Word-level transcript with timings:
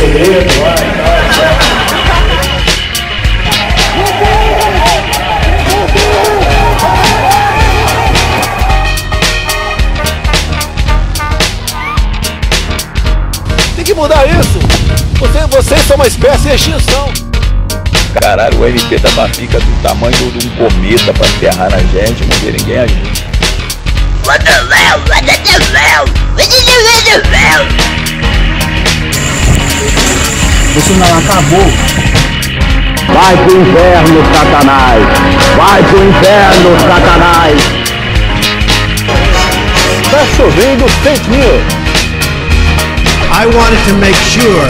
segredo 0.00 0.62
lá 0.62 0.74
e 0.74 0.90
tal. 0.96 1.20
Tem 13.76 13.84
que 13.84 13.94
mudar 13.94 14.26
isso. 14.26 14.58
Você, 15.18 15.46
vocês 15.48 15.82
são 15.82 15.96
uma 15.96 16.06
espécie 16.06 16.48
de 16.48 16.54
extinção. 16.54 17.12
Caralho, 18.20 18.58
o 18.58 18.66
MP 18.66 18.98
da 18.98 19.28
fica 19.28 19.60
do 19.60 19.82
tamanho 19.82 20.16
de 20.32 20.46
um 20.46 20.50
cometa 20.56 21.12
pra 21.12 21.26
enterrar 21.28 21.70
na 21.70 21.78
gente, 21.78 22.24
não 22.24 22.36
vê 22.38 22.52
ninguém 22.52 22.78
agir. 22.78 23.30
What 24.26 24.44
the 24.44 24.50
hell? 24.50 25.00
What 25.08 25.26
the 25.26 25.32
hell? 25.78 26.06
What 26.34 26.48
the 26.48 27.36
hell? 27.36 27.99
Bolsonaro 30.74 31.18
acabou. 31.18 31.66
Vai 33.12 33.36
pro 33.36 33.60
inferno, 33.60 34.22
Satanás! 34.32 35.02
Vai 35.56 35.82
pro 35.82 36.04
inferno, 36.08 36.78
Satanás! 36.80 37.60
Tá 40.10 40.26
chovendo 40.36 40.88
fake 41.02 41.28
news. 41.30 41.80
I 43.32 43.46
wanted 43.46 43.82
to 43.86 43.94
make 43.94 44.16
sure 44.16 44.66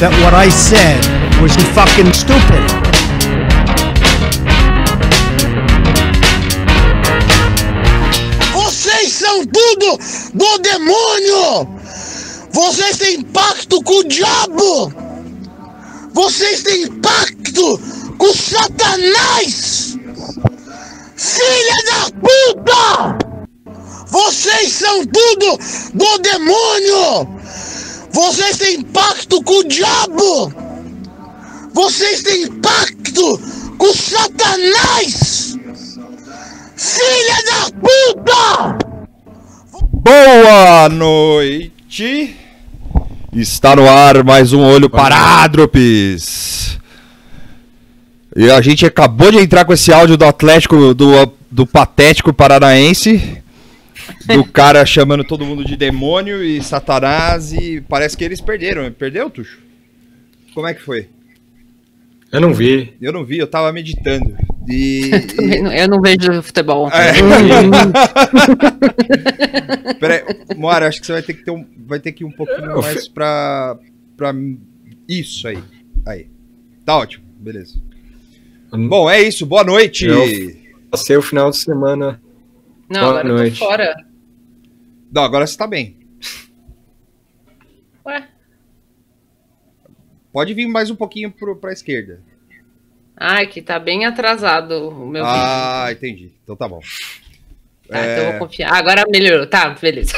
that 0.00 0.12
what 0.22 0.32
I 0.34 0.48
said 0.48 0.98
was 1.40 1.54
fucking 1.74 2.12
stupid. 2.12 2.64
Vocês 8.52 9.12
são 9.12 9.44
tudo 9.46 9.98
do 10.34 10.58
demônio! 10.58 11.83
Vocês 12.54 12.98
têm 12.98 13.20
pacto 13.20 13.82
com 13.82 13.94
o 13.94 14.04
diabo! 14.04 14.92
Vocês 16.12 16.62
têm 16.62 16.86
pacto 17.00 17.80
com 18.16 18.32
Satanás! 18.32 19.98
Filha 21.16 21.74
da 21.84 22.10
puta! 22.20 23.18
Vocês 24.06 24.70
são 24.70 25.04
tudo 25.04 25.58
do 25.94 26.18
demônio! 26.18 27.28
Vocês 28.12 28.56
têm 28.58 28.82
pacto 28.82 29.42
com 29.42 29.54
o 29.54 29.64
diabo! 29.64 30.52
Vocês 31.72 32.22
têm 32.22 32.46
pacto 32.60 33.36
com 33.76 33.92
Satanás! 33.92 35.56
Filha 36.76 37.42
da 37.46 37.70
puta! 37.80 38.78
Boa 40.04 40.88
noite! 40.88 42.43
Está 43.34 43.74
no 43.74 43.88
ar 43.88 44.22
mais 44.22 44.52
um 44.52 44.60
Olho 44.60 44.88
Parádropes. 44.88 46.78
E 48.36 48.48
a 48.48 48.60
gente 48.60 48.86
acabou 48.86 49.32
de 49.32 49.38
entrar 49.38 49.64
com 49.64 49.72
esse 49.72 49.92
áudio 49.92 50.16
do 50.16 50.24
Atlético, 50.24 50.94
do, 50.94 51.32
do 51.50 51.66
Patético 51.66 52.32
Paranaense. 52.32 53.42
Do 54.32 54.44
cara 54.46 54.86
chamando 54.86 55.24
todo 55.24 55.44
mundo 55.44 55.64
de 55.64 55.76
demônio 55.76 56.44
e 56.44 56.62
satanás. 56.62 57.52
E 57.52 57.80
parece 57.88 58.16
que 58.16 58.22
eles 58.22 58.40
perderam. 58.40 58.88
Perdeu, 58.92 59.28
Tuxo? 59.28 59.58
Como 60.54 60.68
é 60.68 60.74
que 60.74 60.82
foi? 60.82 61.08
Eu 62.30 62.40
não 62.40 62.54
vi. 62.54 62.92
Eu 63.00 63.12
não 63.12 63.24
vi, 63.24 63.38
eu 63.38 63.48
tava 63.48 63.72
meditando. 63.72 64.36
E. 64.68 65.10
Também 65.36 65.62
não- 65.62 65.72
Eu 65.72 65.88
não 65.88 66.00
vejo 66.00 66.42
futebol. 66.42 66.88
É. 66.90 67.12
Peraí, 70.00 70.22
Moara, 70.56 70.88
acho 70.88 71.00
que 71.00 71.06
você 71.06 71.12
vai 71.12 71.22
ter 71.22 71.34
que 71.34 71.44
ter 71.44 71.50
um, 71.50 71.66
vai 71.86 72.00
ter 72.00 72.12
que 72.12 72.24
ir 72.24 72.26
um 72.26 72.32
pouquinho 72.32 72.70
Eu 72.70 72.80
mais 72.82 73.08
pra, 73.08 73.78
pra. 74.16 74.32
Isso 75.08 75.46
aí. 75.48 75.62
Aí. 76.06 76.28
Tá 76.84 76.96
ótimo, 76.96 77.24
beleza. 77.38 77.78
Bom, 78.70 79.08
é 79.08 79.22
isso, 79.22 79.46
boa 79.46 79.64
noite. 79.64 80.06
Eu 80.06 80.24
passei 80.90 81.16
o 81.16 81.22
final 81.22 81.50
de 81.50 81.58
semana. 81.58 82.20
Não, 82.88 83.00
Boa 83.00 83.10
agora 83.20 83.28
noite. 83.28 83.54
eu 83.54 83.58
tô 83.58 83.64
fora. 83.72 83.94
Não, 85.12 85.22
agora 85.22 85.46
você 85.46 85.56
tá 85.56 85.66
bem. 85.66 85.96
Ué? 88.06 88.28
Pode 90.32 90.52
vir 90.54 90.66
mais 90.66 90.90
um 90.90 90.96
pouquinho 90.96 91.30
pro, 91.30 91.56
pra 91.56 91.72
esquerda. 91.72 92.20
Ai, 93.16 93.46
que 93.46 93.62
tá 93.62 93.78
bem 93.78 94.04
atrasado 94.04 94.88
o 94.88 95.06
meu 95.06 95.24
vídeo. 95.24 95.38
Ah, 95.38 95.88
entendi. 95.90 96.32
Então 96.42 96.56
tá 96.56 96.68
bom. 96.68 96.80
Tá, 97.88 97.98
é- 97.98 98.12
então 98.12 98.30
vou 98.30 98.46
confiar. 98.46 98.74
Agora 98.74 99.04
melhorou. 99.08 99.46
Tá, 99.46 99.70
beleza. 99.70 100.12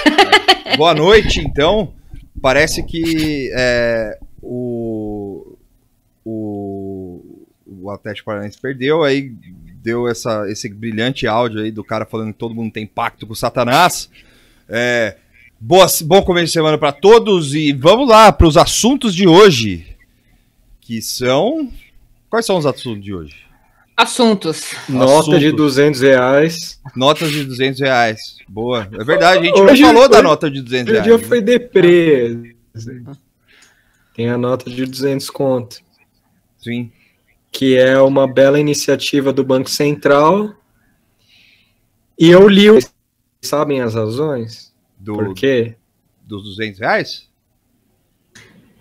Boa 0.77 0.95
noite, 0.95 1.41
então. 1.41 1.93
Parece 2.41 2.83
que 2.83 3.51
é, 3.55 4.19
o, 4.43 5.57
o, 6.25 7.45
o 7.67 7.91
Atlético 7.91 8.27
Paranaense 8.27 8.61
perdeu, 8.61 9.03
aí 9.03 9.33
deu 9.83 10.07
essa, 10.07 10.45
esse 10.51 10.69
brilhante 10.69 11.27
áudio 11.27 11.63
aí 11.63 11.71
do 11.71 11.83
cara 11.83 12.05
falando 12.05 12.33
que 12.33 12.39
todo 12.39 12.55
mundo 12.55 12.73
tem 12.73 12.87
pacto 12.87 13.27
com 13.27 13.33
o 13.33 13.37
Satanás. 13.37 14.11
É, 14.69 15.17
boa, 15.59 15.87
bom 16.05 16.23
começo 16.23 16.47
de 16.47 16.53
semana 16.53 16.77
para 16.77 16.93
todos 16.93 17.55
e 17.55 17.73
vamos 17.73 18.09
lá 18.09 18.31
para 18.31 18.47
os 18.47 18.57
assuntos 18.57 19.15
de 19.15 19.27
hoje, 19.27 19.87
que 20.81 21.01
são... 21.01 21.71
Quais 22.36 22.44
são 22.44 22.58
os 22.58 22.66
assuntos 22.66 23.02
de 23.02 23.14
hoje? 23.14 23.34
Assuntos. 23.97 24.74
Nota 24.91 25.38
de 25.38 25.47
Assuntos. 25.47 25.56
200 25.56 26.00
reais. 26.02 26.78
Notas 26.94 27.30
de 27.30 27.44
200 27.44 27.80
reais. 27.80 28.20
Boa. 28.47 28.86
É 28.92 29.02
verdade, 29.04 29.38
a 29.38 29.42
gente 29.44 29.58
Hoje 29.58 29.80
não 29.80 29.88
falou 29.94 30.06
da 30.06 30.16
foi- 30.16 30.22
nota 30.22 30.50
de 30.50 30.60
200 30.60 30.92
Hoje 30.92 31.00
o 31.00 31.02
reais. 31.04 31.19
dia 31.20 31.28
foi 31.28 31.41
deprê. 31.41 32.54
Tem 34.14 34.28
a 34.28 34.36
nota 34.36 34.69
de 34.69 34.84
200 34.84 35.30
conto. 35.30 35.78
Sim. 36.58 36.92
Que 37.50 37.74
é 37.78 37.98
uma 37.98 38.30
bela 38.30 38.60
iniciativa 38.60 39.32
do 39.32 39.42
Banco 39.42 39.70
Central. 39.70 40.53
E 42.18 42.28
eu 42.28 42.47
li. 42.47 42.68
o- 42.70 42.78
Sabem 43.41 43.80
as 43.80 43.94
razões? 43.94 44.74
Do, 44.98 45.14
Por 45.14 45.32
quê? 45.34 45.74
dos 46.20 46.42
200 46.44 46.80
reais? 46.80 47.25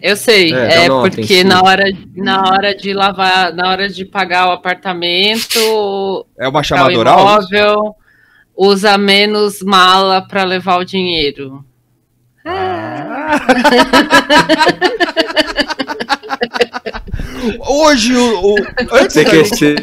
Eu 0.01 0.15
sei. 0.15 0.53
É, 0.53 0.85
É, 0.85 0.87
porque 0.87 1.43
na 1.43 1.61
hora, 1.61 1.83
na 2.15 2.41
hora 2.49 2.75
de 2.75 2.93
lavar, 2.93 3.53
na 3.53 3.69
hora 3.69 3.89
de 3.89 4.05
pagar 4.05 4.49
o 4.49 4.51
apartamento, 4.51 6.25
É 6.37 6.47
uma 6.47 6.59
o 6.59 6.63
chamada 6.63 6.97
oral? 6.97 7.19
imóvel, 7.19 7.95
usa 8.55 8.97
menos 8.97 9.61
mala 9.61 10.21
pra 10.21 10.43
levar 10.43 10.77
o 10.79 10.85
dinheiro. 10.85 11.63
Hoje, 17.59 18.15
o, 18.15 18.53
o- 18.53 18.55
antes, 18.91 19.15
da 19.15 19.23
gente, 19.23 19.75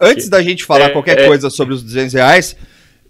antes 0.00 0.28
da 0.28 0.42
gente 0.42 0.64
falar 0.64 0.86
É, 0.86 0.90
qualquer 0.90 1.18
é. 1.20 1.26
coisa 1.26 1.50
sobre 1.50 1.74
os 1.74 1.82
200 1.82 2.14
reais, 2.14 2.56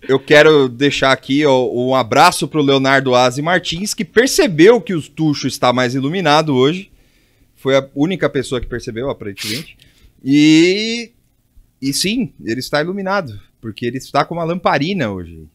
eu 0.08 0.18
quero 0.18 0.68
deixar 0.68 1.12
aqui 1.12 1.44
ó, 1.44 1.66
um 1.72 1.94
abraço 1.94 2.46
pro 2.48 2.62
Leonardo 2.62 3.14
Aze 3.14 3.42
Martins, 3.42 3.94
que 3.94 4.04
percebeu 4.04 4.80
que 4.80 4.94
o 4.94 5.02
Tuxo 5.02 5.46
está 5.46 5.72
mais 5.72 5.94
iluminado 5.94 6.54
hoje. 6.54 6.90
Foi 7.54 7.76
a 7.76 7.88
única 7.94 8.28
pessoa 8.28 8.60
que 8.60 8.66
percebeu, 8.66 9.08
aparentemente. 9.10 9.76
E, 10.22 11.12
e 11.80 11.92
sim, 11.92 12.32
ele 12.44 12.60
está 12.60 12.82
iluminado, 12.82 13.38
porque 13.60 13.86
ele 13.86 13.98
está 13.98 14.24
com 14.24 14.34
uma 14.34 14.44
lamparina 14.44 15.10
hoje. 15.10 15.46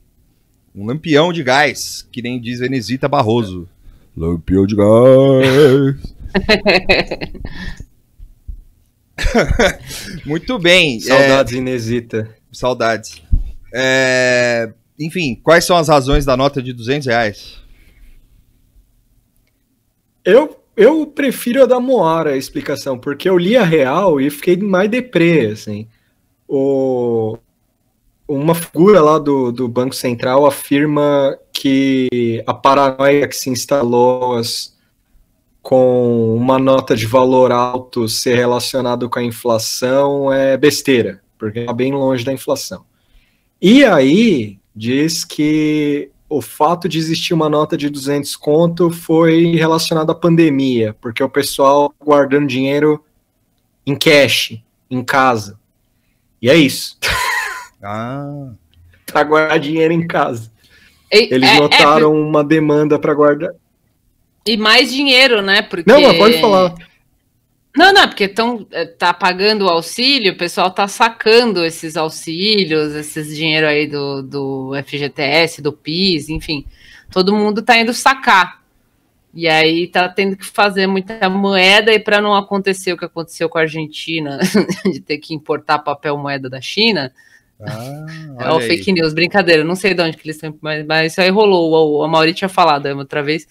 Um 0.73 0.85
lampião 0.85 1.33
de 1.33 1.43
gás, 1.43 2.07
que 2.11 2.21
nem 2.21 2.39
diz 2.39 2.61
Enesita 2.61 3.07
Barroso. 3.07 3.67
Lampião 4.15 4.65
de 4.65 4.75
gás. 4.75 5.97
Muito 10.25 10.57
bem. 10.59 10.97
é, 10.97 10.99
Saudades, 11.01 11.53
Inesita. 11.53 12.35
saudades. 12.51 13.21
É, 13.73 14.71
enfim, 14.99 15.35
quais 15.43 15.65
são 15.65 15.77
as 15.77 15.87
razões 15.87 16.25
da 16.25 16.35
nota 16.35 16.61
de 16.61 16.73
200 16.73 17.07
reais? 17.07 17.57
Eu, 20.23 20.59
eu 20.75 21.05
prefiro 21.07 21.63
a 21.63 21.65
da 21.65 21.79
Moara, 21.79 22.31
a 22.31 22.37
explicação, 22.37 22.97
porque 22.97 23.29
eu 23.29 23.37
li 23.37 23.55
a 23.57 23.63
real 23.63 24.19
e 24.19 24.29
fiquei 24.29 24.57
mais 24.57 24.89
deprê, 24.89 25.47
assim. 25.47 25.87
O, 26.47 27.37
uma 28.27 28.53
figura 28.55 29.01
lá 29.01 29.17
do, 29.17 29.51
do 29.51 29.67
Banco 29.67 29.95
Central 29.95 30.45
afirma 30.45 31.37
que 31.53 32.43
a 32.45 32.53
paranoia 32.53 33.27
que 33.27 33.35
se 33.35 33.49
instalou 33.49 34.35
as- 34.35 34.77
com 35.61 36.35
uma 36.35 36.57
nota 36.57 36.95
de 36.95 37.05
valor 37.05 37.51
alto 37.51 38.07
ser 38.07 38.35
relacionado 38.35 39.09
com 39.09 39.19
a 39.19 39.23
inflação 39.23 40.31
é 40.31 40.57
besteira, 40.57 41.21
porque 41.37 41.59
está 41.59 41.73
bem 41.73 41.91
longe 41.91 42.23
da 42.23 42.33
inflação. 42.33 42.85
E 43.61 43.83
aí 43.83 44.57
diz 44.75 45.23
que 45.25 46.09
o 46.29 46.41
fato 46.41 46.87
de 46.87 46.97
existir 46.97 47.33
uma 47.33 47.49
nota 47.49 47.75
de 47.75 47.89
200 47.89 48.35
conto 48.35 48.89
foi 48.91 49.55
relacionado 49.55 50.11
à 50.11 50.15
pandemia, 50.15 50.95
porque 51.01 51.23
o 51.23 51.29
pessoal 51.29 51.93
guardando 51.99 52.47
dinheiro 52.47 53.03
em 53.85 53.95
cash, 53.95 54.57
em 54.89 55.03
casa. 55.03 55.59
E 56.41 56.49
é 56.49 56.55
isso. 56.55 56.97
Ah, 57.81 58.49
Para 59.05 59.23
guardar 59.23 59.57
dinheiro 59.57 59.93
em 59.93 60.05
casa. 60.05 60.51
E- 61.09 61.33
Eles 61.33 61.49
é- 61.49 61.55
é 61.55 61.59
notaram 61.61 62.11
uma 62.13 62.43
demanda 62.43 62.99
para 62.99 63.13
guardar. 63.13 63.53
E 64.45 64.57
mais 64.57 64.91
dinheiro, 64.91 65.41
né? 65.41 65.61
Porque... 65.61 65.89
Não, 65.89 66.01
mas 66.01 66.17
pode 66.17 66.41
falar. 66.41 66.75
Não, 67.79 67.93
não, 67.93 68.09
porque 68.09 68.27
tão, 68.27 68.67
eh, 68.71 68.83
tá 68.83 69.13
pagando 69.13 69.63
o 69.63 69.69
auxílio, 69.69 70.33
o 70.33 70.37
pessoal 70.37 70.69
tá 70.69 70.85
sacando 70.85 71.63
esses 71.63 71.95
auxílios, 71.95 72.93
esses 72.93 73.33
dinheiro 73.33 73.65
aí 73.65 73.87
do, 73.87 74.21
do 74.21 74.71
FGTS, 74.85 75.61
do 75.61 75.71
PIS, 75.71 76.27
enfim. 76.27 76.65
Todo 77.09 77.33
mundo 77.33 77.61
tá 77.61 77.77
indo 77.77 77.93
sacar. 77.93 78.61
E 79.33 79.47
aí 79.47 79.87
tá 79.87 80.09
tendo 80.09 80.35
que 80.35 80.45
fazer 80.45 80.87
muita 80.87 81.29
moeda 81.29 81.93
e 81.93 81.99
para 82.01 82.19
não 82.19 82.35
acontecer 82.35 82.91
o 82.91 82.97
que 82.97 83.05
aconteceu 83.05 83.47
com 83.47 83.57
a 83.57 83.61
Argentina, 83.61 84.39
de 84.83 84.99
ter 84.99 85.17
que 85.17 85.33
importar 85.33 85.79
papel 85.79 86.17
moeda 86.17 86.49
da 86.49 86.59
China, 86.59 87.13
Ah, 87.61 88.05
é 88.39 88.51
o 88.51 88.59
fake 88.59 88.91
news, 88.91 89.13
brincadeira, 89.13 89.63
não 89.63 89.75
sei 89.75 89.93
de 89.93 90.01
onde 90.01 90.17
que 90.17 90.27
eles 90.27 90.35
estão, 90.35 90.53
mas, 90.61 90.85
mas 90.85 91.13
isso 91.13 91.21
aí 91.21 91.29
rolou, 91.29 91.99
o, 91.99 92.03
a 92.03 92.09
Mauri 92.09 92.33
tinha 92.33 92.49
falado 92.49 92.87
aí 92.87 92.93
outra 92.93 93.23
vez. 93.23 93.47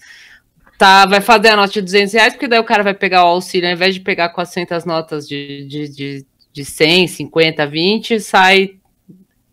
Tá, 0.79 1.05
vai 1.05 1.19
fazer 1.19 1.49
a 1.49 1.55
nota 1.57 1.73
de 1.73 1.81
200 1.81 2.13
reais, 2.13 2.33
porque 2.33 2.47
daí 2.47 2.57
o 2.57 2.63
cara 2.63 2.81
vai 2.83 2.93
pegar 2.93 3.25
o 3.25 3.27
auxílio, 3.27 3.67
ao 3.67 3.73
invés 3.75 3.93
de 3.93 3.99
pegar 3.99 4.29
400 4.29 4.85
notas 4.85 5.27
de, 5.27 5.67
de, 5.67 5.89
de, 5.89 6.25
de 6.53 6.63
100, 6.65 7.07
50, 7.09 7.67
20, 7.67 8.19
sai 8.21 8.75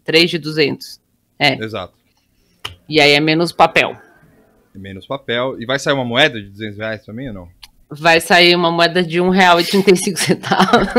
3 0.04 0.30
de 0.30 0.38
200. 0.38 1.00
É, 1.36 1.54
Exato. 1.62 1.94
e 2.88 3.00
aí 3.00 3.10
é 3.10 3.18
menos 3.18 3.50
papel. 3.50 3.96
E 4.72 4.78
menos 4.78 5.04
papel. 5.04 5.60
E 5.60 5.66
vai 5.66 5.80
sair 5.80 5.94
uma 5.94 6.04
moeda 6.04 6.40
de 6.40 6.48
200 6.48 6.78
reais 6.78 7.04
também 7.04 7.26
ou 7.28 7.34
não? 7.34 7.48
Vai 7.90 8.20
sair 8.20 8.54
uma 8.54 8.70
moeda 8.70 9.02
de 9.02 9.20
um 9.20 9.28
real 9.28 9.60
e 9.60 9.64
35 9.64 10.18
centavos. 10.18 10.86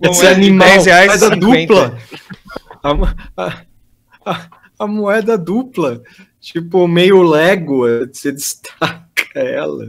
Uma 0.00 0.10
Esse 0.10 0.22
moeda 0.22 0.34
de 0.40 0.46
animal, 0.46 0.68
10 0.68 0.86
reais, 0.86 1.06
moeda 1.20 1.34
50. 1.34 1.66
dupla. 1.66 1.98
A, 2.82 3.44
a- 3.44 3.62
a- 4.24 4.46
a 4.78 4.86
moeda 4.86 5.36
dupla. 5.38 6.02
Tipo, 6.42 6.88
meio 6.88 7.22
Lego, 7.22 7.86
você 8.12 8.32
destaca 8.32 9.06
ela. 9.36 9.84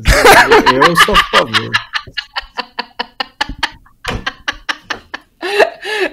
Eu 0.73 0.95
sou 0.97 1.15
a 1.15 1.23
favor. 1.31 1.71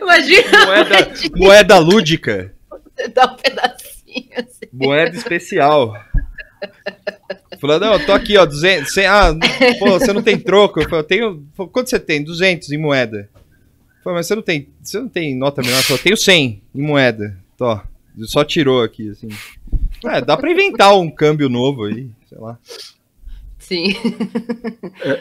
Imagina 0.00 0.66
Moeda, 0.66 1.12
moeda 1.36 1.78
lúdica. 1.78 2.54
você 2.96 3.08
dar 3.08 3.32
um 3.32 3.36
pedacinho 3.36 4.30
assim. 4.36 4.66
Moeda 4.72 5.14
especial. 5.16 5.94
Falando, 7.60 7.82
não, 7.82 7.92
eu 7.94 8.06
tô 8.06 8.12
aqui, 8.12 8.36
ó, 8.38 8.46
200. 8.46 8.92
cem- 8.92 9.06
ah, 9.06 9.34
pô, 9.78 9.90
você 9.98 10.12
não 10.12 10.22
tem 10.22 10.38
troco. 10.38 10.80
Eu 10.80 10.84
falei, 10.88 11.00
eu 11.00 11.04
tenho. 11.06 11.46
Quanto 11.70 11.90
você 11.90 12.00
tem? 12.00 12.24
200 12.24 12.72
em 12.72 12.78
moeda. 12.78 13.28
Eu 13.34 14.02
falei, 14.02 14.16
mas 14.18 14.26
você 14.26 14.34
não 14.34 14.42
tem, 14.42 14.68
você 14.82 14.98
não 14.98 15.08
tem 15.08 15.36
nota 15.36 15.60
menor? 15.60 15.76
Eu 15.78 15.82
falei, 15.82 15.98
eu 15.98 16.02
tenho 16.04 16.16
100 16.16 16.62
em 16.74 16.82
moeda. 16.82 17.36
Tô, 17.58 17.78
só 18.24 18.42
tirou 18.44 18.82
aqui, 18.82 19.10
assim. 19.10 19.28
É, 20.04 20.20
dá 20.20 20.36
pra 20.36 20.50
inventar 20.50 20.96
um 20.96 21.10
câmbio 21.10 21.48
novo 21.48 21.84
aí, 21.84 22.08
sei 22.28 22.38
lá. 22.38 22.58
Sim. 23.58 23.94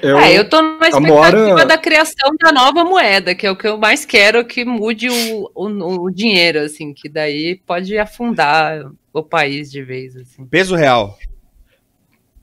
Eu, 0.02 0.18
é, 0.18 0.38
eu 0.38 0.50
tô 0.50 0.62
na 0.62 0.90
expectativa 0.90 1.48
Moara- 1.48 1.66
da 1.66 1.78
criação 1.78 2.32
da 2.42 2.52
nova 2.52 2.84
moeda, 2.84 3.36
que 3.36 3.46
é 3.46 3.52
o 3.52 3.56
que 3.56 3.68
eu 3.68 3.78
mais 3.78 4.06
quero 4.06 4.44
que 4.46 4.66
mude 4.66 5.08
o, 5.10 5.52
o, 5.54 6.04
o 6.04 6.10
dinheiro, 6.10 6.60
assim, 6.60 6.94
que 6.94 7.08
daí 7.08 7.62
pode 7.66 7.96
afundar 7.98 8.92
o 9.14 9.22
país 9.22 9.72
de 9.72 9.84
vez, 9.84 10.16
assim. 10.16 10.46
Peso 10.46 10.76
real. 10.76 11.18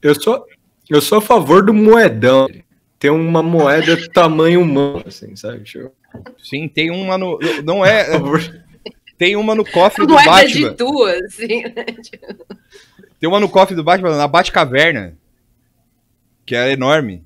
eu 0.00 0.14
sou, 0.14 0.46
eu 0.88 1.00
sou 1.00 1.18
a 1.18 1.22
favor 1.22 1.64
do 1.64 1.74
moedão. 1.74 2.46
Ter 2.98 3.10
uma 3.10 3.42
moeda 3.42 3.96
tamanho 4.14 4.62
humano, 4.62 5.04
assim, 5.06 5.36
sabe? 5.36 5.64
Tipo, 5.64 5.92
Sim, 6.38 6.68
tem 6.68 6.90
uma 6.90 7.18
no. 7.18 7.38
Não 7.64 7.84
é. 7.84 8.06
Tem 9.18 9.36
uma 9.36 9.54
no 9.54 9.64
cofre 9.64 10.06
do 10.06 10.12
Moeda 10.14 10.30
Batman. 10.30 10.70
de 10.70 10.76
duas, 10.76 11.22
assim, 11.22 11.62
né? 11.62 11.84
Tem 13.18 13.28
uma 13.28 13.40
no 13.40 13.48
cofre 13.48 13.74
do 13.74 13.82
Batman, 13.82 14.16
na 14.16 14.28
Batcaverna. 14.28 15.16
Que 16.44 16.54
é 16.54 16.72
enorme. 16.72 17.24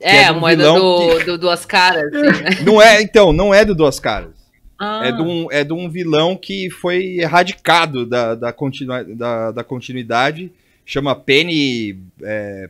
É, 0.00 0.18
é 0.18 0.24
a 0.26 0.32
moeda 0.32 0.72
do, 0.72 1.18
do 1.24 1.38
duas 1.38 1.64
caras, 1.64 2.12
assim, 2.12 2.42
né? 2.42 2.50
Não 2.64 2.80
é, 2.80 3.00
então, 3.00 3.32
não 3.32 3.52
é 3.52 3.64
do 3.64 3.74
Duas 3.74 3.98
Caras. 3.98 4.34
Ah, 4.78 5.06
É, 5.06 5.12
de 5.12 5.22
um, 5.22 5.50
é 5.50 5.64
de 5.64 5.72
um 5.72 5.88
vilão 5.88 6.36
que 6.36 6.68
foi 6.68 7.18
erradicado 7.18 8.04
da, 8.04 8.34
da, 8.34 8.52
continua, 8.52 9.02
da, 9.02 9.50
da 9.50 9.64
continuidade. 9.64 10.52
Chama 10.84 11.16
Penny 11.16 11.98
é, 12.22 12.68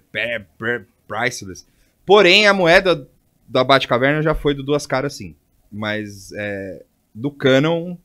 Priceless. 1.09 1.67
Porém, 2.05 2.47
a 2.47 2.55
moeda 2.55 3.07
da 3.49 3.65
Batcaverna 3.65 4.23
já 4.23 4.35
foi 4.35 4.55
do 4.55 4.63
Duas 4.63 4.87
Caras, 4.87 5.15
sim. 5.15 5.35
Mas 5.71 6.33
é, 6.33 6.85
do 7.13 7.31
Canon, 7.31 7.97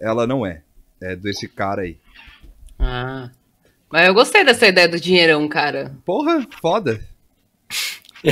ela 0.00 0.26
não 0.26 0.44
é. 0.46 0.62
É 1.00 1.14
desse 1.16 1.46
cara 1.48 1.82
aí. 1.82 1.96
ah. 2.78 3.30
Mas 3.90 4.08
eu 4.08 4.14
gostei 4.14 4.42
dessa 4.44 4.66
ideia 4.66 4.88
do 4.88 4.98
dinheirão, 4.98 5.46
cara. 5.48 5.94
Porra, 6.04 6.44
foda. 6.60 7.00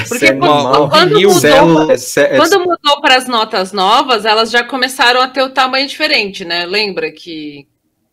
Porque 0.09 0.26
animal, 0.26 0.88
quando 0.88 1.14
mudou- 1.14 1.31
célula- 1.32 1.99
cé- 1.99 2.37
Quando 2.37 2.59
mudou 2.61 3.00
para 3.00 3.17
as 3.17 3.29
notas 3.29 3.73
novas, 3.73 4.25
elas 4.25 4.50
já 4.50 4.64
começaram 4.64 5.21
a 5.21 5.28
ter 5.28 5.42
o 5.42 5.50
tamanho 5.50 5.87
diferente, 5.87 6.45
né? 6.45 6.64
Lembra 6.64 7.12
que, 7.12 7.69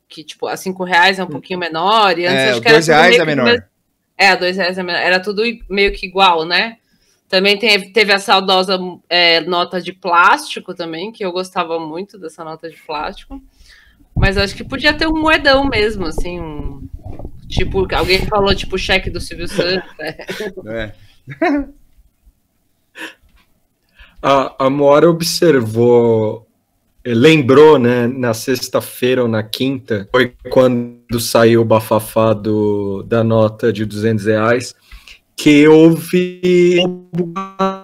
que 0.07 0.23
tipo, 0.23 0.45
a 0.47 0.57
cinco 0.57 0.83
reais 0.83 1.17
é 1.19 1.23
um 1.23 1.27
pouquinho 1.27 1.57
menor 1.57 2.19
e 2.19 2.25
antes 2.27 2.37
É, 2.39 2.49
acho 2.51 2.61
que 2.61 2.67
era 2.67 2.75
dois 2.75 2.85
tudo 2.85 2.93
reais 2.95 3.09
meio 3.11 3.21
é 3.21 3.25
menor. 3.25 3.63
É, 4.17 4.27
a 4.29 4.35
dois 4.35 4.57
reais 4.57 4.77
é 4.77 4.83
menor. 4.83 4.99
Era 4.99 5.19
tudo 5.21 5.41
meio 5.69 5.91
que 5.93 6.05
igual, 6.05 6.45
né? 6.45 6.77
Também 7.29 7.57
teve, 7.57 7.91
teve 7.91 8.11
a 8.11 8.19
saudosa 8.19 8.79
é, 9.07 9.39
nota 9.41 9.79
de 9.79 9.93
plástico 9.93 10.73
também, 10.73 11.11
que 11.11 11.23
eu 11.23 11.31
gostava 11.31 11.79
muito 11.79 12.17
dessa 12.17 12.43
nota 12.43 12.67
de 12.67 12.77
plástico. 12.77 13.39
Mas 14.15 14.35
acho 14.35 14.55
que 14.55 14.63
podia 14.63 14.93
ter 14.93 15.07
um 15.07 15.21
moedão 15.21 15.63
mesmo, 15.65 16.07
assim, 16.07 16.39
um, 16.39 16.89
tipo, 17.47 17.87
alguém 17.93 18.25
falou, 18.25 18.53
tipo, 18.55 18.77
cheque 18.77 19.11
do 19.11 19.21
Silvio 19.21 19.47
Santos. 19.47 19.89
né? 19.97 20.17
É. 20.67 21.69
A, 24.21 24.65
a 24.65 24.69
Moara 24.69 25.09
observou, 25.09 26.45
eh, 27.05 27.13
lembrou, 27.13 27.79
né, 27.79 28.05
na 28.05 28.33
sexta-feira 28.33 29.21
ou 29.21 29.29
na 29.29 29.41
quinta, 29.41 30.09
foi 30.11 30.33
quando 30.49 31.19
saiu 31.21 31.61
o 31.61 31.65
bafafá 31.65 32.33
do, 32.33 33.01
da 33.03 33.23
nota 33.23 33.71
de 33.71 33.85
200 33.85 34.25
reais, 34.25 34.75
que 35.39 35.65
houve 35.69 36.83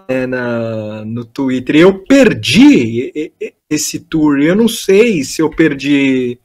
né, 0.10 0.28
na, 0.28 1.06
no 1.06 1.24
Twitter. 1.24 1.78
Eu 1.78 2.00
perdi 2.00 3.32
esse 3.70 3.98
tour. 4.02 4.40
Eu 4.40 4.58
não 4.58 4.68
sei 4.68 5.24
se 5.24 5.42
eu 5.42 5.50
perdi 5.50 6.38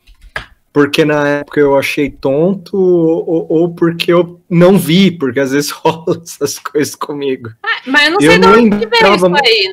porque 0.72 1.04
na 1.04 1.26
época 1.26 1.58
eu 1.58 1.76
achei 1.76 2.08
tonto 2.08 2.78
ou, 2.78 3.44
ou 3.50 3.74
porque 3.74 4.12
eu 4.12 4.40
não 4.48 4.78
vi, 4.78 5.10
porque 5.10 5.40
às 5.40 5.50
vezes 5.50 5.70
rola 5.74 6.22
essas 6.22 6.60
coisas 6.60 6.94
comigo. 6.94 7.50
Mas 7.84 8.04
eu 8.04 8.10
não 8.12 8.20
Eu 8.20 8.30
sei 8.30 8.38
de 8.38 8.46
não 8.46 8.52
onde 8.52 8.70
que 8.70 8.86
veio 8.86 9.16
isso 9.16 9.26
aí, 9.26 9.70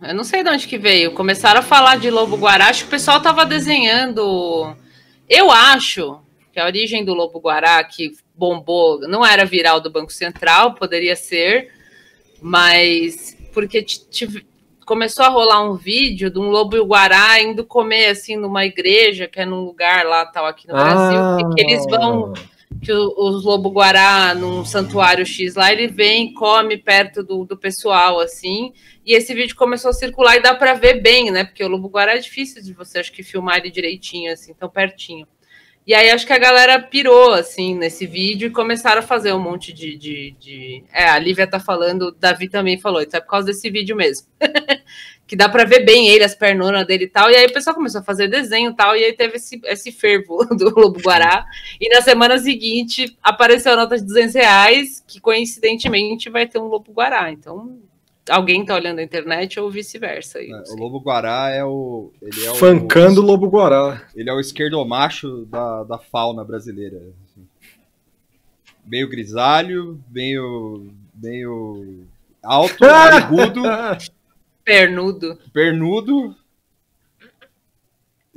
não. 0.00 0.08
Eu 0.08 0.14
não 0.14 0.24
sei 0.24 0.42
de 0.42 0.48
onde 0.48 0.66
que 0.66 0.78
veio. 0.78 1.12
Começaram 1.12 1.60
a 1.60 1.62
falar 1.62 1.98
de 1.98 2.08
Lobo 2.08 2.36
Guará, 2.38 2.68
acho 2.68 2.84
que 2.84 2.88
o 2.88 2.92
pessoal 2.92 3.20
tava 3.20 3.44
desenhando. 3.44 4.74
Eu 5.28 5.50
acho 5.50 6.18
que 6.58 6.62
a 6.62 6.66
origem 6.66 7.04
do 7.04 7.14
Lobo 7.14 7.38
Guará, 7.38 7.82
que 7.84 8.10
bombou, 8.34 8.98
não 9.02 9.24
era 9.24 9.44
viral 9.44 9.80
do 9.80 9.88
Banco 9.88 10.12
Central, 10.12 10.74
poderia 10.74 11.14
ser, 11.14 11.72
mas 12.42 13.36
porque 13.52 13.86
começou 14.84 15.24
a 15.24 15.28
rolar 15.28 15.62
um 15.62 15.76
vídeo 15.76 16.28
de 16.28 16.38
um 16.40 16.48
Lobo 16.50 16.76
Guará 16.84 17.40
indo 17.40 17.64
comer 17.64 18.06
assim 18.06 18.36
numa 18.36 18.64
igreja, 18.66 19.28
que 19.28 19.38
é 19.38 19.44
num 19.46 19.60
lugar 19.60 20.04
lá 20.04 20.26
tal 20.26 20.46
aqui 20.46 20.66
no 20.66 20.74
Brasil, 20.74 21.20
que- 21.36 21.54
que 21.54 21.60
eles 21.62 21.86
vão 21.88 22.32
que 22.82 22.92
os 22.92 23.44
lobo 23.44 23.70
guará 23.70 24.34
num 24.34 24.62
santuário 24.64 25.24
X 25.24 25.54
lá, 25.54 25.72
ele 25.72 25.88
vem 25.88 26.32
come 26.34 26.76
perto 26.76 27.22
do, 27.24 27.44
do 27.44 27.56
pessoal, 27.56 28.20
assim, 28.20 28.72
e 29.06 29.14
esse 29.14 29.32
vídeo 29.34 29.56
começou 29.56 29.90
a 29.90 29.94
circular 29.94 30.36
e 30.36 30.40
dá 30.42 30.54
pra 30.54 30.74
ver 30.74 31.00
bem, 31.00 31.30
né, 31.30 31.44
porque 31.44 31.64
o 31.64 31.68
lobo 31.68 31.88
guará 31.88 32.14
é 32.14 32.18
difícil 32.18 32.62
de 32.62 32.72
você, 32.74 32.98
acho 32.98 33.10
que 33.10 33.22
filmar 33.22 33.56
ele 33.56 33.70
direitinho, 33.70 34.30
assim, 34.32 34.52
tão 34.54 34.68
pertinho. 34.68 35.26
E 35.88 35.94
aí 35.94 36.10
acho 36.10 36.26
que 36.26 36.34
a 36.34 36.38
galera 36.38 36.78
pirou, 36.78 37.32
assim, 37.32 37.74
nesse 37.74 38.06
vídeo 38.06 38.48
e 38.48 38.52
começaram 38.52 38.98
a 38.98 39.02
fazer 39.02 39.32
um 39.32 39.40
monte 39.40 39.72
de... 39.72 39.96
de, 39.96 40.36
de- 40.38 40.84
É, 40.92 41.04
a 41.08 41.18
Lívia 41.18 41.46
tá 41.46 41.58
falando, 41.58 42.12
Davi 42.12 42.46
também 42.46 42.78
falou, 42.78 43.00
isso 43.00 43.16
é 43.16 43.20
por 43.20 43.28
causa 43.30 43.46
desse 43.46 43.70
vídeo 43.70 43.96
mesmo. 43.96 44.26
que 45.26 45.34
dá 45.34 45.48
pra 45.48 45.64
ver 45.64 45.86
bem 45.86 46.08
ele, 46.08 46.24
as 46.24 46.34
pernonas 46.34 46.86
dele 46.86 47.04
e 47.04 47.08
tal, 47.08 47.30
e 47.30 47.36
aí 47.36 47.46
o 47.46 47.52
pessoal 47.54 47.74
começou 47.74 48.02
a 48.02 48.04
fazer 48.04 48.28
desenho 48.28 48.70
e 48.70 48.76
tal, 48.76 48.94
e 48.96 49.02
aí 49.04 49.14
teve 49.14 49.36
esse, 49.36 49.58
esse 49.64 49.90
fervo 49.90 50.44
do 50.54 50.78
Lobo 50.78 51.00
Guará, 51.00 51.46
e 51.80 51.88
na 51.88 52.02
semana 52.02 52.36
seguinte 52.36 53.16
apareceu 53.22 53.72
a 53.72 53.76
nota 53.76 53.96
de 53.96 54.04
200 54.04 54.34
reais, 54.34 55.02
que 55.06 55.18
coincidentemente 55.20 56.28
vai 56.28 56.46
ter 56.46 56.58
um 56.58 56.66
Lobo 56.68 56.92
Guará. 56.92 57.32
Então, 57.32 57.78
alguém 58.28 58.64
tá 58.64 58.74
olhando 58.74 58.98
a 58.98 59.02
internet 59.02 59.58
ou 59.58 59.70
vice-versa. 59.70 60.38
não 60.42 60.62
O. 60.68 60.76
Lobo 60.76 61.00
Guará 61.00 61.50
é 61.50 61.64
o. 61.64 62.12
Ele 62.20 62.44
é 62.44 62.50
o, 62.50 62.54
Fancando 62.54 63.20
o 63.20 63.24
Lobo 63.24 63.48
Guará. 63.48 64.02
Ele 64.14 64.28
é 64.28 64.32
o 64.32 64.40
esquerdomacho 64.40 65.46
da, 65.46 65.84
da 65.84 65.98
fauna 65.98 66.44
brasileira. 66.44 66.96
assim. 67.24 67.46
Meio 68.84 69.08
grisalho, 69.08 70.00
meio. 70.10 70.90
meio. 71.14 72.04
alto, 72.42 72.80
narigudo, 72.84 73.62
Pernudo. 74.64 75.38
pernudo. 75.52 76.36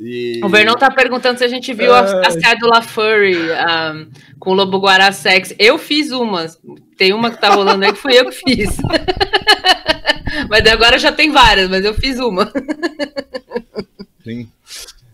E... 0.04 0.42
O 0.44 0.50
Vernon 0.50 0.74
tá 0.74 0.90
perguntando 0.90 1.38
se 1.38 1.44
a 1.44 1.48
gente 1.48 1.72
viu 1.74 1.94
a, 1.94 2.00
a 2.00 2.26
Ai. 2.26 2.32
cédula 2.32 2.82
Furry 2.82 3.36
um, 3.38 4.10
com 4.40 4.50
o 4.50 4.54
Lobo 4.56 4.80
Guará 4.80 5.12
Sex. 5.12 5.54
Eu 5.60 5.78
fiz 5.78 6.12
uma. 6.12 6.48
Tem 6.98 7.14
uma 7.14 7.30
que 7.30 7.40
tá 7.40 7.54
rolando 7.54 7.86
aí 7.86 7.94
que 7.94 8.00
fui 8.00 8.20
eu 8.20 8.26
que 8.26 8.32
fiz. 8.32 8.78
mas 10.50 10.66
agora 10.68 10.98
já 11.00 11.12
tem 11.12 11.32
várias, 11.32 11.70
mas 11.70 11.84
eu 11.86 11.94
fiz 11.94 12.20
uma. 12.20 12.52
Sim. 14.24 14.50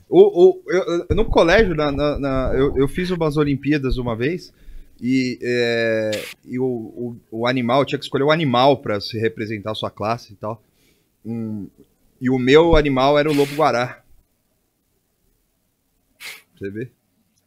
O, 0.10 0.22
o, 0.50 0.62
eu- 0.68 1.16
no 1.16 1.26
colégio, 1.26 1.76
na, 1.76 1.92
na- 1.92 2.20
na- 2.20 2.52
eu, 2.56 2.78
eu 2.78 2.88
fiz 2.88 3.10
umas 3.12 3.36
Olimpíadas 3.38 3.98
uma 3.98 4.16
vez 4.16 4.54
e, 5.02 5.38
é, 5.42 6.12
e 6.46 6.58
o, 6.60 6.64
o, 6.66 7.18
o 7.32 7.48
animal, 7.48 7.84
tinha 7.86 8.00
que 8.00 8.06
escolher 8.06 8.24
o 8.24 8.32
animal 8.32 8.78
para 8.78 9.00
se 9.02 9.18
representar 9.20 9.72
a 9.72 9.76
sua 9.76 9.92
classe 9.92 10.34
e 10.34 10.36
tal. 10.36 10.62
Hum, 11.26 11.68
e 12.22 12.30
o 12.30 12.40
meu 12.40 12.76
animal 12.76 13.18
era 13.20 13.30
o 13.30 13.34
lobo 13.34 13.54
guará. 13.56 14.02
Você 16.58 16.70
vê? 16.70 16.90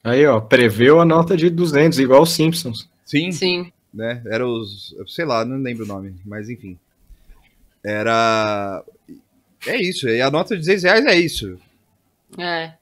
Aí, 0.04 0.25
ó, 0.26 0.40
preveu 0.40 1.00
a 1.00 1.04
nota 1.04 1.37
de 1.37 1.50
200, 1.50 1.99
igual 1.99 2.22
os 2.22 2.30
Simpsons. 2.32 2.88
Sim, 3.04 3.32
Sim. 3.32 3.72
né? 3.92 4.22
Era 4.26 4.46
os. 4.46 4.94
Sei 5.08 5.25
lá, 5.25 5.44
não 5.44 5.58
lembro 5.58 5.84
o 5.84 5.88
nome, 5.88 6.14
mas 6.25 6.49
enfim. 6.49 6.78
Era. 7.84 8.84
É 9.66 9.76
isso, 9.76 10.08
e 10.08 10.20
a 10.20 10.30
nota 10.30 10.56
de 10.56 10.64
16 10.64 10.82
reais 10.82 11.06
é 11.06 11.18
isso. 11.18 11.58
É. 12.38 12.72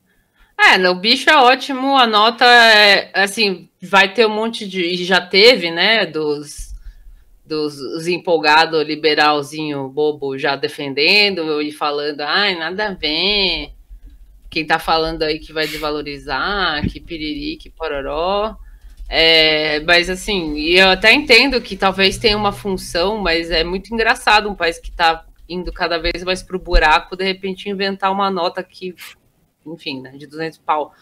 É, 0.60 0.76
no 0.76 0.94
bicho 0.96 1.30
é 1.30 1.36
ótimo, 1.36 1.96
a 1.96 2.06
nota 2.06 2.44
é, 2.44 3.12
assim, 3.14 3.68
vai 3.80 4.12
ter 4.12 4.26
um 4.26 4.34
monte 4.34 4.68
de, 4.68 4.82
e 4.82 5.04
já 5.04 5.20
teve, 5.20 5.70
né, 5.70 6.04
dos, 6.04 6.74
dos 7.46 7.78
os 7.78 8.08
empolgados 8.08 8.84
liberalzinho 8.84 9.88
bobo 9.88 10.36
já 10.36 10.56
defendendo 10.56 11.62
e 11.62 11.70
falando, 11.70 12.22
ai, 12.22 12.56
nada 12.56 12.88
a 12.88 12.94
ver, 12.94 13.72
quem 14.50 14.66
tá 14.66 14.80
falando 14.80 15.22
aí 15.22 15.38
que 15.38 15.52
vai 15.52 15.66
desvalorizar, 15.66 16.82
que 16.88 16.98
piriri, 16.98 17.56
que 17.56 17.70
pororó, 17.70 18.56
é, 19.08 19.80
mas 19.80 20.10
assim, 20.10 20.58
eu 20.58 20.90
até 20.90 21.12
entendo 21.12 21.60
que 21.60 21.76
talvez 21.76 22.18
tenha 22.18 22.36
uma 22.36 22.52
função, 22.52 23.18
mas 23.18 23.50
é 23.50 23.64
muito 23.64 23.92
engraçado 23.92 24.48
um 24.48 24.54
país 24.54 24.78
que 24.78 24.90
tá 24.90 25.24
indo 25.48 25.72
cada 25.72 25.98
vez 25.98 26.22
mais 26.22 26.42
pro 26.42 26.58
buraco, 26.58 27.16
de 27.16 27.24
repente 27.24 27.70
inventar 27.70 28.12
uma 28.12 28.30
nota 28.30 28.62
que 28.62 28.94
enfim, 29.66 30.00
né, 30.00 30.12
de 30.16 30.26
200 30.26 30.58
pau. 30.58 30.94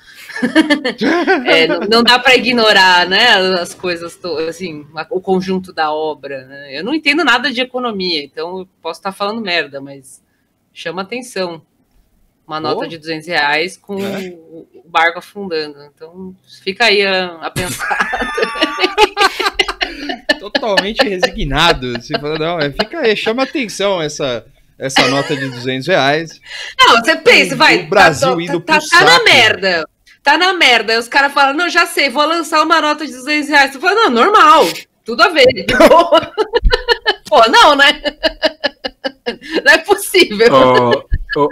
É, 1.47 1.67
não, 1.67 1.81
não 1.81 2.03
dá 2.03 2.19
para 2.19 2.37
ignorar, 2.37 3.07
né, 3.09 3.29
as 3.61 3.75
coisas, 3.75 4.19
assim, 4.49 4.87
o 5.11 5.21
conjunto 5.21 5.73
da 5.73 5.93
obra. 5.93 6.45
Né? 6.47 6.79
Eu 6.79 6.85
não 6.85 6.95
entendo 6.95 7.25
nada 7.25 7.53
de 7.53 7.61
economia, 7.61 8.25
então 8.25 8.61
eu 8.61 8.69
posso 8.83 9.01
estar 9.01 9.13
falando 9.13 9.41
merda, 9.41 9.81
mas 9.81 10.23
chama 10.73 11.03
atenção. 11.03 11.63
Uma 12.47 12.61
nota 12.61 12.83
Pô. 12.83 12.87
de 12.87 12.99
200 12.99 13.27
reais 13.27 13.77
com 13.77 13.99
É. 13.99 14.29
o 14.75 14.89
barco 14.89 15.19
afundando. 15.19 15.77
Então 15.95 16.35
fica 16.63 16.85
aí 16.85 17.05
a, 17.05 17.27
a 17.43 17.51
pensar. 17.51 17.99
totalmente 20.39 21.03
resignado. 21.07 21.93
Você 21.95 22.19
fala, 22.19 22.39
não, 22.39 22.59
é, 22.61 22.71
fica 22.71 23.01
aí, 23.01 23.17
chama 23.17 23.43
atenção 23.43 24.01
essa, 24.01 24.45
essa 24.79 25.07
nota 25.09 25.35
de 25.37 25.49
200 25.49 25.87
reais. 25.89 26.41
Não, 26.79 26.97
você 27.01 27.17
pensa, 27.17 27.55
O 27.55 27.59
vai. 27.59 27.83
Brasil 27.85 28.37
tá, 28.37 28.43
indo 28.43 28.61
tá, 28.61 28.79
pro 28.79 28.89
tá 28.89 29.01
na 29.05 29.11
saco. 29.13 29.25
merda. 29.25 29.89
Tá 30.23 30.39
na 30.39 30.53
merda. 30.55 30.93
Aí 30.93 30.99
os 30.99 31.09
caras 31.09 31.33
falam, 31.33 31.55
não, 31.55 31.69
já 31.69 31.87
sei, 31.87 32.11
vou 32.11 32.27
lançar 32.27 32.63
uma 32.63 32.81
nota 32.81 33.07
de 33.07 33.13
200 33.13 33.49
reais. 33.49 33.73
Você 33.73 33.79
fala, 33.81 33.95
não, 33.95 34.11
normal. 34.11 34.65
Tudo 35.05 35.23
a 35.23 35.29
ver. 35.29 35.47
Pô, 37.29 37.43
não, 37.49 37.77
né? 37.77 38.01
Não 39.65 39.73
é 39.73 39.79
possível. 39.79 40.47
Ó, 40.53 41.03
ó, 41.37 41.49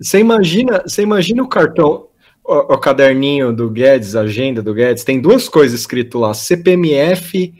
Você 0.00 0.18
imagina, 0.18 0.82
você 0.86 1.02
imagina 1.02 1.42
o 1.42 1.48
cartão, 1.48 2.08
o, 2.44 2.74
o 2.74 2.78
caderninho 2.78 3.52
do 3.52 3.70
Guedes, 3.70 4.16
a 4.16 4.22
agenda 4.22 4.62
do 4.62 4.74
Guedes, 4.74 5.04
tem 5.04 5.20
duas 5.20 5.48
coisas 5.48 5.80
escrito 5.80 6.18
lá, 6.18 6.34
CPMF 6.34 7.52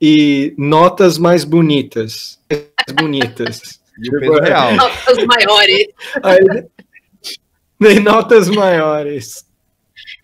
e 0.00 0.54
notas 0.58 1.18
mais 1.18 1.44
bonitas. 1.44 2.38
Mais 2.50 2.96
bonitas. 2.96 3.80
E 3.98 4.14
o 4.14 4.20
peso 4.20 4.40
real. 4.40 4.74
Notas 4.74 5.24
maiores. 5.24 5.86
Aí, 6.22 6.64
tem 7.80 8.00
notas 8.00 8.48
maiores. 8.48 9.45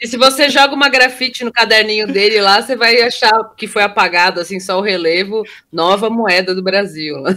E 0.01 0.07
se 0.07 0.17
você 0.17 0.49
joga 0.51 0.75
uma 0.75 0.89
grafite 0.89 1.45
no 1.45 1.53
caderninho 1.53 2.07
dele 2.07 2.41
lá, 2.41 2.61
você 2.61 2.77
vai 2.77 3.01
achar 3.03 3.33
que 3.57 3.67
foi 3.67 3.83
apagado, 3.83 4.41
assim, 4.41 4.59
só 4.61 4.79
o 4.79 4.83
relevo, 4.83 5.43
nova 5.73 6.11
moeda 6.11 6.55
do 6.55 6.63
Brasil. 6.63 7.17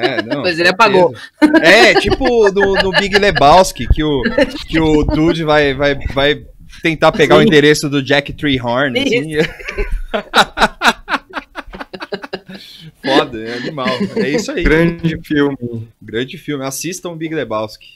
É, 0.00 0.22
não, 0.22 0.42
Mas 0.42 0.58
ele 0.58 0.68
apagou. 0.68 1.14
É, 1.62 1.94
tipo 2.00 2.50
no, 2.50 2.74
no 2.74 2.90
Big 2.92 3.18
Lebowski, 3.18 3.86
que 3.86 4.02
o, 4.02 4.22
que 4.66 4.80
o 4.80 5.04
Dude 5.04 5.44
vai, 5.44 5.74
vai, 5.74 5.94
vai 6.12 6.44
tentar 6.82 7.12
pegar 7.12 7.36
o 7.36 7.40
Sim. 7.40 7.46
endereço 7.46 7.88
do 7.88 8.02
Jack 8.02 8.32
Treehorn. 8.32 8.98
Assim. 8.98 9.36
Foda, 13.02 13.40
é 13.40 13.54
animal. 13.54 13.88
É 14.16 14.28
isso 14.30 14.50
aí. 14.52 14.62
Grande 14.62 15.18
filme. 15.22 15.88
Grande 16.00 16.38
filme. 16.38 16.64
Assistam 16.64 17.10
o 17.10 17.16
Big 17.16 17.34
Lebowski. 17.34 17.86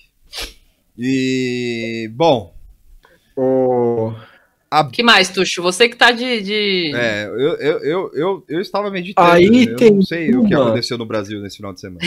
E. 0.99 2.11
Bom. 2.12 2.53
O... 3.36 4.12
que 4.92 5.02
mais, 5.02 5.28
Tuxo? 5.28 5.62
Você 5.62 5.88
que 5.88 5.96
tá 5.96 6.10
de. 6.10 6.42
de... 6.42 6.92
É, 6.94 7.26
eu, 7.26 7.38
eu, 7.38 7.78
eu, 7.78 8.10
eu, 8.14 8.44
eu 8.48 8.60
estava 8.60 8.90
meditando. 8.90 9.30
Aí 9.30 9.66
eu 9.68 9.76
tem 9.76 9.90
não 9.92 10.02
sei 10.02 10.34
o 10.34 10.46
que 10.46 10.54
uma. 10.54 10.66
aconteceu 10.66 10.98
no 10.98 11.06
Brasil 11.06 11.40
nesse 11.40 11.56
final 11.56 11.72
de 11.72 11.80
semana. 11.80 12.00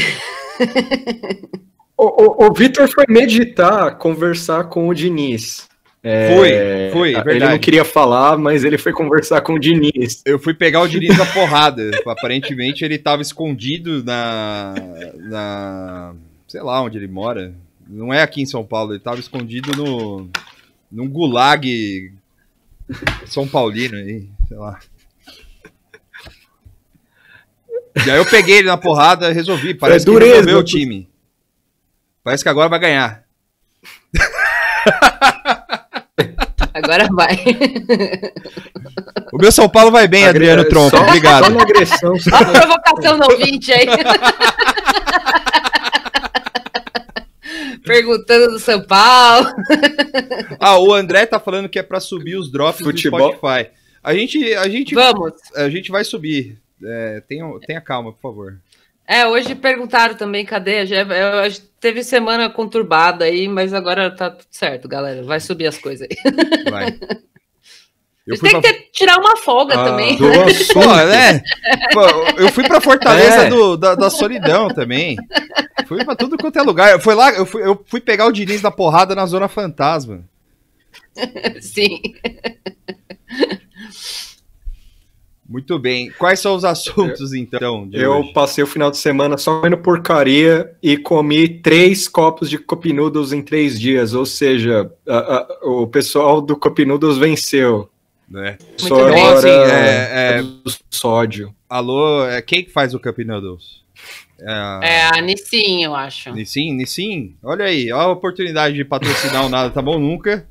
O, 2.00 2.46
o, 2.46 2.48
o 2.48 2.54
Vitor 2.54 2.88
foi 2.88 3.06
meditar, 3.10 3.98
conversar 3.98 4.66
com 4.66 4.88
o 4.88 4.94
Diniz. 4.94 5.68
É, 6.04 6.36
Foi, 6.36 6.92
foi, 6.94 7.10
Ele 7.10 7.24
verdade. 7.24 7.52
não 7.54 7.60
queria 7.60 7.84
falar, 7.84 8.38
mas 8.38 8.64
ele 8.64 8.78
foi 8.78 8.94
conversar 8.94 9.42
com 9.42 9.56
o 9.56 9.60
Diniz. 9.60 10.22
Eu 10.26 10.38
fui 10.38 10.54
pegar 10.54 10.82
o 10.82 10.88
Diniz 10.88 11.18
da 11.18 11.26
porrada. 11.26 11.90
Aparentemente 12.06 12.86
ele 12.86 12.96
estava 12.96 13.22
escondido 13.22 14.04
na, 14.06 14.76
na. 15.18 16.14
Sei 16.48 16.62
lá 16.62 16.82
onde 16.82 16.98
ele 16.98 17.08
mora. 17.08 17.54
Não 17.90 18.14
é 18.14 18.22
aqui 18.22 18.42
em 18.42 18.46
São 18.46 18.64
Paulo, 18.64 18.92
ele 18.92 19.00
estava 19.00 19.20
escondido 19.20 19.76
no. 19.76 20.30
Num 20.92 21.08
gulag 21.10 22.14
São 23.26 23.48
Paulino 23.48 23.96
aí, 23.98 24.28
sei 24.48 24.58
lá. 24.58 24.80
E 28.06 28.12
aí 28.12 28.18
eu 28.18 28.26
peguei 28.26 28.58
ele 28.60 28.68
na 28.68 28.78
porrada 28.78 29.30
e 29.30 29.34
resolvi. 29.34 29.74
Parece 29.74 30.04
É 30.04 30.06
que 30.06 30.12
dureza, 30.12 30.34
resolveu 30.36 30.60
o 30.60 30.64
time. 30.64 31.10
Parece 32.24 32.44
que 32.44 32.50
agora 32.50 32.70
vai 32.70 32.80
ganhar. 32.80 33.24
Agora 36.74 37.08
vai. 37.12 37.36
O 39.34 39.38
meu 39.38 39.52
São 39.52 39.68
Paulo 39.68 39.92
vai 39.92 40.08
bem, 40.08 40.26
Agre- 40.28 40.50
Adriano 40.52 40.70
Tronco. 40.70 40.96
só- 40.96 41.04
Obrigado. 41.04 41.46
Só 41.46 41.50
na 41.50 41.62
agressão. 41.64 42.14
Olha 42.14 42.48
a 42.48 42.52
provocação 42.52 43.18
no 43.18 43.32
ouvinte 43.32 43.72
aí. 43.74 43.88
Perguntando 47.88 48.52
do 48.52 48.60
São 48.60 48.82
Paulo. 48.82 49.48
Ah, 50.60 50.80
o 50.80 50.94
André 50.94 51.26
tá 51.26 51.40
falando 51.40 51.70
que 51.70 51.78
é 51.78 51.84
pra 51.84 52.00
subir 52.00 52.36
os 52.36 52.52
drops 52.52 52.82
Futebol. 52.82 53.32
do 53.32 53.38
Spotify. 53.38 53.70
A 54.04 54.14
gente, 54.14 54.54
a 54.56 54.68
gente, 54.68 54.96
Vamos. 54.96 55.34
a 55.56 55.70
gente 55.70 55.92
vai 55.92 56.04
subir. 56.04 56.58
É, 56.84 57.22
tenha, 57.28 57.46
tenha 57.66 57.82
calma, 57.82 58.12
por 58.12 58.22
favor. 58.22 58.60
É, 59.08 59.26
hoje 59.26 59.56
perguntaram 59.56 60.16
também, 60.16 60.46
cadê? 60.46 60.86
Já, 60.86 61.06
teve 61.80 62.04
semana 62.04 62.50
conturbada 62.50 63.26
aí, 63.26 63.48
mas 63.48 63.74
agora 63.74 64.10
tá 64.12 64.30
tudo 64.32 64.48
certo, 64.50 64.88
galera. 64.88 65.24
Vai 65.24 65.40
subir 65.40 65.68
as 65.68 65.78
coisas 65.78 66.08
aí. 66.10 66.18
Vai. 66.70 67.00
Eu 68.28 68.38
fui 68.38 68.50
têm 68.50 68.60
pra... 68.62 68.70
que 68.74 68.78
ter- 68.80 68.90
tirar 68.92 69.18
uma 69.20 69.38
folga 69.38 69.74
Ah, 69.80 69.84
também. 69.86 70.18
do. 70.18 70.26
Pô, 70.74 70.86
né? 71.06 71.42
Pô, 71.94 72.02
eu 72.42 72.52
fui 72.52 72.68
pra 72.68 72.82
Fortaleza 72.82 73.44
É. 73.44 73.50
do- 73.50 73.78
da, 73.78 73.96
da 73.96 74.10
solidão 74.10 74.68
também. 74.68 75.16
Fui 75.88 76.04
pra 76.04 76.16
tudo 76.16 76.38
quanto 76.38 76.60
é 76.60 76.62
lugar. 76.62 76.92
Eu 76.92 77.00
fui 77.00 77.16
lá, 77.16 77.32
eu 77.32 77.46
fui, 77.46 77.64
eu 77.64 77.82
fui 77.88 78.02
pegar 78.02 78.26
o 78.26 78.32
Diniz 78.32 78.62
da 78.62 78.70
porrada 78.70 79.16
na 79.16 79.26
Zona 79.26 79.48
Fantasma. 79.48 80.24
Sim. 81.62 82.02
Muito 85.50 85.80
bem. 85.80 86.12
Quais 86.18 86.42
são 86.42 86.54
os 86.56 86.66
assuntos, 86.66 87.34
então, 87.34 87.88
de 87.88 87.98
Eu 88.02 88.18
hoje? 88.18 88.34
passei 88.34 88.62
o 88.64 88.68
final 88.68 88.92
de 88.92 88.98
semana 88.98 89.38
só 89.38 89.58
comendo 89.58 89.78
porcaria 89.78 90.74
e 90.84 90.98
comi 90.98 91.48
três 91.62 92.06
copos 92.10 92.50
de 92.50 92.58
Cup 92.58 92.86
Noodles 92.88 93.32
em 93.32 93.42
três 93.42 93.80
dias. 93.80 94.14
Ou 94.14 94.26
seja, 94.26 94.92
a- 95.08 95.18
a- 95.18 95.48
o 95.64 95.88
pessoal 95.88 96.42
do 96.42 96.58
Cup 96.58 96.80
Noodles 96.80 97.18
venceu. 97.18 97.90
Né? 98.30 98.58
Só 98.78 98.96
bem. 99.10 99.14
Então, 99.18 99.38
assim, 99.38 99.50
agora 99.50 99.72
é- 99.74 100.38
é- 100.40 100.42
do 100.42 100.74
sódio. 100.92 101.56
Alô, 101.70 102.26
é, 102.28 102.42
quem 102.42 102.64
que 102.64 102.72
faz 102.72 102.94
o 102.94 103.00
Cup 103.00 103.18
Noodles? 103.20 103.82
É, 104.40 104.52
a- 104.52 104.80
É 104.84 105.02
a 105.18 105.22
Nissin, 105.22 105.84
eu 105.84 105.96
acho. 105.96 106.32
Nissin, 106.34 106.74
Nissin, 106.74 107.36
olha 107.42 107.66
aí, 107.66 107.92
ó 107.92 108.02
a 108.02 108.12
oportunidade 108.12 108.76
de 108.76 108.84
patrocinar 108.86 109.46
o 109.46 109.50
Nada 109.50 109.70
Tá 109.70 109.82
Bom 109.82 109.98
Nunca 109.98 110.46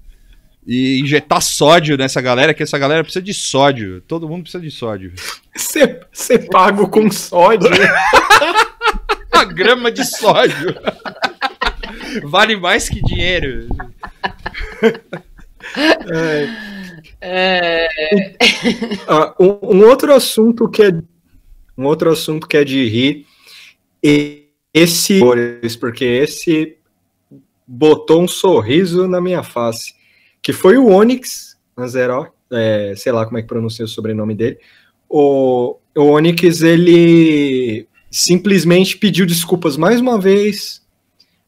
e 0.66 1.00
injetar 1.00 1.40
sódio 1.42 1.96
nessa 1.96 2.20
galera, 2.20 2.52
que 2.54 2.62
essa 2.62 2.78
galera 2.78 3.04
precisa 3.04 3.22
de 3.22 3.32
sódio. 3.34 4.00
Todo 4.00 4.28
mundo 4.28 4.42
precisa 4.42 4.62
de 4.62 4.70
sódio. 4.70 5.12
Você 5.54 6.00
você 6.12 6.38
pago 6.38 6.88
com 6.88 7.10
sódio. 7.10 7.68
Uma 9.32 9.44
grama 9.44 9.92
de 9.92 10.04
sódio. 10.04 10.74
Vale 12.24 12.56
mais 12.56 12.88
que 12.88 13.02
dinheiro. 13.02 13.68
É. 17.20 17.88
Ah, 19.08 19.34
um, 19.40 19.84
outro 19.84 20.12
assunto 20.14 20.68
que 20.68 20.82
é 20.82 20.90
um 21.76 21.84
outro 21.84 22.10
assunto 22.10 22.46
que 22.46 22.56
é 22.56 22.64
de 22.64 22.86
rir, 22.88 23.26
esse 24.72 25.20
porque 25.78 26.04
esse 26.04 26.76
botou 27.66 28.22
um 28.22 28.28
sorriso 28.28 29.06
na 29.08 29.20
minha 29.20 29.42
face, 29.42 29.94
que 30.40 30.52
foi 30.52 30.78
o 30.78 30.88
Onyx 30.88 31.56
Nazero, 31.76 32.28
é, 32.50 32.94
sei 32.96 33.12
lá 33.12 33.26
como 33.26 33.38
é 33.38 33.42
que 33.42 33.48
pronuncia 33.48 33.84
o 33.84 33.88
sobrenome 33.88 34.34
dele. 34.34 34.58
O, 35.08 35.76
o 35.94 36.02
Onyx 36.02 36.62
ele 36.62 37.86
simplesmente 38.10 38.96
pediu 38.96 39.26
desculpas 39.26 39.76
mais 39.76 40.00
uma 40.00 40.18
vez 40.18 40.82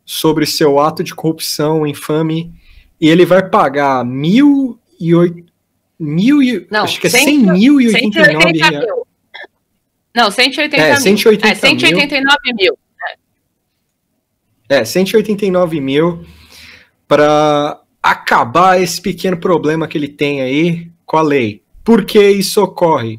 sobre 0.05 0.47
seu 0.47 0.79
ato 0.79 1.03
de 1.03 1.15
corrupção 1.15 1.87
infame 1.87 2.53
e 3.01 3.09
ele 3.09 3.25
vai 3.25 3.49
pagar 3.49 4.05
mil 4.05 4.79
e 5.01 5.15
oito 5.15 5.53
mil 5.99 6.43
e, 6.43 6.67
Não, 6.71 6.85
acho 6.85 7.01
que 7.01 7.07
é 7.09 7.11
100 7.11 7.25
cem 7.25 7.39
mil 7.39 7.81
e 7.81 7.89
oitenta 7.89 8.21
e 8.21 8.25
180 8.25 8.33
nove 8.33 8.59
reais. 8.59 8.87
mil. 8.87 9.07
Não, 10.15 10.31
180 10.31 10.77
É, 10.83 10.93
mil. 10.93 11.01
180 11.01 11.49
é, 11.49 11.55
189 11.55 12.53
mil. 12.55 12.79
É, 14.69 14.85
189 14.85 15.81
mil 15.81 16.25
para 17.07 17.81
acabar 18.03 18.81
esse 18.81 19.01
pequeno 19.01 19.37
problema 19.39 19.89
que 19.89 19.97
ele 19.97 20.09
tem 20.09 20.41
aí 20.43 20.91
com 21.07 21.17
a 21.17 21.23
lei. 21.23 21.63
Por 21.83 22.05
que 22.05 22.23
isso 22.31 22.63
ocorre? 22.63 23.19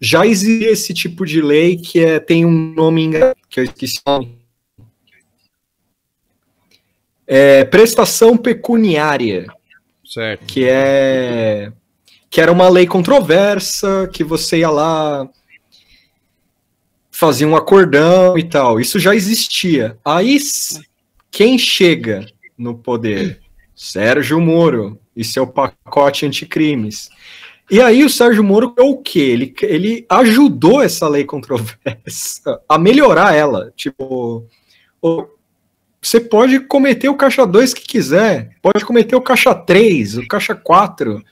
Já 0.00 0.26
existe 0.26 0.64
esse 0.64 0.94
tipo 0.94 1.24
de 1.26 1.40
lei 1.40 1.76
que 1.76 2.00
é, 2.00 2.20
tem 2.20 2.44
um 2.44 2.72
nome 2.74 3.10
que 3.48 3.60
eu 3.60 3.64
esqueci 3.64 4.00
o 4.06 4.10
nome. 4.10 4.38
É, 7.26 7.64
prestação 7.64 8.36
pecuniária, 8.36 9.46
Certo. 10.04 10.44
que 10.46 10.66
é 10.68 11.72
que 12.28 12.40
era 12.40 12.50
uma 12.50 12.68
lei 12.68 12.86
controversa, 12.86 14.08
que 14.10 14.24
você 14.24 14.60
ia 14.60 14.70
lá 14.70 15.28
fazia 17.10 17.46
um 17.46 17.54
acordão 17.54 18.38
e 18.38 18.42
tal. 18.42 18.80
Isso 18.80 18.98
já 18.98 19.14
existia. 19.14 19.98
Aí 20.02 20.38
quem 21.30 21.58
chega 21.58 22.26
no 22.56 22.74
poder? 22.74 23.40
Sérgio 23.76 24.40
Moro 24.40 24.98
e 25.14 25.22
seu 25.22 25.46
pacote 25.46 26.24
anticrimes. 26.24 27.10
E 27.70 27.80
aí 27.80 28.04
o 28.04 28.10
Sérgio 28.10 28.42
Moro 28.42 28.74
é 28.78 28.82
o 28.82 28.96
quê? 28.96 29.20
Ele, 29.20 29.54
ele 29.62 30.06
ajudou 30.08 30.82
essa 30.82 31.06
lei 31.08 31.24
controversa 31.24 32.60
a 32.68 32.78
melhorar 32.78 33.34
ela. 33.34 33.72
Tipo, 33.76 34.46
você 36.02 36.18
pode 36.20 36.58
cometer 36.60 37.08
o 37.08 37.14
caixa 37.16 37.46
2 37.46 37.72
que 37.74 37.82
quiser, 37.86 38.50
pode 38.60 38.84
cometer 38.84 39.14
o 39.14 39.20
caixa 39.20 39.54
3, 39.54 40.18
o 40.18 40.26
caixa 40.26 40.54
4. 40.54 41.22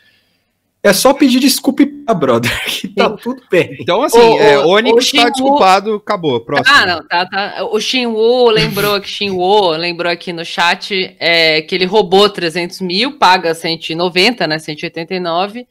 É 0.83 0.95
só 0.95 1.13
pedir 1.13 1.41
desculpa, 1.41 1.83
pá, 2.07 2.15
brother, 2.15 2.51
que 2.65 2.89
tá 2.89 3.11
tudo 3.11 3.43
bem. 3.51 3.77
Então, 3.81 4.03
assim, 4.03 4.17
O- 4.19 4.39
é, 4.41 4.59
o- 4.61 4.69
Onyx 4.69 4.93
o 4.93 4.97
tá 4.97 5.03
Shinwoo- 5.03 5.31
desculpado, 5.33 5.95
acabou. 5.97 6.41
Próximo. 6.41 6.75
Ah, 6.75 6.87
não, 6.87 7.07
tá, 7.07 7.27
tá. 7.27 7.65
O 7.71 7.79
Shinwoo 7.79 8.49
lembrou 8.49 8.99
que 8.99 9.07
Shinwoo 9.09 9.73
lembrou 9.73 10.11
aqui 10.11 10.33
no 10.33 10.43
chat 10.45 11.15
é, 11.21 11.61
que 11.61 11.75
ele 11.75 11.85
roubou 11.85 12.31
300 12.31 12.81
mil, 12.81 13.19
paga 13.19 13.53
190, 13.55 14.47
né, 14.47 14.59
189 14.59 15.67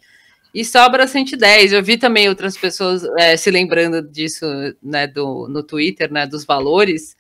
e 0.54 0.64
sobra 0.64 1.08
110. 1.08 1.74
Eu 1.74 1.82
vi 1.82 1.98
também 1.98 2.30
outras 2.30 2.56
pessoas 2.56 3.04
é, 3.18 3.36
se 3.36 3.50
lembrando 3.50 4.04
disso, 4.04 4.46
né, 4.84 5.08
do, 5.08 5.48
no 5.50 5.64
Twitter, 5.64 6.12
né, 6.14 6.28
dos 6.28 6.46
valores. 6.46 7.16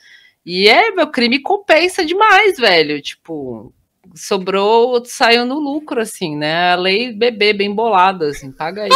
E 0.45 0.67
é, 0.67 0.91
meu 0.91 1.07
crime 1.07 1.39
compensa 1.41 2.05
demais, 2.05 2.57
velho. 2.57 3.01
Tipo, 3.01 3.73
sobrou, 4.15 5.03
saiu 5.05 5.45
no 5.45 5.59
lucro, 5.59 6.01
assim, 6.01 6.35
né? 6.35 6.73
A 6.73 6.75
lei 6.75 7.11
bebê 7.13 7.53
bem 7.53 7.73
bolada, 7.73 8.27
assim, 8.27 8.51
paga 8.51 8.83
aí. 8.83 8.89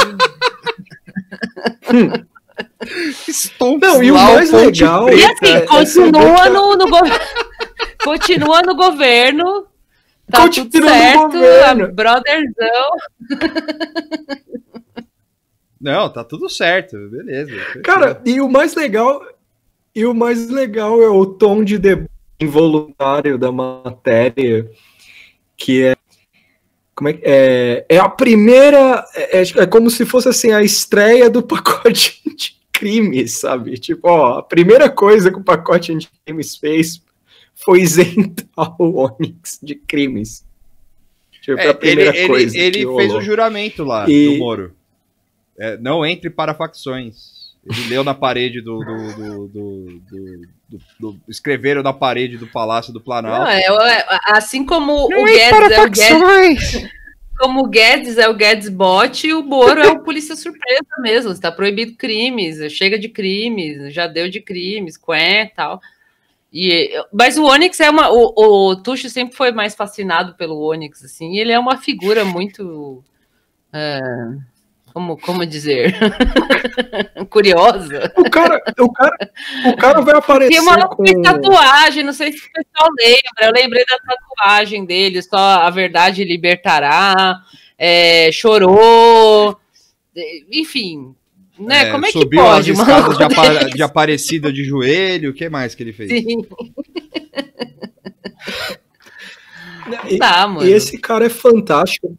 Estou 3.27 3.79
Não, 3.79 4.03
e 4.03 4.12
o 4.12 4.15
mais 4.15 4.51
legal. 4.51 5.10
E 5.10 5.23
assim, 5.23 5.53
é- 5.56 5.62
continua 5.65 6.49
no, 6.49 6.75
no 6.75 6.89
go- 6.89 6.99
continua 8.03 8.62
no 8.62 8.75
governo. 8.75 9.67
Tá 10.32 10.41
Continua 10.43 10.69
tudo 10.71 10.82
no 10.84 10.89
certo, 10.89 11.21
governo. 11.21 11.84
a 11.84 11.88
brotherzão. 11.91 12.89
Não, 15.79 16.10
tá 16.12 16.23
tudo 16.23 16.49
certo, 16.49 16.97
beleza. 17.10 17.51
Cara, 17.84 18.21
e 18.25 18.39
o 18.39 18.49
mais 18.49 18.73
legal, 18.73 19.21
e 19.95 20.06
o 20.06 20.13
mais 20.13 20.49
legal 20.49 21.01
é 21.01 21.10
o 21.10 21.25
tom 21.25 21.63
de 21.63 21.77
debate 21.77 22.10
involuntário 22.39 23.38
da 23.38 23.51
matéria, 23.51 24.69
que 25.56 25.82
é 25.84 25.95
como 26.95 27.10
é, 27.10 27.19
é, 27.23 27.86
é 27.89 27.97
a 27.97 28.08
primeira, 28.10 29.03
é, 29.15 29.41
é- 29.41 29.63
é 29.63 29.65
como 29.65 29.89
se 29.89 30.06
fosse 30.06 30.29
assim 30.29 30.51
a 30.51 30.62
estreia 30.62 31.29
do 31.29 31.41
pacote 31.45 32.21
de 32.36 32.56
crimes, 32.71 33.39
sabe? 33.39 33.77
Tipo, 33.77 34.10
ó, 34.10 34.39
a 34.39 34.43
primeira 34.43 34.89
coisa 34.89 35.32
que 35.32 35.38
o 35.38 35.43
pacote 35.43 35.95
de 35.95 36.10
crimes 36.25 36.56
fez 36.56 37.01
foi 37.56 37.82
isentar 37.82 38.75
o 38.82 38.99
Onyx 39.06 39.60
de 39.62 39.75
crimes. 39.75 40.45
Tipo, 41.41 41.60
É, 41.60 41.69
a 41.69 41.73
primeira 41.73 42.15
ele, 42.17 42.27
coisa 42.27 42.58
ele, 42.58 42.79
ele 42.84 42.95
fez 42.95 43.13
o 43.13 43.21
juramento 43.21 43.84
lá 43.84 44.10
E- 44.10 44.34
do 44.34 44.38
Moro. 44.39 44.73
É, 45.58 45.77
não 45.77 46.06
entre 46.06 46.29
para 46.29 46.53
facções. 46.53 47.32
Ele 47.65 47.89
leu 47.89 48.04
na 48.04 48.13
parede 48.13 48.62
do. 48.62 48.80
do, 48.80 49.13
do, 49.15 49.47
do- 49.47 50.02
do- 50.10 50.41
do- 50.69 50.80
do- 50.99 51.19
escreveram 51.30 51.82
na 51.84 51.93
parede 51.93 52.38
do 52.38 52.47
Palácio 52.47 52.91
do 52.91 52.99
Não, 52.99 53.06
Planalto. 53.06 53.49
é, 53.49 53.62
é, 53.62 54.06
assim 54.28 54.65
como 54.65 55.06
o 55.06 55.23
Guedes 55.26 55.71
é 55.71 55.82
o 55.82 55.89
Guedes. 55.89 56.89
Como 57.39 57.62
o 57.62 57.67
Guedes 57.67 58.17
é 58.17 58.28
o 58.30 58.34
Guedes 58.34 58.69
bot, 58.69 59.32
o 59.34 59.43
Moro 59.43 59.82
é 59.82 59.89
o 59.89 60.04
polícia 60.04 60.36
surpresa 60.36 60.86
mesmo. 60.99 61.32
Está 61.32 61.52
proibido 61.52 61.95
crimes, 61.95 62.71
chega 62.71 62.97
de 62.99 63.10
crimes, 63.10 63.93
já 63.93 64.08
deu 64.08 64.30
de 64.30 64.39
crimes, 64.41 64.97
quen 64.97 65.49
tal. 65.56 65.80
E, 66.52 66.91
mas 67.12 67.38
o 67.38 67.45
Onyx 67.45 67.80
é 67.80 67.89
uma. 67.89 68.10
O, 68.12 68.34
o 68.69 68.76
Tuxo 68.76 69.10
sempre 69.10 69.36
foi 69.36 69.52
mais 69.52 69.73
fascinado 69.73 70.36
pelo 70.36 70.60
Onyx, 70.69 71.04
assim, 71.04 71.34
e 71.34 71.39
ele 71.39 71.52
é 71.52 71.58
uma 71.60 71.78
figura 71.78 72.23
muito. 72.23 73.04
é, 73.71 73.99
como, 74.93 75.17
como 75.17 75.45
dizer? 75.45 75.95
Curiosa. 77.29 78.12
O 78.15 78.29
cara, 78.29 78.62
o 78.79 78.91
cara, 78.93 79.17
o 79.67 79.75
cara 79.77 80.01
vai 80.01 80.15
aparecer 80.15 80.51
Tem 80.51 80.60
uma 80.62 80.88
com... 80.88 81.03
tatuagem, 81.21 82.03
não 82.03 82.13
sei 82.13 82.32
se 82.32 82.38
o 82.38 82.51
pessoal 82.51 82.89
lembra. 82.97 83.47
Eu 83.47 83.51
lembrei 83.51 83.84
da 83.86 83.97
tatuagem 83.97 84.86
dele, 84.86 85.21
só 85.21 85.38
a 85.38 85.69
verdade 85.69 86.23
libertará, 86.23 87.41
é, 87.77 88.32
chorou, 88.32 89.58
enfim. 90.51 91.15
Né? 91.60 91.89
É, 91.89 91.91
Como 91.91 92.06
é 92.06 92.12
que 92.12 92.19
subiu 92.19 92.41
pode, 92.43 92.71
as 92.71 92.77
mano? 92.77 92.89
escadas 92.91 93.17
de, 93.17 93.23
apa- 93.23 93.65
de 93.69 93.84
Aparecida 93.84 94.51
de 94.53 94.63
joelho. 94.63 95.32
O 95.32 95.34
que 95.34 95.49
mais 95.49 95.75
que 95.75 95.84
ele 95.84 95.93
fez? 95.93 96.10
Sim, 96.10 96.41
tá, 100.19 100.47
mano. 100.49 100.67
e 100.67 100.71
esse 100.71 100.97
cara 100.97 101.25
é 101.25 101.29
fantástico. 101.29 102.17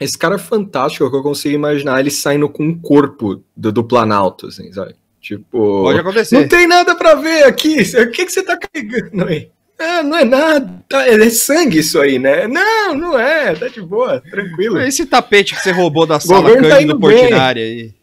Esse 0.00 0.16
cara 0.16 0.34
é 0.34 0.38
fantástico, 0.38 1.10
que 1.10 1.16
eu 1.16 1.22
consigo 1.22 1.54
imaginar 1.54 2.00
ele 2.00 2.10
saindo 2.10 2.48
com 2.48 2.64
um 2.64 2.78
corpo 2.78 3.42
do, 3.56 3.72
do 3.72 3.84
Planalto, 3.84 4.48
assim, 4.48 4.70
sabe? 4.72 4.94
Tipo. 5.20 5.82
Pode 5.82 5.98
acontecer. 5.98 6.38
Não 6.38 6.48
tem 6.48 6.66
nada 6.66 6.94
pra 6.94 7.14
ver 7.14 7.44
aqui. 7.44 7.80
O 7.80 8.10
que, 8.10 8.26
que 8.26 8.32
você 8.32 8.42
tá 8.42 8.56
carregando 8.58 9.24
aí? 9.24 9.50
Ah, 9.78 10.02
não 10.02 10.16
é 10.16 10.24
nada. 10.24 10.84
Tá, 10.88 11.06
é 11.06 11.28
sangue 11.30 11.78
isso 11.78 12.00
aí, 12.00 12.18
né? 12.18 12.46
Não, 12.46 12.94
não 12.94 13.18
é. 13.18 13.54
Tá 13.54 13.68
de 13.68 13.80
boa, 13.82 14.20
tranquilo. 14.20 14.80
Esse 14.80 15.04
tapete 15.04 15.54
que 15.54 15.60
você 15.60 15.70
roubou 15.70 16.06
da 16.06 16.20
sala 16.20 16.54
tá 16.54 16.60
Cândido 16.60 16.98
bem. 16.98 17.18
Portinari 17.18 17.60
aí. 17.60 17.94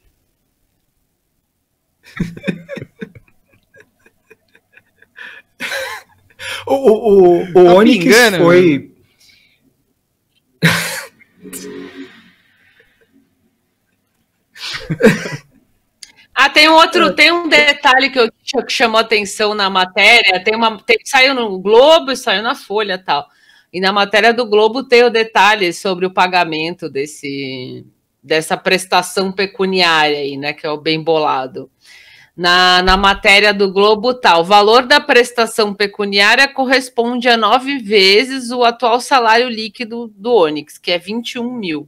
O, 6.65 6.73
o, 6.73 6.93
o, 6.93 7.41
o 7.43 7.53
Tá 7.53 7.73
Onyx 7.73 8.03
pingando, 8.03 8.37
foi. 8.37 8.91
Ah, 16.35 16.49
tem 16.49 16.67
um 16.67 16.73
É. 16.73 16.81
outro, 16.81 17.15
tem 17.15 17.31
um 17.31 17.47
detalhe 17.47 18.09
que, 18.09 18.19
eu, 18.19 18.27
que 18.31 18.73
chamou 18.73 18.99
atenção 18.99 19.53
na 19.53 19.69
matéria. 19.69 20.43
Tem 20.43 20.55
uma, 20.55 20.79
tem- 20.81 20.97
saiu 21.05 21.35
no 21.35 21.59
Globo 21.59 22.11
e 22.11 22.17
saiu 22.17 22.41
na 22.41 22.55
Folha 22.55 22.97
tal. 22.97 23.27
E 23.71 23.79
na 23.79 23.91
matéria 23.93 24.33
do 24.33 24.45
Globo 24.47 24.83
tem 24.83 25.03
o 25.03 25.11
detalhe 25.11 25.71
sobre 25.71 26.05
o 26.07 26.11
pagamento 26.13 26.89
desse, 26.89 27.85
dessa 28.21 28.57
prestação 28.57 29.31
pecuniária 29.31 30.17
aí, 30.17 30.35
né? 30.35 30.53
Que 30.53 30.65
é 30.65 30.71
o 30.71 30.77
bem 30.81 31.03
bolado. 31.03 31.69
Na, 32.35 32.81
na 32.81 32.97
matéria 32.97 33.53
do 33.53 33.71
Globo 33.71 34.11
tal, 34.15 34.41
o 34.41 34.43
valor 34.45 34.87
da 34.87 34.99
prestação 34.99 35.71
pecuniária 35.71 36.47
corresponde 36.47 37.29
a 37.29 37.37
nove 37.37 37.77
vezes 37.77 38.49
o 38.49 38.63
atual 38.63 38.99
salário 38.99 39.47
líquido 39.47 40.11
do 40.17 40.33
Onix, 40.33 40.79
que 40.79 40.91
é 40.91 40.97
21 40.97 41.53
mil. 41.53 41.87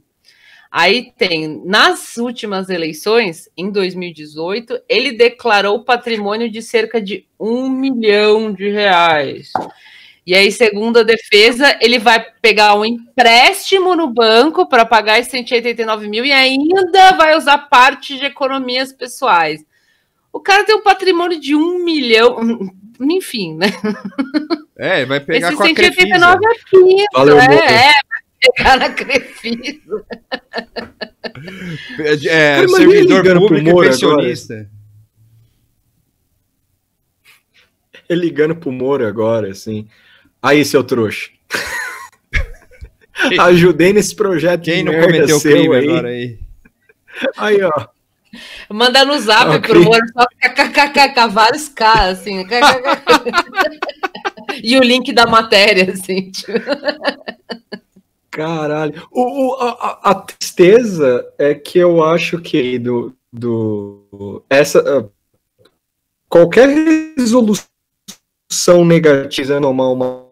Aí 0.70 1.12
tem, 1.16 1.62
nas 1.64 2.16
últimas 2.16 2.68
eleições, 2.68 3.48
em 3.56 3.70
2018, 3.70 4.80
ele 4.88 5.12
declarou 5.12 5.84
patrimônio 5.84 6.50
de 6.50 6.60
cerca 6.60 7.00
de 7.00 7.26
um 7.38 7.68
milhão 7.68 8.52
de 8.52 8.70
reais. 8.70 9.52
E 10.26 10.34
aí, 10.34 10.50
segundo 10.50 10.98
a 10.98 11.02
defesa, 11.04 11.78
ele 11.80 12.00
vai 12.00 12.24
pegar 12.42 12.74
um 12.74 12.84
empréstimo 12.84 13.94
no 13.94 14.08
banco 14.08 14.66
para 14.68 14.84
pagar 14.84 15.20
esses 15.20 15.30
189 15.30 16.08
mil 16.08 16.24
e 16.24 16.32
ainda 16.32 17.12
vai 17.12 17.36
usar 17.36 17.58
parte 17.58 18.18
de 18.18 18.24
economias 18.24 18.92
pessoais. 18.92 19.64
O 20.32 20.40
cara 20.40 20.64
tem 20.64 20.74
um 20.74 20.82
patrimônio 20.82 21.40
de 21.40 21.54
um 21.54 21.84
milhão, 21.84 22.38
enfim, 23.00 23.54
né? 23.54 23.68
É, 24.76 25.06
vai 25.06 25.20
pegar 25.20 25.48
Esse 25.48 25.56
com 25.56 25.62
a 25.62 25.66
189 25.66 26.38
Crefisa. 26.38 26.50
é 26.50 26.70
piso, 26.70 27.06
Valeu, 27.14 27.36
Boca. 27.36 27.54
é, 27.54 27.88
é, 27.88 27.92
pegar 28.54 28.76
na 28.76 28.90
Crefisa. 28.90 30.04
É, 31.98 32.56
Cara, 32.56 32.62
mas 32.62 32.76
servidor 32.76 33.22
ligando 33.24 33.38
pro 33.38 33.48
público 33.48 33.84
e 33.84 33.88
pensionista. 33.88 34.70
Ele 38.08 38.20
ligando 38.20 38.56
pro 38.56 38.72
Moro 38.72 39.06
agora, 39.06 39.50
assim. 39.50 39.88
Aí, 40.40 40.64
seu 40.64 40.84
trouxa. 40.84 41.30
Ajudei 43.40 43.92
nesse 43.92 44.14
projeto 44.14 44.62
Quem 44.62 44.84
não 44.84 44.92
cometeu 45.00 45.40
crime 45.40 45.74
aí. 45.74 45.88
agora 45.88 46.08
aí? 46.08 46.38
Aí, 47.36 47.62
ó. 47.62 47.88
Manda 48.68 49.04
no 49.04 49.18
zap 49.18 49.48
Ok. 49.56 49.60
pro 49.60 49.82
Moro, 49.82 50.06
só 50.12 50.26
kkkk, 50.40 51.28
vários 51.32 51.68
K, 51.68 52.10
assim. 52.10 52.46
e 54.62 54.76
o 54.76 54.82
link 54.82 55.12
da 55.12 55.26
matéria, 55.26 55.92
assim. 55.92 56.30
Tipo. 56.30 56.52
Caralho. 58.36 59.02
O, 59.10 59.22
o- 59.22 59.54
a, 59.54 60.10
a- 60.10 60.14
tristeza 60.16 61.26
é 61.38 61.54
que 61.54 61.78
eu 61.78 62.04
acho 62.04 62.38
que 62.38 62.78
do, 62.78 63.14
do 63.32 64.42
essa 64.50 64.78
ah, 64.86 65.64
qualquer 66.28 66.68
resolução 67.16 67.64
negativa 68.84 69.54
é 69.54 69.58
normal, 69.58 69.94
uma, 69.94 70.26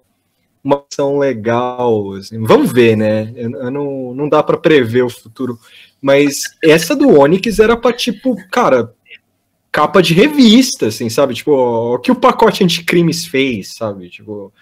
uma 0.63 0.85
ação 0.93 1.19
legal. 1.19 2.13
assim. 2.13 2.39
Vamos 2.45 2.71
ver, 2.73 2.95
né? 2.95 3.33
Eu, 3.35 3.51
eu 3.53 3.71
não, 3.71 4.13
não 4.15 4.29
dá 4.29 4.43
pra 4.43 4.59
prever 4.59 5.03
o 5.03 5.09
futuro. 5.09 5.59
Mas 6.03 6.43
essa 6.63 6.95
do 6.95 7.09
Onix 7.19 7.59
era 7.59 7.75
pra, 7.75 7.91
tipo, 7.91 8.37
cara, 8.51 8.93
capa 9.73 10.03
de 10.03 10.13
revista, 10.13 10.89
assim, 10.89 11.09
sabe? 11.09 11.33
Tipo, 11.33 11.53
o 11.95 11.99
que 11.99 12.13
o 12.13 12.17
pacote 12.17 12.63
anticrimes 12.63 13.25
fez, 13.25 13.75
sabe? 13.75 14.11
Tipo, 14.11 14.53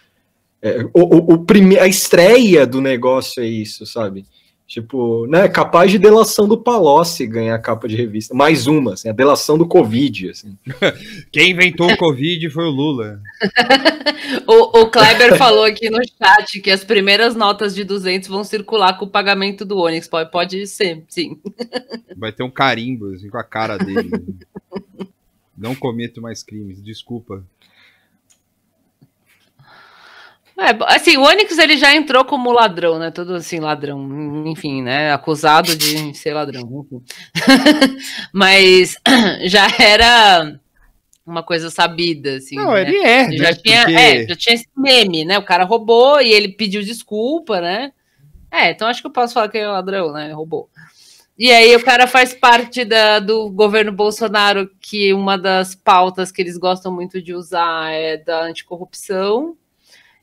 é, 0.62 0.84
o, 0.94 1.00
o, 1.00 1.34
o 1.34 1.44
prime... 1.44 1.78
a 1.78 1.88
estreia 1.88 2.64
do 2.66 2.80
negócio 2.80 3.42
é 3.42 3.46
isso, 3.46 3.84
sabe? 3.84 4.24
Tipo, 4.72 5.26
né, 5.26 5.48
capaz 5.48 5.90
de 5.90 5.98
delação 5.98 6.48
do 6.48 6.56
Palocci 6.56 7.26
ganhar 7.26 7.58
capa 7.58 7.86
de 7.86 7.94
revista. 7.94 8.34
Mais 8.34 8.66
uma, 8.66 8.94
assim, 8.94 9.10
a 9.10 9.12
delação 9.12 9.58
do 9.58 9.68
Covid, 9.68 10.30
assim. 10.30 10.56
Quem 11.30 11.50
inventou 11.50 11.90
o 11.90 11.96
Covid 11.98 12.48
foi 12.48 12.64
o 12.64 12.70
Lula. 12.70 13.20
O, 14.46 14.80
o 14.82 14.90
Kleber 14.90 15.36
falou 15.36 15.64
aqui 15.64 15.90
no 15.90 15.98
chat 16.04 16.60
que 16.60 16.70
as 16.70 16.84
primeiras 16.84 17.34
notas 17.34 17.74
de 17.74 17.84
200 17.84 18.28
vão 18.28 18.44
circular 18.44 18.98
com 18.98 19.04
o 19.04 19.10
pagamento 19.10 19.64
do 19.64 19.78
Onix. 19.78 20.08
Pode, 20.08 20.30
pode 20.30 20.66
ser, 20.66 21.04
sim. 21.08 21.38
Vai 22.16 22.32
ter 22.32 22.42
um 22.42 22.50
carimbo 22.50 23.12
assim, 23.12 23.28
com 23.28 23.38
a 23.38 23.44
cara 23.44 23.76
dele. 23.78 24.10
Não 25.56 25.74
cometo 25.74 26.20
mais 26.20 26.42
crimes, 26.42 26.82
desculpa. 26.82 27.44
É, 30.62 30.94
assim, 30.94 31.16
o 31.16 31.22
Onix 31.22 31.58
ele 31.58 31.76
já 31.76 31.94
entrou 31.94 32.24
como 32.24 32.52
ladrão, 32.52 32.98
né? 32.98 33.10
Todo 33.10 33.34
assim, 33.34 33.58
ladrão, 33.58 34.46
enfim, 34.46 34.80
né? 34.82 35.12
Acusado 35.12 35.74
de 35.76 36.14
ser 36.16 36.32
ladrão. 36.34 36.86
Mas 38.32 38.96
já 39.44 39.66
era 39.78 40.58
uma 41.26 41.42
coisa 41.42 41.68
sabida, 41.70 42.36
assim. 42.36 42.56
Não, 42.56 42.72
né? 42.72 42.82
ele 42.82 42.98
é, 42.98 43.32
já 43.32 43.44
né? 43.50 43.54
tinha, 43.54 43.82
Porque- 43.84 43.96
é, 43.96 44.26
já 44.28 44.36
tinha 44.36 44.54
esse 44.54 44.68
meme, 44.76 45.24
né? 45.24 45.38
O 45.38 45.44
cara 45.44 45.64
roubou 45.64 46.20
e 46.20 46.32
ele 46.32 46.48
pediu 46.48 46.82
desculpa, 46.82 47.60
né? 47.60 47.92
É, 48.50 48.70
então 48.70 48.86
acho 48.86 49.00
que 49.00 49.06
eu 49.06 49.12
posso 49.12 49.34
falar 49.34 49.48
que 49.48 49.58
é 49.58 49.66
ladrão, 49.66 50.12
né? 50.12 50.32
Roubou. 50.32 50.68
E 51.38 51.50
aí 51.50 51.74
o 51.74 51.82
cara 51.82 52.06
faz 52.06 52.34
parte 52.34 52.84
da, 52.84 53.18
do 53.18 53.50
governo 53.50 53.90
Bolsonaro, 53.90 54.70
que 54.80 55.12
uma 55.14 55.38
das 55.38 55.74
pautas 55.74 56.30
que 56.30 56.42
eles 56.42 56.58
gostam 56.58 56.92
muito 56.92 57.20
de 57.20 57.34
usar 57.34 57.90
é 57.90 58.16
da 58.18 58.42
anticorrupção. 58.44 59.56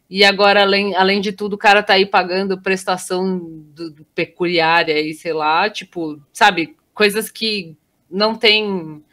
E 0.10 0.24
agora, 0.24 0.64
além, 0.64 0.96
além 0.96 1.22
de 1.22 1.32
tudo, 1.32 1.54
o 1.54 1.58
cara 1.58 1.84
tá 1.84 1.94
aí 1.94 2.06
pagando 2.06 2.60
prestação 2.60 3.38
do, 3.76 3.92
do 3.92 4.06
peculiária 4.16 5.00
e 5.00 5.14
sei 5.14 5.34
lá, 5.34 5.70
tipo, 5.70 6.20
sabe, 6.34 6.76
coisas 6.94 7.30
que 7.30 7.78
não 8.10 8.34
tem 8.34 9.04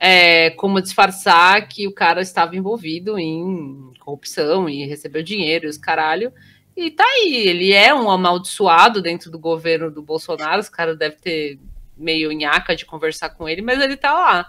é, 0.00 0.50
como 0.50 0.80
disfarçar 0.80 1.68
que 1.68 1.86
o 1.86 1.92
cara 1.92 2.22
estava 2.22 2.56
envolvido 2.56 3.18
em 3.18 3.92
corrupção 3.98 4.68
e 4.68 4.86
recebeu 4.86 5.22
dinheiro 5.22 5.66
e 5.66 5.68
os 5.68 5.76
caralho. 5.76 6.32
E 6.74 6.90
tá 6.90 7.04
aí, 7.04 7.46
ele 7.46 7.72
é 7.72 7.92
um 7.92 8.10
amaldiçoado 8.10 9.02
dentro 9.02 9.30
do 9.30 9.38
governo 9.38 9.90
do 9.90 10.00
Bolsonaro, 10.00 10.60
os 10.60 10.68
caras 10.68 10.96
devem 10.96 11.18
ter 11.18 11.58
meio 11.96 12.30
nhaca 12.32 12.74
de 12.74 12.86
conversar 12.86 13.30
com 13.30 13.48
ele, 13.48 13.60
mas 13.60 13.80
ele 13.80 13.96
tá 13.96 14.14
lá. 14.14 14.48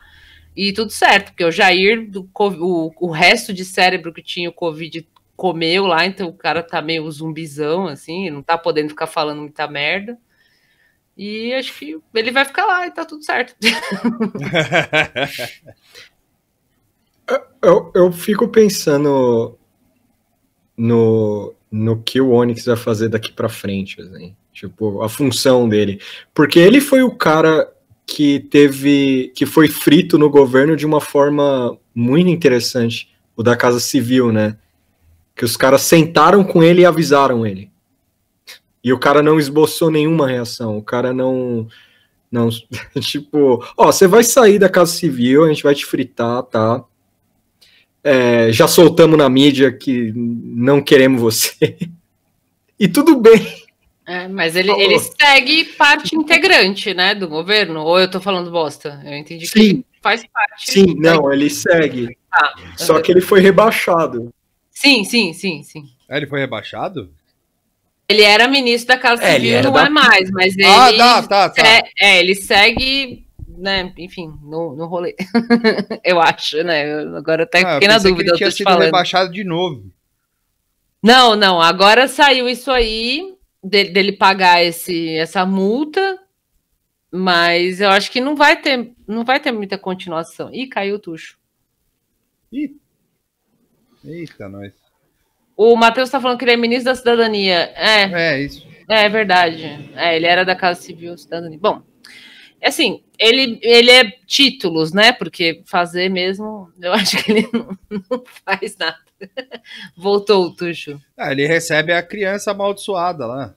E 0.55 0.71
tudo 0.71 0.91
certo, 0.91 1.31
porque 1.31 1.43
o 1.43 1.51
Jair, 1.51 2.09
do, 2.09 2.29
o, 2.33 2.91
o 3.07 3.11
resto 3.11 3.51
de 3.51 3.65
cérebro 3.65 4.13
que 4.13 4.21
tinha 4.21 4.49
o 4.49 4.53
Covid 4.53 5.05
comeu 5.39 5.85
lá, 5.85 6.05
então 6.05 6.27
o 6.27 6.33
cara 6.33 6.61
tá 6.61 6.81
meio 6.81 7.09
zumbizão, 7.09 7.87
assim, 7.87 8.29
não 8.29 8.43
tá 8.43 8.57
podendo 8.57 8.89
ficar 8.89 9.07
falando 9.07 9.39
muita 9.39 9.65
merda. 9.69 10.17
E 11.17 11.53
acho 11.53 11.73
que 11.79 11.97
ele 12.13 12.29
vai 12.29 12.43
ficar 12.43 12.65
lá 12.65 12.85
e 12.85 12.91
tá 12.91 13.05
tudo 13.05 13.23
certo. 13.23 13.55
Eu, 17.61 17.91
eu 17.93 18.11
fico 18.11 18.47
pensando 18.47 19.55
no, 20.75 21.53
no 21.69 22.01
que 22.01 22.19
o 22.19 22.31
Onix 22.31 22.65
vai 22.65 22.75
fazer 22.75 23.07
daqui 23.07 23.31
pra 23.31 23.47
frente, 23.47 24.01
assim. 24.01 24.35
Tipo, 24.51 25.03
a 25.03 25.09
função 25.09 25.69
dele. 25.69 26.01
Porque 26.33 26.57
ele 26.57 26.81
foi 26.81 27.03
o 27.03 27.15
cara 27.15 27.71
que 28.07 28.39
teve. 28.39 29.31
que 29.35 29.45
foi 29.45 29.67
frito 29.67 30.17
no 30.17 30.27
governo 30.27 30.75
de 30.75 30.87
uma 30.87 30.99
forma 30.99 31.77
muito 31.93 32.31
interessante. 32.31 33.13
O 33.35 33.43
da 33.43 33.55
Casa 33.55 33.79
Civil, 33.79 34.31
né? 34.31 34.57
Que 35.39 35.45
os 35.45 35.55
caras 35.55 35.83
sentaram 35.83 36.43
com 36.43 36.61
ele 36.61 36.81
e 36.81 36.85
avisaram 36.85 37.47
ele. 37.47 37.71
E 38.83 38.91
o 38.91 38.99
cara 38.99 39.23
não 39.23 39.39
esboçou 39.39 39.89
nenhuma 39.89 40.27
reação. 40.27 40.77
O 40.77 40.83
cara 40.83 41.13
não. 41.13 41.65
Não, 42.29 42.49
tipo, 42.99 43.65
ó, 43.77 43.85
você 43.85 44.05
vai 44.05 44.21
sair 44.21 44.59
da 44.59 44.67
Casa 44.67 44.91
Civil, 44.91 45.45
a 45.45 45.47
gente 45.47 45.63
vai 45.63 45.73
te 45.73 45.85
fritar, 45.85 46.43
tá? 46.43 46.83
É, 48.03 48.51
já 48.51 48.67
soltamos 48.67 49.17
na 49.17 49.29
mídia 49.29 49.71
que 49.71 50.11
não 50.13 50.81
queremos 50.81 51.21
você. 51.21 51.77
E 52.81 52.87
tudo 52.87 53.17
bem. 53.17 53.45
É, 54.07 54.29
mas 54.29 54.55
ele, 54.55 54.69
Falou. 54.69 54.81
ele 54.81 54.97
segue 54.99 55.65
parte 55.77 56.15
integrante, 56.15 56.93
né, 56.93 57.13
do 57.13 57.27
governo? 57.27 57.81
Ou 57.81 57.99
eu 57.99 58.09
tô 58.09 58.21
falando 58.21 58.49
bosta? 58.49 59.01
Eu 59.03 59.17
entendi 59.17 59.43
que 59.45 59.51
Sim. 59.51 59.59
ele 59.59 59.85
faz 60.01 60.23
parte. 60.33 60.71
Sim, 60.71 60.95
não, 60.97 61.29
ele 61.29 61.49
segue. 61.49 62.17
Ah, 62.31 62.53
Só 62.77 63.01
que 63.01 63.11
ele 63.11 63.19
foi 63.19 63.41
rebaixado. 63.41 64.33
Sim, 64.79 65.03
sim, 65.03 65.33
sim, 65.33 65.61
sim. 65.61 65.89
Ah, 66.07 66.15
ele 66.15 66.25
foi 66.25 66.39
rebaixado? 66.39 67.13
Ele 68.07 68.21
era 68.21 68.47
ministro 68.47 68.87
da 68.87 68.97
Casa 68.97 69.21
É, 69.21 69.35
ele 69.35 69.47
Civil, 69.49 69.63
não 69.63 69.73
da- 69.73 69.85
é 69.87 69.89
mais, 69.89 70.31
mas 70.31 70.57
ele. 70.57 70.65
Ah, 70.65 71.21
tá, 71.21 71.21
tá, 71.27 71.49
tá. 71.49 71.67
É, 71.67 71.81
é, 71.99 72.19
ele 72.21 72.33
segue, 72.33 73.27
né, 73.57 73.93
enfim, 73.97 74.33
no, 74.41 74.77
no 74.77 74.85
rolê. 74.85 75.17
eu 76.01 76.21
acho, 76.21 76.63
né? 76.63 76.89
eu- 76.89 77.17
Agora 77.17 77.43
até 77.43 77.59
Ah, 77.61 77.73
fiquei 77.73 77.89
na 77.89 77.95
pensei 77.95 78.11
que 78.11 78.15
dúvida, 78.15 78.31
ele 78.31 78.37
tinha 78.37 78.51
sido 78.51 78.63
falando. 78.63 78.85
rebaixado 78.85 79.33
de 79.33 79.43
novo. 79.43 79.91
Não, 81.03 81.35
não, 81.35 81.61
agora 81.61 82.07
saiu 82.07 82.47
isso 82.47 82.71
aí 82.71 83.35
dele, 83.61 83.89
dele 83.89 84.11
pagar 84.13 84.63
esse, 84.63 85.09
essa 85.17 85.45
multa, 85.45 86.17
mas 87.11 87.81
eu 87.81 87.89
acho 87.89 88.09
que 88.09 88.21
não 88.21 88.33
vai 88.33 88.61
ter, 88.61 88.93
não 89.05 89.25
vai 89.25 89.41
ter 89.41 89.51
muita 89.51 89.77
continuação. 89.77 90.49
Ih, 90.53 90.67
caiu 90.67 90.95
o 90.95 90.99
tucho. 90.99 91.37
Ih. 92.49 92.78
Eita, 94.03 94.47
nós. 94.47 94.71
O 95.55 95.75
Matheus 95.75 96.09
tá 96.09 96.21
falando 96.21 96.37
que 96.37 96.45
ele 96.45 96.51
é 96.53 96.57
ministro 96.57 96.85
da 96.85 96.95
cidadania. 96.95 97.71
É, 97.75 98.03
É, 98.03 98.41
isso. 98.41 98.65
é 98.89 99.09
verdade. 99.09 99.63
É, 99.95 100.15
ele 100.15 100.25
era 100.25 100.45
da 100.45 100.55
Casa 100.55 100.81
Civil 100.81 101.17
Cidadania. 101.17 101.59
Bom, 101.59 101.81
assim, 102.63 103.03
ele, 103.19 103.59
ele 103.61 103.91
é 103.91 104.09
títulos, 104.25 104.93
né? 104.93 105.11
Porque 105.11 105.61
fazer 105.65 106.09
mesmo, 106.09 106.71
eu 106.81 106.93
acho 106.93 107.21
que 107.23 107.31
ele 107.31 107.49
não, 107.51 107.77
não 107.89 108.23
faz 108.45 108.77
nada. 108.77 108.99
Voltou 109.97 110.45
o 110.45 110.55
tucho. 110.55 110.97
Ah, 111.17 111.31
ele 111.31 111.45
recebe 111.45 111.91
a 111.91 112.01
criança 112.01 112.51
amaldiçoada 112.51 113.25
lá. 113.25 113.55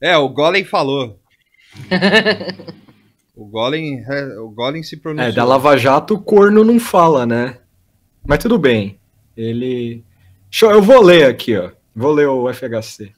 É, 0.00 0.16
o 0.16 0.28
Golem 0.28 0.64
falou. 0.64 1.18
o 3.38 3.46
Golem, 3.46 4.04
é, 4.04 4.36
o 4.40 4.50
Golem 4.50 4.82
se 4.82 4.96
pronunciou. 4.96 5.30
É, 5.30 5.32
da 5.32 5.44
Lava 5.44 5.76
Jato 5.76 6.14
o 6.14 6.20
corno 6.20 6.64
não 6.64 6.80
fala, 6.80 7.24
né? 7.24 7.58
Mas 8.26 8.40
tudo 8.40 8.58
bem. 8.58 8.98
Ele. 9.36 10.02
Eu 10.60 10.70
eu 10.72 10.82
vou 10.82 11.00
ler 11.00 11.26
aqui, 11.26 11.56
ó. 11.56 11.70
Vou 11.94 12.10
ler 12.12 12.26
o 12.26 12.52
FHC. 12.52 13.12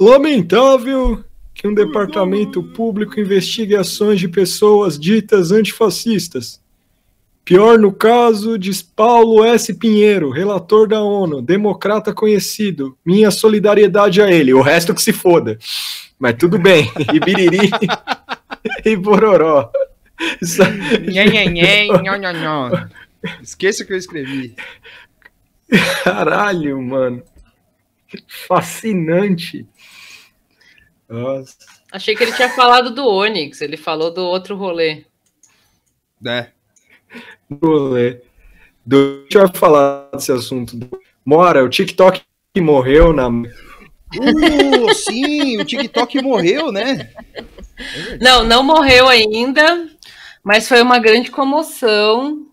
Lamentável 0.00 1.24
que 1.54 1.68
um 1.68 1.74
departamento 1.74 2.60
público 2.60 3.20
investigue 3.20 3.76
ações 3.76 4.18
de 4.18 4.26
pessoas 4.26 4.98
ditas 4.98 5.52
antifascistas. 5.52 6.60
Pior 7.44 7.78
no 7.78 7.92
caso, 7.92 8.58
diz 8.58 8.82
Paulo 8.82 9.44
S. 9.44 9.74
Pinheiro, 9.74 10.30
relator 10.30 10.88
da 10.88 11.02
ONU, 11.02 11.40
democrata 11.40 12.12
conhecido. 12.12 12.96
Minha 13.04 13.30
solidariedade 13.30 14.20
a 14.20 14.30
ele, 14.30 14.52
o 14.52 14.60
resto 14.60 14.94
que 14.94 15.02
se 15.02 15.12
foda. 15.12 15.56
Mas 16.18 16.34
tudo 16.36 16.58
bem. 16.58 16.90
E 17.12 17.20
biriri 17.20 17.70
e 18.84 18.96
bororó. 18.96 19.70
Isso-. 20.40 20.62
Esqueça 23.42 23.82
o 23.82 23.86
que 23.86 23.92
eu 23.92 23.98
escrevi. 23.98 24.54
Caralho, 26.04 26.80
mano. 26.80 27.22
Fascinante. 28.46 29.66
Nossa. 31.08 31.56
Achei 31.90 32.16
que 32.16 32.22
ele 32.22 32.32
tinha 32.32 32.48
falado 32.50 32.94
do 32.94 33.06
Onix, 33.06 33.60
ele 33.60 33.76
falou 33.76 34.12
do 34.12 34.24
outro 34.24 34.56
rolê. 34.56 35.04
É. 36.26 36.48
rolê. 37.62 38.20
Do... 38.84 38.96
A 38.96 39.22
gente 39.22 39.38
vai 39.38 39.48
falar 39.54 40.08
desse 40.12 40.32
assunto. 40.32 40.78
Mora, 41.24 41.64
o 41.64 41.68
TikTok 41.68 42.22
morreu 42.58 43.12
na. 43.12 43.28
Uh, 43.28 44.94
sim, 44.94 45.60
o 45.60 45.64
TikTok 45.64 46.22
morreu, 46.22 46.72
né? 46.72 47.10
Não, 48.20 48.44
não 48.44 48.62
morreu 48.62 49.08
ainda, 49.08 49.88
mas 50.42 50.68
foi 50.68 50.82
uma 50.82 50.98
grande 50.98 51.30
comoção. 51.30 52.46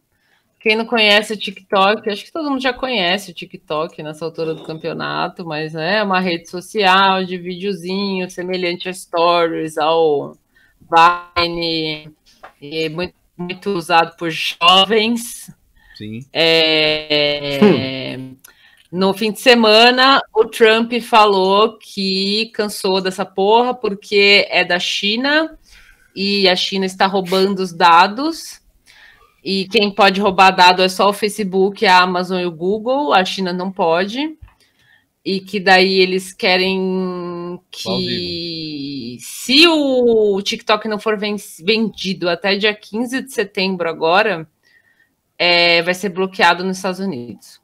Quem 0.60 0.76
não 0.76 0.86
conhece 0.86 1.34
o 1.34 1.38
TikTok, 1.38 2.10
acho 2.10 2.26
que 2.26 2.34
todo 2.34 2.50
mundo 2.50 2.62
já 2.62 2.74
conhece 2.74 3.32
o 3.32 3.34
TikTok 3.34 4.04
nessa 4.04 4.26
altura 4.26 4.54
do 4.54 4.64
campeonato, 4.64 5.46
mas 5.46 5.74
é 5.74 6.04
uma 6.04 6.20
rede 6.20 6.50
social 6.50 7.24
de 7.24 7.38
videozinho 7.38 8.30
semelhante 8.30 8.90
a 8.90 8.94
Stories, 8.94 9.78
ao 9.78 10.36
Vine, 11.38 12.12
e 12.62 12.90
muito, 12.90 13.14
muito 13.38 13.70
usado 13.70 14.18
por 14.18 14.30
jovens. 14.30 15.50
Sim. 15.96 16.26
É, 16.34 18.18
No 18.92 19.14
fim 19.14 19.32
de 19.32 19.40
semana, 19.40 20.20
o 20.34 20.46
Trump 20.46 20.92
falou 21.02 21.78
que 21.78 22.50
cansou 22.54 23.00
dessa 23.02 23.24
porra 23.24 23.74
porque 23.74 24.48
é 24.50 24.64
da 24.66 24.80
China 24.80 25.58
e 26.16 26.50
a 26.50 26.56
China 26.56 26.86
está 26.86 27.06
roubando 27.06 27.60
os 27.60 27.72
dados. 27.72 28.60
E 29.44 29.68
quem 29.70 29.94
pode 29.94 30.20
roubar 30.20 30.52
dado 30.52 30.82
é 30.82 30.90
só 30.90 31.10
o 31.10 31.14
Facebook, 31.14 31.86
a 31.86 32.00
Amazon 32.02 32.40
e 32.42 32.46
o 32.46 32.52
Google. 32.52 33.14
A 33.14 33.24
China 33.24 33.54
não 33.54 33.72
pode. 33.72 34.38
E 35.24 35.40
que 35.40 35.60
daí 35.60 36.00
eles 36.00 36.34
querem 36.34 37.60
que, 37.70 39.18
se 39.22 39.68
o 39.68 40.42
TikTok 40.42 40.88
não 40.88 40.98
for 40.98 41.18
ven- 41.18 41.36
vendido 41.64 42.28
até 42.30 42.56
dia 42.56 42.74
15 42.74 43.22
de 43.22 43.32
setembro 43.32 43.88
agora, 43.88 44.50
é, 45.38 45.82
vai 45.84 45.94
ser 45.94 46.10
bloqueado 46.10 46.64
nos 46.64 46.78
Estados 46.78 47.00
Unidos. 47.00 47.59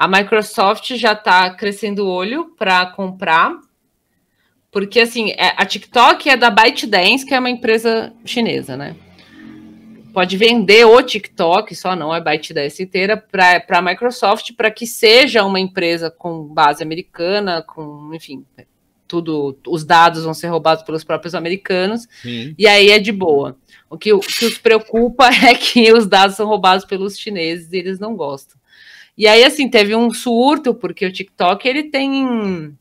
A 0.00 0.08
Microsoft 0.08 0.94
já 0.94 1.12
está 1.12 1.50
crescendo 1.50 2.06
o 2.06 2.08
olho 2.08 2.54
para 2.56 2.86
comprar, 2.86 3.54
porque 4.72 4.98
assim, 4.98 5.32
é- 5.32 5.52
a 5.54 5.66
TikTok 5.66 6.26
é 6.26 6.38
da 6.38 6.48
ByteDance, 6.48 7.26
que 7.26 7.34
é 7.34 7.38
uma 7.38 7.50
empresa 7.50 8.10
chinesa, 8.24 8.78
né? 8.78 8.96
Pode 10.14 10.38
vender 10.38 10.86
o 10.86 11.02
TikTok, 11.02 11.74
só 11.74 11.94
não 11.94 12.10
a 12.10 12.18
ByteDance 12.18 12.82
inteira, 12.82 13.14
para 13.14 13.62
a 13.68 13.82
Microsoft, 13.82 14.54
para 14.56 14.70
que 14.70 14.86
seja 14.86 15.44
uma 15.44 15.60
empresa 15.60 16.10
com 16.10 16.44
base 16.44 16.82
americana, 16.82 17.60
com, 17.60 18.10
enfim, 18.14 18.42
tudo, 19.06 19.58
os 19.68 19.84
dados 19.84 20.24
vão 20.24 20.32
ser 20.32 20.46
roubados 20.46 20.82
pelos 20.82 21.04
próprios 21.04 21.34
americanos, 21.34 22.08
Sim. 22.22 22.54
e 22.56 22.66
aí 22.66 22.88
é 22.88 22.98
de 22.98 23.12
boa. 23.12 23.54
O 23.90 23.98
que, 23.98 24.14
o 24.14 24.20
que 24.20 24.46
os 24.46 24.56
preocupa 24.56 25.26
é 25.46 25.54
que 25.54 25.92
os 25.92 26.06
dados 26.06 26.36
são 26.36 26.46
roubados 26.46 26.86
pelos 26.86 27.18
chineses 27.18 27.70
e 27.70 27.76
eles 27.76 27.98
não 27.98 28.16
gostam. 28.16 28.58
E 29.20 29.28
aí, 29.28 29.44
assim, 29.44 29.68
teve 29.68 29.94
um 29.94 30.10
surto, 30.10 30.72
porque 30.74 31.04
o 31.04 31.12
TikTok, 31.12 31.68
ele 31.68 31.82
tem 31.82 32.74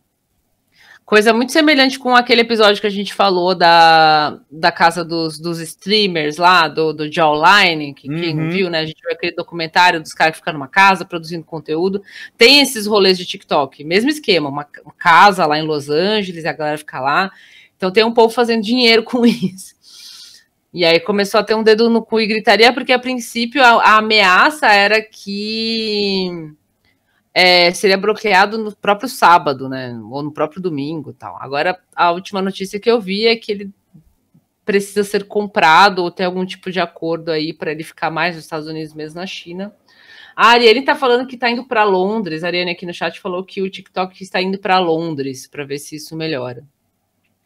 coisa 1.06 1.34
muito 1.34 1.52
semelhante 1.52 2.00
com 2.00 2.16
aquele 2.16 2.40
episódio 2.40 2.80
que 2.80 2.88
a 2.88 2.90
gente 2.90 3.14
falou 3.14 3.54
da, 3.54 4.40
da 4.50 4.72
casa 4.72 5.04
dos, 5.04 5.38
dos 5.38 5.60
streamers 5.60 6.38
lá, 6.38 6.70
do, 6.70 6.94
do 6.94 7.12
Jawline, 7.12 7.94
que 7.94 8.08
quem 8.08 8.40
Uhum. 8.40 8.50
viu, 8.52 8.70
né? 8.70 8.80
A 8.80 8.86
gente 8.86 9.02
viu 9.04 9.12
aquele 9.12 9.36
documentário 9.36 10.00
dos 10.00 10.14
caras 10.14 10.32
que 10.32 10.38
ficam 10.38 10.54
numa 10.54 10.70
casa 10.70 11.04
produzindo 11.04 11.44
conteúdo. 11.44 12.02
Tem 12.38 12.62
esses 12.62 12.88
rolês 12.88 13.18
de 13.18 13.26
TikTok, 13.26 13.84
mesmo 13.84 14.10
esquema, 14.10 14.48
uma, 14.48 14.66
uma 14.86 14.94
casa 14.98 15.46
lá 15.46 15.60
em 15.60 15.68
Los 15.68 15.90
Angeles, 15.90 16.46
a 16.46 16.54
galera 16.54 16.78
fica 16.78 17.02
lá. 17.02 17.30
Então 17.76 17.92
tem 17.92 18.06
um 18.06 18.14
povo 18.14 18.34
fazendo 18.34 18.64
dinheiro 18.64 19.04
com 19.04 19.26
isso. 19.26 19.76
E 20.74 20.86
aí 20.86 21.00
começou 21.00 21.40
a 21.40 21.44
ter 21.44 21.56
um 21.56 21.64
dedo 21.64 21.90
no 21.90 22.04
cu 22.04 22.20
e 22.20 22.28
gritaria, 22.28 22.72
porque 22.72 22.94
a 22.94 23.00
princípio 23.00 23.64
a, 23.64 23.82
a 23.82 23.98
ameaça 23.98 24.68
era 24.68 25.02
que 25.02 26.54
é, 27.34 27.72
seria 27.74 27.98
bloqueado 27.98 28.58
no 28.58 28.76
próprio 28.76 29.10
sábado, 29.10 29.68
né? 29.68 30.00
Ou 30.12 30.22
no 30.22 30.32
próprio 30.32 30.62
domingo 30.62 31.14
tal. 31.14 31.38
Agora, 31.42 31.80
a 31.96 32.12
última 32.12 32.42
notícia 32.42 32.80
que 32.80 32.90
eu 32.90 33.02
vi 33.02 33.28
é 33.28 33.36
que 33.36 33.52
ele 33.52 33.74
precisa 34.64 35.04
ser 35.04 35.24
comprado 35.24 36.04
ou 36.04 36.12
ter 36.12 36.26
algum 36.26 36.46
tipo 36.46 36.72
de 36.72 36.80
acordo 36.80 37.32
aí 37.32 37.52
para 37.52 37.72
ele 37.72 37.84
ficar 37.84 38.12
mais 38.12 38.36
nos 38.36 38.44
Estados 38.44 38.68
Unidos, 38.68 38.94
mesmo 38.94 39.20
na 39.20 39.26
China. 39.26 39.74
A 40.36 40.50
Ariane 40.50 40.84
tá 40.84 40.96
falando 40.96 41.28
que 41.28 41.36
tá 41.36 41.50
indo 41.50 41.66
para 41.66 41.84
Londres. 41.84 42.44
A 42.44 42.48
Ariane 42.48 42.72
aqui 42.72 42.86
no 42.86 42.94
chat 42.94 43.20
falou 43.20 43.44
que 43.44 43.62
o 43.62 43.70
TikTok 43.70 44.22
está 44.22 44.40
indo 44.40 44.60
para 44.60 44.78
Londres 44.78 45.48
para 45.48 45.66
ver 45.66 45.80
se 45.80 45.96
isso 45.96 46.16
melhora. 46.16 46.64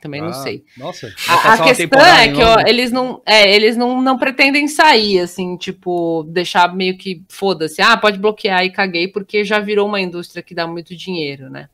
Também 0.04 0.20
não 0.20 0.28
Ah, 0.28 0.34
sei. 0.34 0.66
Nossa, 0.78 1.13
A, 1.30 1.54
a 1.54 1.63
questão 1.63 2.06
é 2.06 2.28
que 2.28 2.44
ó, 2.44 2.60
eles 2.68 2.92
não, 2.92 3.22
é, 3.26 3.56
eles 3.56 3.78
não, 3.78 4.02
não 4.02 4.18
pretendem 4.18 4.68
sair, 4.68 5.20
assim, 5.22 5.56
tipo, 5.56 6.26
deixar 6.28 6.76
meio 6.76 6.98
que 6.98 7.24
foda-se. 7.30 7.82
Ah, 7.82 7.96
pode 7.96 8.20
bloquear 8.20 8.66
e 8.66 8.70
caguei, 8.70 9.08
porque 9.08 9.46
já 9.46 9.60
virou 9.60 9.88
uma 9.88 10.02
indústria 10.02 10.44
que 10.44 10.54
dá 10.54 10.68
muito 10.68 10.94
dinheiro, 10.94 11.50
né? 11.50 11.70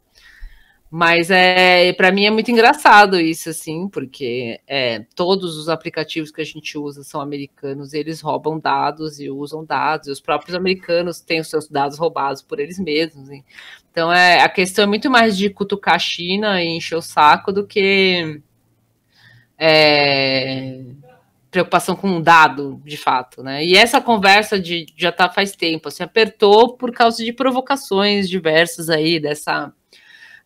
Mas 0.91 1.29
é, 1.29 1.93
para 1.93 2.11
mim 2.11 2.25
é 2.25 2.31
muito 2.31 2.49
engraçado 2.49 3.19
isso, 3.19 3.49
assim, 3.49 3.87
porque 3.87 4.59
é, 4.65 5.05
todos 5.15 5.55
os 5.55 5.69
aplicativos 5.69 6.31
que 6.31 6.41
a 6.41 6.45
gente 6.45 6.79
usa 6.79 7.03
são 7.03 7.21
americanos, 7.21 7.93
eles 7.93 8.21
roubam 8.21 8.59
dados 8.59 9.19
e 9.19 9.29
usam 9.29 9.63
dados, 9.63 10.07
e 10.07 10.11
os 10.11 10.19
próprios 10.19 10.55
americanos 10.55 11.21
têm 11.21 11.41
os 11.41 11.47
seus 11.47 11.69
dados 11.69 11.99
roubados 11.99 12.41
por 12.41 12.59
eles 12.59 12.79
mesmos. 12.79 13.29
hein? 13.29 13.45
Então 13.91 14.11
é, 14.11 14.41
a 14.41 14.49
questão 14.49 14.83
é 14.83 14.87
muito 14.87 15.11
mais 15.11 15.37
de 15.37 15.49
cutucar 15.51 15.95
a 15.95 15.99
China 15.99 16.61
e 16.63 16.67
encher 16.67 16.95
o 16.95 17.01
saco 17.01 17.51
do 17.51 17.67
que 17.67 18.41
é, 19.59 20.81
preocupação 21.51 21.95
com 21.95 22.07
um 22.07 22.21
dado, 22.21 22.81
de 22.83 22.97
fato, 22.97 23.43
né? 23.43 23.63
E 23.63 23.75
essa 23.75 24.01
conversa 24.01 24.59
de 24.59 24.87
já 24.97 25.11
tá 25.11 25.29
faz 25.29 25.51
tempo, 25.51 25.87
assim, 25.87 26.01
apertou 26.03 26.75
por 26.77 26.91
causa 26.91 27.23
de 27.23 27.31
provocações 27.33 28.27
diversas 28.27 28.89
aí 28.89 29.19
dessa 29.19 29.71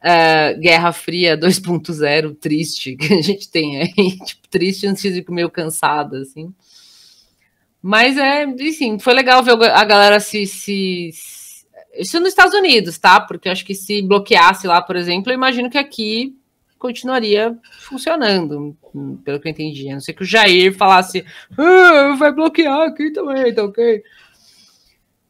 é, 0.04 0.54
Guerra 0.56 0.92
Fria 0.92 1.38
2.0 1.38 2.36
triste 2.36 2.96
que 2.96 3.14
a 3.14 3.22
gente 3.22 3.50
tem 3.50 3.82
aí, 3.82 4.18
tipo, 4.26 4.48
triste 4.50 4.86
antes 4.86 5.14
de 5.14 5.24
meio 5.32 5.50
cansada, 5.50 6.20
assim. 6.20 6.54
Mas 7.82 8.18
é, 8.18 8.44
enfim, 8.46 8.98
foi 9.00 9.14
legal 9.14 9.44
ver 9.44 9.52
a 9.72 9.84
galera 9.84 10.20
se, 10.20 10.46
se, 10.46 11.10
se- 11.14 11.66
Isso 11.98 12.20
nos 12.20 12.30
Estados 12.30 12.54
Unidos, 12.54 12.98
tá? 12.98 13.20
Porque 13.20 13.50
acho 13.50 13.66
que 13.66 13.76
se 13.76 14.02
bloqueasse 14.02 14.68
lá, 14.68 14.82
por 14.82 14.96
exemplo, 14.96 15.32
eu 15.32 15.36
imagino 15.36 15.70
que 15.70 15.78
aqui 15.78 16.36
continuaria 16.80 17.58
funcionando, 17.82 18.76
pelo 19.24 19.40
que 19.40 19.48
eu 19.48 19.52
entendi. 19.52 19.90
A 19.90 19.94
não 19.94 20.00
ser 20.02 20.14
que 20.14 20.24
o 20.24 20.26
Jair 20.26 20.74
falasse, 20.76 21.26
ah, 21.58 22.16
vai 22.18 22.32
bloquear 22.34 22.82
aqui 22.82 23.12
também, 23.12 23.54
tá 23.54 23.64
ok? 23.64 24.04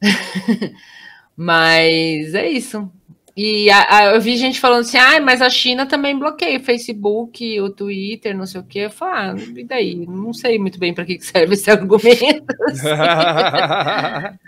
Mas 1.36 2.34
é 2.34 2.48
isso. 2.48 2.90
E 3.36 3.68
a- 3.70 3.86
a- 3.90 4.04
eu 4.14 4.20
vi 4.20 4.36
gente 4.36 4.60
falando 4.60 4.80
assim, 4.82 4.96
ah, 4.96 5.20
mas 5.20 5.42
a 5.42 5.50
China 5.50 5.86
também 5.86 6.16
bloqueia 6.16 6.56
o 6.58 6.62
Facebook, 6.62 7.60
o 7.60 7.68
Twitter, 7.70 8.36
não 8.36 8.46
sei 8.46 8.60
o 8.60 8.64
quê. 8.64 8.80
Eu 8.80 8.90
falo, 8.90 9.12
ah, 9.12 9.34
e 9.56 9.64
daí? 9.64 10.06
Não 10.06 10.32
sei 10.32 10.56
muito 10.58 10.78
bem 10.78 10.94
para 10.94 11.04
que 11.04 11.20
serve 11.20 11.54
esse 11.54 11.70
argumento. 11.70 12.44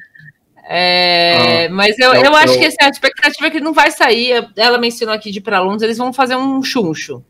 É, 0.69 1.67
Ah, 1.67 1.71
mas 1.71 1.97
eu, 1.99 2.13
eu- 2.13 2.25
eu 2.25 2.35
acho 2.35 2.55
eu- 2.55 2.59
que 2.59 2.67
assim, 2.67 2.77
a 2.83 2.89
expectativa 2.89 3.47
é 3.47 3.51
que 3.51 3.59
ele 3.59 3.65
não 3.65 3.73
vai 3.73 3.91
sair. 3.93 4.49
Ela 4.57 4.79
mencionou 4.79 5.15
aqui 5.15 5.31
de 5.31 5.39
ir 5.39 5.43
para 5.43 5.61
Londres, 5.61 5.83
eles 5.83 5.97
vão 5.99 6.13
fazer 6.13 6.35
um 6.37 6.61
chuncho. 6.63 7.23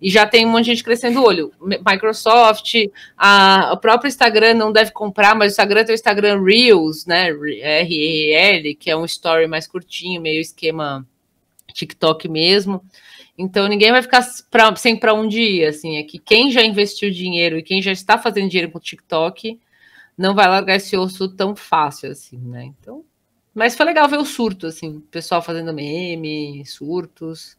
E 0.00 0.10
já 0.10 0.26
tem 0.26 0.46
um 0.46 0.50
monte 0.50 0.66
de 0.66 0.70
gente 0.70 0.84
crescendo 0.84 1.20
o 1.20 1.24
olho. 1.24 1.52
Mi- 1.60 1.80
Microsoft, 1.84 2.74
a, 3.16 3.70
o 3.72 3.76
próprio 3.78 4.08
Instagram 4.08 4.54
não 4.54 4.70
deve 4.72 4.92
comprar, 4.92 5.34
mas 5.34 5.50
o 5.50 5.54
Instagram 5.54 5.84
tem 5.84 5.92
o 5.92 5.96
Instagram 5.96 6.42
Reels, 6.42 7.04
né? 7.04 7.30
R-E-L, 7.30 8.74
que 8.76 8.90
é 8.90 8.96
um 8.96 9.04
story 9.04 9.46
mais 9.48 9.66
curtinho, 9.66 10.20
meio 10.20 10.40
esquema 10.40 11.06
TikTok 11.72 12.28
mesmo. 12.28 12.82
Então 13.36 13.68
ninguém 13.68 13.92
vai 13.92 14.02
ficar 14.02 14.24
pra, 14.50 14.74
sem 14.76 14.96
para 14.96 15.14
um 15.14 15.28
dia, 15.28 15.68
assim, 15.68 15.96
é 15.96 16.02
que 16.02 16.18
quem 16.18 16.50
já 16.50 16.62
investiu 16.62 17.10
dinheiro 17.10 17.58
e 17.58 17.62
quem 17.62 17.82
já 17.82 17.92
está 17.92 18.18
fazendo 18.18 18.48
dinheiro 18.48 18.70
com 18.72 18.78
o 18.78 18.80
TikTok 18.80 19.58
não 20.16 20.34
vai 20.34 20.48
largar 20.48 20.76
esse 20.76 20.96
osso 20.96 21.28
tão 21.28 21.54
fácil 21.54 22.10
assim, 22.10 22.38
né? 22.38 22.64
Então, 22.64 23.04
mas 23.54 23.76
foi 23.76 23.86
legal 23.86 24.08
ver 24.08 24.18
o 24.18 24.24
surto, 24.24 24.66
assim, 24.66 25.00
pessoal 25.10 25.42
fazendo 25.42 25.74
meme, 25.74 26.64
surtos. 26.64 27.57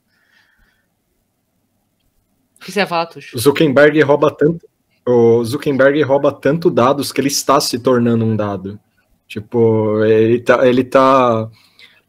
O 2.60 2.66
que 2.66 2.72
você 2.72 2.80
ia 2.80 2.88
falar, 2.88 3.06
Tuxo? 3.06 3.36
O 3.36 3.40
Zuckerberg 3.40 4.02
rouba 4.02 4.36
tanto. 4.36 4.68
O 5.08 5.44
Zuckerberg 5.44 6.02
rouba 6.04 6.32
tanto 6.32 6.70
dados 6.70 7.12
que 7.12 7.22
ele 7.22 7.30
está 7.30 7.60
se 7.60 7.80
tornando 7.80 8.26
um 8.26 8.36
dado. 8.36 8.80
Tipo, 9.28 10.04
ele 10.04 10.42
tá, 10.42 10.68
ele 10.68 10.84
tá. 10.84 11.50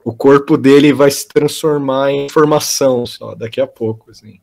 O 0.04 0.12
corpo 0.12 0.56
dele 0.56 0.92
vai 0.92 1.10
se 1.10 1.28
transformar 1.28 2.10
em 2.10 2.26
informação 2.26 3.06
só 3.06 3.34
daqui 3.34 3.60
a 3.60 3.66
pouco, 3.66 4.10
assim. 4.10 4.40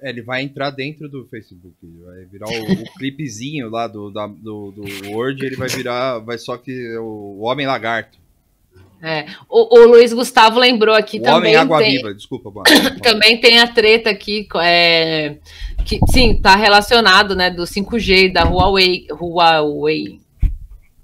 É, 0.00 0.10
ele 0.10 0.22
vai 0.22 0.42
entrar 0.42 0.70
dentro 0.70 1.08
do 1.08 1.26
Facebook, 1.26 1.74
vai 2.04 2.24
virar 2.24 2.48
o, 2.48 2.72
o 2.82 2.94
clipezinho 2.98 3.70
lá 3.70 3.86
do, 3.86 4.10
da, 4.10 4.26
do, 4.26 4.72
do 4.72 5.10
Word, 5.10 5.44
ele 5.44 5.56
vai 5.56 5.68
virar, 5.68 6.18
vai 6.18 6.38
só 6.38 6.56
que 6.56 6.96
o, 6.98 7.38
o 7.38 7.40
Homem 7.42 7.66
Lagarto. 7.66 8.18
É, 9.06 9.24
o, 9.48 9.78
o 9.78 9.86
Luiz 9.86 10.12
Gustavo 10.12 10.58
lembrou 10.58 10.92
aqui 10.92 11.18
O 11.18 11.22
também. 11.22 11.38
Homem 11.38 11.56
Água 11.56 11.78
tem- 11.78 11.96
Viva, 11.96 12.12
desculpa, 12.12 12.50
Boa. 12.50 12.64
Também 13.00 13.40
tem 13.40 13.60
a 13.60 13.68
treta 13.68 14.10
aqui, 14.10 14.48
é, 14.60 15.36
que 15.84 16.00
sim, 16.10 16.40
tá 16.40 16.56
relacionado, 16.56 17.36
né, 17.36 17.48
do 17.48 17.62
5G 17.62 18.32
da 18.32 18.42
Huawei, 18.42 19.06
Huawei. 19.12 20.18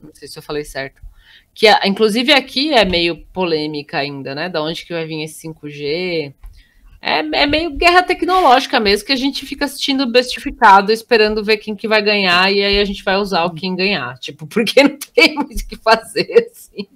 Não 0.02 0.10
sei 0.14 0.26
se 0.26 0.36
eu 0.36 0.42
falei 0.42 0.64
certo. 0.64 1.00
Que 1.54 1.68
inclusive 1.84 2.32
aqui 2.32 2.74
é 2.74 2.84
meio 2.84 3.18
polêmica 3.32 3.98
ainda, 3.98 4.34
né? 4.34 4.48
Da 4.48 4.60
onde 4.60 4.84
que 4.84 4.92
vai 4.92 5.04
vir 5.06 5.22
esse 5.22 5.46
5G? 5.46 6.32
É, 7.00 7.18
é 7.18 7.46
meio 7.46 7.70
guerra 7.76 8.02
tecnológica 8.02 8.80
mesmo, 8.80 9.06
que 9.06 9.12
a 9.12 9.16
gente 9.16 9.46
fica 9.46 9.64
assistindo 9.66 10.10
bestificado, 10.10 10.90
esperando 10.90 11.44
ver 11.44 11.58
quem 11.58 11.76
que 11.76 11.86
vai 11.86 12.02
ganhar, 12.02 12.52
e 12.52 12.64
aí 12.64 12.80
a 12.80 12.84
gente 12.84 13.04
vai 13.04 13.16
usar 13.16 13.44
o 13.44 13.54
quem 13.54 13.76
ganhar. 13.76 14.18
Tipo, 14.18 14.44
porque 14.48 14.82
não 14.82 14.98
tem 15.14 15.34
muito 15.36 15.60
o 15.60 15.66
que 15.68 15.76
fazer, 15.76 16.48
assim. 16.50 16.88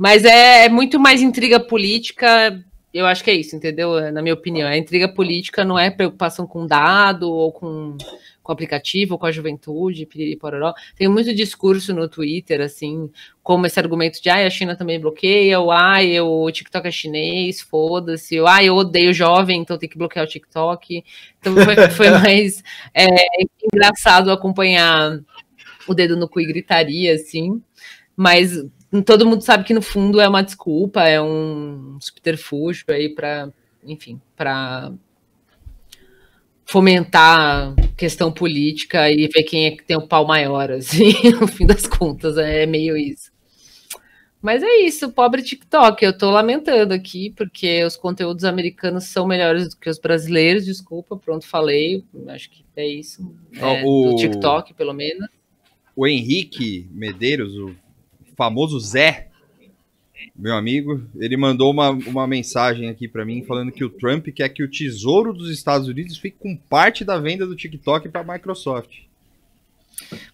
Mas 0.00 0.24
é, 0.24 0.64
é 0.64 0.68
muito 0.70 0.98
mais 0.98 1.20
intriga 1.20 1.60
política. 1.60 2.58
Eu 2.92 3.04
acho 3.04 3.22
que 3.22 3.30
é 3.30 3.34
isso, 3.34 3.54
entendeu? 3.54 3.98
É, 3.98 4.10
Na 4.10 4.22
minha 4.22 4.32
opinião. 4.32 4.66
A 4.66 4.78
intriga 4.78 5.06
política 5.06 5.62
não 5.62 5.78
é 5.78 5.90
preocupação 5.90 6.46
com 6.46 6.66
dado 6.66 7.30
ou 7.30 7.52
com, 7.52 7.98
com 8.42 8.50
aplicativo 8.50 9.12
ou 9.12 9.18
com 9.18 9.26
a 9.26 9.30
juventude, 9.30 10.06
piriri 10.06 10.36
pororó. 10.36 10.72
Tem 10.96 11.06
muito 11.06 11.34
discurso 11.34 11.92
no 11.92 12.08
Twitter, 12.08 12.62
assim, 12.62 13.10
como 13.42 13.66
esse 13.66 13.78
argumento 13.78 14.22
de 14.22 14.30
ai, 14.30 14.46
a 14.46 14.50
China 14.50 14.74
também 14.74 14.98
bloqueia, 14.98 15.60
ou 15.60 15.70
ai, 15.70 16.18
o 16.18 16.50
TikTok 16.50 16.88
é 16.88 16.90
chinês, 16.90 17.60
foda-se, 17.60 18.40
ou 18.40 18.46
ai, 18.46 18.70
eu 18.70 18.76
odeio 18.76 19.12
jovem, 19.12 19.60
então 19.60 19.76
tem 19.76 19.86
que 19.86 19.98
bloquear 19.98 20.24
o 20.24 20.28
TikTok. 20.28 21.04
Então 21.38 21.54
foi, 21.56 21.76
foi 21.92 22.08
mais 22.08 22.64
é, 22.94 23.06
engraçado 23.70 24.32
acompanhar 24.32 25.20
o 25.86 25.92
dedo 25.92 26.16
no 26.16 26.26
cu 26.26 26.40
e 26.40 26.46
gritaria, 26.46 27.12
assim. 27.12 27.62
Mas 28.16 28.64
todo 29.04 29.26
mundo 29.26 29.42
sabe 29.42 29.64
que 29.64 29.74
no 29.74 29.82
fundo 29.82 30.20
é 30.20 30.28
uma 30.28 30.42
desculpa, 30.42 31.02
é 31.04 31.20
um 31.22 31.96
subterfúgio 32.00 32.84
aí 32.88 33.08
para, 33.08 33.52
enfim, 33.84 34.20
para 34.36 34.92
fomentar 36.64 37.74
questão 37.96 38.32
política 38.32 39.10
e 39.10 39.26
ver 39.28 39.42
quem 39.42 39.66
é 39.66 39.70
que 39.72 39.84
tem 39.84 39.96
o 39.96 40.06
pau 40.06 40.26
maior, 40.26 40.70
assim, 40.72 41.12
no 41.40 41.46
fim 41.46 41.66
das 41.66 41.86
contas, 41.86 42.36
é 42.38 42.66
meio 42.66 42.96
isso. 42.96 43.30
Mas 44.42 44.62
é 44.62 44.76
isso, 44.78 45.12
pobre 45.12 45.42
TikTok. 45.42 46.02
Eu 46.02 46.16
tô 46.16 46.30
lamentando 46.30 46.94
aqui, 46.94 47.30
porque 47.36 47.84
os 47.84 47.94
conteúdos 47.94 48.42
americanos 48.42 49.04
são 49.04 49.26
melhores 49.26 49.68
do 49.68 49.76
que 49.76 49.90
os 49.90 49.98
brasileiros, 49.98 50.64
desculpa, 50.64 51.14
pronto, 51.14 51.46
falei. 51.46 52.02
Acho 52.28 52.48
que 52.50 52.64
é 52.74 52.86
isso. 52.86 53.34
É, 53.52 53.84
o- 53.84 54.10
Do 54.12 54.16
TikTok, 54.16 54.72
pelo 54.72 54.94
menos. 54.94 55.28
O 55.94 56.06
Henrique 56.06 56.88
Medeiros, 56.90 57.54
o 57.54 57.74
famoso 58.40 58.80
Zé, 58.80 59.26
meu 60.34 60.54
amigo, 60.54 61.02
ele 61.18 61.36
mandou 61.36 61.70
uma, 61.70 61.90
uma 61.90 62.26
mensagem 62.26 62.88
aqui 62.88 63.06
pra 63.06 63.22
mim 63.22 63.44
falando 63.44 63.70
que 63.70 63.84
o 63.84 63.90
Trump 63.90 64.28
quer 64.34 64.48
que 64.48 64.62
o 64.62 64.70
tesouro 64.70 65.34
dos 65.34 65.50
Estados 65.50 65.86
Unidos 65.86 66.16
fique 66.16 66.38
com 66.40 66.56
parte 66.56 67.04
da 67.04 67.18
venda 67.18 67.46
do 67.46 67.54
TikTok 67.54 68.08
para 68.08 68.22
a 68.22 68.32
Microsoft. 68.32 69.00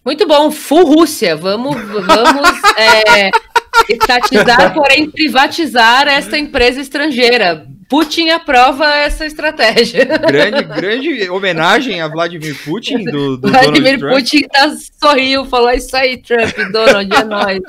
Muito 0.05 0.25
bom, 0.25 0.49
full 0.49 0.85
Rússia. 0.85 1.35
Vamos, 1.35 1.75
vamos 1.75 2.61
é, 2.77 3.29
estatizar, 3.93 4.73
porém 4.73 5.11
privatizar 5.11 6.07
esta 6.07 6.37
empresa 6.37 6.79
estrangeira. 6.79 7.67
Putin 7.89 8.29
aprova 8.31 8.85
essa 8.97 9.25
estratégia. 9.25 10.05
Grande, 10.05 10.63
grande 10.63 11.29
homenagem 11.29 12.01
a 12.01 12.07
Vladimir 12.09 12.53
Putin 12.65 13.03
do, 13.05 13.37
do 13.37 13.47
Vladimir 13.49 13.97
Donald 13.97 13.99
Trump. 13.99 14.13
Putin 14.15 14.41
tá, 14.49 14.75
sorriu, 15.01 15.45
falou 15.45 15.71
isso 15.71 15.95
aí, 15.95 16.17
Trump, 16.17 16.53
Donald, 16.71 17.15
é 17.15 17.23
nóis. 17.23 17.59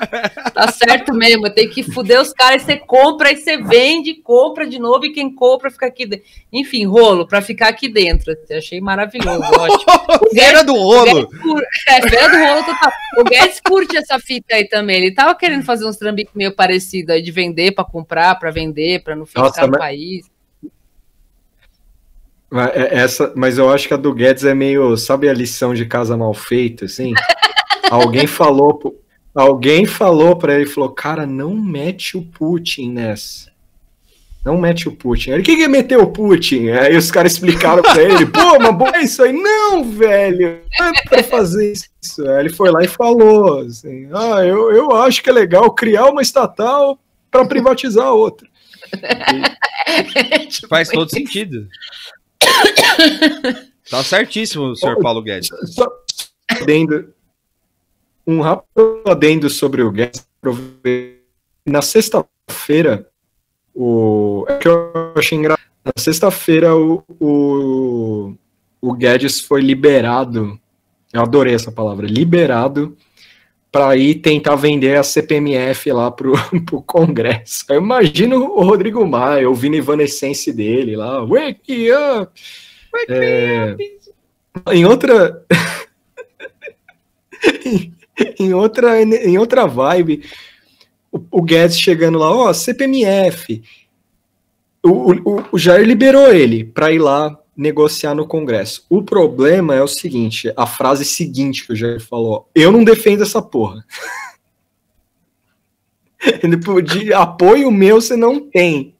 Tá 0.53 0.69
certo 0.71 1.13
mesmo, 1.13 1.49
tem 1.49 1.69
que 1.69 1.83
fuder 1.83 2.19
os 2.19 2.33
caras, 2.33 2.63
você 2.63 2.75
compra, 2.75 3.29
aí 3.29 3.37
você 3.37 3.55
vende, 3.57 4.13
compra 4.15 4.67
de 4.67 4.77
novo, 4.77 5.05
e 5.05 5.13
quem 5.13 5.33
compra 5.33 5.71
fica 5.71 5.85
aqui 5.85 6.05
dentro. 6.05 6.25
Enfim, 6.51 6.85
rolo, 6.85 7.25
pra 7.25 7.41
ficar 7.41 7.69
aqui 7.69 7.87
dentro. 7.87 8.35
Eu 8.49 8.57
achei 8.57 8.81
maravilhoso, 8.81 9.41
ótimo. 9.41 10.19
O 10.21 10.29
Feira 10.35 10.63
do 10.63 10.73
rolo. 10.73 11.27
Guedes 11.27 11.39
cur- 11.41 11.63
É, 11.87 12.01
feira 12.09 12.29
do 12.29 12.37
rolo 12.37 12.63
total. 12.65 12.91
O 13.17 13.23
Guedes 13.23 13.61
curte 13.63 13.95
essa 13.97 14.19
fita 14.19 14.55
aí 14.55 14.67
também. 14.67 14.97
Ele 14.97 15.11
tava 15.13 15.33
querendo 15.35 15.63
fazer 15.63 15.85
uns 15.85 15.97
trambiques 15.97 16.33
meio 16.35 16.51
parecidos 16.51 17.15
aí 17.15 17.21
de 17.21 17.31
vender 17.31 17.71
pra 17.71 17.83
comprar, 17.85 18.35
pra 18.39 18.51
vender, 18.51 19.01
pra 19.03 19.15
não 19.15 19.25
ficar 19.25 19.43
Nossa, 19.43 19.61
no 19.61 19.69
mas- 19.71 19.79
país. 19.79 20.08
Mas 22.49 22.75
é- 22.75 22.95
Essa, 22.97 23.31
mas 23.35 23.57
eu 23.57 23.71
acho 23.71 23.87
que 23.87 23.93
a 23.93 23.97
do 23.97 24.13
Guedes 24.13 24.43
é 24.43 24.53
meio, 24.53 24.95
sabe 24.97 25.29
a 25.29 25.33
lição 25.33 25.73
de 25.73 25.85
casa 25.85 26.17
mal 26.17 26.33
feita, 26.33 26.85
assim? 26.85 27.13
alguém 27.89 28.27
falou, 28.27 28.79
alguém 29.33 29.85
falou 29.85 30.35
para 30.35 30.55
ele, 30.55 30.65
falou, 30.65 30.89
cara, 30.89 31.25
não 31.25 31.53
mete 31.55 32.17
o 32.17 32.21
Putin 32.21 32.91
nessa. 32.93 33.49
Não 34.43 34.57
mete 34.57 34.87
o 34.87 34.91
Putin. 34.93 35.31
Ele, 35.31 35.41
o 35.41 35.45
que 35.45 35.55
que 35.57 35.63
é 35.63 35.67
meter 35.67 35.97
o 35.97 36.07
Putin? 36.07 36.69
Aí 36.69 36.95
os 36.95 37.11
caras 37.11 37.33
explicaram 37.33 37.81
pra 37.83 38.01
ele, 38.01 38.25
pô, 38.25 38.57
mas 38.57 38.75
bom, 38.75 38.87
é 38.95 39.03
isso 39.03 39.21
aí. 39.21 39.33
Não, 39.33 39.83
velho, 39.83 40.61
não 40.79 40.87
é 40.87 40.91
pra 41.09 41.23
fazer 41.23 41.73
isso. 41.73 42.25
Aí 42.29 42.39
ele 42.39 42.49
foi 42.49 42.71
lá 42.71 42.81
e 42.81 42.87
falou, 42.87 43.59
assim, 43.59 44.07
ah, 44.13 44.43
eu, 44.45 44.71
eu 44.71 44.95
acho 44.95 45.21
que 45.21 45.29
é 45.29 45.33
legal 45.33 45.69
criar 45.71 46.05
uma 46.05 46.21
estatal 46.21 46.97
para 47.29 47.45
privatizar 47.45 48.05
a 48.05 48.13
outra. 48.13 48.47
Faz 50.69 50.87
todo 50.87 51.09
sentido. 51.09 51.67
Tá 53.89 54.03
certíssimo, 54.03 54.65
o 54.65 54.75
senhor 54.75 54.99
Paulo 54.99 55.21
Guedes. 55.21 55.49
Só 55.65 55.89
adendo, 56.47 57.11
um 58.25 58.39
rápido 58.39 59.01
adendo 59.07 59.49
sobre 59.49 59.81
o 59.81 59.91
Guedes. 59.91 60.27
Na 61.65 61.81
sexta-feira, 61.81 63.07
o 63.73 64.45
é 64.47 64.57
que 64.57 64.67
eu 64.67 64.91
achei 65.15 65.37
engraçado. 65.37 65.65
Na 65.83 65.93
sexta-feira, 65.97 66.75
o, 66.75 67.03
o, 67.19 68.35
o 68.81 68.93
Guedes 68.93 69.41
foi 69.41 69.61
liberado. 69.61 70.59
Eu 71.11 71.21
adorei 71.21 71.55
essa 71.55 71.71
palavra, 71.71 72.05
liberado 72.05 72.95
para 73.71 73.95
ir 73.95 74.15
tentar 74.15 74.55
vender 74.55 74.97
a 74.97 75.03
CPMF 75.03 75.91
lá 75.91 76.09
pro, 76.11 76.33
pro 76.65 76.81
Congresso. 76.81 77.65
Eu 77.69 77.81
imagino 77.81 78.37
o 78.43 78.63
Rodrigo 78.63 79.05
Maia 79.05 79.47
ouvindo 79.47 79.75
Evanescence 79.75 80.51
dele 80.51 80.95
lá, 80.95 81.23
wake 81.23 81.89
up! 81.91 82.31
É, 83.07 83.75
em 84.71 84.85
outra 84.85 85.45
em 88.39 88.53
outra 88.53 89.01
em 89.01 89.37
outra 89.37 89.65
vibe 89.65 90.23
o, 91.11 91.21
o 91.31 91.41
Guedes 91.41 91.79
chegando 91.79 92.17
lá 92.17 92.31
ó 92.31 92.53
CPMF 92.53 93.61
o, 94.83 95.13
o, 95.13 95.45
o 95.51 95.57
Jair 95.57 95.85
liberou 95.85 96.33
ele 96.33 96.63
para 96.63 96.91
ir 96.91 96.99
lá 96.99 97.37
negociar 97.55 98.15
no 98.15 98.25
Congresso. 98.25 98.85
O 98.89 99.03
problema 99.03 99.75
é 99.75 99.83
o 99.83 99.87
seguinte 99.87 100.51
a 100.55 100.65
frase 100.65 101.03
seguinte 101.03 101.65
que 101.65 101.73
o 101.73 101.75
Jair 101.75 101.99
falou 101.99 102.47
eu 102.55 102.71
não 102.71 102.83
defendo 102.83 103.23
essa 103.23 103.41
porra. 103.41 103.85
De 106.83 107.13
apoio 107.13 107.71
meu 107.71 108.01
você 108.01 108.17
não 108.17 108.49
tem 108.49 108.93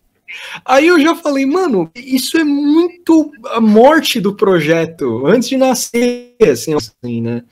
Aí 0.65 0.87
eu 0.87 0.99
já 0.99 1.15
falei, 1.15 1.45
mano, 1.45 1.89
isso 1.95 2.37
é 2.37 2.43
muito 2.43 3.31
a 3.47 3.59
morte 3.59 4.19
do 4.19 4.35
projeto, 4.35 5.25
antes 5.25 5.49
de 5.49 5.57
nascer, 5.57 6.35
assim, 6.41 6.73
assim, 6.75 7.21
né? 7.21 7.43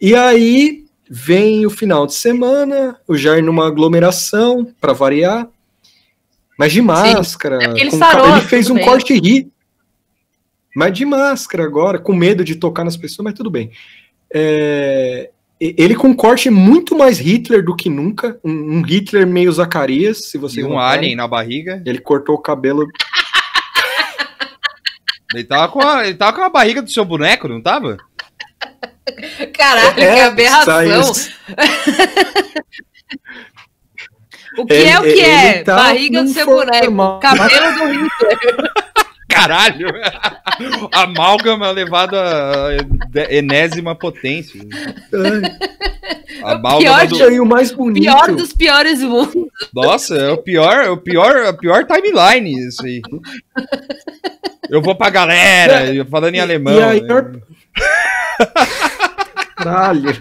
E 0.00 0.14
aí 0.14 0.84
vem 1.08 1.66
o 1.66 1.70
final 1.70 2.06
de 2.06 2.14
semana, 2.14 2.98
o 3.06 3.16
Jair 3.16 3.44
numa 3.44 3.66
aglomeração, 3.66 4.66
para 4.80 4.92
variar, 4.92 5.48
mas 6.58 6.72
de 6.72 6.80
máscara. 6.80 7.58
É 7.62 7.80
ele 7.80 7.90
sarou, 7.90 8.28
ele 8.28 8.40
fez 8.42 8.70
um 8.70 8.74
bem. 8.74 8.84
corte 8.84 9.12
ri, 9.14 9.50
mas 10.74 10.92
de 10.92 11.04
máscara 11.04 11.64
agora, 11.64 11.98
com 11.98 12.14
medo 12.14 12.44
de 12.44 12.56
tocar 12.56 12.84
nas 12.84 12.96
pessoas, 12.96 13.24
mas 13.24 13.34
tudo 13.34 13.50
bem. 13.50 13.70
É, 14.32 15.30
ele 15.78 15.94
com 15.94 16.08
um 16.08 16.14
corte 16.14 16.50
muito 16.50 16.96
mais 16.96 17.18
Hitler 17.18 17.64
do 17.64 17.76
que 17.76 17.88
nunca, 17.88 18.38
um, 18.44 18.78
um 18.78 18.82
Hitler 18.82 19.26
meio 19.26 19.52
Zacarias, 19.52 20.28
se 20.30 20.36
E 20.36 20.40
vocês 20.40 20.66
um 20.66 20.78
alien 20.78 21.14
na 21.16 21.28
barriga. 21.28 21.82
Ele 21.86 21.98
cortou 21.98 22.34
o 22.34 22.38
cabelo. 22.42 22.86
Ele 25.34 25.44
tava, 25.44 25.72
com 25.72 25.80
a, 25.80 26.06
ele 26.06 26.14
tava 26.14 26.34
com 26.34 26.42
a 26.42 26.50
barriga 26.50 26.82
do 26.82 26.90
seu 26.90 27.06
boneco, 27.06 27.48
não 27.48 27.58
tava? 27.62 27.96
Caralho, 29.56 29.94
que 29.94 30.00
É, 30.02 30.24
aberração. 30.24 30.64
saiu- 31.14 31.32
O 34.58 34.66
que 34.66 34.74
Ele- 34.74 34.88
é 34.90 34.98
o 35.00 35.02
que 35.02 35.20
é? 35.22 35.62
tá 35.64 35.74
Barriga 35.76 36.22
do 36.22 36.28
seu 36.28 36.44
boneco, 36.44 37.18
cabelo 37.20 37.78
do 37.78 37.84
Hitler. 37.86 38.72
Caralho! 39.32 39.88
Amálgama 40.92 41.70
levado 41.70 42.16
a 42.16 42.68
enésima 43.30 43.94
potência. 43.94 44.60
A 46.42 46.44
O 46.44 46.48
amálgama 46.48 46.78
pior 46.78 47.06
do... 47.06 47.14
Achei 47.14 47.40
o 47.40 47.46
mais 47.46 47.72
bonito. 47.72 48.02
Pior 48.02 48.32
dos 48.32 48.52
piores 48.52 49.00
mundos. 49.00 49.46
Nossa, 49.74 50.14
é 50.14 50.30
o 50.30 50.38
pior, 50.38 50.84
é 50.84 50.90
o 50.90 50.96
pior, 50.96 51.36
é 51.36 51.50
o 51.50 51.56
pior 51.56 51.84
timeline 51.84 52.68
isso 52.68 52.84
aí. 52.84 53.00
Eu 54.68 54.80
vou 54.80 54.94
pra 54.94 55.10
galera, 55.10 55.92
eu 55.92 56.06
falando 56.06 56.34
em 56.34 56.40
alemão. 56.40 56.74
E 56.74 56.82
aí, 56.82 57.00
né? 57.02 57.08
Caralho. 59.56 60.20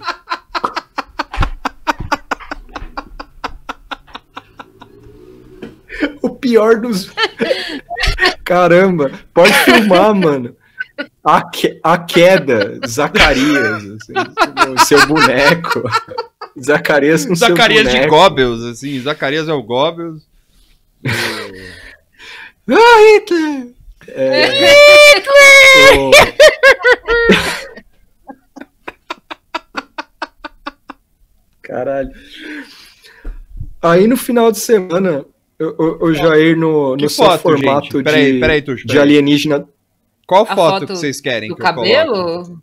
O 6.21 6.29
pior 6.29 6.79
dos. 6.79 7.09
Caramba, 8.43 9.11
pode 9.33 9.53
filmar, 9.63 10.13
mano. 10.15 10.55
A, 11.23 11.49
que- 11.49 11.79
a 11.83 11.97
queda, 11.97 12.79
Zacarias, 12.87 13.83
assim, 13.83 14.13
o 14.73 14.79
seu 14.85 15.07
boneco. 15.07 15.81
Zacarias 16.61 17.25
com 17.25 17.33
Zacarias 17.35 17.83
seu 17.83 17.91
de 17.91 17.97
boneco. 18.07 18.15
Goebbels, 18.15 18.63
assim, 18.65 18.99
Zacarias 18.99 19.47
é 19.49 19.53
o 19.53 19.63
Goebbels. 19.63 20.21
Ah, 22.69 22.99
Hitler! 23.17 23.67
É, 24.07 24.47
o- 25.97 26.11
Caralho. 31.61 32.11
Aí 33.81 34.07
no 34.07 34.17
final 34.17 34.51
de 34.51 34.59
semana, 34.59 35.25
o, 35.61 35.75
o- 35.83 36.03
o 36.05 36.13
Jair 36.13 36.57
no, 36.57 36.95
Que 36.97 37.03
no 37.03 37.09
seu 37.09 37.25
foto, 37.25 37.41
formato 37.41 37.83
gente? 37.91 38.03
Peraí, 38.03 38.33
de, 38.33 38.39
peraí, 38.39 38.61
Tuxo, 38.61 38.87
de 38.87 38.99
alienígena. 38.99 39.65
Qual 40.27 40.45
foto, 40.45 40.55
foto 40.57 40.85
que 40.87 40.95
vocês 40.95 41.19
querem 41.21 41.49
Do 41.49 41.55
que 41.55 41.61
cabelo? 41.61 42.61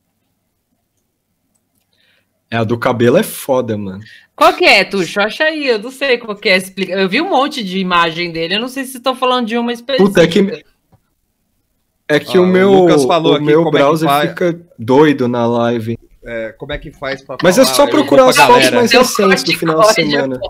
É, 2.51 2.57
a 2.57 2.65
do 2.65 2.79
cabelo 2.79 3.19
é 3.19 3.23
foda, 3.23 3.77
mano. 3.77 4.01
Qual 4.35 4.53
que 4.55 4.65
é, 4.65 4.83
Tuxo? 4.85 5.21
Acha 5.21 5.45
aí, 5.45 5.67
eu 5.67 5.79
não 5.79 5.91
sei 5.91 6.17
qual 6.19 6.35
que 6.37 6.49
é. 6.49 6.57
Explica. 6.57 6.93
Eu 6.95 7.09
vi 7.09 7.21
um 7.21 7.29
monte 7.29 7.63
de 7.63 7.79
imagem 7.79 8.31
dele, 8.33 8.55
eu 8.57 8.61
não 8.61 8.69
sei 8.69 8.85
se 8.85 8.97
estão 8.97 9.15
falando 9.15 9.47
de 9.47 9.57
uma 9.59 9.73
específica. 9.73 10.09
Puta, 10.09 10.23
é 10.23 10.27
que. 10.27 10.65
É 12.11 12.19
que 12.19 12.39
Ah, 12.39 12.41
o 12.41 12.45
o 12.45 12.47
meu, 12.47 12.73
Lucas 12.73 13.05
falou 13.05 13.33
o 13.33 13.37
aqui 13.37 13.45
meu 13.45 13.69
é 13.69 13.71
browser 13.71 14.09
faz. 14.09 14.31
fica 14.31 14.59
doido 14.79 15.29
na 15.29 15.47
live. 15.47 15.99
É, 16.25 16.53
como 16.53 16.73
é 16.73 16.79
que 16.79 16.91
faz 16.91 17.23
pra 17.23 17.37
Mas 17.43 17.59
é 17.59 17.65
falar? 17.65 17.75
só 17.77 17.83
Eu 17.83 17.87
vou 17.91 17.97
procurar 17.99 18.29
as 18.31 18.37
fotos 18.37 18.71
mais 18.71 18.91
Seu 18.91 19.01
recentes 19.03 19.43
do 19.45 19.53
final 19.59 19.81
de 19.81 19.93
semana. 19.93 20.41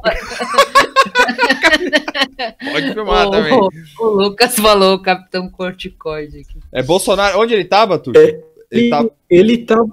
Pode 2.72 2.92
filmar 2.92 3.26
o, 3.28 3.30
também. 3.30 3.52
o- 3.54 3.70
o 4.00 4.04
Lucas 4.06 4.54
falou, 4.56 4.94
o 4.94 5.02
Capitão 5.02 5.48
Corticoide 5.50 6.38
aqui. 6.40 6.58
É 6.72 6.82
Bolsonaro. 6.82 7.40
Onde 7.40 7.54
ele 7.54 7.64
tava, 7.64 7.98
Tuxo? 7.98 8.18
É, 8.20 8.40
Ele 8.70 8.90
tá... 8.90 9.04
ele 9.30 9.58
tá. 9.58 9.84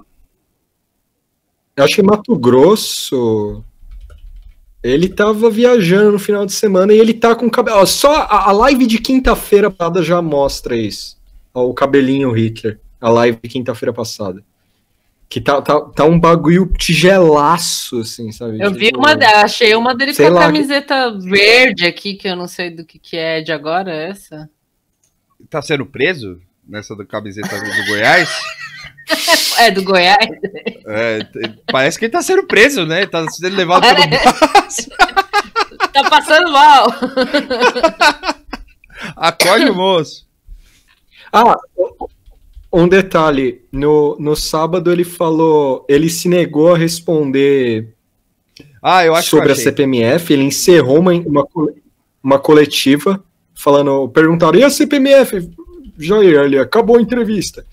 Eu 1.76 1.84
acho 1.84 1.94
que 1.94 2.00
é 2.00 2.04
Mato 2.04 2.36
Grosso. 2.36 3.62
Ele 4.82 5.08
tava 5.08 5.50
viajando 5.50 6.12
no 6.12 6.18
final 6.18 6.46
de 6.46 6.52
semana 6.52 6.92
e 6.94 6.98
ele 6.98 7.12
tá 7.12 7.34
com 7.34 7.50
cabelo. 7.50 7.84
Só 7.86 8.14
a, 8.14 8.48
a 8.48 8.52
live 8.52 8.86
de 8.86 8.98
quinta-feira 8.98 9.70
passada 9.70 10.02
já 10.02 10.22
mostra 10.22 10.76
isso. 10.76 11.16
Ó, 11.52 11.66
o 11.66 11.74
cabelinho 11.74 12.30
Hitler. 12.32 12.78
A 13.00 13.10
live 13.10 13.38
de 13.42 13.48
quinta-feira 13.48 13.92
passada. 13.92 14.42
Que 15.28 15.40
tá, 15.40 15.60
tá, 15.60 15.80
tá 15.80 16.04
um 16.04 16.18
bagulho 16.18 16.72
tigelaço, 16.78 18.00
assim, 18.00 18.30
sabe? 18.30 18.60
Eu 18.60 18.72
vi 18.72 18.86
Tipo, 18.86 18.98
uma, 18.98 19.12
achei 19.42 19.74
uma 19.74 19.94
dele 19.94 20.14
sei 20.14 20.26
com 20.26 20.32
a 20.32 20.34
lá, 20.36 20.46
camiseta 20.46 21.18
verde 21.18 21.84
aqui, 21.84 22.14
que 22.14 22.28
eu 22.28 22.36
não 22.36 22.46
sei 22.46 22.70
do 22.70 22.84
que, 22.84 22.98
que 22.98 23.16
é 23.16 23.40
de 23.40 23.50
agora, 23.50 23.92
essa. 23.92 24.48
tá 25.50 25.60
sendo 25.60 25.84
preso 25.84 26.40
nessa 26.66 26.94
do 26.94 27.06
camiseta 27.06 27.58
do 27.58 27.86
Goiás. 27.86 28.28
É, 29.58 29.70
do 29.70 29.84
Goiás. 29.84 30.18
É, 30.84 31.20
parece 31.70 31.96
que 31.96 32.06
ele 32.06 32.12
tá 32.12 32.20
sendo 32.22 32.44
preso, 32.44 32.84
né? 32.84 33.06
Tá 33.06 33.24
sendo 33.30 33.54
levado 33.54 33.82
pelo 33.82 34.08
braço. 34.08 34.90
Tá 35.92 36.10
passando 36.10 36.50
mal. 36.50 36.88
Acorde 39.16 39.70
o 39.70 39.74
moço. 39.74 40.26
Ah, 41.32 41.56
um 42.72 42.86
detalhe. 42.88 43.62
No, 43.72 44.16
no 44.18 44.34
sábado 44.36 44.90
ele 44.92 45.04
falou. 45.04 45.84
Ele 45.88 46.08
se 46.10 46.28
negou 46.28 46.74
a 46.74 46.78
responder 46.78 47.88
Ah, 48.82 49.04
eu 49.04 49.14
acho 49.14 49.30
sobre 49.30 49.46
a 49.46 49.48
eu 49.48 49.52
achei. 49.52 49.64
CPMF. 49.64 50.32
Ele 50.32 50.44
encerrou 50.44 50.98
uma, 51.00 51.12
uma, 51.12 51.46
uma 52.22 52.38
coletiva 52.38 53.22
falando. 53.54 54.08
Perguntaram: 54.08 54.58
e 54.58 54.64
a 54.64 54.70
CPMF? 54.70 55.48
Jair, 55.98 56.38
ali, 56.40 56.58
acabou 56.58 56.98
a 56.98 57.00
entrevista. 57.00 57.64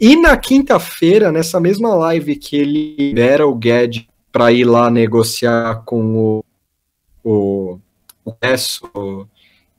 E 0.00 0.16
na 0.16 0.36
quinta-feira, 0.36 1.30
nessa 1.30 1.60
mesma 1.60 1.94
live 1.94 2.34
que 2.36 2.56
ele 2.56 2.96
libera 2.98 3.46
o 3.46 3.54
Guedes 3.54 4.04
para 4.32 4.50
ir 4.50 4.64
lá 4.64 4.90
negociar 4.90 5.82
com 5.84 6.16
o, 6.16 6.44
o, 7.22 7.78
o 8.24 8.34
Esso 8.40 9.28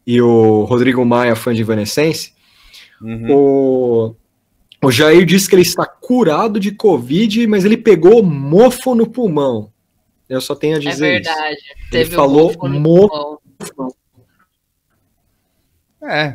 e 0.05 0.21
o 0.21 0.63
Rodrigo 0.65 1.03
Maia, 1.05 1.35
fã 1.35 1.53
de 1.53 1.61
Evanescence, 1.61 2.33
Uhum. 3.01 3.27
o, 3.31 4.15
o 4.83 4.91
Jair 4.91 5.25
disse 5.25 5.47
que 5.47 5.55
ele 5.55 5.61
está 5.61 5.85
curado 5.85 6.59
de 6.59 6.71
Covid, 6.71 7.45
mas 7.47 7.65
ele 7.65 7.77
pegou 7.77 8.23
mofo 8.23 8.95
no 8.95 9.09
pulmão. 9.09 9.71
Eu 10.27 10.41
só 10.41 10.55
tenho 10.55 10.75
a 10.75 10.77
É 10.77 10.79
dizer 10.79 11.21
isso. 11.21 11.29
verdade. 11.29 11.57
Ele 11.75 11.89
Teve 11.91 12.11
um 12.13 12.15
falou 12.15 12.47
mofo 12.53 12.67
no 12.67 12.79
mofo. 12.79 13.41
pulmão. 13.75 13.95
É, 16.03 16.33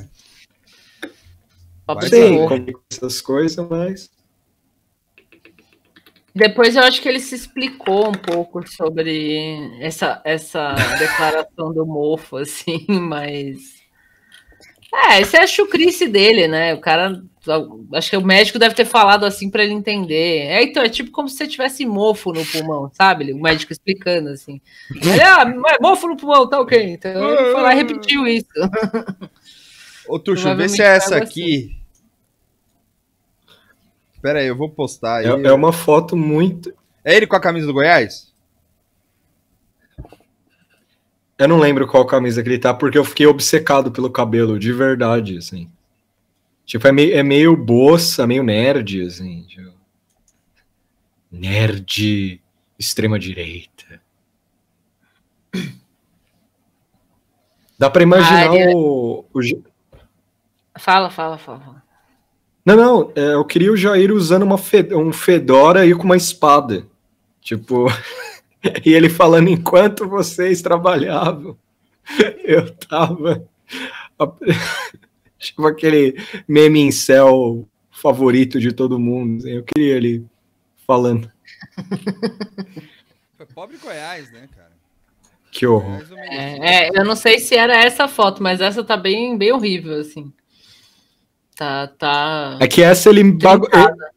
mofo. 1.89 2.49
como 2.49 2.71
é 2.71 2.73
essas 2.93 3.21
coisas, 3.21 3.69
mas. 3.69 4.11
Depois 6.35 6.77
eu 6.77 6.83
acho 6.83 7.01
que 7.01 7.09
ele 7.09 7.19
se 7.19 7.35
explicou 7.35 8.09
um 8.11 8.13
pouco 8.13 8.67
sobre 8.69 9.57
essa, 9.81 10.21
essa 10.25 10.75
declaração 10.99 11.73
do 11.73 11.87
mofo, 11.87 12.37
assim, 12.37 12.85
mas. 12.89 13.77
É, 14.95 15.21
essa 15.21 15.39
é 15.39 15.41
a 15.43 15.47
chucrice 15.47 16.07
dele, 16.07 16.47
né? 16.47 16.75
O 16.75 16.81
cara. 16.81 17.23
Acho 17.95 18.11
que 18.11 18.17
o 18.17 18.25
médico 18.25 18.59
deve 18.59 18.75
ter 18.75 18.85
falado 18.85 19.25
assim 19.25 19.51
para 19.51 19.65
ele 19.65 19.73
entender. 19.73 20.47
É, 20.47 20.63
então, 20.63 20.83
é 20.83 20.89
tipo 20.89 21.11
como 21.11 21.29
se 21.29 21.37
você 21.37 21.47
tivesse 21.47 21.87
mofo 21.87 22.33
no 22.33 22.45
pulmão, 22.45 22.91
sabe? 22.93 23.33
O 23.33 23.41
médico 23.41 23.73
explicando 23.73 24.31
assim. 24.31 24.61
Ele, 24.91 25.21
ah, 25.23 25.45
mofo 25.81 26.09
no 26.09 26.17
pulmão, 26.17 26.49
tá 26.49 26.61
ok. 26.61 26.83
Então 26.93 27.13
ele 27.13 27.53
foi 27.53 27.63
lá 27.63 27.73
e 27.73 27.77
repetiu 27.77 28.27
isso. 28.27 28.49
Ô, 30.09 30.19
Tuxo, 30.19 30.55
vê 30.55 30.69
se 30.69 30.83
é 30.83 30.97
essa 30.97 31.17
aqui. 31.17 31.77
Pera 34.23 34.41
aí, 34.41 34.47
eu 34.47 34.57
vou 34.57 34.71
postar 34.71 35.19
aí. 35.19 35.27
É, 35.27 35.49
é 35.49 35.53
uma 35.53 35.73
foto 35.73 36.17
muito. 36.17 36.73
É 37.05 37.17
ele 37.17 37.27
com 37.27 37.37
a 37.37 37.41
camisa 37.41 37.67
do 37.67 37.73
Goiás? 37.73 38.33
Eu 41.39 41.49
não 41.49 41.59
lembro 41.59 41.87
qual 41.87 42.07
camisa 42.07 42.43
que 42.43 42.49
ele 42.49 42.59
tá, 42.59 42.73
porque 42.73 42.97
eu 42.97 43.05
fiquei 43.05 43.27
obcecado 43.27 43.93
pelo 43.93 44.11
cabelo, 44.11 44.59
de 44.59 44.73
verdade, 44.73 45.37
assim. 45.37 45.71
Tipo, 46.67 46.89
é 46.89 46.93
meio, 46.93 47.17
é 47.17 47.23
meio 47.23 47.57
boça, 47.57 48.27
meio 48.27 48.43
nerd, 48.43 49.01
assim. 49.07 49.45
tipo. 49.45 49.73
Nerd 51.31 52.43
extrema-direita. 52.79 54.03
Dá 57.79 57.89
pra 57.89 58.03
imaginar 58.03 58.53
ele- 58.55 58.75
o, 58.75 59.25
o. 59.33 59.41
Fala, 60.79 61.09
fala, 61.11 61.39
fala. 61.39 61.83
Não, 62.65 62.77
não, 62.77 63.13
é, 63.15 63.35
eu 63.35 63.45
queria 63.45 63.73
o 63.73 63.77
Jair 63.77 64.13
usando 64.13 64.43
uma 64.43 64.59
fe- 64.59 64.93
um 64.95 65.13
fedora 65.13 65.87
e 65.87 65.95
com 65.95 66.03
uma 66.03 66.17
espada. 66.17 66.87
Tipo. 67.41 67.87
e 68.85 68.93
ele 68.93 69.09
falando, 69.09 69.49
enquanto 69.49 70.09
vocês 70.09 70.61
trabalhavam, 70.63 71.57
eu 72.43 72.75
tava. 72.75 73.49
Tipo 75.39 75.67
aquele 75.67 76.15
meme 76.49 76.81
em 76.81 76.91
céu 76.91 77.67
favorito 77.91 78.59
de 78.61 78.73
todo 78.73 78.99
mundo. 78.99 79.39
assim, 79.39 79.51
Eu 79.51 79.65
queria 79.65 79.97
ele 79.97 80.25
falando. 80.87 81.31
Foi 83.37 83.47
pobre 83.55 83.77
Goiás, 83.79 84.31
né, 84.33 84.49
cara? 84.55 84.73
Que 85.51 85.67
horror. 85.67 85.91
Merecia. 86.11 86.17
É, 86.31 86.87
é, 86.89 86.91
eu 86.95 87.05
não 87.05 87.17
sei 87.17 87.39
se 87.39 87.55
era 87.55 87.75
essa 87.77 88.07
foto, 88.09 88.43
mas 88.43 88.61
essa 88.61 88.85
tá 88.85 88.97
bem, 88.97 89.37
bem 89.39 89.53
horrível, 89.53 89.99
assim. 90.01 90.33
Tá, 91.55 91.87
tá. 91.87 92.59
É 92.61 92.67
que 92.67 92.83
essa 92.83 93.09
ele, 93.09 93.25
bagu- 93.33 93.69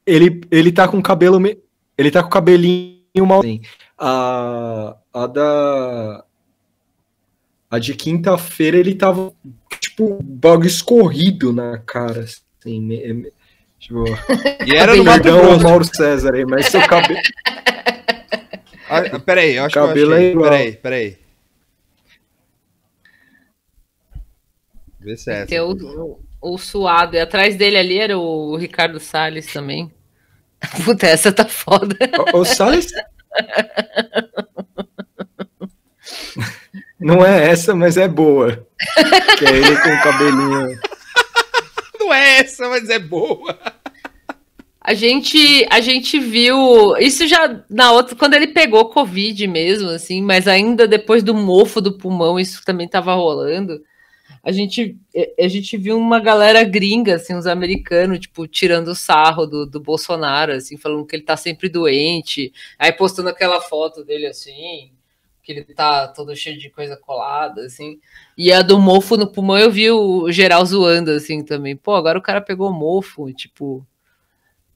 ele, 0.06 0.26
ele, 0.28 0.42
ele 0.52 0.72
tá 0.72 0.88
com 0.88 0.98
o 0.98 1.04
cabelo. 1.04 1.40
me- 1.40 1.58
Ele 1.98 2.12
tá 2.12 2.22
com 2.22 2.28
o 2.28 2.32
cabelinho 2.32 3.26
mal. 3.26 3.40
assim. 3.40 3.62
A, 3.98 4.98
a 5.14 5.28
da. 5.28 6.26
A 7.72 7.80
de 7.80 7.94
quinta-feira 7.94 8.78
ele 8.78 8.96
tava, 8.96 9.32
tipo, 10.00 10.24
bagulho 10.24 10.68
escorrido 10.68 11.52
na 11.52 11.78
cara. 11.80 12.22
Assim, 12.22 12.82
me- 12.82 13.14
me- 13.14 13.34
tipo, 13.80 14.04
E 14.66 14.76
era 14.76 14.96
no 14.96 15.04
Mato 15.04 15.24
Grosso. 15.24 15.64
Mauro 15.64 15.84
César 15.84 16.34
aí, 16.36 16.46
mas 16.46 16.68
seu 16.68 16.82
cabelo. 16.88 17.20
Ah, 18.90 19.20
peraí, 19.20 19.56
eu 19.56 19.66
acho 19.66 19.76
Cabelo 19.76 20.12
que 20.12 20.14
eu 20.14 20.14
é 20.14 20.18
achei. 20.18 20.32
igual. 20.32 20.50
Peraí, 20.50 20.72
peraí. 20.78 21.18
Vê 25.00 25.16
se 25.16 25.32
é 25.32 25.42
essa. 25.44 25.64
O, 25.64 26.20
o, 26.42 26.54
o 26.54 26.58
suado. 26.58 27.16
E 27.16 27.20
atrás 27.20 27.56
dele 27.56 27.78
ali 27.78 28.00
era 28.00 28.18
o 28.18 28.56
Ricardo 28.58 29.00
Salles 29.00 29.46
também. 29.54 29.92
Puta, 30.84 31.06
essa 31.08 31.32
tá 31.32 31.46
foda. 31.46 31.96
O, 32.34 32.40
o 32.40 32.46
Salles. 32.46 32.88
Não 37.00 37.26
é 37.26 37.50
essa, 37.50 37.74
mas 37.74 37.96
é 37.98 38.08
boa. 38.08 38.68
que 39.38 39.46
é 39.46 39.56
ele 39.56 39.78
com 39.78 39.90
o 39.90 40.02
cabelinho. 40.02 40.80
Não 42.00 42.14
é 42.14 42.40
essa, 42.40 42.68
mas 42.68 42.90
é 42.90 43.00
boa. 43.00 43.58
A 44.82 44.94
gente, 44.94 45.68
a 45.70 45.80
gente 45.82 46.20
viu 46.20 46.98
isso 46.98 47.28
já 47.28 47.64
na 47.70 47.92
outra, 47.92 48.16
quando 48.16 48.34
ele 48.34 48.48
pegou 48.48 48.90
Covid 48.90 49.46
mesmo, 49.48 49.90
assim, 49.90 50.22
mas 50.22 50.48
ainda 50.48 50.88
depois 50.88 51.22
do 51.22 51.36
mofo 51.36 51.80
do 51.80 51.98
pulmão, 51.98 52.40
isso 52.40 52.64
também 52.66 52.86
estava 52.86 53.14
rolando. 53.14 53.82
A 54.42 54.52
gente, 54.52 54.98
a 55.38 55.48
gente 55.48 55.78
viu 55.78 55.98
uma 55.98 56.20
galera 56.20 56.64
gringa, 56.64 57.16
assim, 57.16 57.36
uns 57.36 57.46
americanos, 57.46 58.20
tipo, 58.20 58.48
tirando 58.48 58.96
sarro 58.96 59.46
do, 59.46 59.66
do 59.66 59.80
Bolsonaro, 59.80 60.54
assim, 60.54 60.78
falando 60.78 61.06
que 61.06 61.16
ele 61.16 61.24
tá 61.24 61.38
sempre 61.38 61.70
doente, 61.70 62.52
aí 62.78 62.92
postando 62.92 63.30
aquela 63.30 63.62
foto 63.62 64.04
dele 64.04 64.28
assim, 64.28 64.92
que 65.54 65.60
ele 65.60 65.74
tá 65.74 66.08
todo 66.08 66.36
cheio 66.36 66.58
de 66.58 66.70
coisa 66.70 66.96
colada, 66.96 67.62
assim. 67.62 68.00
E 68.38 68.52
a 68.52 68.62
do 68.62 68.80
mofo 68.80 69.18
no 69.18 69.32
pulmão 69.32 69.58
eu 69.58 69.72
vi 69.72 69.90
o 69.90 70.32
geral 70.32 70.64
zoando, 70.66 71.12
assim, 71.12 71.44
também. 71.44 71.76
Pô, 71.76 71.96
agora 71.96 72.20
o 72.20 72.22
cara 72.22 72.42
pegou 72.42 72.72
mofo, 72.72 73.32
tipo, 73.34 73.86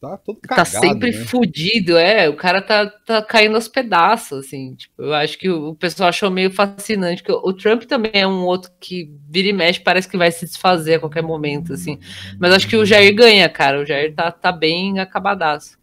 Tá 0.02 0.18
todo 0.18 0.38
tá 0.42 0.50
cagado, 0.50 0.70
sempre 0.70 1.12
né? 1.12 1.26
fudido, 1.26 1.98
é. 1.98 2.28
O 2.28 2.36
cara 2.36 2.62
tá, 2.62 2.88
tá 2.88 3.22
caindo 3.22 3.56
aos 3.56 3.70
pedaços, 3.70 4.46
assim. 4.46 4.76
Tipo, 4.76 5.02
eu 5.02 5.14
acho 5.14 5.38
que 5.38 5.50
o, 5.50 5.70
o 5.70 5.76
pessoal 5.76 6.10
achou 6.10 6.30
meio 6.30 6.52
fascinante. 6.52 7.24
Que 7.24 7.32
o, 7.32 7.38
o 7.38 7.54
Trump 7.54 7.84
também 7.84 8.12
é 8.14 8.28
um 8.28 8.44
outro 8.44 8.70
que 8.82 9.10
vira 9.30 9.48
e 9.48 9.54
mexe, 9.54 9.80
parece 9.80 10.10
que 10.10 10.18
vai 10.18 10.30
se 10.30 10.46
desfazer 10.46 10.96
a 10.96 11.00
qualquer 11.00 11.24
momento, 11.24 11.72
assim. 11.72 11.98
Mas 12.38 12.52
acho 12.52 12.68
que 12.68 12.76
o 12.76 12.86
Jair 12.86 13.16
ganha, 13.16 13.48
cara. 13.48 13.80
O 13.80 13.86
Jair 13.86 14.14
tá, 14.14 14.30
tá 14.30 14.52
bem 14.52 15.00
acabadaço. 15.00 15.78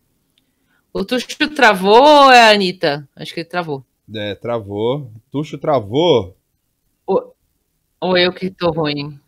O 0.93 1.03
Tuxo 1.03 1.27
travou 1.55 2.03
ou 2.27 2.31
é 2.31 2.43
a 2.43 2.51
Anitta? 2.51 3.09
Acho 3.17 3.33
que 3.33 3.41
ele 3.41 3.49
travou. 3.49 3.87
É, 4.15 4.35
travou. 4.35 5.11
Tuxo 5.31 5.59
travou. 5.59 6.37
Ou 8.01 8.17
eu 8.17 8.33
que 8.33 8.51
tô 8.51 8.71
ruim? 8.71 9.21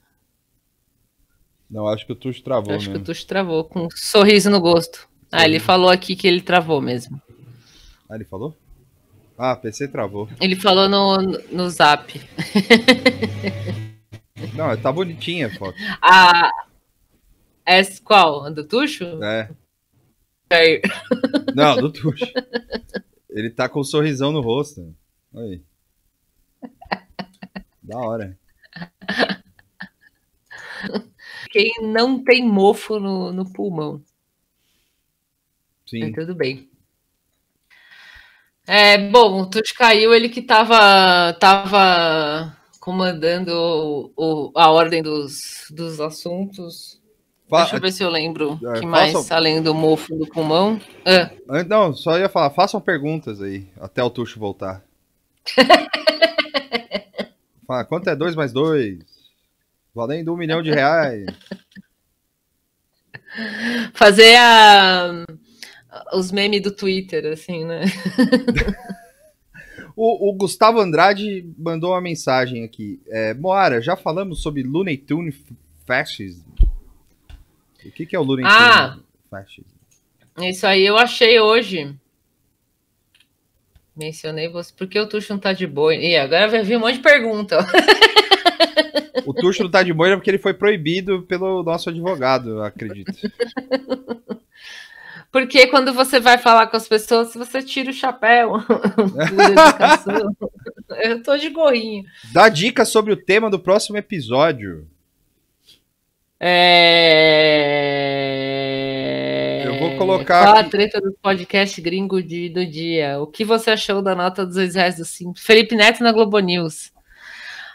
Não, 1.71 1.87
acho 1.87 2.07
que 2.07 2.13
o 2.13 2.17
Tuxo 2.17 2.43
travou, 2.43 2.71
Eu 2.71 2.77
acho 2.77 2.89
né? 2.89 2.97
que 2.97 3.01
o 3.01 3.05
Tuxo 3.05 3.27
travou, 3.27 3.65
com 3.65 3.87
um 3.87 3.91
sorriso 3.91 4.51
no 4.51 4.61
gosto. 4.61 5.09
Ah, 5.31 5.45
ele 5.45 5.59
falou 5.59 5.91
aqui 5.91 6.17
que 6.17 6.27
ele 6.27 6.41
travou 6.41 6.81
mesmo. 6.81 7.21
Ah, 8.09 8.15
ele 8.15 8.25
falou? 8.25 8.55
Ah, 9.39 9.57
PC 9.57 9.89
travou. 9.89 10.29
Ele 10.41 10.57
falou 10.57 10.89
no, 10.89 11.19
no 11.51 11.71
zap. 11.71 12.21
Não, 14.55 14.77
tá 14.77 14.93
bonitinha 14.93 15.47
a 15.47 15.51
foto. 15.51 15.75
A. 16.01 16.51
Essa 17.65 18.03
qual? 18.03 18.45
A 18.45 18.51
do 18.51 18.65
Tuxo? 18.65 19.23
É. 19.23 19.51
Não, 21.55 21.77
do 21.77 21.91
Tuxo. 21.91 22.27
Ele 23.35 23.51
tá 23.51 23.69
com 23.69 23.81
um 23.81 23.85
sorrisão 23.85 24.33
no 24.33 24.41
rosto. 24.41 24.95
Aí. 25.35 25.63
Da 27.83 27.99
hora. 27.99 28.37
Quem 31.53 31.71
não 31.83 32.23
tem 32.23 32.45
mofo 32.45 32.99
no, 32.99 33.33
no 33.33 33.53
pulmão. 33.53 34.03
Sim. 35.87 36.13
Tudo 36.13 36.35
bem. 36.35 36.69
É, 38.67 38.97
bom, 39.11 39.43
o 39.43 39.51
Tuxo 39.51 39.75
caiu, 39.77 40.15
ele 40.15 40.29
que 40.29 40.41
tava, 40.41 41.33
tava 41.35 42.57
comandando 42.81 43.51
o, 43.53 44.13
o- 44.17 44.53
a 44.57 44.71
ordem 44.71 45.03
dos, 45.03 45.67
dos 45.71 46.01
assuntos. 46.01 47.01
Deixa 47.61 47.77
eu 47.77 47.81
ver 47.81 47.93
se 47.93 48.03
eu 48.03 48.09
lembro. 48.11 48.59
É, 48.75 48.81
que 48.81 48.87
mais, 48.87 49.13
faça- 49.13 49.37
além 49.37 49.63
do 49.63 49.75
mofo 49.75 50.15
do 50.17 50.27
pulmão? 50.27 50.81
Ah, 51.05 51.31
Ah, 51.49 51.63
Não, 51.65 51.93
só 51.95 52.19
ia 52.19 52.29
falar, 52.29 52.51
façam 52.51 52.81
perguntas 52.81 53.41
aí, 53.43 53.69
até 53.81 54.03
o 54.03 54.11
Tuxo 54.11 54.39
voltar. 54.41 54.83
Fala, 57.67 57.85
quanto 57.85 58.09
é 58.11 58.17
2 58.17 58.35
mais 58.35 58.53
2? 58.53 58.99
Valendo 59.95 60.33
um 60.33 60.37
milhão 60.37 60.63
de 60.63 60.71
reais. 60.71 61.27
fazer 63.95 64.37
a, 64.37 65.25
os 66.15 66.31
memes 66.33 66.63
do 66.63 66.71
Twitter, 66.71 67.33
assim, 67.33 67.65
né? 67.65 67.83
O, 69.95 70.31
o 70.31 70.33
Gustavo 70.33 70.81
Andrade 70.81 71.53
mandou 71.59 71.91
uma 71.91 72.01
mensagem 72.01 72.65
aqui. 72.65 73.03
É, 73.09 73.35
Moara, 73.35 73.79
já 73.79 73.95
falamos 73.95 74.41
sobre 74.41 74.63
Looney 74.63 74.97
Tunes 74.97 75.35
Fascism? 75.87 76.47
O 77.89 77.93
que, 77.93 78.07
que 78.07 78.17
é 78.17 78.19
o 78.19 78.23
Looney 78.23 78.45
Ah! 78.47 78.97
Isso 80.39 80.67
aí 80.67 80.87
eu 80.87 80.97
achei 80.97 81.41
hoje. 81.41 81.95
Mencionei 83.95 84.49
você. 84.49 84.73
Por 84.73 84.87
que 84.87 84.99
o 84.99 85.07
Tuxo 85.07 85.33
não 85.33 85.41
tá 85.41 85.53
de 85.53 85.67
boa? 85.67 85.95
E 85.95 86.17
agora 86.17 86.49
vai 86.49 86.63
vir 86.63 86.77
um 86.77 86.81
monte 86.81 86.97
de 86.97 87.03
pergunta. 87.03 87.59
O 89.27 89.33
Tuxo 89.33 89.63
não 89.63 89.71
tá 89.71 89.83
de 89.83 89.93
boina 89.93 90.17
porque 90.17 90.31
ele 90.31 90.39
foi 90.39 90.55
proibido 90.55 91.23
pelo 91.23 91.63
nosso 91.63 91.91
advogado, 91.91 92.63
acredito. 92.63 93.13
Porque 95.31 95.67
quando 95.69 95.95
você 95.95 96.21
vai 96.21 96.37
falar 96.37 96.67
com 96.67 96.77
as 96.77 96.87
pessoas, 96.87 97.33
você 97.33 97.63
tira 97.63 97.91
o 97.91 97.95
chapéu. 97.95 98.57
Eu 101.03 101.23
tô 101.23 101.39
de 101.39 101.49
gorrinho. 101.49 102.05
Dá 102.35 102.51
dica 102.51 102.85
sobre 102.85 103.15
o 103.15 103.17
tema 103.17 103.49
do 103.49 103.59
próximo 103.59 103.97
episódio. 103.97 104.87
É... 106.45 107.63
Eu 109.65 109.79
vou 109.79 109.97
colocar 109.97 110.45
Qual 110.45 110.57
a 110.57 110.65
treta 110.65 111.01
do 111.01 111.13
podcast 111.23 111.81
gringo 111.81 112.21
de, 112.21 112.49
do 112.49 112.67
dia? 112.67 113.21
O 113.21 113.29
que 113.29 113.45
você 113.45 113.71
achou 113.71 114.03
da 114.03 114.17
nota 114.17 114.45
dos 114.45 114.57
dois 114.57 114.75
reais 114.75 114.97
do 114.97 115.05
Simples? 115.05 115.47
Felipe 115.47 115.77
Neto 115.77 116.03
na 116.03 116.11
Globo 116.11 116.41
News. 116.41 116.91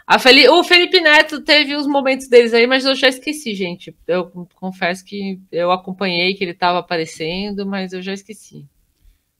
A 0.06 0.16
O 0.50 0.64
Felipe 0.64 1.00
Neto 1.00 1.40
teve 1.40 1.74
os 1.74 1.86
momentos 1.86 2.28
deles 2.28 2.52
aí, 2.52 2.66
mas 2.66 2.84
eu 2.84 2.94
já 2.94 3.08
esqueci, 3.08 3.54
gente. 3.54 3.96
Eu 4.06 4.30
confesso 4.54 5.02
que 5.02 5.40
eu 5.50 5.70
acompanhei 5.70 6.34
que 6.34 6.44
ele 6.44 6.50
estava 6.50 6.78
aparecendo, 6.78 7.64
mas 7.64 7.94
eu 7.94 8.02
já 8.02 8.12
esqueci. 8.12 8.66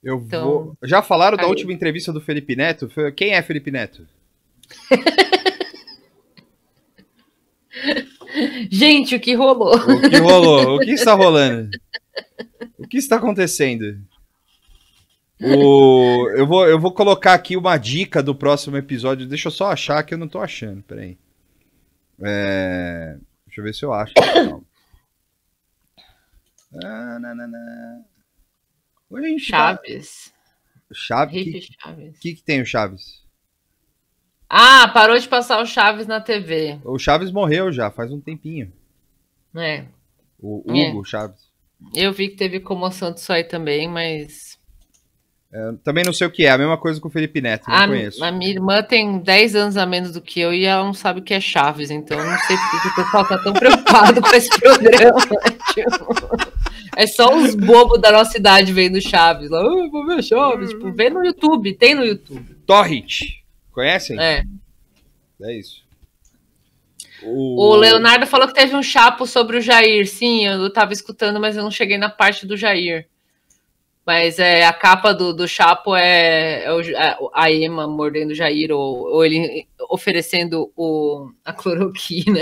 Eu 0.03 0.23
Então, 0.27 0.45
vou. 0.45 0.75
Já 0.85 1.03
falaram 1.03 1.37
da 1.37 1.47
última 1.47 1.75
entrevista 1.75 2.15
do 2.15 2.21
Felipe 2.21 2.57
Neto? 2.57 2.91
Quem 3.15 3.35
é 3.35 3.43
Felipe 3.43 3.71
Neto? 3.71 4.07
Gente, 8.71 9.15
o 9.15 9.21
que 9.21 9.35
rolou? 9.35 9.75
O 9.77 10.01
que 10.11 10.17
rolou? 10.17 10.77
O 10.77 10.81
que 10.81 10.93
está 10.93 11.15
rolando? 11.15 11.71
O 12.79 12.87
que 12.87 12.97
está 12.99 13.17
acontecendo? 13.17 14.01
O... 15.41 16.29
Eu, 16.37 16.47
vou, 16.47 16.67
eu 16.67 16.79
vou 16.81 16.93
colocar 16.93 17.35
aqui 17.35 17.57
uma 17.57 17.77
dica 17.77 18.23
do 18.23 18.35
próximo 18.35 18.77
episódio. 18.77 19.27
Deixa 19.27 19.49
eu 19.49 19.53
só 19.53 19.71
achar 19.71 20.03
que 20.03 20.13
eu 20.15 20.19
não 20.19 20.29
tô 20.29 20.41
achando. 20.41 20.83
Peraí. 20.83 21.17
É... 22.23 23.17
Deixa 23.47 23.61
eu 23.61 23.65
ver 23.65 23.75
se 23.75 23.85
eu 23.85 23.93
acho. 23.93 24.15
Calma. 24.15 24.63
Ah, 26.85 27.19
a 29.15 29.21
gente 29.23 29.51
tá- 29.51 29.57
Chaves. 29.57 30.33
Chaves? 30.93 31.69
O 32.17 32.21
que, 32.21 32.35
que 32.35 32.43
tem 32.43 32.61
o 32.61 32.67
Chaves? 32.67 33.23
Ah, 34.49 34.89
parou 34.89 35.19
de 35.19 35.29
passar 35.29 35.61
o 35.61 35.67
Chaves 35.67 36.07
na 36.07 36.21
TV. 36.21 36.79
O 36.85 36.99
Chaves 36.99 37.31
morreu 37.31 37.71
já, 37.71 37.91
faz 37.91 38.11
um 38.13 38.21
tempinho. 38.21 38.73
É. 39.55 39.85
O 40.41 40.63
É. 40.69 40.89
Hugo 40.91 41.05
Chaves. 41.05 41.49
Eu 41.95 42.13
vi 42.13 42.29
que 42.29 42.37
teve 42.37 42.59
comoção 42.61 43.13
disso 43.13 43.33
aí 43.33 43.45
também, 43.45 43.87
mas. 43.89 44.57
É, 45.53 45.73
também 45.83 46.05
não 46.05 46.13
sei 46.13 46.27
o 46.27 46.31
que 46.31 46.45
é, 46.45 46.51
a 46.51 46.59
mesma 46.59 46.77
coisa 46.77 47.01
com 47.01 47.09
o 47.09 47.11
Felipe 47.11 47.41
Neto, 47.41 47.69
não 47.71 47.75
A, 47.77 47.87
conheço. 47.89 48.23
a 48.23 48.31
minha 48.31 48.51
irmã 48.51 48.83
tem 48.83 49.19
10 49.19 49.55
anos 49.57 49.77
a 49.79 49.87
menos 49.87 50.13
do 50.13 50.21
que 50.21 50.41
eu 50.41 50.53
e 50.53 50.65
ela 50.67 50.85
não 50.85 50.93
sabe 50.93 51.21
o 51.21 51.23
que 51.23 51.33
é 51.33 51.41
Chaves, 51.41 51.91
então 51.91 52.19
eu 52.19 52.27
não 52.27 52.39
sei 52.41 52.55
por 52.57 52.83
que 52.83 52.89
o 52.89 52.95
pessoal 53.05 53.25
tá 53.27 53.39
tão 53.39 53.53
preocupado 53.55 54.21
com 54.21 54.35
esse 54.37 54.51
programa. 54.61 55.19
tipo, 55.73 56.15
é 56.97 57.07
só 57.07 57.35
os 57.35 57.55
bobos 57.55 57.99
da 58.01 58.13
nossa 58.13 58.37
idade 58.37 58.73
vendo 58.75 59.01
Chaves. 59.01 59.49
Lá, 59.49 59.61
"Ah, 59.61 59.89
vou 59.91 60.05
ver 60.07 60.23
Chaves. 60.23 60.69
Tipo, 60.71 60.93
vê 60.93 61.09
no 61.09 61.25
YouTube, 61.25 61.73
tem 61.75 61.95
no 61.95 62.05
YouTube. 62.05 62.55
Torrent. 62.67 63.21
Conhecem? 63.79 64.19
É. 64.21 64.43
É 65.41 65.57
isso. 65.57 65.85
O 67.23 67.77
Leonardo 67.77 68.27
falou 68.27 68.49
que 68.49 68.55
teve 68.55 68.75
um 68.75 68.83
chapo 68.83 69.25
sobre 69.25 69.57
o 69.59 69.61
Jair. 69.61 70.05
Sim, 70.09 70.47
eu 70.47 70.73
tava 70.73 70.93
escutando, 70.93 71.39
mas 71.39 71.57
eu 71.57 71.63
não 71.63 71.71
cheguei 71.71 71.97
na 71.97 72.09
parte 72.09 72.45
do 72.45 72.57
Jair. 72.57 73.07
Mas 74.05 74.41
é, 74.41 74.65
a 74.67 74.73
capa 74.73 75.13
do, 75.13 75.33
do 75.33 75.47
chapo 75.47 75.95
é, 75.95 76.65
é 76.65 76.73
o- 76.73 77.31
a, 77.37 77.45
a 77.45 77.53
Ema 77.53 77.87
mordendo 77.87 78.31
o 78.31 78.35
Jair, 78.35 78.73
ou, 78.73 79.01
ou 79.13 79.25
ele 79.25 79.69
oferecendo 79.91 80.73
o, 80.77 81.31
a 81.45 81.53
cloroquina. 81.53 82.41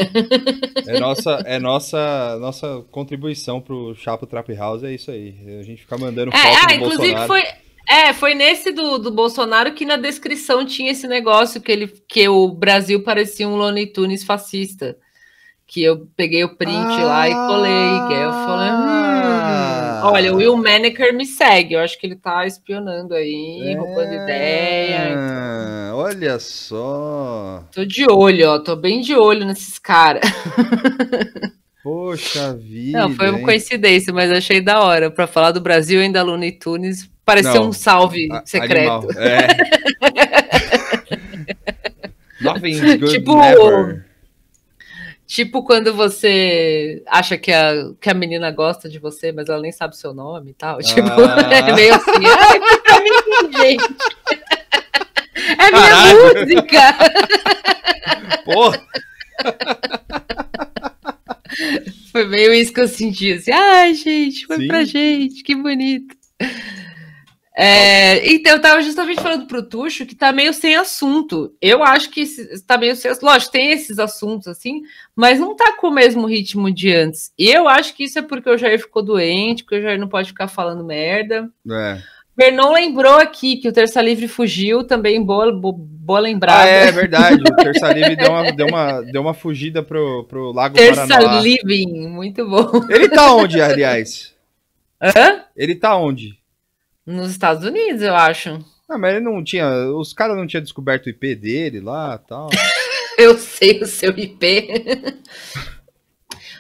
É 0.87 0.99
nossa, 1.01 1.32
é 1.45 1.59
nossa, 1.59 2.39
nossa 2.41 2.82
contribuição 2.91 3.61
pro 3.61 3.95
Chapo 3.95 4.26
Trap 4.26 4.55
House, 4.55 4.84
é 4.84 4.95
isso 4.95 5.11
aí. 5.11 5.34
A 5.59 5.62
gente 5.62 5.82
fica 5.82 5.99
mandando 5.99 6.30
foto 6.30 6.47
É, 6.47 6.66
do 6.68 6.74
inclusive 6.74 7.14
Bolsonaro. 7.14 7.26
foi, 7.26 7.43
é, 7.89 8.12
foi 8.12 8.34
nesse 8.34 8.72
do, 8.72 8.99
do 8.99 9.11
Bolsonaro 9.11 9.72
que 9.72 9.84
na 9.84 9.97
descrição 9.97 10.64
tinha 10.64 10.91
esse 10.93 11.07
negócio 11.07 11.61
que, 11.61 11.70
ele, 11.72 11.87
que 12.09 12.28
o 12.28 12.49
Brasil 12.49 13.03
parecia 13.03 13.49
um 13.49 13.57
Looney 13.57 13.87
Tunes 13.87 14.24
fascista. 14.24 14.97
Que 15.68 15.82
eu 15.82 16.07
peguei 16.16 16.45
o 16.45 16.57
print 16.57 16.72
lá 17.03 17.28
e 17.28 17.34
colei. 17.34 18.09
Que 18.09 18.14
aí 18.14 18.22
eu 18.22 18.30
falei, 18.30 18.68
Ah. 18.70 20.01
hum, 20.05 20.07
olha, 20.12 20.32
o 20.32 20.37
Will 20.37 20.57
Maneker 20.57 21.12
me 21.12 21.26
segue. 21.26 21.74
Eu 21.74 21.80
acho 21.80 21.99
que 21.99 22.07
ele 22.07 22.14
tá 22.14 22.47
espionando 22.47 23.14
aí, 23.14 23.74
roubando 23.76 24.12
ideia. 24.14 25.14
Ah, 25.16 25.93
Olha 25.97 26.39
só. 26.39 27.64
Tô 27.74 27.84
de 27.84 28.07
olho, 28.09 28.49
ó. 28.51 28.59
Tô 28.61 28.76
bem 28.76 29.01
de 29.01 29.16
olho 29.16 29.45
nesses 29.45 29.76
caras. 29.76 30.22
Poxa 31.82 32.53
vida. 32.55 32.99
Não, 33.01 33.11
foi 33.14 33.28
uma 33.30 33.39
hein? 33.39 33.45
coincidência, 33.45 34.12
mas 34.12 34.30
achei 34.30 34.61
da 34.61 34.80
hora. 34.80 35.11
Pra 35.11 35.26
falar 35.26 35.53
do 35.53 35.61
Brasil 35.61 36.01
ainda 36.01 36.22
Looney 36.22 36.53
Tunes, 36.53 37.09
pareceu 37.27 37.61
um 37.62 37.72
salve 37.72 38.29
A- 38.33 38.43
secreto. 38.47 38.91
animal, 38.91 39.11
É. 39.18 39.49
Nothing's 42.41 42.81
good 42.81 43.11
Tipo- 43.12 43.37
never. 43.39 44.07
Tipo 45.27 45.64
quando 45.64 45.93
você 45.93 47.03
acha 47.07 47.37
que 47.37 47.51
a, 47.51 47.72
que 48.01 48.09
a 48.09 48.14
menina 48.14 48.49
gosta 48.53 48.89
de 48.89 49.01
você, 49.01 49.33
mas 49.33 49.49
ela 49.49 49.61
nem 49.61 49.72
sabe 49.72 49.97
seu 49.97 50.14
nome 50.14 50.51
e 50.53 50.55
tal. 50.55 50.79
Tipo, 50.79 51.01
Ah. 51.09 51.41
é 51.53 51.72
meio 51.74 51.95
assim. 51.95 52.11
Ai, 52.24 52.61
foi 52.61 52.79
pra 52.83 53.01
mim, 53.01 53.11
gente. 53.59 53.85
É 55.37 55.70
minha 55.70 55.83
Caralho. 55.83 56.18
música. 56.41 56.81
Porra. 58.45 58.81
Foi 62.11 62.24
meio 62.27 62.55
isso 62.55 62.72
que 62.72 62.81
eu 62.81 62.89
senti. 62.89 63.33
Assim, 63.35 63.53
ai, 63.53 63.95
gente, 63.95 64.47
foi 64.47 64.57
Sim. 64.59 64.66
pra 64.66 64.85
gente, 64.85 65.43
que 65.43 65.55
bonito. 65.55 66.16
É, 67.59 68.30
então, 68.34 68.52
eu 68.52 68.61
tava 68.61 68.82
justamente 68.82 69.22
falando 69.22 69.46
pro 69.46 69.62
Tuxo 69.62 70.04
que 70.04 70.14
tá 70.14 70.30
meio 70.30 70.52
sem 70.52 70.76
assunto. 70.76 71.54
Eu 71.61 71.82
acho 71.82 72.11
que 72.11 72.20
esse- 72.20 72.62
tá 72.66 72.76
meio 72.76 72.94
sem 72.94 73.11
Lógico, 73.22 73.50
tem 73.52 73.72
esses 73.72 73.98
assuntos 73.98 74.46
assim, 74.46 74.82
mas 75.14 75.40
não 75.40 75.57
tá 75.57 75.72
com 75.72 75.86
o 75.88 75.90
mesmo 75.94 76.26
ritmo 76.26 76.70
de 76.70 76.92
antes. 76.94 77.32
E 77.38 77.48
eu 77.50 77.66
acho 77.66 77.94
que 77.96 78.04
isso 78.04 78.18
é 78.18 78.22
porque 78.22 78.50
o 78.50 78.59
Jair 78.59 78.78
ficou 78.78 79.02
doente, 79.02 79.64
porque 79.64 79.78
o 79.78 79.82
Jair 79.82 79.98
não 79.98 80.07
pode 80.09 80.28
ficar 80.28 80.48
falando 80.48 80.84
merda. 80.84 81.48
É. 81.70 81.98
Bernon 82.36 82.74
lembrou 82.74 83.14
aqui 83.16 83.57
que 83.57 83.66
o 83.66 83.72
Terça 83.72 84.02
Livre 84.02 84.28
fugiu, 84.28 84.84
também 84.84 85.24
boa, 85.24 85.50
bo- 85.50 85.72
boa 85.72 86.20
lembrada. 86.20 86.64
Ah, 86.64 86.66
é 86.68 86.92
verdade. 86.92 87.42
O 87.42 87.57
Terça 87.57 87.90
Livre 87.90 88.14
deu 88.14 88.30
uma, 88.30 88.52
deu 88.52 88.66
uma, 88.66 89.00
deu 89.00 89.22
uma 89.22 89.32
fugida 89.32 89.82
pro, 89.82 90.24
pro 90.24 90.52
Lago 90.52 90.74
Terça 90.76 91.07
Paranoá. 91.09 91.40
Living, 91.40 92.07
muito 92.09 92.46
bom. 92.46 92.70
Ele 92.90 93.09
tá 93.09 93.34
onde, 93.34 93.59
aliás? 93.62 94.34
Hã? 95.00 95.40
Ele 95.57 95.74
tá 95.74 95.96
onde? 95.96 96.36
Nos 97.07 97.30
Estados 97.30 97.64
Unidos, 97.64 98.02
eu 98.02 98.14
acho. 98.14 98.59
Ah, 98.88 98.98
mas 98.98 99.14
ele 99.14 99.24
não 99.24 99.42
tinha. 99.42 99.68
Os 99.90 100.12
caras 100.12 100.36
não 100.36 100.46
tinham 100.46 100.62
descoberto 100.62 101.07
o 101.07 101.11
IP 101.11 101.34
dele 101.34 101.80
lá 101.80 102.20
e 102.22 102.28
tal. 102.28 102.50
Eu 103.18 103.38
sei 103.38 103.80
o 103.80 103.86
seu 103.86 104.11
IP. 104.11 104.68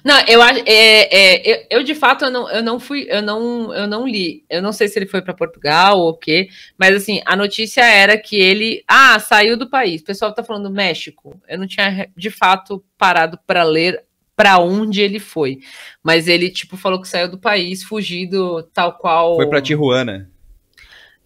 Não, 0.06 0.16
eu 0.28 0.40
acho. 0.40 0.60
É, 0.66 1.08
é, 1.10 1.50
eu, 1.50 1.66
eu, 1.78 1.82
de 1.82 1.92
fato 1.92 2.26
eu 2.26 2.30
não, 2.30 2.48
eu 2.48 2.62
não 2.62 2.78
fui, 2.78 3.08
eu 3.10 3.20
não, 3.20 3.74
eu 3.74 3.88
não 3.88 4.06
li. 4.06 4.44
Eu 4.48 4.62
não 4.62 4.72
sei 4.72 4.86
se 4.86 4.96
ele 4.96 5.06
foi 5.06 5.20
para 5.20 5.34
Portugal 5.34 5.98
ou 5.98 6.10
o 6.10 6.16
quê, 6.16 6.48
mas 6.78 6.94
assim, 6.94 7.20
a 7.26 7.34
notícia 7.34 7.84
era 7.84 8.16
que 8.16 8.36
ele 8.36 8.84
ah, 8.86 9.18
saiu 9.18 9.56
do 9.56 9.68
país. 9.68 10.00
O 10.00 10.04
pessoal 10.04 10.32
tá 10.32 10.44
falando 10.44 10.70
México. 10.70 11.36
Eu 11.48 11.58
não 11.58 11.66
tinha 11.66 12.08
de 12.16 12.30
fato 12.30 12.84
parado 12.96 13.36
para 13.44 13.64
ler 13.64 14.04
para 14.36 14.58
onde 14.58 15.00
ele 15.00 15.18
foi. 15.18 15.58
Mas 16.04 16.28
ele 16.28 16.50
tipo 16.50 16.76
falou 16.76 17.02
que 17.02 17.08
saiu 17.08 17.28
do 17.28 17.38
país, 17.38 17.82
fugido 17.82 18.62
tal 18.72 18.96
qual 18.96 19.34
Foi 19.34 19.48
pra 19.48 19.60
Tijuana. 19.60 20.30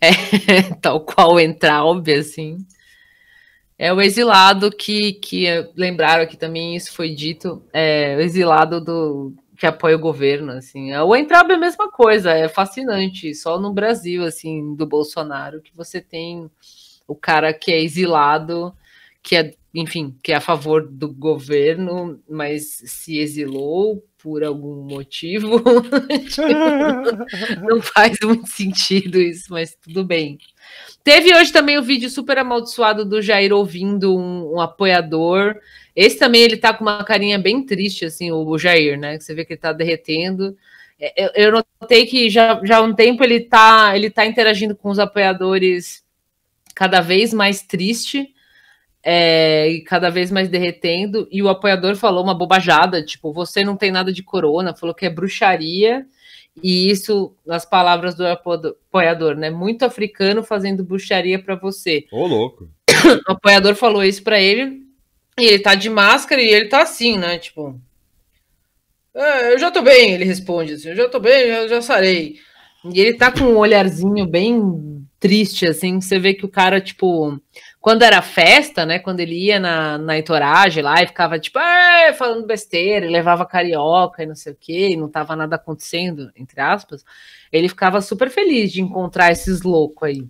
É, 0.01 0.75
tal 0.81 1.01
qual 1.01 1.39
Entraub, 1.39 2.09
assim. 2.11 2.59
É 3.79 3.93
o 3.93 4.01
exilado 4.01 4.71
que, 4.71 5.15
que 5.15 5.47
lembraram 5.75 6.23
aqui 6.23 6.37
também, 6.37 6.77
isso 6.77 6.93
foi 6.93 7.11
dito, 7.15 7.63
é 7.73 8.15
o 8.17 8.21
exilado 8.21 8.81
do 8.81 9.33
que 9.57 9.67
apoia 9.67 9.97
o 9.97 10.01
governo, 10.01 10.53
assim. 10.53 10.95
O 10.95 11.15
Entraub 11.15 11.51
é 11.51 11.55
a 11.55 11.59
mesma 11.59 11.91
coisa, 11.91 12.33
é 12.33 12.49
fascinante, 12.49 13.35
só 13.35 13.59
no 13.59 13.73
Brasil, 13.73 14.25
assim, 14.25 14.75
do 14.75 14.87
Bolsonaro, 14.87 15.61
que 15.61 15.75
você 15.77 16.01
tem 16.01 16.51
o 17.07 17.15
cara 17.15 17.53
que 17.53 17.71
é 17.73 17.83
exilado, 17.83 18.75
que 19.23 19.37
é, 19.37 19.55
enfim, 19.75 20.17
que 20.23 20.33
é 20.33 20.37
a 20.37 20.41
favor 20.41 20.89
do 20.89 21.13
governo, 21.13 22.19
mas 22.29 22.83
se 22.85 23.19
exilou 23.19 24.03
por 24.23 24.45
algum 24.45 24.83
motivo. 24.83 25.63
Não 27.69 27.83
faz 27.83 28.19
muito 28.23 28.49
sentido 28.49 29.21
isso, 29.21 29.47
mas 29.51 29.75
tudo 29.75 30.05
bem. 30.05 30.39
Teve 31.03 31.35
hoje 31.35 31.53
também 31.53 31.79
o 31.79 31.83
vídeo 31.83 32.11
super 32.11 32.39
amaldiçoado 32.39 33.05
do 33.05 33.23
Jair 33.23 33.53
ouvindo 33.53 34.17
um, 34.17 34.55
um 34.55 34.61
apoiador. 34.61 35.57
Esse 35.95 36.19
também 36.19 36.43
ele 36.43 36.57
tá 36.57 36.75
com 36.75 36.85
uma 36.85 37.05
carinha 37.05 37.39
bem 37.39 37.65
triste, 37.65 38.05
assim, 38.05 38.31
o, 38.31 38.59
Jair, 38.59 38.99
né? 38.99 39.19
Você 39.19 39.35
vê 39.35 39.45
que 39.45 39.55
ele 39.55 39.61
tá 39.61 39.73
derretendo. 39.73 40.57
É, 40.99 41.25
Eu, 41.25 41.31
eu 41.35 41.65
notei 41.81 42.07
que 42.07 42.29
já, 42.29 42.61
já 42.65 42.79
há 42.79 42.83
um 42.83 42.95
tempo 42.95 43.25
ele 43.25 43.41
tá, 43.41 43.97
ele 43.97 44.11
tá 44.11 44.27
interagindo 44.27 44.77
com 44.77 44.91
os 44.91 44.99
apoiadores 44.99 46.05
cada 46.75 47.01
vez 47.01 47.33
mais 47.33 47.63
triste 47.63 48.35
é, 49.03 49.69
e 49.69 49.81
cada 49.83 50.11
vez 50.11 50.31
mais 50.31 50.49
derretendo. 50.49 51.27
E 51.31 51.43
o 51.43 51.49
apoiador 51.49 51.97
falou 51.97 52.23
uma 52.23 52.35
bobajada, 52.35 53.05
tipo, 53.05 53.33
você 53.33 53.65
não 53.65 53.77
tem 53.77 53.91
nada 53.91 54.13
de 54.13 54.23
corona, 54.23 54.75
falou 54.75 54.95
que 54.95 55.07
é 55.07 55.11
bruxaria. 55.11 56.07
E 56.63 56.91
isso, 56.91 57.35
nas 57.47 57.65
palavras 57.65 58.15
do 58.15 58.27
apo- 58.27 58.53
apoiador, 58.89 59.37
né? 59.37 59.51
Muito 59.51 59.85
africano 59.85 60.43
fazendo 60.43 60.85
bruxaria 60.85 61.39
para 61.43 61.55
você. 61.55 62.07
Ô, 62.13 62.27
louco. 62.27 62.69
O 63.29 63.33
apoiador 63.33 63.75
falou 63.75 64.05
isso 64.05 64.23
para 64.23 64.41
ele, 64.41 64.83
e 65.39 65.45
ele 65.47 65.59
tá 65.61 65.75
de 65.75 65.89
máscara 65.89 66.43
e 66.43 66.49
ele 66.49 66.67
tá 66.67 66.83
assim, 66.83 67.17
né? 67.17 67.39
Tipo, 67.39 67.81
"É, 69.15 69.53
eu 69.55 69.59
já 69.59 69.71
tô 69.71 69.81
bem, 69.83 70.13
ele 70.13 70.25
responde 70.25 70.75
assim, 70.75 70.89
eu 70.91 70.97
já 70.97 71.09
tô 71.09 71.19
bem, 71.19 71.47
eu 71.49 71.69
já 71.69 71.81
sarei. 71.81 72.37
E 72.93 73.01
ele 73.01 73.15
tá 73.15 73.31
com 73.31 73.45
um 73.45 73.57
olharzinho 73.59 74.27
bem 74.27 75.07
triste, 75.19 75.67
assim, 75.67 76.01
você 76.01 76.19
vê 76.19 76.35
que 76.35 76.45
o 76.45 76.49
cara, 76.49 76.81
tipo, 76.81 77.39
quando 77.81 78.03
era 78.03 78.21
festa, 78.21 78.85
né, 78.85 78.99
quando 78.99 79.21
ele 79.21 79.35
ia 79.47 79.59
na, 79.59 79.97
na 79.97 80.19
entoragem 80.19 80.83
lá 80.83 81.03
e 81.03 81.07
ficava, 81.07 81.39
tipo, 81.39 81.59
"É", 81.59 82.13
falando 82.13 82.47
besteira, 82.47 83.09
levava 83.09 83.47
carioca 83.47 84.23
e 84.23 84.27
não 84.27 84.35
sei 84.35 84.53
o 84.53 84.57
quê, 84.61 84.89
e 84.91 84.97
não 84.97 85.09
tava 85.09 85.35
nada 85.35 85.57
acontecendo, 85.57 86.31
entre 86.37 86.61
aspas, 86.61 87.05
ele 87.51 87.69
ficava 87.69 88.01
super 88.01 88.29
feliz 88.31 88.71
de 88.71 88.83
encontrar 88.83 89.33
esses 89.33 89.63
loucos 89.63 90.09
aí. 90.09 90.29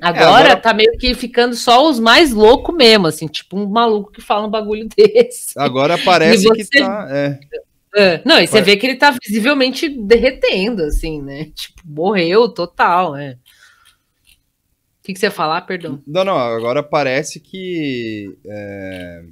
Agora, 0.00 0.28
agora- 0.50 0.56
tá 0.56 0.72
meio 0.72 0.92
que 0.98 1.14
ficando 1.14 1.54
só 1.54 1.88
os 1.88 1.98
mais 2.00 2.32
loucos 2.32 2.74
mesmo, 2.74 3.06
assim, 3.06 3.26
tipo 3.26 3.56
um 3.58 3.66
maluco 3.68 4.10
que 4.12 4.20
fala 4.20 4.46
um 4.46 4.50
bagulho 4.50 4.88
desse. 4.96 5.52
Agora 5.58 5.96
parece 6.04 6.46
E 6.46 6.50
que 6.52 6.64
você- 6.64 6.78
tá. 6.80 7.06
É. 7.10 7.38
É, 7.92 8.20
não, 8.24 8.38
e 8.40 8.46
você 8.46 8.62
vê 8.62 8.76
que 8.76 8.86
ele 8.86 8.94
tá 8.94 9.12
visivelmente 9.20 9.88
derretendo, 9.88 10.84
assim, 10.84 11.20
né? 11.20 11.46
Tipo, 11.52 11.82
morreu 11.84 12.48
total, 12.48 13.14
né? 13.14 13.36
Que, 15.10 15.14
que 15.14 15.18
você 15.20 15.26
ia 15.26 15.30
falar, 15.30 15.62
perdão? 15.62 16.00
Não, 16.06 16.24
não, 16.24 16.36
agora 16.36 16.82
parece 16.82 17.40
que. 17.40 18.36
é, 18.46 19.24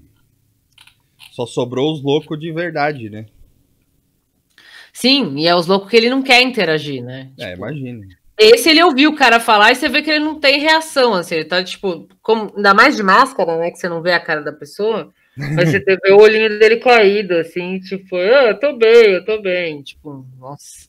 Só 1.32 1.46
sobrou 1.46 1.92
os 1.92 2.02
loucos 2.02 2.38
de 2.38 2.50
verdade, 2.50 3.08
né? 3.08 3.26
Sim, 4.92 5.38
e 5.38 5.46
é 5.46 5.54
os 5.54 5.68
loucos 5.68 5.88
que 5.88 5.96
ele 5.96 6.10
não 6.10 6.22
quer 6.22 6.42
interagir, 6.42 7.04
né? 7.04 7.30
É, 7.38 7.54
imagina. 7.54 8.04
Esse 8.36 8.70
ele 8.70 8.82
ouviu 8.82 9.10
o 9.10 9.16
cara 9.16 9.38
falar 9.38 9.70
e 9.70 9.76
você 9.76 9.88
vê 9.88 10.02
que 10.02 10.10
ele 10.10 10.24
não 10.24 10.40
tem 10.40 10.60
reação, 10.60 11.14
assim, 11.14 11.36
ele 11.36 11.44
tá, 11.44 11.62
tipo, 11.62 12.08
como, 12.22 12.52
ainda 12.56 12.74
mais 12.74 12.96
de 12.96 13.02
máscara, 13.02 13.56
né? 13.56 13.70
Que 13.70 13.78
você 13.78 13.88
não 13.88 14.02
vê 14.02 14.12
a 14.12 14.20
cara 14.20 14.42
da 14.42 14.52
pessoa, 14.52 15.12
mas 15.36 15.70
você 15.70 15.78
vê 16.02 16.10
o 16.10 16.20
olhinho 16.20 16.58
dele 16.58 16.78
caído, 16.78 17.34
assim, 17.34 17.78
tipo, 17.78 18.16
ah, 18.16 18.48
eu 18.48 18.58
tô 18.58 18.76
bem, 18.76 19.12
eu 19.12 19.24
tô 19.24 19.40
bem. 19.40 19.82
Tipo, 19.82 20.26
nossa. 20.38 20.88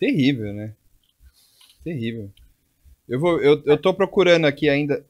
Terrível, 0.00 0.52
né? 0.52 0.72
Terrível. 1.84 2.30
Eu, 3.08 3.18
vou, 3.20 3.40
eu, 3.40 3.62
eu 3.66 3.76
tô 3.76 3.92
procurando 3.92 4.46
aqui 4.46 4.68
ainda. 4.68 5.04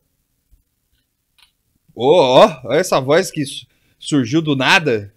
Ô, 1.95 2.15
ó, 2.17 2.61
olha 2.65 2.79
essa 2.79 3.01
voz 3.01 3.31
que 3.31 3.45
su- 3.45 3.67
surgiu 3.99 4.41
do 4.41 4.57
nada. 4.57 5.13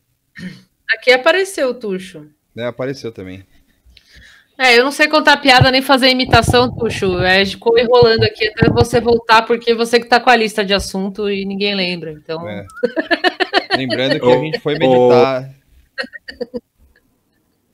Aqui 0.91 1.11
apareceu 1.11 1.69
o 1.69 1.73
Tuxo. 1.73 2.27
Né, 2.53 2.65
apareceu 2.67 3.11
também. 3.11 3.45
É, 4.57 4.77
eu 4.79 4.83
não 4.85 4.91
sei 4.91 5.07
contar 5.09 5.37
piada 5.37 5.69
nem 5.71 5.81
fazer 5.81 6.09
imitação, 6.09 6.73
Tuxo. 6.75 7.19
É, 7.19 7.45
ficou 7.45 7.77
enrolando 7.77 8.23
aqui 8.23 8.47
até 8.47 8.69
você 8.69 8.99
voltar, 9.01 9.41
porque 9.43 9.73
você 9.73 9.99
que 9.99 10.07
tá 10.07 10.19
com 10.19 10.29
a 10.29 10.35
lista 10.35 10.63
de 10.63 10.73
assunto 10.73 11.29
e 11.29 11.43
ninguém 11.45 11.75
lembra. 11.75 12.11
Então, 12.11 12.47
É. 12.47 12.65
Lembrando 13.75 14.19
que 14.19 14.25
a 14.31 14.37
gente 14.37 14.59
foi 14.59 14.77
meditar 14.77 15.53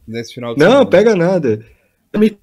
nesse 0.08 0.34
final 0.34 0.54
de 0.56 0.60
Não, 0.60 0.70
semana. 0.70 0.90
pega 0.90 1.16
nada. 1.16 1.64
Me 2.16 2.38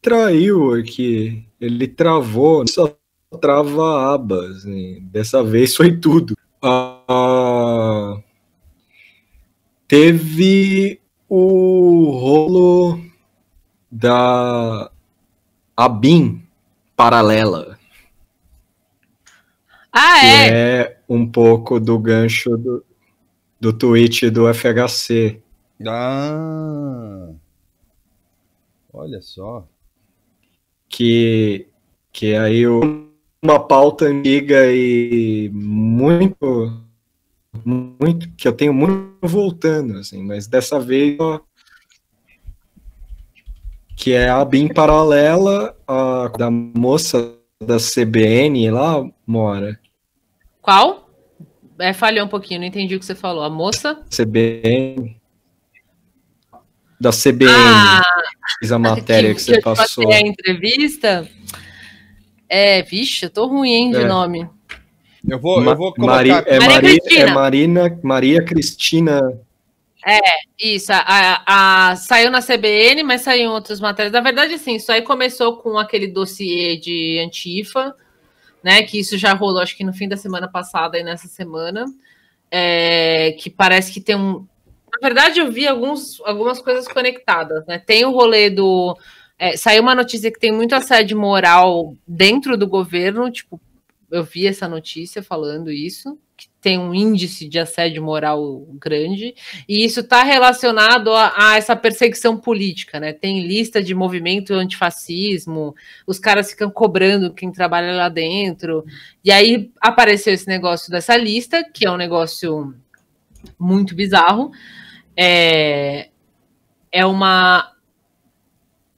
traiu 0.00 0.72
aqui. 0.72 1.45
Ele 1.60 1.88
travou, 1.88 2.66
só 2.68 2.96
trava 3.40 4.14
abas. 4.14 4.64
né? 4.64 4.98
Dessa 5.02 5.42
vez 5.42 5.74
foi 5.74 5.96
tudo. 5.96 6.36
Ah, 6.62 8.18
teve 9.86 11.00
o 11.28 12.10
rolo 12.10 13.00
da 13.90 14.90
ABIN 15.76 16.42
paralela. 16.96 17.78
Ah, 19.92 20.20
que 20.20 20.26
é? 20.26 20.80
é 20.80 21.00
um 21.08 21.26
pouco 21.26 21.80
do 21.80 21.98
gancho 21.98 22.56
do, 22.56 22.84
do 23.60 23.72
tweet 23.72 24.28
do 24.30 24.52
FHC. 24.52 25.40
Ah, 25.86 27.30
olha 28.92 29.20
só. 29.20 29.66
Que, 30.96 31.66
que 32.10 32.34
aí 32.34 32.66
o 32.66 33.06
uma 33.42 33.60
pauta 33.60 34.06
antiga 34.06 34.72
e 34.72 35.50
muito, 35.52 36.82
muito 37.64 38.30
que 38.30 38.48
eu 38.48 38.52
tenho 38.52 38.72
muito 38.72 39.14
voltando, 39.22 39.98
assim, 39.98 40.24
mas 40.24 40.46
dessa 40.46 40.80
vez 40.80 41.18
ó, 41.20 41.38
que 43.94 44.14
é 44.14 44.30
a 44.30 44.42
BIM 44.42 44.68
paralela 44.68 45.76
a, 45.86 46.28
da 46.36 46.50
moça 46.50 47.36
da 47.62 47.76
CBN 47.76 48.70
lá 48.70 49.06
mora. 49.26 49.78
Qual? 50.62 51.10
É, 51.78 51.92
falhou 51.92 52.24
um 52.24 52.28
pouquinho, 52.28 52.60
não 52.60 52.66
entendi 52.66 52.96
o 52.96 52.98
que 52.98 53.04
você 53.04 53.14
falou. 53.14 53.44
A 53.44 53.50
moça? 53.50 54.02
CBN. 54.10 55.14
Da 56.98 57.10
CBN. 57.10 57.52
Ah, 57.52 58.02
fiz 58.58 58.72
a 58.72 58.78
matéria 58.78 59.30
que, 59.30 59.36
que 59.36 59.42
você 59.42 59.60
passou. 59.60 60.10
a 60.12 60.20
entrevista. 60.20 61.28
É, 62.48 62.82
vixe, 62.82 63.24
eu 63.26 63.30
tô 63.30 63.46
ruim, 63.46 63.72
hein, 63.72 63.90
de 63.90 63.98
É. 64.02 64.04
nome. 64.06 64.48
Eu 65.28 65.38
vou, 65.40 65.60
Ma- 65.60 65.72
eu 65.72 65.76
vou 65.76 65.92
colocar. 65.94 66.14
Mari- 66.14 66.30
é, 66.30 66.58
Maria 66.60 66.68
Mari- 66.68 67.00
Cristina. 67.00 67.20
é 67.20 67.30
Marina, 67.32 67.98
Maria 68.02 68.44
Cristina. 68.44 69.20
Isso, 70.56 70.92
a, 70.92 70.98
a- 71.04 71.90
a- 71.90 71.96
saiu 71.96 72.30
na 72.30 72.40
CBN, 72.40 73.02
mas 73.02 73.22
saiu 73.22 73.42
em 73.42 73.48
outras 73.48 73.80
matérias. 73.80 74.12
Na 74.12 74.20
verdade, 74.20 74.54
assim, 74.54 74.76
isso 74.76 74.92
aí 74.92 75.02
começou 75.02 75.56
com 75.56 75.76
aquele 75.76 76.06
dossiê 76.06 76.76
de 76.76 77.18
Antifa, 77.26 77.92
né? 78.62 78.84
Que 78.84 79.00
isso 79.00 79.18
já 79.18 79.32
rolou, 79.32 79.60
acho 79.60 79.76
que 79.76 79.82
no 79.82 79.92
fim 79.92 80.06
da 80.08 80.16
semana 80.16 80.46
passada 80.46 80.96
e 80.98 81.02
nessa 81.02 81.26
semana. 81.28 81.84
é, 82.48 83.32
que 83.40 83.50
parece 83.50 83.92
que 83.92 84.00
tem 84.00 84.14
um. 84.14 84.46
Na 85.00 85.08
verdade, 85.08 85.40
eu 85.40 85.50
vi 85.50 85.66
alguns, 85.66 86.20
algumas 86.24 86.60
coisas 86.60 86.88
conectadas, 86.88 87.66
né? 87.66 87.78
Tem 87.78 88.04
o 88.04 88.12
rolê 88.12 88.50
do. 88.50 88.96
é, 89.38 89.56
saiu 89.56 89.82
uma 89.82 89.94
notícia 89.94 90.30
que 90.30 90.40
tem 90.40 90.52
muito 90.52 90.74
assédio 90.74 91.18
moral 91.18 91.94
dentro 92.06 92.56
do 92.56 92.66
governo, 92.66 93.30
tipo, 93.30 93.60
eu 94.10 94.24
vi 94.24 94.46
essa 94.46 94.68
notícia 94.68 95.22
falando 95.22 95.70
isso, 95.70 96.18
que 96.36 96.48
tem 96.60 96.78
um 96.78 96.94
índice 96.94 97.48
de 97.48 97.58
assédio 97.58 98.02
moral 98.02 98.66
grande. 98.74 99.34
E 99.68 99.84
isso 99.84 100.00
está 100.00 100.22
relacionado 100.22 101.12
a, 101.12 101.32
a 101.36 101.56
essa 101.56 101.74
perseguição 101.74 102.36
política, 102.36 103.00
né? 103.00 103.12
Tem 103.12 103.46
lista 103.46 103.82
de 103.82 103.94
movimento 103.94 104.52
antifascismo, 104.52 105.74
os 106.06 106.18
caras 106.18 106.50
ficam 106.50 106.70
cobrando 106.70 107.32
quem 107.32 107.50
trabalha 107.50 107.94
lá 107.94 108.08
dentro. 108.08 108.84
E 109.24 109.32
aí 109.32 109.70
apareceu 109.80 110.32
esse 110.32 110.46
negócio 110.46 110.90
dessa 110.90 111.16
lista, 111.16 111.64
que 111.64 111.86
é 111.86 111.90
um 111.90 111.96
negócio 111.96 112.74
muito 113.58 113.94
bizarro. 113.94 114.50
É, 115.16 116.10
é 116.92 117.06
uma 117.06 117.76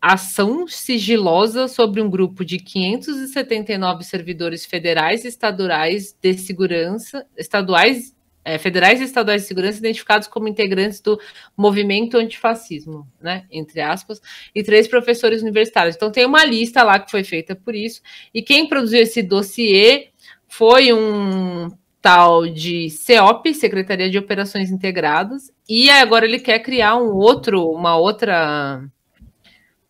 ação 0.00 0.66
sigilosa 0.66 1.66
sobre 1.66 2.00
um 2.00 2.08
grupo 2.08 2.44
de 2.44 2.58
579 2.58 4.04
servidores 4.04 4.64
federais 4.64 5.24
e 5.24 5.28
estaduais 5.28 6.16
de 6.20 6.34
segurança, 6.34 7.26
estaduais, 7.36 8.14
é, 8.44 8.58
federais 8.58 9.00
e 9.00 9.04
estaduais 9.04 9.42
de 9.42 9.48
segurança 9.48 9.78
identificados 9.78 10.28
como 10.28 10.48
integrantes 10.48 11.00
do 11.00 11.20
movimento 11.56 12.16
antifascismo, 12.16 13.06
né, 13.20 13.44
entre 13.50 13.80
aspas, 13.80 14.20
e 14.54 14.62
três 14.62 14.86
professores 14.86 15.42
universitários. 15.42 15.96
Então 15.96 16.12
tem 16.12 16.24
uma 16.24 16.44
lista 16.44 16.82
lá 16.82 16.98
que 16.98 17.10
foi 17.10 17.24
feita 17.24 17.56
por 17.56 17.74
isso, 17.74 18.00
e 18.32 18.40
quem 18.40 18.68
produziu 18.68 19.00
esse 19.02 19.22
dossiê 19.22 20.10
foi 20.46 20.92
um 20.92 21.68
tal 22.00 22.46
de 22.46 22.90
CEOP, 22.90 23.52
Secretaria 23.54 24.10
de 24.10 24.18
Operações 24.18 24.70
Integradas, 24.70 25.50
e 25.68 25.90
agora 25.90 26.24
ele 26.24 26.38
quer 26.38 26.60
criar 26.60 26.96
um 26.96 27.14
outro, 27.14 27.70
uma 27.70 27.96
outra 27.96 28.82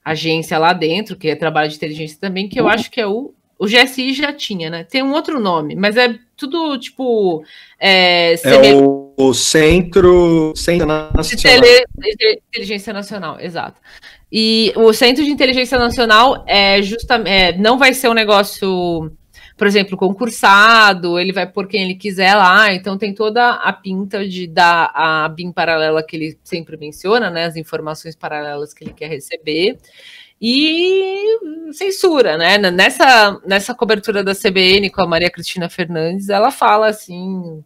agência 0.05 0.59
lá 0.59 0.73
dentro, 0.73 1.17
que 1.17 1.29
é 1.29 1.37
trabalho 1.37 1.69
de 1.69 1.77
inteligência 1.77 2.19
também, 2.21 2.49
que 2.49 2.59
eu 2.59 2.69
acho 2.69 2.91
que 2.91 3.01
é 3.01 3.07
o. 3.07 3.35
O 3.61 3.67
GSI 3.67 4.13
já 4.13 4.33
tinha, 4.33 4.71
né? 4.71 4.85
Tem 4.85 5.03
um 5.03 5.13
outro 5.13 5.41
nome, 5.41 5.75
mas 5.75 5.97
é 5.97 6.17
tudo 6.37 6.79
tipo. 6.79 7.43
É, 7.79 8.37
É 8.69 8.75
o, 8.77 9.13
o 9.17 9.35
Centro, 9.35 10.53
Centro 10.55 10.87
Nacional. 10.87 11.61
de 12.17 12.41
inteligência 12.49 12.93
nacional, 12.93 13.41
exato. 13.41 13.81
E 14.31 14.73
o 14.77 14.93
Centro 14.93 15.25
de 15.25 15.31
Inteligência 15.31 15.77
Nacional 15.77 16.45
é 16.47 16.81
justamente 16.83 17.59
não 17.59 17.77
vai 17.77 17.93
ser 17.95 18.09
um 18.09 18.15
negócio, 18.15 19.11
por 19.59 19.67
exemplo, 19.67 19.99
concursado, 19.99 21.19
ele 21.19 21.33
vai 21.33 21.45
por 21.45 21.67
quem 21.67 21.83
ele 21.83 21.97
quiser 21.97 22.37
lá, 22.37 22.73
então 22.73 22.97
tem 22.97 23.13
toda 23.13 23.51
a 23.51 23.73
pinta 23.73 24.27
de 24.27 24.47
dar 24.47 24.93
a 24.95 25.29
BIM 25.29 25.51
paralela 25.51 26.01
que 26.01 26.15
ele 26.15 26.39
sempre 26.45 26.77
menciona, 26.77 27.29
né? 27.29 27.45
As 27.45 27.57
informações 27.57 28.15
paralelas 28.15 28.73
que 28.73 28.85
ele 28.85 28.93
quer 28.93 29.09
receber. 29.09 29.77
E 30.41 31.25
censura, 31.73 32.39
né? 32.39 32.57
Nessa, 32.57 33.41
nessa 33.45 33.75
cobertura 33.75 34.23
da 34.23 34.33
CBN 34.33 34.91
com 34.91 35.03
a 35.03 35.07
Maria 35.09 35.29
Cristina 35.29 35.69
Fernandes, 35.69 36.29
ela 36.29 36.53
fala 36.53 36.87
assim, 36.87 37.65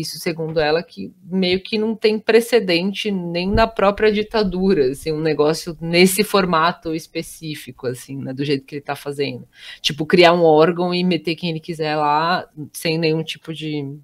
isso 0.00 0.18
segundo 0.18 0.60
ela, 0.60 0.82
que 0.82 1.12
meio 1.24 1.60
que 1.60 1.78
não 1.78 1.94
tem 1.94 2.18
precedente 2.18 3.10
nem 3.10 3.50
na 3.50 3.66
própria 3.66 4.12
ditadura, 4.12 4.90
assim, 4.90 5.12
um 5.12 5.20
negócio 5.20 5.76
nesse 5.80 6.22
formato 6.22 6.94
específico, 6.94 7.86
assim, 7.86 8.16
né, 8.16 8.32
do 8.34 8.44
jeito 8.44 8.66
que 8.66 8.74
ele 8.74 8.82
tá 8.82 8.94
fazendo. 8.94 9.48
Tipo, 9.80 10.04
criar 10.04 10.32
um 10.34 10.42
órgão 10.42 10.94
e 10.94 11.02
meter 11.02 11.34
quem 11.34 11.50
ele 11.50 11.60
quiser 11.60 11.96
lá, 11.96 12.48
sem 12.72 12.98
nenhum 12.98 13.22
tipo 13.22 13.54
de 13.54 13.96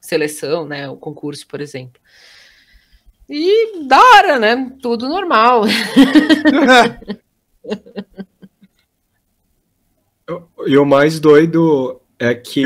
seleção, 0.00 0.66
né, 0.66 0.88
o 0.88 0.96
concurso, 0.96 1.46
por 1.46 1.60
exemplo. 1.60 2.00
E 3.28 3.84
da 3.86 4.00
hora, 4.00 4.38
né? 4.38 4.72
Tudo 4.80 5.08
normal. 5.08 5.64
E 10.66 10.76
o 10.76 10.84
mais 10.84 11.18
doido 11.18 12.02
é 12.18 12.34
que 12.34 12.64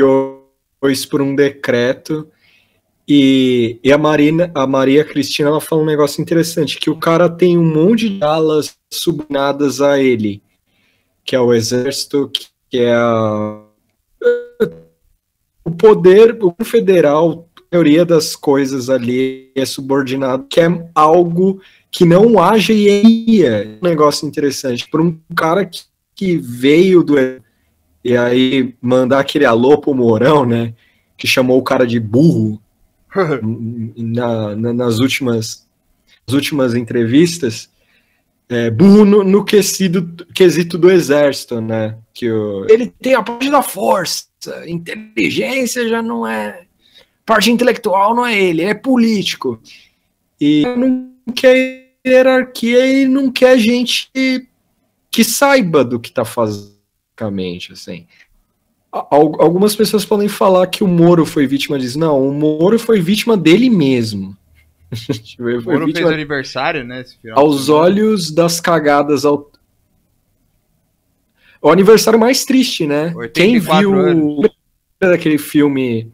foi 0.81 0.91
isso 0.91 1.07
por 1.07 1.21
um 1.21 1.33
decreto 1.33 2.29
e, 3.07 3.79
e 3.83 3.91
a 3.91 3.97
Marina, 3.97 4.49
a 4.55 4.65
Maria 4.65 5.03
Cristina, 5.03 5.49
ela 5.49 5.61
fala 5.61 5.81
um 5.81 5.85
negócio 5.85 6.21
interessante, 6.21 6.79
que 6.79 6.89
o 6.89 6.95
cara 6.95 7.29
tem 7.29 7.57
um 7.57 7.65
monte 7.65 8.09
de 8.09 8.23
alas 8.23 8.77
subordinadas 8.91 9.81
a 9.81 9.99
ele, 9.99 10.41
que 11.25 11.35
é 11.35 11.39
o 11.39 11.53
exército, 11.53 12.31
que, 12.69 12.79
é 12.79 12.93
a, 12.93 13.61
o 15.65 15.71
poder 15.71 16.37
o 16.41 16.55
federal, 16.63 17.49
a 17.57 17.75
maioria 17.75 18.05
das 18.05 18.35
coisas 18.35 18.89
ali 18.89 19.51
é 19.53 19.65
subordinado, 19.65 20.45
que 20.49 20.61
é 20.61 20.89
algo 20.95 21.61
que 21.91 22.05
não 22.05 22.41
haja 22.41 22.73
hierarquia. 22.73 23.79
Um 23.81 23.87
negócio 23.87 24.27
interessante, 24.27 24.87
por 24.89 25.01
um 25.01 25.19
cara 25.35 25.65
que, 25.65 25.81
que 26.15 26.37
veio 26.37 27.03
do 27.03 27.15
e 28.03 28.17
aí 28.17 28.75
mandar 28.81 29.19
aquele 29.19 29.45
alô 29.45 29.77
pro 29.77 29.93
Mourão, 29.93 30.45
né? 30.45 30.73
Que 31.17 31.25
chamou 31.25 31.57
o 31.57 31.63
cara 31.63 31.87
de 31.87 31.99
burro 32.01 32.61
na, 33.97 34.55
na- 34.55 34.73
nas 34.73 34.99
últimas, 34.99 35.65
nas 36.27 36.33
últimas 36.35 36.73
entrevistas. 36.75 37.69
É, 38.49 38.69
burro 38.69 39.05
no, 39.05 39.23
no 39.23 39.43
quesito, 39.45 40.03
quesito 40.33 40.77
do 40.77 40.91
exército, 40.91 41.59
né? 41.61 41.97
Que 42.13 42.29
o- 42.31 42.65
ele 42.69 42.87
tem 43.01 43.13
a 43.15 43.23
parte 43.23 43.49
da 43.49 43.61
força, 43.63 44.27
inteligência 44.67 45.87
já 45.87 46.01
não 46.01 46.27
é. 46.27 46.65
Parte 47.25 47.49
intelectual 47.49 48.13
não 48.13 48.25
é 48.25 48.37
ele, 48.37 48.61
ele 48.63 48.69
é 48.71 48.73
político. 48.73 49.61
E 50.39 50.63
não 50.75 51.13
quer 51.33 51.93
hierarquia 52.05 52.85
e 53.03 53.07
não 53.07 53.31
quer 53.31 53.57
gente 53.57 54.09
que 55.09 55.23
saiba 55.23 55.85
do 55.85 55.99
que 55.99 56.11
tá 56.11 56.25
fazendo 56.25 56.73
assim. 57.71 58.05
Al- 58.93 59.41
Algumas 59.41 59.75
pessoas 59.75 60.05
podem 60.05 60.27
falar 60.27 60.67
que 60.67 60.83
o 60.83 60.87
Moro 60.87 61.25
foi 61.25 61.47
vítima 61.47 61.79
disso. 61.79 61.97
Não, 61.97 62.27
o 62.27 62.31
Moro 62.33 62.77
foi 62.77 63.01
vítima 63.01 63.35
dele 63.35 63.69
mesmo. 63.69 64.37
O 65.39 65.61
Moro 65.63 65.91
fez 65.91 66.05
aniversário, 66.05 66.83
né? 66.83 67.03
Aos 67.31 67.67
olhos 67.69 68.29
das 68.29 68.59
cagadas. 68.61 69.25
Ao... 69.25 69.51
O 71.61 71.69
aniversário 71.71 72.19
mais 72.19 72.45
triste, 72.45 72.85
né? 72.85 73.11
84 73.15 73.31
Quem 73.33 73.59
viu 73.59 73.95
anos. 73.99 74.49
daquele 74.99 75.37
filme 75.39 76.11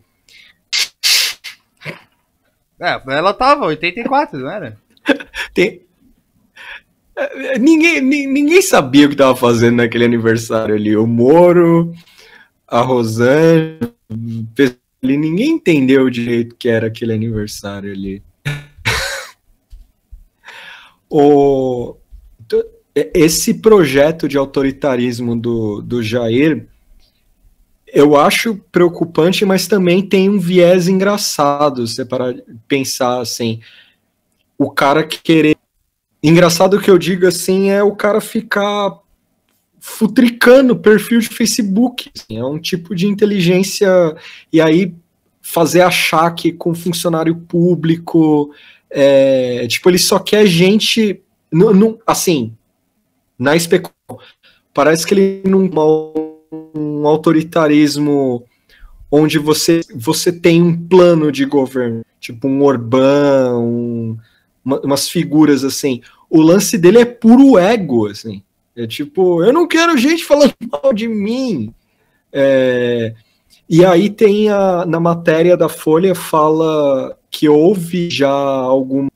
É, 2.81 3.01
ela 3.09 3.33
tava 3.33 3.65
84, 3.65 4.39
não 4.39 4.49
era? 4.49 4.77
Tem... 5.53 5.81
É, 7.17 7.59
Ninguém, 7.59 7.99
ni- 7.99 8.27
ninguém 8.27 8.61
sabia 8.61 9.05
o 9.05 9.09
que 9.09 9.15
tava 9.17 9.35
fazendo 9.35 9.75
naquele 9.77 10.05
aniversário 10.05 10.73
ali. 10.75 10.95
O 10.95 11.05
Moro, 11.05 11.93
a 12.69 12.81
Rosane, 12.81 13.79
ali, 15.01 15.17
ninguém 15.17 15.51
entendeu 15.51 16.09
direito 16.09 16.55
que 16.55 16.69
era 16.69 16.87
aquele 16.87 17.13
aniversário 17.13 17.91
ali. 17.91 18.21
o, 21.09 21.95
to- 22.47 22.65
esse 22.95 23.55
projeto 23.55 24.27
de 24.27 24.37
autoritarismo 24.37 25.35
do, 25.35 25.81
do 25.81 26.03
Jair, 26.03 26.67
eu 27.87 28.15
acho 28.15 28.55
preocupante, 28.71 29.45
mas 29.45 29.67
também 29.67 30.07
tem 30.07 30.29
um 30.29 30.39
viés 30.39 30.87
engraçado, 30.87 31.87
você 31.87 32.05
para 32.05 32.35
pensar 32.67 33.19
assim, 33.19 33.61
o 34.57 34.69
cara 34.69 35.03
que 35.03 35.21
querer 35.21 35.57
Engraçado 36.21 36.81
que 36.81 36.91
eu 36.91 36.97
digo 36.97 37.25
assim 37.25 37.69
é 37.69 37.81
o 37.81 37.95
cara 37.95 38.19
ficar 38.19 38.99
futricando 39.79 40.75
perfil 40.75 41.19
de 41.19 41.29
Facebook. 41.29 42.09
assim, 42.15 42.37
é 42.37 42.45
um 42.45 42.59
tipo 42.59 42.95
de 42.95 43.07
inteligência. 43.07 43.87
E 44.51 44.59
aí 44.61 44.93
fazer 45.41 45.81
achaque 45.81 46.51
com 46.51 46.73
funcionário 46.75 47.35
público. 47.35 48.51
é, 48.91 49.67
tipo, 49.67 49.89
ele 49.89 49.97
só 49.99 50.19
quer 50.19 50.45
gente. 50.47 51.21
assim, 52.05 52.53
na 53.37 53.55
especulação. 53.55 54.19
Parece 54.73 55.05
que 55.05 55.13
ele 55.13 55.41
não 55.49 55.67
um 56.75 57.07
autoritarismo 57.07 58.43
onde 59.11 59.39
você, 59.39 59.81
você 59.95 60.31
tem 60.31 60.61
um 60.61 60.75
plano 60.87 61.31
de 61.31 61.45
governo, 61.45 62.03
tipo 62.19 62.47
um 62.47 62.63
Orbán, 62.63 63.57
um- 63.57 64.17
uma- 64.63 64.79
umas 64.81 65.09
figuras 65.09 65.63
assim. 65.63 66.01
O 66.29 66.41
lance 66.41 66.77
dele 66.77 66.99
é 66.99 67.05
puro 67.05 67.57
ego, 67.57 68.07
assim. 68.07 68.43
É 68.79 68.87
tipo, 68.87 69.43
eu 69.43 69.51
não 69.51 69.67
quero 69.67 69.97
gente 69.97 70.23
falando 70.23 70.53
mal 70.71 70.93
de 70.93 71.05
mim. 71.05 71.73
É, 72.31 73.13
e 73.67 73.83
aí 73.83 74.09
tem 74.09 74.47
a, 74.49 74.85
na 74.85 75.01
matéria 75.01 75.57
da 75.57 75.67
Folha 75.67 76.15
fala 76.15 77.17
que 77.29 77.49
houve 77.49 78.09
já 78.09 78.31
algum, 78.31 79.09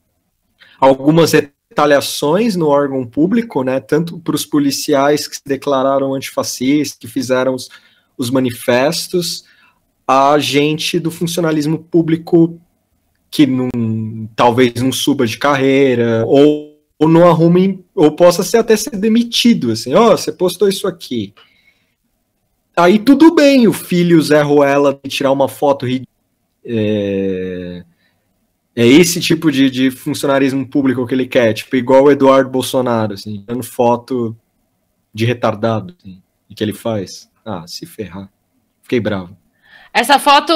algumas 0.78 1.32
retaliações 1.32 2.56
no 2.56 2.68
órgão 2.68 3.06
público, 3.06 3.62
né? 3.62 3.80
Tanto 3.80 4.18
para 4.18 4.34
os 4.34 4.44
policiais 4.44 5.26
que 5.26 5.36
se 5.36 5.42
declararam 5.46 6.12
antifascistas, 6.12 6.98
que 6.98 7.08
fizeram 7.08 7.54
os, 7.54 7.70
os 8.18 8.28
manifestos, 8.28 9.46
a 10.06 10.38
gente 10.38 11.00
do 11.00 11.10
funcionalismo 11.10 11.78
público 11.78 12.60
que 13.30 13.46
não, 13.46 13.70
talvez 14.36 14.74
não 14.74 14.92
suba 14.92 15.26
de 15.26 15.38
carreira, 15.38 16.22
ou, 16.26 16.78
ou 16.98 17.08
não 17.08 17.26
arrume, 17.26 17.83
ou 17.94 18.10
possa 18.10 18.42
ser 18.42 18.58
até 18.58 18.76
ser 18.76 18.96
demitido, 18.96 19.72
assim, 19.72 19.94
ó, 19.94 20.16
você 20.16 20.32
postou 20.32 20.68
isso 20.68 20.86
aqui. 20.86 21.32
Aí 22.76 22.98
tudo 22.98 23.34
bem 23.34 23.68
o 23.68 23.72
filho 23.72 24.20
Zé 24.20 24.42
Ruela 24.42 24.98
tirar 25.06 25.30
uma 25.30 25.48
foto 25.48 25.86
é, 26.64 27.84
é 28.74 28.86
esse 28.86 29.20
tipo 29.20 29.52
de, 29.52 29.70
de 29.70 29.90
funcionarismo 29.90 30.66
público 30.66 31.06
que 31.06 31.14
ele 31.14 31.26
quer, 31.26 31.52
tipo, 31.52 31.76
igual 31.76 32.04
o 32.04 32.10
Eduardo 32.10 32.50
Bolsonaro, 32.50 33.14
assim, 33.14 33.44
dando 33.46 33.62
foto 33.62 34.36
de 35.12 35.24
retardado, 35.24 35.94
assim, 36.00 36.20
que 36.54 36.64
ele 36.64 36.72
faz. 36.72 37.30
Ah, 37.44 37.66
se 37.66 37.86
ferrar. 37.86 38.30
Fiquei 38.82 38.98
bravo. 38.98 39.36
Essa 39.96 40.18
foto. 40.18 40.52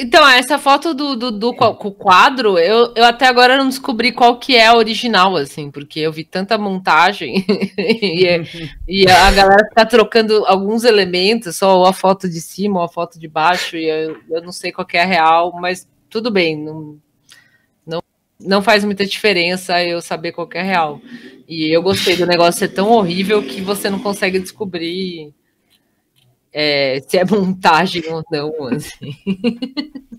Então, 0.00 0.28
essa 0.28 0.58
foto 0.58 0.92
do, 0.92 1.14
do, 1.14 1.30
do 1.30 1.54
quadro, 1.54 2.58
eu, 2.58 2.92
eu 2.96 3.04
até 3.04 3.28
agora 3.28 3.56
não 3.56 3.68
descobri 3.68 4.10
qual 4.10 4.36
que 4.36 4.56
é 4.56 4.66
a 4.66 4.74
original, 4.74 5.36
assim, 5.36 5.70
porque 5.70 6.00
eu 6.00 6.10
vi 6.12 6.24
tanta 6.24 6.58
montagem 6.58 7.44
e, 7.78 8.26
é- 8.26 8.42
e 8.88 9.08
a 9.08 9.30
galera 9.30 9.64
fica 9.68 9.86
trocando 9.86 10.44
alguns 10.44 10.82
elementos, 10.82 11.54
só 11.54 11.84
a 11.84 11.92
foto 11.92 12.28
de 12.28 12.40
cima 12.40 12.80
ou 12.80 12.84
a 12.84 12.88
foto 12.88 13.16
de 13.20 13.28
baixo, 13.28 13.76
e 13.76 13.88
eu, 13.88 14.16
eu 14.28 14.42
não 14.42 14.50
sei 14.50 14.72
qual 14.72 14.84
que 14.84 14.96
é 14.96 15.02
a 15.02 15.06
real, 15.06 15.52
mas 15.60 15.88
tudo 16.08 16.28
bem, 16.28 16.56
não, 16.58 16.98
não, 17.86 18.02
não 18.40 18.60
faz 18.62 18.84
muita 18.84 19.06
diferença 19.06 19.80
eu 19.84 20.00
saber 20.02 20.32
qual 20.32 20.48
que 20.48 20.58
é 20.58 20.62
a 20.62 20.64
real. 20.64 21.00
E 21.48 21.74
eu 21.74 21.80
gostei 21.80 22.16
do 22.16 22.26
negócio 22.26 22.58
ser 22.58 22.68
tão 22.68 22.90
horrível 22.90 23.40
que 23.40 23.60
você 23.60 23.88
não 23.88 24.00
consegue 24.00 24.40
descobrir 24.40 25.32
é, 26.52 27.00
se 27.06 27.18
é 27.18 27.24
montagem 27.24 28.02
ou 28.08 28.22
não, 28.30 28.66
assim. 28.66 29.14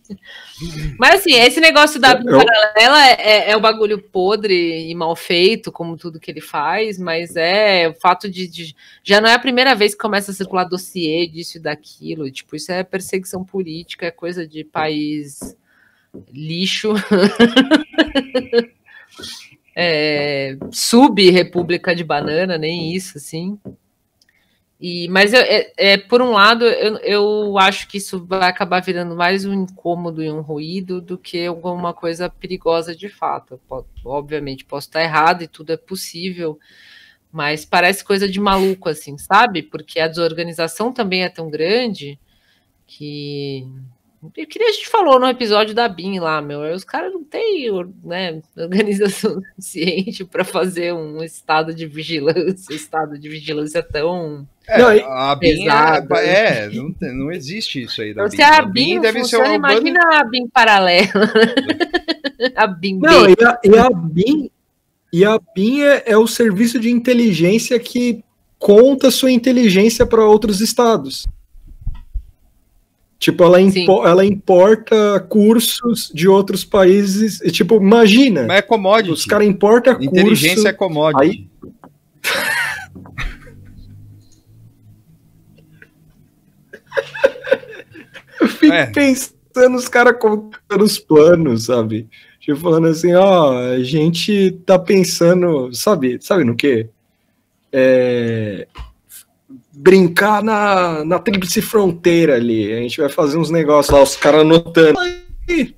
Mas 0.99 1.21
assim, 1.21 1.33
esse 1.33 1.59
negócio 1.59 1.99
da 1.99 2.11
Eu- 2.11 2.23
paralela 2.25 3.07
é, 3.11 3.51
é 3.51 3.57
o 3.57 3.61
bagulho 3.61 3.99
podre 4.01 4.89
e 4.89 4.93
mal 4.93 5.15
feito, 5.15 5.71
como 5.71 5.97
tudo 5.97 6.19
que 6.19 6.29
ele 6.29 6.41
faz, 6.41 6.99
mas 6.99 7.35
é 7.35 7.87
o 7.89 7.93
fato 7.93 8.29
de, 8.29 8.47
de- 8.47 8.75
já 9.03 9.19
não 9.21 9.29
é 9.29 9.33
a 9.33 9.39
primeira 9.39 9.73
vez 9.73 9.93
que 9.95 10.01
começa 10.01 10.31
a 10.31 10.33
circular 10.33 10.65
dossiê 10.65 11.25
disso 11.27 11.57
e 11.57 11.61
daquilo, 11.61 12.29
tipo, 12.29 12.55
isso 12.55 12.71
é 12.71 12.83
perseguição 12.83 13.43
política, 13.43 14.05
é 14.05 14.11
coisa 14.11 14.45
de 14.45 14.63
país 14.63 15.55
lixo. 16.31 16.93
é, 19.75 20.57
sub-república 20.71 21.95
de 21.95 22.03
banana, 22.03 22.57
nem 22.57 22.93
isso, 22.93 23.17
assim. 23.17 23.57
E, 24.81 25.07
mas 25.09 25.31
eu- 25.33 25.41
é, 25.41 25.71
é, 25.77 25.97
por 25.97 26.21
um 26.23 26.31
lado, 26.31 26.65
eu, 26.65 26.97
eu 26.99 27.57
acho 27.59 27.87
que 27.87 27.97
isso 27.99 28.25
vai 28.25 28.49
acabar 28.49 28.81
virando 28.81 29.15
mais 29.15 29.45
um 29.45 29.53
incômodo 29.53 30.23
e 30.23 30.31
um 30.31 30.41
ruído 30.41 30.99
do 30.99 31.17
que 31.19 31.45
alguma 31.45 31.93
coisa 31.93 32.29
perigosa 32.29 32.95
de 32.95 33.07
fato. 33.07 33.53
Eu 33.53 33.59
po- 33.67 33.85
obviamente, 34.05 34.65
posso 34.65 34.87
estar 34.87 35.03
errado 35.03 35.43
e 35.43 35.47
tudo 35.47 35.71
é 35.71 35.77
possível, 35.77 36.59
mas 37.31 37.65
parece 37.65 38.03
coisa 38.03 38.27
de 38.29 38.39
maluco, 38.39 38.89
assim, 38.89 39.17
sabe? 39.17 39.63
Porque 39.63 39.99
a 39.99 40.07
desorganização 40.07 40.93
também 40.93 41.23
é 41.23 41.29
tão 41.29 41.49
grande 41.49 42.19
que. 42.87 43.67
Que 44.33 44.59
nem 44.59 44.69
a 44.69 44.71
gente 44.71 44.87
falou 44.87 45.19
no 45.19 45.27
episódio 45.27 45.73
da 45.73 45.89
BIM 45.89 46.19
lá, 46.19 46.41
meu. 46.41 46.61
Os 46.73 46.83
caras 46.83 47.11
não 47.11 47.23
têm 47.23 47.67
né, 48.03 48.39
organização 48.55 49.41
suficiente 49.57 50.23
para 50.23 50.43
fazer 50.43 50.93
um 50.93 51.23
estado 51.23 51.73
de 51.73 51.87
vigilância, 51.87 52.73
estado 52.73 53.17
de 53.17 53.27
vigilância 53.27 53.81
tão. 53.81 54.47
É, 54.67 54.77
Não, 54.77 54.93
e- 54.95 55.01
a 55.01 55.35
BIM 55.35 55.57
Pesado. 55.65 56.13
é, 56.15 56.65
é, 56.65 56.69
não, 56.69 56.93
não 57.13 57.31
existe 57.31 57.81
isso 57.81 57.99
aí 58.01 58.13
da 58.13 58.29
Se 58.29 58.37
BIM. 58.37 58.43
a 58.43 58.57
A 58.57 58.61
BIM 58.61 59.01
deve 59.01 59.23
ser 59.23 59.37
funciona, 59.37 59.49
uma 59.57 59.59
banda... 59.59 59.73
imagina 59.89 60.19
a 60.19 60.23
BIM 60.23 60.47
paralela. 60.49 61.33
a 62.55 62.67
BIM. 62.67 62.99
Não, 62.99 63.27
e 63.27 63.35
a, 63.43 63.59
e 63.63 63.77
a 63.77 63.89
BIM, 63.89 64.51
e 65.11 65.25
a 65.25 65.39
BIM 65.55 65.81
é, 65.81 66.03
é 66.05 66.17
o 66.17 66.27
serviço 66.27 66.79
de 66.79 66.91
inteligência 66.91 67.79
que 67.79 68.23
conta 68.59 69.09
sua 69.09 69.31
inteligência 69.31 70.05
para 70.05 70.23
outros 70.23 70.61
estados. 70.61 71.25
Tipo, 73.21 73.43
ela, 73.43 73.61
impo- 73.61 74.03
ela 74.03 74.25
importa 74.25 75.19
cursos 75.29 76.09
de 76.11 76.27
outros 76.27 76.65
países. 76.65 77.39
e, 77.41 77.51
Tipo, 77.51 77.75
imagina, 77.75 78.47
Mas 78.47 78.57
é 78.57 78.61
commodity. 78.63 79.11
os 79.11 79.25
caras 79.25 79.47
importam 79.47 79.93
curso. 79.93 80.09
Inteligência 80.09 80.69
é 80.69 80.73
commodity. 80.73 81.47
Aí- 81.63 81.71
Eu 88.39 88.47
fico 88.47 88.73
É. 88.73 88.85
pensando 88.87 89.75
os 89.75 89.87
caras 89.87 90.15
contando 90.19 90.83
os 90.83 90.97
planos, 90.97 91.65
sabe? 91.65 92.07
Tipo, 92.39 92.59
falando 92.59 92.87
assim, 92.87 93.13
ó, 93.13 93.53
a 93.55 93.83
gente 93.83 94.51
tá 94.65 94.79
pensando, 94.79 95.71
sabe, 95.73 96.17
sabe 96.21 96.43
no 96.43 96.55
quê? 96.55 96.89
É, 97.71 98.67
brincar 99.81 100.43
na, 100.43 101.03
na 101.03 101.17
tríplice 101.19 101.61
fronteira 101.61 102.35
ali. 102.35 102.71
A 102.71 102.77
gente 102.81 102.99
vai 103.01 103.09
fazer 103.09 103.37
uns 103.37 103.49
negócios 103.49 103.93
lá, 103.95 104.01
os 104.03 104.15
caras 104.15 104.41
anotando. 104.41 104.99
Aí, 104.99 105.75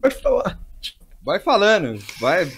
pode 0.00 0.14
falar. 0.22 0.60
Vai 1.22 1.40
falando, 1.40 1.98
vai. 2.20 2.50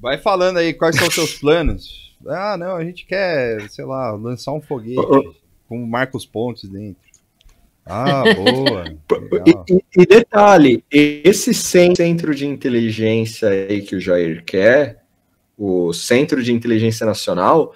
Vai 0.00 0.18
falando 0.18 0.58
aí 0.58 0.72
quais 0.72 0.96
são 0.96 1.08
os 1.08 1.14
seus 1.14 1.34
planos. 1.34 2.16
Ah, 2.26 2.56
não, 2.56 2.76
a 2.76 2.84
gente 2.84 3.04
quer, 3.06 3.68
sei 3.68 3.84
lá, 3.84 4.12
lançar 4.12 4.52
um 4.52 4.60
foguete 4.60 4.98
Ô, 5.00 5.34
com 5.68 5.84
Marcos 5.84 6.24
Pontes 6.24 6.68
dentro. 6.68 7.02
Ah, 7.84 8.22
boa. 8.34 8.84
E, 9.66 9.82
e- 10.02 10.06
detalhe, 10.06 10.84
esse 10.90 11.52
cen- 11.54 11.94
centro 11.96 12.34
de 12.34 12.46
inteligência 12.46 13.48
aí 13.48 13.82
que 13.82 13.96
o 13.96 14.00
Jair 14.00 14.44
quer, 14.44 15.02
o 15.56 15.92
Centro 15.92 16.42
de 16.42 16.52
Inteligência 16.52 17.04
Nacional, 17.06 17.74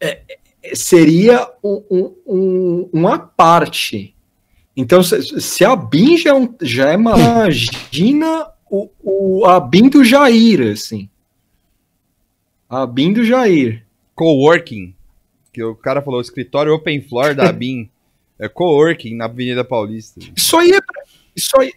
é- 0.00 0.22
é- 0.62 0.74
seria 0.74 1.48
um, 1.62 1.82
um- 1.90 2.14
um- 2.26 2.90
uma 2.92 3.18
parte. 3.18 4.14
Então, 4.76 5.02
se, 5.02 5.40
se 5.40 5.64
a 5.64 5.74
BIM 5.74 6.16
já 6.16 6.36
é, 6.36 6.48
já 6.62 6.90
é 6.92 6.96
uma, 6.96 7.12
imagina 7.18 8.50
o, 8.70 8.88
o, 9.02 9.46
a 9.46 9.58
BIM 9.60 9.88
do 9.88 10.04
Jair, 10.04 10.72
assim. 10.72 11.08
A 12.68 12.86
BIM 12.86 13.12
do 13.12 13.24
Jair. 13.24 13.84
Coworking. 14.14 14.94
Que 15.52 15.62
o 15.64 15.74
cara 15.74 16.02
falou, 16.02 16.20
escritório 16.20 16.72
open 16.74 17.00
floor 17.02 17.34
da 17.34 17.50
BIM. 17.52 17.90
É 18.38 18.48
coworking 18.48 19.16
na 19.16 19.24
Avenida 19.24 19.64
Paulista. 19.64 20.20
Isso 20.36 20.56
aí 20.56 20.70
é. 20.72 20.78
Isso 21.34 21.58
aí. 21.60 21.72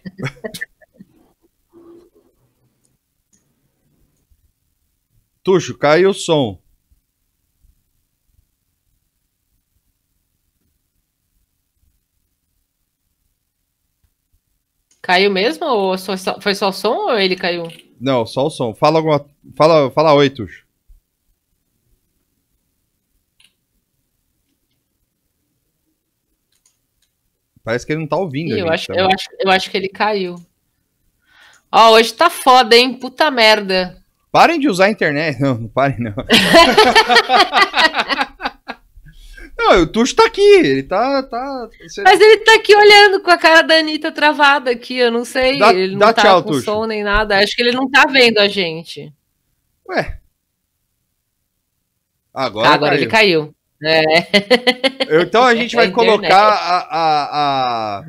Tuxo, 5.42 5.76
caiu 5.76 6.10
o 6.10 6.14
som. 6.14 6.61
Caiu 15.12 15.30
mesmo? 15.30 15.66
Ou 15.66 15.94
foi 16.40 16.54
só 16.54 16.70
o 16.70 16.72
som 16.72 16.94
ou 16.94 17.18
ele 17.18 17.36
caiu? 17.36 17.70
Não, 18.00 18.24
só 18.24 18.46
o 18.46 18.50
som. 18.50 18.74
Fala 18.74 18.98
alguma. 18.98 19.22
Fala, 19.54 19.90
fala 19.90 20.14
oi, 20.14 20.30
Tuxo. 20.30 20.64
Parece 27.62 27.84
que 27.84 27.92
ele 27.92 28.00
não 28.00 28.06
tá 28.06 28.16
ouvindo. 28.16 28.56
Ih, 28.56 28.60
eu, 28.60 28.70
acho, 28.70 28.86
também. 28.86 29.02
eu, 29.02 29.10
acho, 29.10 29.28
eu 29.38 29.50
acho 29.50 29.70
que 29.70 29.76
ele 29.76 29.90
caiu. 29.90 30.36
Ó, 31.70 31.90
hoje 31.90 32.14
tá 32.14 32.30
foda, 32.30 32.74
hein? 32.74 32.94
Puta 32.94 33.30
merda. 33.30 34.02
Parem 34.30 34.58
de 34.58 34.66
usar 34.66 34.86
a 34.86 34.90
internet. 34.90 35.36
Não, 35.38 35.58
não 35.58 35.68
parem, 35.68 35.98
não. 35.98 36.14
Não, 39.64 39.82
o 39.82 39.86
Tuxo 39.86 40.14
tá 40.16 40.26
aqui, 40.26 40.40
ele 40.40 40.82
tá. 40.82 41.22
tá 41.22 41.68
você- 41.80 42.02
Mas 42.02 42.20
ele 42.20 42.38
tá 42.38 42.54
aqui 42.54 42.74
olhando 42.74 43.20
com 43.20 43.30
a 43.30 43.38
cara 43.38 43.62
da 43.62 43.74
Anitta 43.76 44.10
travada 44.10 44.70
aqui, 44.70 44.96
eu 44.98 45.10
não 45.10 45.24
sei. 45.24 45.58
Dá- 45.58 45.72
ele 45.72 45.92
não 45.92 45.98
dá 46.00 46.12
tá 46.12 46.22
tchau, 46.22 46.42
com 46.42 46.50
Tuxo. 46.50 46.64
som 46.64 46.84
nem 46.86 47.04
nada. 47.04 47.38
Acho 47.38 47.54
que 47.54 47.62
ele 47.62 47.72
não 47.72 47.88
tá 47.90 48.04
vendo 48.06 48.38
a 48.38 48.48
gente. 48.48 49.12
Ué. 49.88 50.18
Agora, 52.34 52.68
Ah, 52.68 52.74
agora 52.74 52.90
caiu. 52.92 53.02
ele 53.02 53.10
caiu. 53.10 53.54
É. 53.84 55.22
Então 55.22 55.42
a 55.44 55.54
gente 55.56 55.74
É 55.74 55.76
vai 55.76 55.86
a 55.88 55.92
colocar 55.92 56.48
a, 56.48 56.78
a, 56.78 58.00
a, 58.00 58.04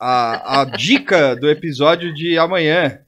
a, 0.00 0.60
a 0.60 0.64
dica 0.64 1.34
do 1.36 1.48
episódio 1.50 2.12
de 2.14 2.38
amanhã. 2.38 3.00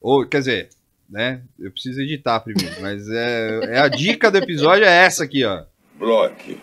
Ou, 0.00 0.26
quer 0.26 0.38
dizer, 0.38 0.68
né? 1.10 1.42
Eu 1.58 1.70
preciso 1.72 2.00
editar 2.00 2.40
primeiro, 2.40 2.80
mas 2.80 3.08
é, 3.10 3.60
é 3.74 3.78
a 3.80 3.88
dica 3.88 4.30
do 4.30 4.38
episódio 4.38 4.84
é 4.84 5.04
essa 5.04 5.24
aqui, 5.24 5.44
ó. 5.44 5.64
Block. 5.98 6.58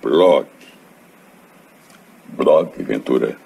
Block. 0.00 0.48
Block, 2.28 2.82
Ventura. 2.82 3.36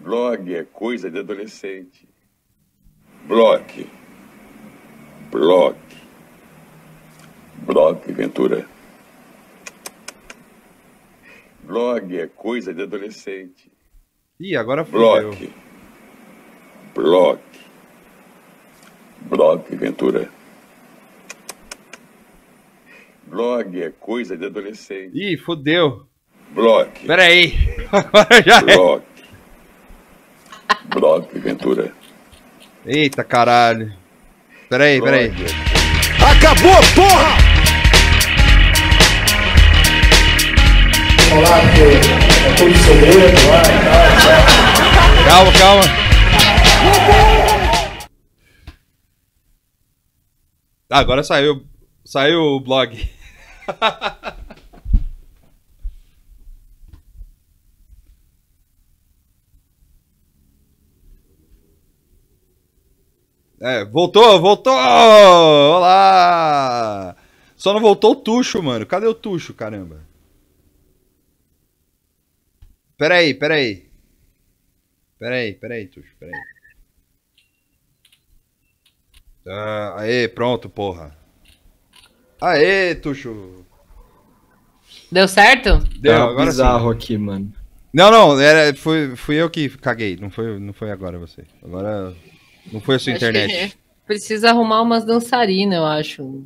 Blog 0.00 0.54
é 0.54 0.64
coisa 0.64 1.10
de 1.10 1.18
adolescente. 1.20 2.06
Block. 3.26 3.90
Block. 5.30 5.78
Block, 7.62 8.12
Ventura. 8.12 8.66
Blog 11.62 12.18
é 12.18 12.26
coisa 12.26 12.74
de 12.74 12.82
adolescente. 12.82 13.72
Ih, 14.38 14.56
agora 14.56 14.84
fodeu. 14.84 15.30
Block. 15.30 15.52
Block. 16.94 17.42
Block, 19.22 19.74
Ventura. 19.76 20.33
Blog 23.34 23.82
é 23.82 23.90
coisa 23.90 24.36
de 24.36 24.46
adolescente. 24.46 25.10
Ih, 25.12 25.36
fodeu. 25.36 26.06
Block. 26.50 27.04
Pera 27.04 27.24
aí. 27.24 27.52
Agora 27.90 28.42
já 28.46 28.58
é. 28.58 28.60
Block. 28.60 29.04
Block, 30.84 31.38
Ventura. 31.40 31.92
Eita 32.86 33.24
caralho. 33.24 33.92
Pera 34.68 34.84
aí, 34.84 35.02
pera 35.02 35.16
aí. 35.16 35.32
Acabou, 36.30 36.76
porra! 36.94 37.36
Olá, 41.36 41.58
é 41.58 42.54
tudo 42.54 42.78
segredo 42.78 43.48
lá 43.48 43.62
e 43.66 43.78
tal. 43.82 45.26
Calma, 45.26 45.52
calma. 45.58 45.82
Ah, 50.88 51.00
agora 51.00 51.24
saiu. 51.24 51.66
Saiu 52.04 52.38
o 52.38 52.60
blog. 52.60 53.23
É, 63.60 63.84
voltou, 63.84 64.40
voltou! 64.40 64.72
Olá! 65.76 67.16
Só 67.56 67.72
não 67.72 67.80
voltou 67.80 68.12
o 68.12 68.16
Tuxo, 68.16 68.62
mano. 68.62 68.84
Cadê 68.84 69.06
o 69.06 69.14
Tuxo, 69.14 69.54
caramba? 69.54 70.04
Peraí, 72.98 73.32
peraí. 73.34 73.88
Peraí, 75.18 75.54
peraí, 75.54 75.86
Tuxo, 75.88 76.14
peraí. 76.20 76.40
Ah, 79.46 79.94
aê, 80.00 80.28
pronto, 80.28 80.68
porra. 80.68 81.16
Aê, 82.44 82.94
Tuxo. 82.94 83.64
Deu 85.10 85.26
certo? 85.28 85.78
Deu, 85.98 86.12
Tá 86.14 86.24
agora 86.24 86.46
bizarro 86.46 86.90
sim. 86.90 86.96
aqui, 86.96 87.18
mano. 87.18 87.52
Não, 87.92 88.10
não, 88.10 88.40
era, 88.40 88.74
foi, 88.74 89.14
fui 89.16 89.36
eu 89.36 89.48
que 89.48 89.68
caguei. 89.68 90.16
Não 90.20 90.28
foi, 90.30 90.58
não 90.58 90.72
foi 90.72 90.90
agora 90.90 91.18
você. 91.18 91.44
Agora 91.62 92.12
não 92.72 92.80
foi 92.80 92.96
a 92.96 92.98
sua 92.98 93.12
Acho 93.12 93.24
internet. 93.24 93.78
Precisa 94.06 94.50
arrumar 94.50 94.82
umas 94.82 95.04
dançarinas, 95.04 95.78
eu 95.78 95.84
acho. 95.86 96.44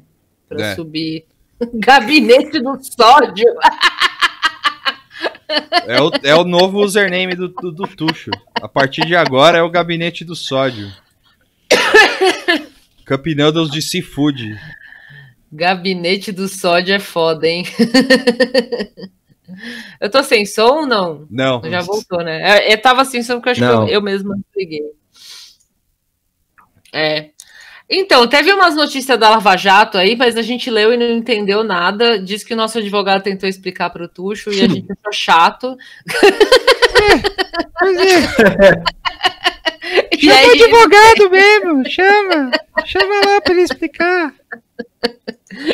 Pra 0.49 0.66
É. 0.66 0.74
subir. 0.74 1.24
Gabinete 1.74 2.61
do 2.61 2.78
sódio. 2.80 3.46
É 5.86 6.01
o, 6.01 6.11
é 6.22 6.34
o 6.34 6.44
novo 6.44 6.78
username 6.84 7.34
do, 7.34 7.49
do, 7.49 7.72
do 7.72 7.86
Tuxo. 7.88 8.30
A 8.61 8.68
partir 8.68 9.07
de 9.07 9.16
agora 9.16 9.59
é 9.59 9.62
o 9.62 9.70
gabinete 9.70 10.24
do 10.24 10.36
sódio. 10.36 10.92
Cup 13.07 13.26
Noodles 13.34 13.70
de 13.70 13.80
Seafood. 13.80 14.57
Gabinete 15.51 16.32
do 16.32 16.49
sódio 16.49 16.94
é 16.94 16.99
foda, 16.99 17.46
hein? 17.46 17.64
eu 20.01 20.11
tô 20.11 20.22
sem 20.22 20.44
som 20.44 20.80
ou 20.80 20.86
não? 20.86 21.26
Não. 21.30 21.62
Já 21.64 21.80
voltou, 21.80 22.22
né? 22.22 22.66
Eu, 22.66 22.72
eu 22.72 22.82
tava 22.82 23.05
sem 23.05 23.22
som 23.22 23.34
porque 23.34 23.49
eu 23.49 23.53
acho 23.53 23.61
Não. 23.61 23.86
que 23.86 23.92
eu, 23.92 23.94
eu 23.94 24.03
mesma 24.03 24.36
liguei. 24.57 24.82
É. 26.92 27.30
Então, 27.90 28.26
teve 28.28 28.53
umas 28.53 28.76
notícias 28.76 29.18
da 29.18 29.30
Lava 29.30 29.57
Jato 29.57 29.96
aí, 29.96 30.14
mas 30.14 30.36
a 30.36 30.42
gente 30.42 30.70
leu 30.70 30.92
e 30.92 30.96
não 30.99 31.07
entendeu 31.09 31.64
nada. 31.64 32.18
Diz 32.18 32.44
que 32.44 32.53
o 32.53 32.57
nosso 32.57 32.76
advogado 32.78 33.22
tentou 33.22 33.49
explicar 33.49 33.88
para 33.88 34.05
o 34.05 34.09
Tuxo 34.09 34.51
e 34.53 34.61
a 34.61 34.68
gente 34.68 34.86
achou 34.92 35.12
chato. 35.12 35.76
E 40.20 40.30
aí- 40.30 40.51
advogado 40.51 41.30
mesmo, 41.30 41.88
chama. 41.88 42.51
Chama 42.84 43.14
lá 43.24 43.40
pra 43.40 43.55
ele 43.55 43.62
explicar. 43.62 44.34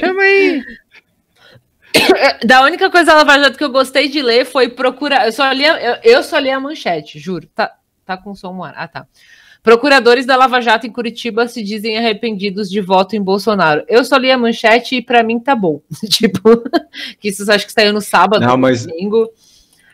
Chama 0.00 0.22
aí. 0.22 0.62
Da 2.44 2.62
única 2.62 2.90
coisa 2.90 3.06
da 3.06 3.14
Lava 3.14 3.38
Jato 3.38 3.56
que 3.56 3.62
eu 3.64 3.70
gostei 3.70 4.08
de 4.08 4.20
ler 4.20 4.44
foi 4.44 4.68
procurar. 4.68 5.26
Eu 5.26 5.32
só 5.32 5.50
li, 5.52 5.64
a- 5.64 5.80
eu, 5.80 5.96
eu 6.16 6.22
só 6.22 6.38
li 6.38 6.50
a 6.50 6.58
manchete, 6.58 7.18
juro. 7.18 7.46
Tá, 7.54 7.70
tá 8.04 8.16
com 8.16 8.34
som 8.34 8.52
no 8.52 8.64
ar. 8.64 8.74
Ah, 8.76 8.88
tá. 8.88 9.06
Procuradores 9.62 10.26
da 10.26 10.36
Lava 10.36 10.60
Jato 10.60 10.86
em 10.86 10.90
Curitiba 10.92 11.46
se 11.48 11.62
dizem 11.62 11.96
arrependidos 11.96 12.68
de 12.68 12.80
voto 12.80 13.14
em 13.16 13.22
Bolsonaro. 13.22 13.84
Eu 13.88 14.04
só 14.04 14.16
li 14.16 14.30
a 14.30 14.36
manchete 14.36 14.96
e 14.96 15.02
pra 15.02 15.22
mim 15.22 15.38
tá 15.38 15.54
bom. 15.54 15.80
tipo, 16.10 16.40
que 17.20 17.28
isso 17.28 17.50
acho 17.50 17.64
que 17.66 17.72
saiu 17.72 17.92
no 17.92 18.00
sábado, 18.00 18.40
Não, 18.44 18.56
no 18.56 18.58
mas- 18.58 18.84
domingo. 18.86 19.30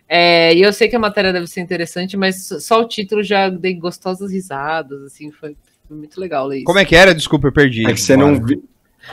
É, 0.09 0.53
e 0.55 0.63
eu 0.63 0.73
sei 0.73 0.89
que 0.89 0.97
a 0.97 0.99
matéria 0.99 1.33
deve 1.33 1.47
ser 1.47 1.61
interessante, 1.61 2.17
mas 2.17 2.49
só 2.61 2.81
o 2.81 2.89
título 2.89 3.23
já 3.23 3.49
dei 3.49 3.75
gostosas 3.75 4.33
risadas, 4.33 5.03
assim, 5.05 5.31
foi, 5.31 5.55
foi 5.87 5.97
muito 5.97 6.19
legal 6.21 6.49
ler 6.49 6.57
isso. 6.57 6.65
Como 6.65 6.81
é 6.81 6.85
que 6.85 6.97
era? 6.97 7.15
Desculpa, 7.15 7.47
eu 7.47 7.53
perdi. 7.53 7.87
É 7.89 7.93
que 7.93 8.01
você 8.01 8.17
não 8.17 8.35
viu. 8.45 8.65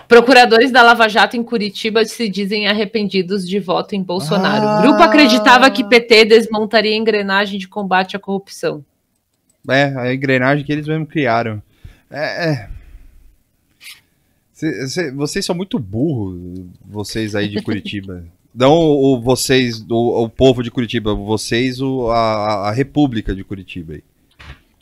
Procuradores 0.07 0.71
da 0.71 0.81
Lava 0.81 1.07
Jato 1.07 1.37
em 1.37 1.43
Curitiba 1.43 2.03
se 2.05 2.29
dizem 2.29 2.67
arrependidos 2.67 3.47
de 3.47 3.59
voto 3.59 3.95
em 3.95 4.03
Bolsonaro. 4.03 4.67
Ah. 4.67 4.81
Grupo 4.81 5.01
acreditava 5.01 5.69
que 5.71 5.83
PT 5.83 6.25
desmontaria 6.25 6.93
a 6.93 6.97
engrenagem 6.97 7.59
de 7.59 7.67
combate 7.67 8.15
à 8.15 8.19
corrupção. 8.19 8.83
É, 9.69 9.93
a 9.97 10.13
engrenagem 10.13 10.65
que 10.65 10.71
eles 10.71 10.87
mesmo 10.87 11.05
criaram. 11.05 11.61
É. 12.09 12.49
é. 12.49 12.69
Cê- 14.53 14.87
cê- 14.87 15.11
vocês 15.11 15.45
são 15.45 15.55
muito 15.55 15.77
burros, 15.77 16.65
vocês 16.85 17.35
aí 17.35 17.47
de 17.47 17.61
Curitiba. 17.61 18.25
Não 18.55 18.73
o, 18.73 19.21
vocês, 19.21 19.85
o, 19.87 20.23
o 20.23 20.29
povo 20.29 20.63
de 20.63 20.71
Curitiba, 20.71 21.13
vocês, 21.13 21.79
o, 21.79 22.09
a, 22.09 22.69
a 22.69 22.71
República 22.71 23.35
de 23.35 23.43
Curitiba 23.43 23.93
aí. 23.93 24.03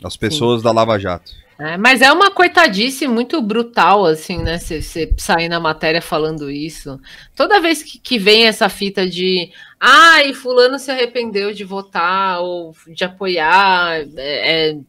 As 0.01 0.15
pessoas 0.15 0.61
da 0.61 0.71
Lava 0.71 0.97
Jato. 0.97 1.33
É, 1.57 1.77
mas 1.77 2.01
é 2.01 2.11
uma 2.11 2.31
coitadice 2.31 3.07
muito 3.07 3.41
brutal, 3.41 4.05
assim, 4.05 4.43
né? 4.43 4.57
Você 4.57 5.13
sair 5.17 5.47
na 5.47 5.59
matéria 5.59 6.01
falando 6.01 6.51
isso. 6.51 6.99
Toda 7.33 7.61
vez 7.61 7.81
que, 7.81 7.97
que 7.97 8.19
vem 8.19 8.45
essa 8.45 8.67
fita 8.67 9.07
de 9.07 9.51
ai, 9.79 10.33
fulano 10.33 10.77
se 10.77 10.91
arrependeu 10.91 11.53
de 11.53 11.63
votar 11.63 12.41
ou 12.41 12.75
de 12.87 13.05
apoiar, 13.05 14.01
é, 14.17 14.71
é- 14.71 14.79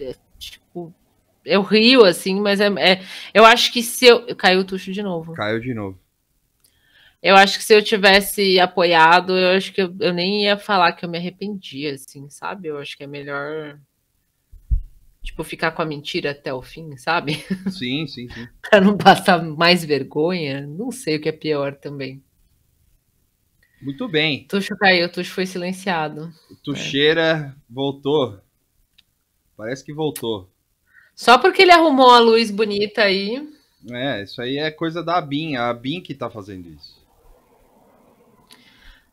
é, 0.00 0.14
tipo, 0.38 0.92
eu 1.44 1.62
rio, 1.62 2.04
assim, 2.04 2.40
mas 2.40 2.60
é, 2.60 2.66
é- 2.78 3.02
eu 3.32 3.44
acho 3.44 3.72
que 3.72 3.82
se 3.82 4.06
eu. 4.06 4.34
Caiu 4.36 4.60
o 4.60 4.64
tucho 4.64 4.92
de 4.92 5.02
novo. 5.02 5.34
Caiu 5.34 5.60
de 5.60 5.72
novo. 5.72 5.98
Eu 7.22 7.36
acho 7.36 7.58
que 7.58 7.64
se 7.64 7.74
eu 7.74 7.82
tivesse 7.82 8.60
apoiado, 8.60 9.36
eu 9.36 9.56
acho 9.56 9.72
que 9.72 9.82
eu, 9.82 9.94
eu 10.00 10.12
nem 10.12 10.44
ia 10.44 10.56
falar 10.56 10.92
que 10.92 11.04
eu 11.04 11.08
me 11.08 11.18
arrependia, 11.18 11.94
assim, 11.94 12.28
sabe? 12.30 12.68
Eu 12.68 12.78
acho 12.78 12.96
que 12.96 13.02
é 13.02 13.06
melhor, 13.08 13.76
tipo, 15.28 15.44
ficar 15.44 15.72
com 15.72 15.82
a 15.82 15.86
mentira 15.86 16.30
até 16.30 16.52
o 16.52 16.62
fim, 16.62 16.96
sabe? 16.96 17.34
Sim, 17.70 18.06
sim, 18.06 18.28
sim. 18.28 18.48
pra 18.62 18.80
não 18.80 18.96
passar 18.96 19.42
mais 19.42 19.84
vergonha. 19.84 20.66
Não 20.66 20.90
sei 20.90 21.16
o 21.16 21.20
que 21.20 21.28
é 21.28 21.32
pior 21.32 21.74
também. 21.74 22.22
Muito 23.80 24.08
bem. 24.08 24.44
Tuxo 24.48 24.76
caiu, 24.76 25.10
Tuxo 25.10 25.32
foi 25.32 25.46
silenciado. 25.46 26.32
Tuxeira 26.64 27.54
voltou. 27.68 28.40
Parece 29.56 29.84
que 29.84 29.92
voltou. 29.92 30.50
Só 31.14 31.38
porque 31.38 31.62
ele 31.62 31.72
arrumou 31.72 32.10
a 32.10 32.18
luz 32.18 32.50
bonita 32.50 33.02
aí. 33.02 33.46
É, 33.90 34.22
isso 34.22 34.40
aí 34.40 34.56
é 34.56 34.70
coisa 34.70 35.02
da 35.02 35.18
Abin. 35.18 35.56
A 35.56 35.68
Abin 35.68 36.00
que 36.00 36.14
tá 36.14 36.30
fazendo 36.30 36.68
isso. 36.68 36.97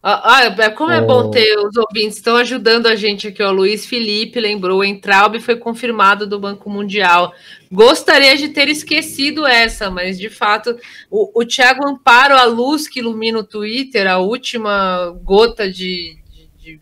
Ah, 0.08 0.46
ah, 0.48 0.70
como 0.70 0.92
é 0.92 1.02
Oh. 1.02 1.08
bom 1.08 1.32
ter 1.32 1.58
os 1.58 1.76
ouvintes 1.76 2.18
estão 2.18 2.36
ajudando 2.36 2.86
a 2.86 2.96
gente 2.96 3.28
aqui. 3.28 3.42
O 3.42 3.52
Luiz 3.52 3.88
Felipe 3.88 4.40
lembrou, 4.40 4.82
o 4.82 4.84
Entraub 4.84 5.40
foi 5.40 5.56
confirmado 5.56 6.28
do 6.28 6.40
Banco 6.40 6.70
Mundial. 6.70 7.34
Gostaria 7.72 8.38
de 8.38 8.50
ter 8.50 8.70
esquecido 8.70 9.48
essa, 9.48 9.90
mas 9.90 10.20
de 10.20 10.30
fato, 10.30 10.78
o, 11.10 11.42
o 11.42 11.44
Thiago 11.44 11.88
Amparo, 11.88 12.36
a 12.36 12.44
luz 12.46 12.88
que 12.88 13.00
ilumina 13.00 13.40
o 13.40 13.44
Twitter, 13.44 14.06
a 14.06 14.20
última 14.20 15.10
gota 15.24 15.68
de, 15.72 16.16
de- 16.62 16.78
de 16.78 16.80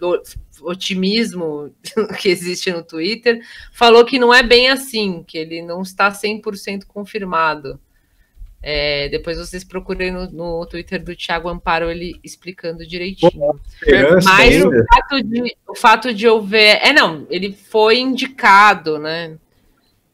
otimismo 0.61 1.74
que 2.19 2.28
existe 2.28 2.71
no 2.74 2.84
Twitter, 2.84 3.39
falou 3.71 4.03
que 4.03 4.19
não 4.19 4.34
é 4.34 4.43
bem 4.43 4.69
assim, 4.69 5.24
que 5.26 5.38
ele 5.38 5.61
não 5.61 5.82
está 5.82 6.11
100% 6.11 6.86
confirmado. 6.88 7.80
É, 8.66 9.09
depois 9.09 9.38
vocês 9.38 9.61
procurem 9.61 10.09
no, 10.09 10.32
no 10.32 10.66
Twitter 10.66 11.03
do 11.03 11.14
Thiago 11.14 11.49
Amparo 11.49 11.91
ele 11.91 12.18
explicando 12.24 12.88
direitinho. 12.88 13.59
Mas 14.24 14.64
o 14.64 14.72
fato, 14.86 15.22
de, 15.22 15.57
o 15.68 15.76
fato 15.76 16.14
de 16.14 16.26
eu 16.26 16.41
ver. 16.41 16.80
É, 16.82 16.93
não, 16.93 17.28
ele 17.30 17.51
foi 17.51 17.99
indicado, 17.99 18.97
né? 18.97 19.38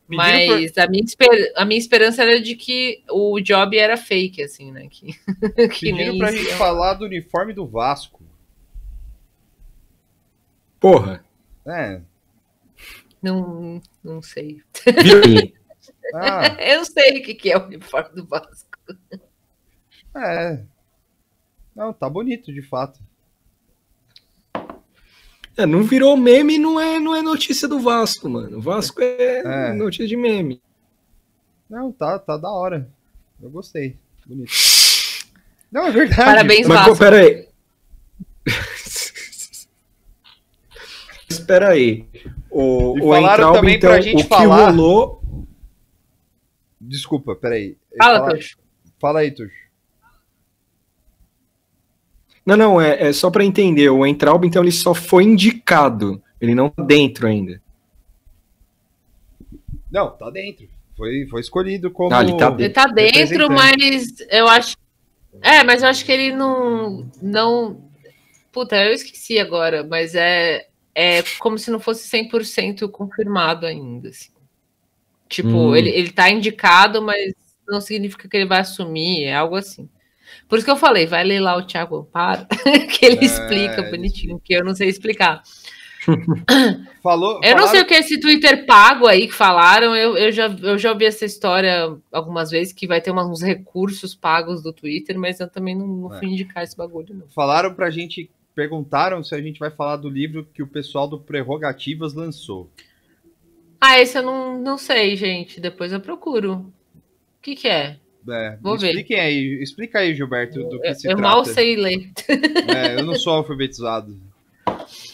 Pediram 0.09 0.47
Mas 0.47 0.75
a, 0.79 0.87
minha 0.87 1.03
esper- 1.03 1.53
a 1.55 1.63
minha 1.63 1.77
esperança 1.77 2.23
era 2.23 2.41
de 2.41 2.55
que 2.55 3.03
o 3.11 3.39
job 3.39 3.77
era 3.77 3.95
fake, 3.95 4.41
assim, 4.41 4.71
né? 4.71 4.87
Que, 4.89 5.13
que 5.69 5.91
Pediram 5.91 5.97
nem 5.97 6.17
pra 6.17 6.31
gente 6.31 6.51
falar 6.53 6.95
do 6.95 7.05
uniforme 7.05 7.53
do 7.53 7.67
Vasco. 7.67 8.23
Porra. 10.79 11.23
É. 11.67 12.01
Não, 13.21 13.79
não 14.03 14.23
sei. 14.23 14.63
Aí? 14.87 15.53
Ah, 16.13 16.55
Eu 16.61 16.85
sei 16.85 17.19
o 17.19 17.23
que, 17.23 17.33
que 17.35 17.51
é 17.51 17.57
o 17.57 17.65
uniforme 17.65 18.15
do 18.15 18.25
Vasco. 18.25 18.67
é. 20.15 20.63
Não, 21.75 21.93
tá 21.93 22.09
bonito, 22.09 22.51
de 22.53 22.61
fato. 22.61 22.99
É, 25.55 25.65
não 25.65 25.83
virou 25.83 26.15
meme, 26.17 26.57
não 26.57 26.79
é, 26.79 26.99
não 26.99 27.15
é 27.15 27.21
notícia 27.21 27.67
do 27.67 27.79
Vasco, 27.79 28.29
mano. 28.29 28.57
O 28.57 28.61
Vasco 28.61 29.01
é, 29.01 29.69
É. 29.69 29.73
notícia 29.73 30.07
de 30.07 30.15
meme. 30.17 30.61
Não, 31.69 31.91
tá, 31.91 32.17
tá 32.17 32.37
da 32.37 32.49
hora. 32.49 32.89
Eu 33.41 33.49
gostei. 33.49 33.97
Bonito. 34.25 34.51
Não, 35.71 35.85
é 35.87 35.91
verdade. 35.91 36.23
Parabéns, 36.23 36.67
Mas, 36.67 36.79
Vasco. 36.79 36.97
pera 36.97 37.17
aí. 37.17 37.47
Espera 41.29 41.69
aí. 41.69 42.07
O, 42.49 42.97
E 42.97 43.01
o 43.01 43.09
falaram 43.09 43.33
Entraub, 43.49 43.53
também 43.55 43.75
então, 43.75 43.89
pra 43.91 44.01
gente 44.01 44.21
o 44.21 44.23
que 44.23 44.29
falar- 44.29 44.69
rolou... 44.71 45.18
Desculpa, 46.89 47.35
peraí. 47.35 47.77
Fala, 48.01 48.19
Fala, 48.19 48.33
Tuxo. 48.33 48.57
fala 48.99 49.19
aí, 49.19 49.31
Tuxo. 49.31 49.69
Não, 52.43 52.57
não, 52.57 52.81
é, 52.81 53.09
é 53.09 53.13
só 53.13 53.29
pra 53.29 53.45
entender. 53.45 53.89
O 53.89 54.05
Entraub, 54.05 54.43
então, 54.43 54.63
ele 54.63 54.71
só 54.71 54.95
foi 54.95 55.23
indicado. 55.23 56.21
Ele 56.41 56.55
não 56.55 56.67
tá 56.69 56.81
dentro 56.81 57.27
ainda. 57.27 57.61
Não, 59.91 60.09
tá 60.09 60.31
dentro. 60.31 60.67
Foi, 60.97 61.27
foi 61.29 61.41
escolhido 61.41 61.91
como. 61.91 62.13
Ah, 62.13 62.23
ele 62.23 62.35
tá 62.35 62.55
Ele 62.57 62.69
tá 62.69 62.87
dentro, 62.87 63.51
mas 63.51 64.15
eu 64.31 64.47
acho. 64.47 64.75
É, 65.43 65.63
mas 65.63 65.83
eu 65.83 65.89
acho 65.89 66.03
que 66.03 66.11
ele 66.11 66.35
não. 66.35 67.07
não... 67.21 67.87
Puta, 68.51 68.75
eu 68.83 68.93
esqueci 68.93 69.37
agora, 69.37 69.83
mas 69.83 70.15
é, 70.15 70.67
é 70.95 71.21
como 71.37 71.57
se 71.59 71.69
não 71.69 71.79
fosse 71.79 72.09
100% 72.09 72.89
confirmado 72.89 73.67
ainda. 73.67 74.09
Assim. 74.09 74.31
Tipo, 75.29 75.49
Hum. 75.49 75.75
ele, 75.75 75.89
ele 75.91 76.09
tá 76.11 76.29
indicado, 76.29 77.01
mas 77.01 77.33
não 77.67 77.79
significa 77.79 78.27
que 78.27 78.35
ele 78.35 78.47
vai 78.47 78.59
assumir, 78.61 79.23
é 79.25 79.35
algo 79.35 79.55
assim. 79.55 79.87
Por 80.47 80.57
isso 80.57 80.65
que 80.65 80.71
eu 80.71 80.75
falei, 80.77 81.05
vai 81.05 81.23
ler 81.23 81.39
lá 81.39 81.55
o 81.55 81.65
Thiago 81.65 81.97
Amparo, 81.97 82.45
que 82.99 83.05
ele 83.05 83.19
É, 83.21 83.25
explica 83.25 83.83
bonitinho, 83.83 84.39
que 84.43 84.53
eu 84.53 84.63
não 84.65 84.73
sei 84.75 84.89
explicar. 84.89 85.41
Falou. 87.03 87.33
Eu 87.43 87.51
não 87.55 87.59
falaram- 87.59 87.67
sei 87.67 87.81
o 87.81 87.85
que 87.85 87.93
é 87.93 87.99
esse 87.99 88.19
Twitter 88.19 88.65
pago 88.65 89.05
aí 89.05 89.27
que 89.27 89.33
falaram. 89.33 89.95
Eu, 89.95 90.17
eu, 90.17 90.31
já, 90.31 90.47
eu 90.47 90.77
já 90.77 90.91
ouvi 90.91 91.05
essa 91.05 91.25
história 91.25 91.95
algumas 92.11 92.49
vezes 92.49 92.73
que 92.73 92.87
vai 92.87 92.99
ter 93.01 93.11
uns 93.11 93.41
recursos 93.41 94.15
pagos 94.15 94.61
do 94.63 94.73
Twitter, 94.73 95.17
mas 95.19 95.39
eu 95.39 95.47
também 95.49 95.75
não, 95.77 95.87
não 95.87 96.09
fui 96.17 96.27
indicar 96.27 96.63
esse 96.63 96.75
bagulho, 96.75 97.13
não. 97.13 97.27
Falaram 97.29 97.73
pra 97.73 97.89
gente. 97.89 98.29
Perguntaram 98.55 99.23
se 99.23 99.33
a 99.33 99.41
gente 99.41 99.57
vai 99.59 99.69
falar 99.71 99.95
do 99.97 100.09
livro 100.09 100.45
que 100.53 100.61
o 100.61 100.67
pessoal 100.67 101.07
do 101.07 101.17
Prerrogativas 101.19 102.13
lançou. 102.13 102.69
Ah, 103.79 103.99
esse 103.99 104.17
eu 104.17 104.23
não, 104.23 104.57
não 104.59 104.77
sei, 104.77 105.15
gente. 105.15 105.59
Depois 105.61 105.91
eu 105.93 105.99
procuro. 105.99 106.53
O 106.55 107.41
que, 107.41 107.55
que 107.55 107.67
é? 107.67 107.97
É, 108.29 108.57
Vou 108.61 108.77
ver. 108.77 109.05
aí, 109.17 109.59
explica 109.63 109.99
aí, 109.99 110.13
Gilberto, 110.13 110.61
do 110.63 110.79
que 110.79 110.87
Eu, 110.89 110.95
se 110.95 111.07
eu 111.07 111.15
trata. 111.15 111.21
mal 111.21 111.45
sei 111.45 111.75
ler. 111.75 112.11
É, 112.67 112.95
eu 112.99 113.05
não 113.05 113.15
sou 113.15 113.33
alfabetizado. 113.33 114.15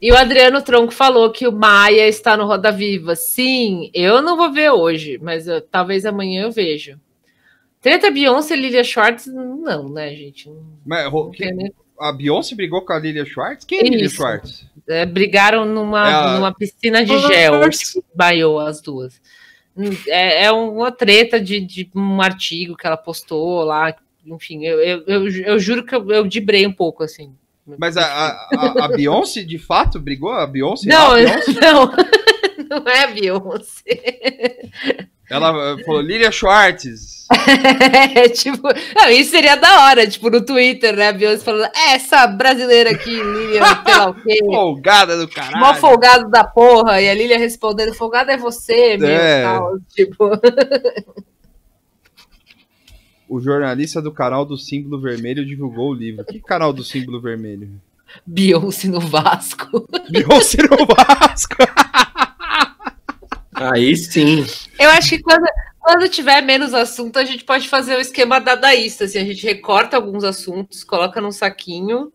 E 0.00 0.12
o 0.12 0.16
Adriano 0.16 0.60
Tronco 0.60 0.92
falou 0.92 1.32
que 1.32 1.48
o 1.48 1.52
Maia 1.52 2.06
está 2.06 2.36
no 2.36 2.44
Roda 2.44 2.70
Viva. 2.70 3.16
Sim, 3.16 3.90
eu 3.94 4.20
não 4.20 4.36
vou 4.36 4.52
ver 4.52 4.70
hoje, 4.70 5.18
mas 5.22 5.48
eu- 5.48 5.62
talvez 5.62 6.04
amanhã 6.04 6.42
eu 6.42 6.52
vejo. 6.52 7.00
Treta 7.80 8.10
Beyoncé 8.10 8.54
e 8.54 8.60
Lilia 8.60 8.84
Schwartz, 8.84 9.26
não, 9.26 9.88
né, 9.88 10.14
gente? 10.14 10.50
Não, 10.50 10.62
Mas, 10.84 11.10
ro- 11.10 11.24
não 11.24 11.30
que- 11.30 11.50
nem- 11.50 11.72
a 12.00 12.12
Beyoncé 12.12 12.54
brigou 12.54 12.82
com 12.82 12.92
a 12.92 12.98
Lilia 12.98 13.24
Schwartz? 13.24 13.64
Quem 13.64 13.80
é 13.80 13.82
Lilia. 13.84 14.08
Schwartz? 14.08 14.64
É, 14.88 15.04
brigaram 15.06 15.64
numa, 15.64 16.08
É 16.08 16.12
a- 16.12 16.34
numa 16.36 16.54
piscina 16.54 17.04
de 17.04 17.18
gel, 17.18 17.68
que 17.70 18.02
baiou 18.14 18.58
as 18.60 18.80
duas. 18.80 19.20
Hum, 19.76 19.90
É, 20.06 20.44
é 20.44 20.52
uma 20.52 20.90
treta 20.92 21.40
de, 21.40 21.60
de 21.60 21.90
um 21.94 22.20
artigo 22.22 22.76
que 22.76 22.86
ela 22.86 22.96
postou 22.96 23.62
lá. 23.64 23.94
Enfim, 24.26 24.64
eu, 24.64 24.80
eu, 24.80 25.02
eu, 25.06 25.28
eu 25.28 25.58
juro 25.58 25.84
que 25.84 25.94
eu, 25.94 26.10
eu 26.10 26.26
dibrei 26.26 26.66
um 26.66 26.72
pouco, 26.72 27.02
assim. 27.02 27.32
Mas 27.78 27.96
a, 27.96 28.04
a, 28.04 28.28
a- 28.54 28.84
a 28.84 28.88
Beyoncé, 28.88 29.42
de 29.42 29.58
fato, 29.58 29.98
brigou? 29.98 30.30
A 30.32 30.46
Beyoncé? 30.46 30.88
Não, 30.88 31.12
a 31.12 31.14
Beyoncé? 31.16 31.52
não, 31.60 31.92
não 32.70 32.82
é 32.88 33.04
a 33.04 33.06
Beyoncé. 33.08 34.58
Ela 35.28 35.72
eh, 35.72 35.84
falou, 35.84 36.00
Lilia 36.00 36.30
Schwartz. 36.30 37.26
É, 38.16 38.28
tipo, 38.28 38.62
não, 38.94 39.10
isso 39.10 39.30
seria 39.32 39.56
da 39.56 39.84
hora, 39.86 40.06
tipo, 40.06 40.30
no 40.30 40.44
Twitter, 40.44 40.96
né? 40.96 41.08
A 41.08 41.12
Beyoncé 41.12 41.44
falando, 41.44 41.70
"É, 41.74 41.94
essa 41.94 42.26
brasileira 42.26 42.90
aqui, 42.90 43.10
Lilian, 43.10 43.64
sei 43.84 43.94
lá 43.96 44.10
o 44.10 44.14
quê. 44.14 44.38
Folgada 44.44 45.16
do 45.16 45.28
caralho. 45.28 45.58
Mó 45.58 45.74
folgado 45.74 46.30
da 46.30 46.44
porra, 46.44 47.00
e 47.00 47.08
a 47.08 47.14
Lilia 47.14 47.38
respondendo, 47.38 47.94
folgado 47.94 48.30
é 48.30 48.36
você, 48.36 48.96
meu, 48.96 49.08
É. 49.08 49.42
tal, 49.42 49.78
tipo... 49.94 50.30
O 53.28 53.40
jornalista 53.40 54.00
do 54.00 54.12
canal 54.12 54.44
do 54.44 54.56
Símbolo 54.56 55.00
Vermelho 55.00 55.44
divulgou 55.44 55.90
o 55.90 55.94
livro. 55.94 56.24
Que 56.24 56.38
canal 56.40 56.72
do 56.72 56.84
Símbolo 56.84 57.20
Vermelho? 57.20 57.68
Beyoncé 58.24 58.86
no 58.86 59.00
Vasco. 59.00 59.88
Beyoncé 60.08 60.58
no 60.62 60.86
Vasco. 60.86 61.56
Aí 63.56 63.96
sim. 63.96 64.44
Eu 64.78 64.90
acho 64.90 65.08
que 65.10 65.22
quando, 65.22 65.46
quando 65.80 66.08
tiver 66.08 66.40
menos 66.42 66.74
assunto, 66.74 67.18
a 67.18 67.24
gente 67.24 67.44
pode 67.44 67.68
fazer 67.68 67.96
o 67.96 68.00
esquema 68.00 68.38
dadaísta, 68.38 69.04
assim, 69.04 69.18
a 69.18 69.24
gente 69.24 69.44
recorta 69.44 69.96
alguns 69.96 70.24
assuntos, 70.24 70.84
coloca 70.84 71.20
num 71.20 71.32
saquinho, 71.32 72.12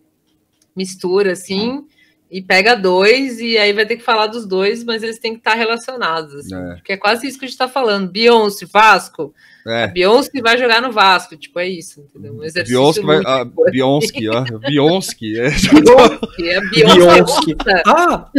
mistura, 0.76 1.34
assim, 1.34 1.86
e 2.30 2.42
pega 2.42 2.76
dois, 2.76 3.40
e 3.40 3.58
aí 3.58 3.74
vai 3.74 3.86
ter 3.86 3.98
que 3.98 4.04
falar 4.04 4.28
dos 4.28 4.46
dois, 4.46 4.84
mas 4.84 5.04
eles 5.04 5.20
têm 5.20 5.34
que 5.34 5.40
estar 5.40 5.56
relacionados, 5.56 6.34
assim, 6.36 6.56
É. 6.56 6.76
porque 6.76 6.94
é 6.94 6.98
quase 6.98 7.28
isso 7.28 7.38
que 7.40 7.46
a 7.46 7.48
gente 7.48 7.58
tá 7.58 7.68
falando. 7.68 8.10
Beyoncé, 8.12 8.66
Vasco, 8.66 9.34
É. 9.68 9.88
Beyoncé 9.88 10.42
vai 10.42 10.58
jogar 10.58 10.82
no 10.82 10.92
Vasco, 10.92 11.38
tipo, 11.38 11.60
é 11.60 11.68
isso, 11.68 12.02
entendeu? 12.02 12.34
Um 12.34 12.44
exercício 12.44 12.80
Beyoncé 12.80 13.02
vai. 13.02 13.22
Ah, 13.26 13.46
Beyoncé, 13.46 14.18
ó. 14.30 14.60
Beyoncé. 14.60 15.16
É. 16.42 16.62
Beyoncé. 16.70 17.56
Ah! 17.86 18.30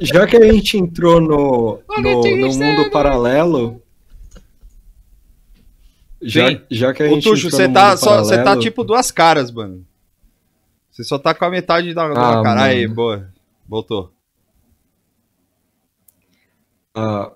Já 0.00 0.26
que 0.26 0.36
a 0.36 0.52
gente 0.52 0.76
entrou 0.76 1.20
no, 1.20 1.80
no, 1.98 2.36
no 2.36 2.54
mundo 2.54 2.90
paralelo. 2.90 3.82
Já, 6.20 6.48
Sim. 6.50 6.60
já 6.70 6.92
que 6.92 7.02
a 7.02 7.06
Ô, 7.06 7.08
gente 7.10 7.24
Tuxo, 7.24 7.46
entrou 7.46 7.60
você 7.60 7.68
tá, 7.68 7.96
só, 7.96 8.18
você 8.18 8.42
tá 8.42 8.56
tipo 8.56 8.82
duas 8.84 9.10
caras, 9.10 9.50
mano. 9.50 9.86
Você 10.90 11.04
só 11.04 11.16
tá 11.18 11.32
com 11.32 11.44
a 11.44 11.50
metade 11.50 11.94
da, 11.94 12.08
da 12.08 12.40
Ah, 12.40 12.42
cara. 12.42 12.62
Aí, 12.64 12.86
boa. 12.88 13.32
Voltou. 13.68 14.12
Ah, 16.94 17.30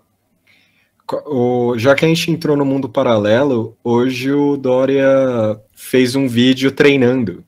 o- 1.27 1.79
já 1.79 1.95
que 1.95 2.05
a 2.05 2.09
gente 2.09 2.31
entrou 2.31 2.57
no 2.57 2.65
mundo 2.65 2.89
paralelo, 2.89 3.77
hoje 3.83 4.33
o 4.33 4.57
Dória 4.57 5.07
fez 5.75 6.15
um 6.15 6.27
vídeo 6.29 6.71
treinando. 6.73 7.45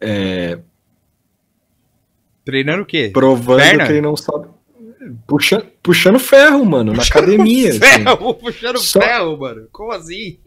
É, 0.00 0.58
Treinando 2.44 2.82
o 2.82 2.86
quê? 2.86 3.10
provando 3.12 3.58
Perna? 3.60 3.86
que 3.86 3.92
ele 3.92 4.00
não 4.00 4.16
sabe. 4.16 4.48
Puxa, 5.26 5.64
puxando 5.82 6.18
ferro, 6.18 6.64
mano, 6.64 6.92
na 6.92 7.02
academia. 7.02 7.70
assim. 7.70 7.78
Ferro, 7.80 8.34
puxando 8.34 8.78
Só- 8.78 9.00
ferro, 9.00 9.36
mano. 9.38 9.68
Como 9.72 9.92
assim? 9.92 10.38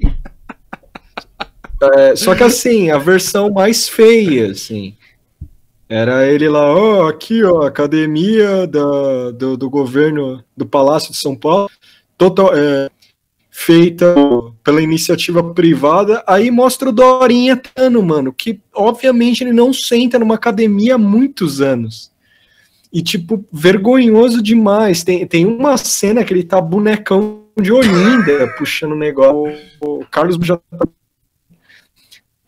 É, 1.95 2.15
só 2.15 2.33
que 2.35 2.43
assim, 2.43 2.89
a 2.91 2.97
versão 2.97 3.51
mais 3.51 3.87
feia, 3.89 4.51
assim. 4.51 4.95
Era 5.89 6.26
ele 6.27 6.49
lá, 6.49 6.65
ó, 6.73 7.07
aqui, 7.07 7.43
ó, 7.43 7.64
academia 7.64 8.65
da, 8.65 9.31
do, 9.31 9.57
do 9.57 9.69
governo 9.69 10.43
do 10.55 10.65
Palácio 10.65 11.11
de 11.11 11.18
São 11.18 11.35
Paulo, 11.35 11.69
total, 12.18 12.55
é, 12.55 12.89
feita 13.51 14.15
pela 14.64 14.81
iniciativa 14.81 15.53
privada, 15.53 16.23
aí 16.26 16.49
mostra 16.49 16.89
o 16.89 16.91
Dorinha 16.91 17.55
Tano, 17.55 18.01
mano, 18.01 18.34
que 18.34 18.60
obviamente 18.73 19.43
ele 19.43 19.53
não 19.53 19.72
senta 19.72 20.18
numa 20.18 20.35
academia 20.35 20.95
há 20.95 20.97
muitos 20.97 21.61
anos. 21.61 22.11
E, 22.91 23.01
tipo, 23.01 23.43
vergonhoso 23.51 24.41
demais. 24.41 25.03
Tem, 25.03 25.26
tem 25.26 25.45
uma 25.47 25.77
cena 25.77 26.23
que 26.23 26.31
ele 26.31 26.43
tá 26.43 26.61
bonecão 26.61 27.43
de 27.60 27.72
Olinda 27.72 28.53
puxando 28.57 28.91
o 28.91 28.97
negócio. 28.97 29.51
O 29.81 30.05
Carlos 30.05 30.38
já, 30.45 30.60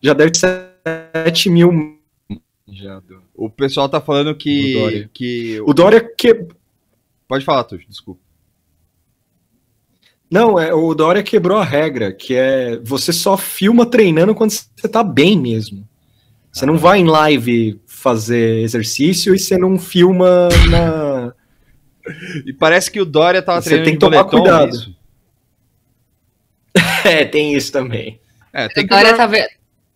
já 0.02 0.14
deve 0.14 0.36
ser 0.38 0.70
7 1.26 1.50
mil. 1.50 1.98
Já 2.68 3.00
do- 3.00 3.25
O 3.36 3.50
pessoal 3.50 3.90
tá 3.90 4.00
falando 4.00 4.30
O 4.32 4.36
que. 4.36 4.74
Dória. 4.74 5.10
que 5.14 5.62
O 5.66 5.74
Dória 5.74 6.02
que. 6.02 6.48
Pode 7.28 7.44
falar, 7.44 7.64
Tuxo, 7.66 7.88
desculpa. 7.90 8.22
Não, 10.32 10.60
é, 10.60 10.74
o 10.74 10.94
Dória 10.96 11.22
quebrou 11.24 11.58
a 11.58 11.64
regra, 11.64 12.12
que 12.12 12.34
é 12.36 12.78
você 12.78 13.14
só 13.14 13.38
filma 13.38 13.86
treinando 13.86 14.34
quando 14.34 14.52
você 14.52 14.88
tá 14.88 15.04
bem 15.04 15.38
mesmo. 15.40 15.88
Você 16.52 16.66
não 16.66 16.78
vai 16.78 17.00
em 17.00 17.06
live 17.06 17.80
fazer 17.86 18.60
exercício 18.64 19.36
e 19.36 19.40
você 19.40 19.58
não 19.58 19.78
filma 19.78 20.50
na. 20.70 21.34
E 22.46 22.54
parece 22.54 22.90
que 22.90 23.00
o 23.02 23.06
Dória 23.06 23.42
tava 23.42 23.62
Você 23.62 23.70
treinando 23.70 23.86
tem 23.86 23.94
de 23.94 24.00
que 24.00 24.06
tomar 24.06 24.24
boletom, 24.24 24.42
cuidado. 24.42 24.76
isso. 24.76 24.96
É, 27.06 27.24
tem 27.24 27.54
isso 27.54 27.72
também. 27.72 28.20
É, 28.52 28.68
tem 28.68 28.88
que, 28.88 28.94
Agora 28.94 29.10
nor- 29.10 29.18
tá 29.18 29.28
ve- 29.28 29.48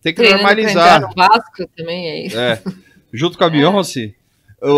tem 0.01 0.13
que 0.13 0.21
normalizar. 0.29 1.01
no 1.01 1.13
Vasco 1.15 1.67
também 1.75 2.07
é 2.07 2.25
isso. 2.27 2.37
É. 2.39 2.61
Junto 3.13 3.37
com 3.37 3.43
a 3.43 3.49
Beyoncé. 3.49 4.13
O, 4.61 4.71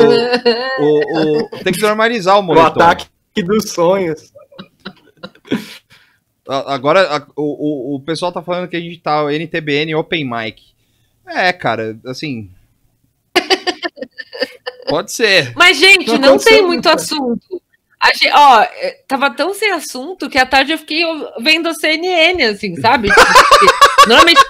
o, 0.79 1.45
o- 1.45 1.49
tem 1.63 1.73
que 1.73 1.81
normalizar 1.83 2.35
o 2.37 2.39
O 2.39 2.43
moletom. 2.43 2.81
ataque 2.81 3.07
dos 3.43 3.71
sonhos. 3.71 4.31
Agora, 6.47 7.17
a- 7.17 7.27
o, 7.35 7.93
o, 7.93 7.95
o 7.95 7.99
pessoal 8.01 8.31
tá 8.31 8.41
falando 8.41 8.67
que 8.67 8.75
a 8.75 8.79
gente 8.81 8.97
tá 8.99 9.23
NTBN 9.31 9.95
Open 9.95 10.23
Mic. 10.29 10.61
É, 11.27 11.53
cara, 11.53 11.97
assim. 12.05 12.49
Pode 14.87 15.11
ser. 15.11 15.53
Mas, 15.55 15.77
gente, 15.77 16.07
Não 16.13 16.31
não, 16.31 16.37
tem 16.37 16.65
muito 16.65 16.89
assunto. 16.89 17.61
A 18.03 18.13
ge- 18.13 18.31
ó, 18.33 18.61
é, 18.63 18.99
tava 19.07 19.29
tão 19.29 19.53
sem 19.53 19.71
assunto 19.71 20.29
que 20.29 20.37
à 20.37 20.45
tarde 20.45 20.71
eu 20.73 20.77
fiquei 20.77 21.03
vendo 21.39 21.69
a 21.69 21.73
CNN, 21.73 22.43
assim, 22.45 22.75
sabe? 22.75 23.07
Normalmente. 24.07 24.41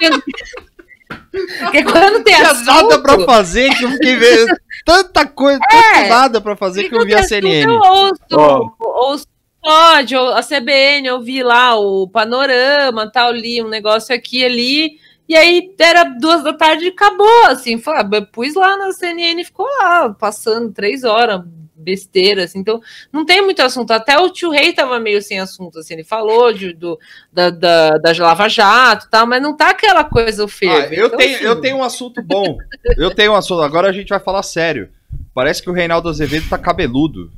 Porque 1.32 1.84
quando 1.84 2.24
tem 2.24 2.36
Tinha 2.36 2.52
assunto... 2.52 2.66
nada 2.66 3.00
pra 3.02 3.20
fazer 3.26 3.74
que 3.76 3.86
eu 3.86 3.92
fiquei 3.92 4.16
vendo. 4.16 4.54
Tanta 4.86 5.26
coisa, 5.26 5.60
tanto 5.70 5.98
É. 5.98 6.10
nada 6.10 6.42
pra 6.42 6.56
fazer 6.56 6.90
que 6.90 6.96
eu 6.96 7.06
vi 7.06 7.14
a 7.16 7.24
CNN. 7.24 7.64
Eu 7.64 7.80
ouço, 7.80 8.22
Ó. 8.34 8.70
ouço 8.80 9.26
pode, 9.62 10.16
ou 10.16 10.34
a 10.34 10.42
CBN, 10.42 11.08
eu 11.08 11.22
vi 11.22 11.44
lá 11.44 11.76
o 11.80 12.08
panorama, 12.08 13.10
tal, 13.12 13.32
li 13.32 13.62
um 13.62 13.70
negócio 13.70 14.14
aqui 14.14 14.40
e 14.40 14.46
ali, 14.46 14.92
e 15.30 15.36
aí 15.36 15.74
era 15.80 16.04
duas 16.04 16.44
da 16.44 16.52
tarde 16.52 16.86
e 16.86 16.90
acabou, 16.90 17.46
assim, 17.46 17.78
foi, 17.78 17.94
pus 18.34 18.56
lá 18.56 18.76
na 18.76 18.92
CNN 18.92 19.40
e 19.40 19.46
ficou 19.46 19.68
lá, 19.80 20.10
passando 20.20 20.74
três 20.74 21.04
horas, 21.04 21.42
besteira, 21.82 22.44
assim, 22.46 22.60
então 22.60 22.82
não 23.12 23.26
tem 23.26 23.42
muito 23.42 23.62
assunto, 23.62 23.92
até 23.92 24.18
o 24.18 24.30
tio 24.30 24.50
Rei 24.52 24.72
tava 24.74 25.00
meio 25.00 25.22
sem 25.22 25.40
assunto, 25.40 25.80
assim, 25.80 25.96
ele 25.96 26.04
falou 26.04 26.54
de, 26.54 26.74
do, 26.74 27.00
da, 27.32 27.50
da, 27.50 27.98
da 27.98 28.14
Lava 28.20 28.48
Jato 28.48 29.08
e 29.08 29.10
tal, 29.10 29.26
mas 29.28 29.42
não 29.42 29.56
tá 29.56 29.70
aquela 29.72 30.04
coisa 30.04 30.46
o 30.46 30.48
Ah, 30.48 30.88
eu, 30.92 31.08
Então, 31.08 31.18
tenho, 31.18 31.36
assim, 31.36 31.46
eu 31.46 31.62
tenho 31.62 31.78
um 31.78 31.84
assunto 31.84 32.22
bom. 32.22 32.58
Eu 32.98 33.14
tenho 33.14 33.32
um 33.34 33.36
assunto. 33.36 33.62
Agora 33.62 33.90
a 33.90 33.92
gente 33.92 34.10
vai 34.10 34.20
falar 34.20 34.44
sério. 34.44 34.90
Parece 35.34 35.62
que 35.62 35.70
o 35.70 35.74
Reinaldo 35.74 36.08
Azevedo 36.10 36.48
tá 36.50 36.58
cabeludo. 36.58 37.32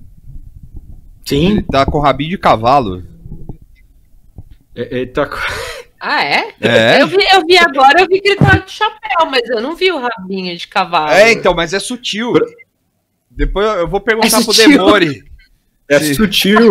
Sim. 1.25 1.51
Ele 1.51 1.61
tá 1.63 1.85
com 1.85 1.99
rabinho 1.99 2.31
de 2.31 2.37
cavalo. 2.37 3.03
É- 4.75 4.87
Ele 4.97 5.07
tá 5.07 5.25
com- 5.25 5.37
Ah, 5.99 6.21
é? 6.23 6.53
É? 6.59 7.01
Eu, 7.01 7.07
vi, 7.07 7.17
eu 7.33 7.45
vi 7.45 7.57
agora, 7.57 8.01
eu 8.01 8.07
vi 8.09 8.19
que 8.19 8.27
ele 8.29 8.35
tava 8.35 8.59
de 8.59 8.71
chapéu, 8.71 9.25
mas 9.31 9.49
eu 9.49 9.61
não 9.61 9.73
vi 9.73 9.89
o 9.89 9.99
rabinho 9.99 10.55
de 10.57 10.67
cavalo. 10.67 11.11
É, 11.11 11.31
então, 11.31 11.53
mas 11.53 11.73
é 11.73 11.79
sutil. 11.79 12.33
Depois 13.35 13.65
eu 13.79 13.87
vou 13.87 13.99
perguntar 13.99 14.39
É 14.39 14.43
pro. 14.43 14.53
Demore. 14.53 15.23
É 15.89 15.99
Sim. 15.99 16.13
sutil. 16.13 16.69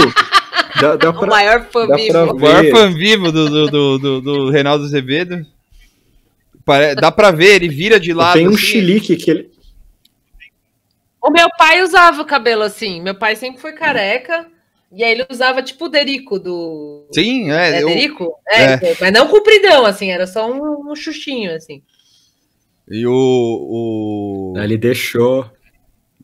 Dá, 0.80 0.96
dá 0.96 1.10
O 1.10 1.14
pra... 1.18 1.26
maior 1.28 1.66
fã 1.70 1.86
dá 1.86 1.96
vivo. 1.96 2.18
O 2.32 2.40
maior 2.40 2.64
fã 2.70 2.90
vivo 2.90 3.30
do, 3.32 3.48
do, 3.50 3.66
do, 3.70 3.98
do- 3.98 4.20
do 4.20 4.50
Reinaldo 4.50 4.84
Azevedo. 4.84 5.44
Pare- 6.64 6.94
Dá 6.94 7.10
pra 7.10 7.30
ver, 7.30 7.56
ele 7.56 7.68
vira 7.68 7.98
de 8.00 8.12
lado. 8.14 8.34
Tem 8.34 8.46
um 8.46 8.50
assim. 8.54 8.58
chilique 8.58 9.16
que 9.16 9.30
ele. 9.30 9.50
O 11.20 11.30
meu 11.30 11.48
pai 11.58 11.82
usava 11.82 12.22
o 12.22 12.26
cabelo 12.26 12.62
assim. 12.62 13.00
Meu 13.02 13.14
pai 13.14 13.36
sempre 13.36 13.60
foi 13.60 13.72
careca. 13.72 14.46
E 14.94 15.02
aí 15.02 15.12
ele 15.12 15.26
usava 15.30 15.62
tipo 15.62 15.86
o 15.86 15.88
Derico 15.88 16.38
do. 16.38 17.06
Sim, 17.12 17.50
É, 17.50 17.78
é. 17.78 17.82
eu- 17.82 17.88
Derico? 17.88 18.32
É, 18.48 18.96
mas 19.00 19.12
não 19.12 19.26
compridão, 19.28 19.84
assim, 19.86 20.10
era 20.10 20.26
só 20.26 20.50
um, 20.50 20.90
um 20.90 20.94
xuxinho, 20.94 21.54
assim. 21.54 21.82
E 22.90 23.06
o, 23.06 23.12
o. 23.12 24.54
Ele 24.56 24.76
deixou. 24.76 25.50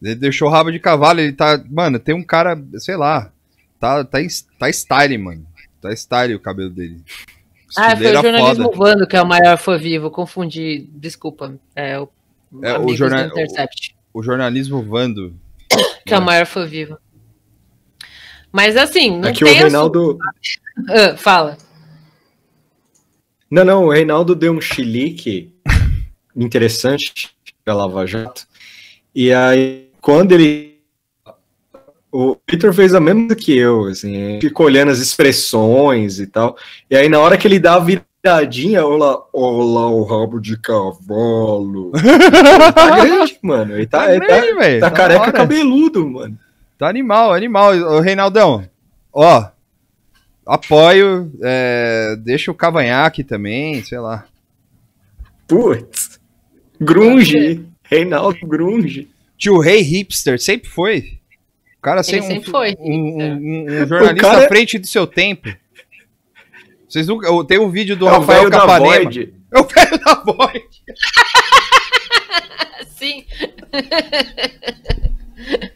Ele 0.02 0.14
deixou 0.14 0.48
o 0.48 0.50
rabo 0.50 0.70
de 0.70 0.78
cavalo, 0.78 1.20
ele 1.20 1.32
tá. 1.32 1.62
Mano, 1.70 1.98
tem 1.98 2.14
um 2.14 2.22
cara, 2.22 2.60
sei 2.76 2.96
lá. 2.96 3.32
Tá, 3.80 4.04
tá, 4.04 4.18
tá 4.58 4.68
style, 4.70 5.18
mano. 5.18 5.46
Tá 5.80 5.94
style 5.94 6.34
o 6.34 6.40
cabelo 6.40 6.70
dele. 6.70 7.02
Ah, 7.76 7.96
foi 7.96 8.16
o 8.16 8.22
jornalismo 8.22 8.64
foda. 8.64 8.76
Vando 8.76 9.06
que 9.06 9.16
é 9.16 9.22
o 9.22 9.26
maior 9.26 9.58
fã 9.58 9.76
vivo. 9.76 10.10
Confundi, 10.10 10.88
desculpa. 10.92 11.54
É 11.74 11.98
o, 11.98 12.08
É, 12.62 12.78
o 12.78 12.86
do 12.86 12.92
Intercept, 12.92 13.94
O 14.12 14.22
jornalismo 14.22 14.82
Vando. 14.82 15.34
que 16.06 16.14
é 16.14 16.18
o 16.18 16.22
maior 16.22 16.46
fã 16.46 16.64
vivo. 16.64 16.98
Mas 18.50 18.76
assim, 18.76 19.18
não 19.18 19.28
É 19.28 19.32
que 19.32 19.44
o 19.44 19.46
tem 19.46 19.58
Reinaldo. 19.58 20.18
Ah, 20.88 21.16
fala. 21.16 21.58
Não, 23.50 23.64
não, 23.64 23.84
o 23.86 23.92
Reinaldo 23.92 24.34
deu 24.34 24.52
um 24.52 24.60
chilique 24.60 25.54
interessante 26.34 27.30
pra 27.64 27.74
Lava 27.74 28.06
Jato. 28.06 28.46
E 29.14 29.32
aí, 29.32 29.87
quando 30.00 30.32
ele. 30.32 30.78
O 32.10 32.36
Victor 32.48 32.72
fez 32.72 32.94
a 32.94 33.00
mesma 33.00 33.34
que 33.34 33.56
eu, 33.56 33.84
assim, 33.84 34.38
ficou 34.40 34.64
olhando 34.66 34.90
as 34.90 34.98
expressões 34.98 36.18
e 36.18 36.26
tal. 36.26 36.56
E 36.90 36.96
aí, 36.96 37.08
na 37.08 37.20
hora 37.20 37.36
que 37.36 37.46
ele 37.46 37.58
dá 37.58 37.74
a 37.74 37.78
viradinha, 37.80 38.84
olá, 38.84 39.22
olá, 39.30 39.90
o 39.90 40.04
rabo 40.04 40.40
de 40.40 40.56
cavalo. 40.58 41.92
Ele 41.94 42.72
tá 42.72 43.00
grande, 43.04 43.38
mano. 43.42 43.74
Ele 43.74 43.86
tá, 43.86 44.06
Tá 44.06 44.14
ele 44.14 44.26
tá, 44.26 44.26
grande, 44.26 44.54
velho. 44.54 44.80
tá 44.80 44.88
Da 44.88 44.94
careca 44.96 45.32
cabeludo, 45.32 46.08
mano. 46.08 46.38
Tá 46.78 46.88
animal, 46.88 47.34
animal. 47.34 47.74
Ô, 47.76 48.00
Reinaldão, 48.00 48.66
ó. 49.12 49.48
Apoio. 50.46 51.30
é, 51.42 52.16
deixa 52.20 52.50
o 52.50 52.54
cavanhaque 52.54 53.22
também, 53.22 53.84
sei 53.84 53.98
lá. 53.98 54.24
Putz. 55.46 56.18
Grunge. 56.80 57.66
Reinaldo 57.82 58.46
Grunge. 58.46 59.08
Tio 59.38 59.58
Rei 59.60 59.80
Hipster, 59.82 60.40
sempre 60.40 60.68
foi. 60.68 61.18
O 61.78 61.80
cara 61.80 62.02
sempre, 62.02 62.26
sempre 62.26 62.50
foi 62.50 62.74
um, 62.80 62.92
um- 62.92 63.64
um- 63.82 63.86
jornalista 63.86 64.28
cara- 64.30 64.44
à 64.44 64.48
frente 64.48 64.78
do 64.78 64.86
seu 64.86 65.06
tempo. 65.06 65.48
Vocês 66.88 67.06
nunca. 67.06 67.28
Tem 67.46 67.58
um 67.58 67.70
vídeo 67.70 67.96
do 67.96 68.08
É 68.08 68.10
o 68.10 68.18
Rafael 68.20 68.38
velho 68.40 68.50
da 68.50 68.60
Capanema. 68.60 69.04
Void. 69.04 69.34
É 69.54 69.60
o 69.60 69.64
velho 69.64 69.98
da 70.04 70.14
Void. 70.14 70.68
Sim. 72.96 73.24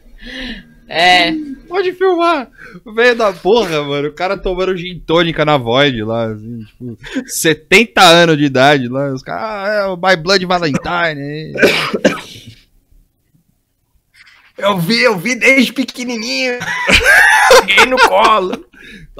é. 0.89 1.31
Pode 1.67 1.91
filmar. 1.93 2.49
O 2.85 2.93
velho 2.93 3.15
da 3.15 3.31
porra, 3.33 3.81
mano. 3.83 4.09
O 4.09 4.13
cara 4.13 4.37
tomando 4.37 4.75
gin 4.77 4.99
tônica 4.99 5.43
na 5.45 5.57
Void 5.57 6.03
lá, 6.03 6.25
assim, 6.33 6.63
tipo, 6.65 6.97
70 7.27 8.01
anos 8.01 8.37
de 8.37 8.43
idade 8.45 8.87
lá. 8.87 9.11
Os 9.13 9.21
caras, 9.23 9.43
ah, 9.43 9.73
é 9.73 9.85
o 9.85 9.95
My 9.95 10.15
Blood 10.21 10.45
Valentine. 10.45 11.53
Eu 14.63 14.77
vi, 14.79 15.01
eu 15.01 15.17
vi 15.17 15.35
desde 15.35 15.73
pequenininho. 15.73 16.57
Peguei 17.65 17.85
no 17.85 17.97
colo. 17.97 18.65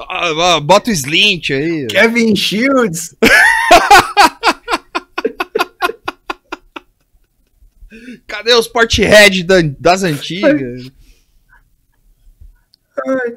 Ah, 0.08 0.58
Bota 0.60 0.90
o 0.90 0.92
Slint 0.92 1.50
aí. 1.50 1.86
Kevin 1.88 2.34
Shields. 2.34 3.14
Cadê 8.26 8.52
os 8.54 8.66
Porthead 8.66 9.44
da- 9.44 9.56
das 9.78 10.02
antigas? 10.02 10.90
Ai, 13.06 13.36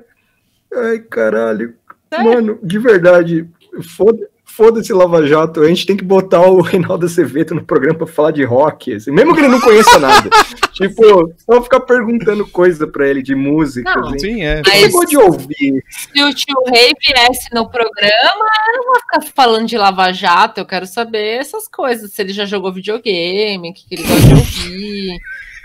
ai, 0.74 1.00
caralho. 1.00 1.76
Mano, 2.24 2.60
de 2.64 2.80
verdade, 2.80 3.48
foda- 3.96 4.30
foda-se 4.58 4.92
Lava 4.92 5.26
Jato. 5.28 5.62
A 5.62 5.68
gente 5.68 5.86
tem 5.86 5.96
que 5.96 6.04
botar 6.04 6.42
o 6.42 6.60
Reinaldo 6.62 7.06
Azevedo 7.06 7.54
no 7.54 7.64
programa 7.64 8.00
pra 8.00 8.08
falar 8.08 8.32
de 8.32 8.44
rock. 8.44 8.96
assim, 8.96 9.12
mesmo 9.12 9.36
que 9.36 9.40
ele 9.42 9.48
não 9.48 9.62
conheça 9.62 10.00
nada. 10.00 10.28
tipo, 10.74 11.32
só 11.38 11.62
ficar 11.62 11.82
perguntando 11.82 12.46
coisa 12.48 12.88
pra 12.88 13.08
ele 13.08 13.22
de 13.22 13.36
música. 13.36 13.94
Não, 13.96 14.08
assim. 14.10 14.20
Sim, 14.20 14.44
é. 14.44 14.62
Mas- 14.66 14.82
Ele 14.84 14.92
pode 14.92 15.16
ouvir. 15.16 15.84
Se 15.90 16.24
o 16.24 16.34
tio 16.34 16.56
Rei 16.68 16.92
viesse 17.00 17.48
no 17.54 17.70
programa, 17.70 18.46
eu 18.74 18.78
não 18.78 18.86
vou 18.86 18.96
ficar 19.00 19.22
falando 19.36 19.68
de 19.68 19.78
Lava 19.78 20.12
Jato, 20.12 20.60
eu 20.60 20.66
quero 20.66 20.88
saber 20.88 21.40
essas 21.40 21.68
coisas. 21.68 22.12
Se 22.12 22.22
ele 22.24 22.34
já 22.34 22.46
jogou 22.46 22.74
videogame, 22.74 23.70
o 23.70 23.74
que, 23.74 23.88
que 23.88 23.96
ele 23.96 24.04
gosta 24.04 24.28
de 24.28 24.34
ouvir, 24.34 25.18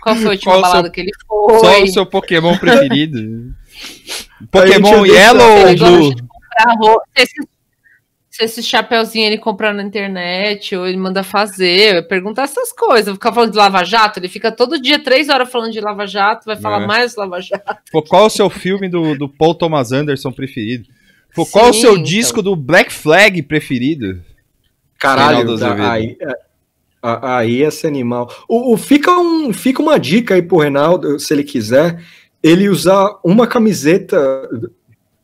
qual 0.02 0.14
foi 0.16 0.27
a 0.27 0.31
última 0.31 0.52
Qual 0.52 0.59
o 0.59 0.62
balada 0.62 0.82
seu- 0.82 0.93
que 0.93 1.01
ele 1.01 1.10
Só 1.27 1.59
foi. 1.60 1.82
o 1.85 1.89
seu 1.89 2.05
Pokémon 2.06 2.56
preferido. 2.59 3.19
Pokémon 4.51 5.06
Yellow 5.06 5.69
ou 5.69 5.77
Blue? 5.77 6.10
de 6.10 7.23
esses 7.23 7.47
se 8.48 8.60
esse 8.60 8.69
chapéuzinho 8.69 9.27
ele 9.27 9.39
compra 9.39 9.73
na 9.73 9.82
internet 9.82 10.74
ou 10.77 10.86
ele 10.86 10.97
manda 10.98 11.23
fazer. 11.23 12.06
Perguntar 12.09 12.43
essas 12.44 12.73
coisas. 12.73 13.14
Ficar 13.14 13.32
falando 13.32 13.51
de 13.52 13.56
Lava 13.56 13.85
Jato, 13.85 14.19
ele 14.19 14.28
fica 14.28 14.51
todo 14.52 14.81
dia 14.81 14.98
três 14.98 15.28
horas 15.28 15.51
falando 15.51 15.73
de 15.73 15.81
Lava 15.81 16.06
Jato, 16.06 16.44
vai 16.47 16.56
falar 16.56 16.82
É. 16.82 16.86
mais 16.86 17.16
Lava 17.16 17.40
Jato. 17.40 17.77
Pô, 17.90 18.02
qual 18.02 18.24
é 18.24 18.27
o 18.27 18.31
seu 18.31 18.48
filme 18.51 18.89
do, 18.89 19.16
do 19.16 19.28
Paul 19.28 19.55
Thomas 19.55 19.93
Anderson 19.93 20.31
preferido? 20.32 20.89
Pô, 21.35 21.47
qual 21.47 21.66
é 21.66 21.70
o 21.70 21.74
seu 21.74 21.93
então. 21.93 22.02
disco 22.02 22.43
do 22.43 22.55
Black 22.55 22.93
Flag 22.93 23.43
preferido? 23.43 24.20
Caralho, 24.98 25.59
tá, 25.59 25.93
aí, 25.93 26.16
é, 26.20 26.35
aí 27.02 27.62
esse 27.62 27.86
animal. 27.86 28.31
O, 28.48 28.74
o- 28.74 28.77
fica, 28.77 29.10
um, 29.19 29.52
fica 29.52 29.82
uma 29.82 29.98
dica 29.98 30.35
aí 30.35 30.43
pro 30.43 30.59
Reinaldo, 30.59 31.19
se 31.19 31.32
ele 31.35 31.43
quiser, 31.43 32.01
ele 32.43 32.69
usar 32.69 33.19
uma 33.24 33.47
camiseta 33.47 34.16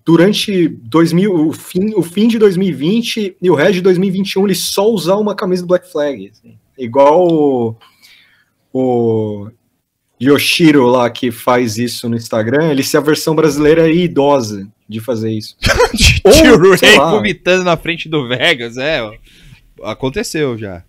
durante 0.08 0.68
2000, 0.68 1.34
o, 1.34 1.52
fim, 1.52 1.92
o 1.94 2.02
fim 2.02 2.28
de 2.28 2.38
2020 2.38 3.36
e 3.42 3.50
o 3.50 3.54
resto 3.54 3.74
de 3.74 3.82
2021, 3.82 4.46
ele 4.46 4.54
só 4.54 4.88
usar 4.88 5.16
uma 5.16 5.34
camisa 5.34 5.62
do 5.62 5.68
Black 5.68 5.92
Flag. 5.92 6.30
assim. 6.32 6.58
Igual 6.78 7.28
o, 7.28 7.76
o 8.72 9.50
Yoshiro 10.18 10.86
lá 10.86 11.10
que 11.10 11.30
faz 11.30 11.76
isso 11.76 12.08
no 12.08 12.16
Instagram, 12.16 12.70
ele 12.70 12.82
se 12.82 12.96
a 12.96 13.00
versão 13.00 13.34
brasileira 13.34 13.86
é 13.86 13.92
idosa 13.92 14.66
de 14.88 14.98
fazer 14.98 15.30
isso. 15.30 15.54
Tio 15.92 16.58
Ray 16.58 16.96
vomitando 16.96 17.64
na 17.64 17.76
frente 17.76 18.08
do 18.08 18.26
Vegas, 18.26 18.78
é. 18.78 19.02
ó. 19.02 19.12
Aconteceu 19.82 20.56
já. 20.56 20.82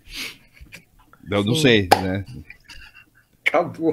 Eu 1.30 1.44
não 1.44 1.56
sei, 1.56 1.90
né? 1.92 2.24
Acabou. 3.46 3.92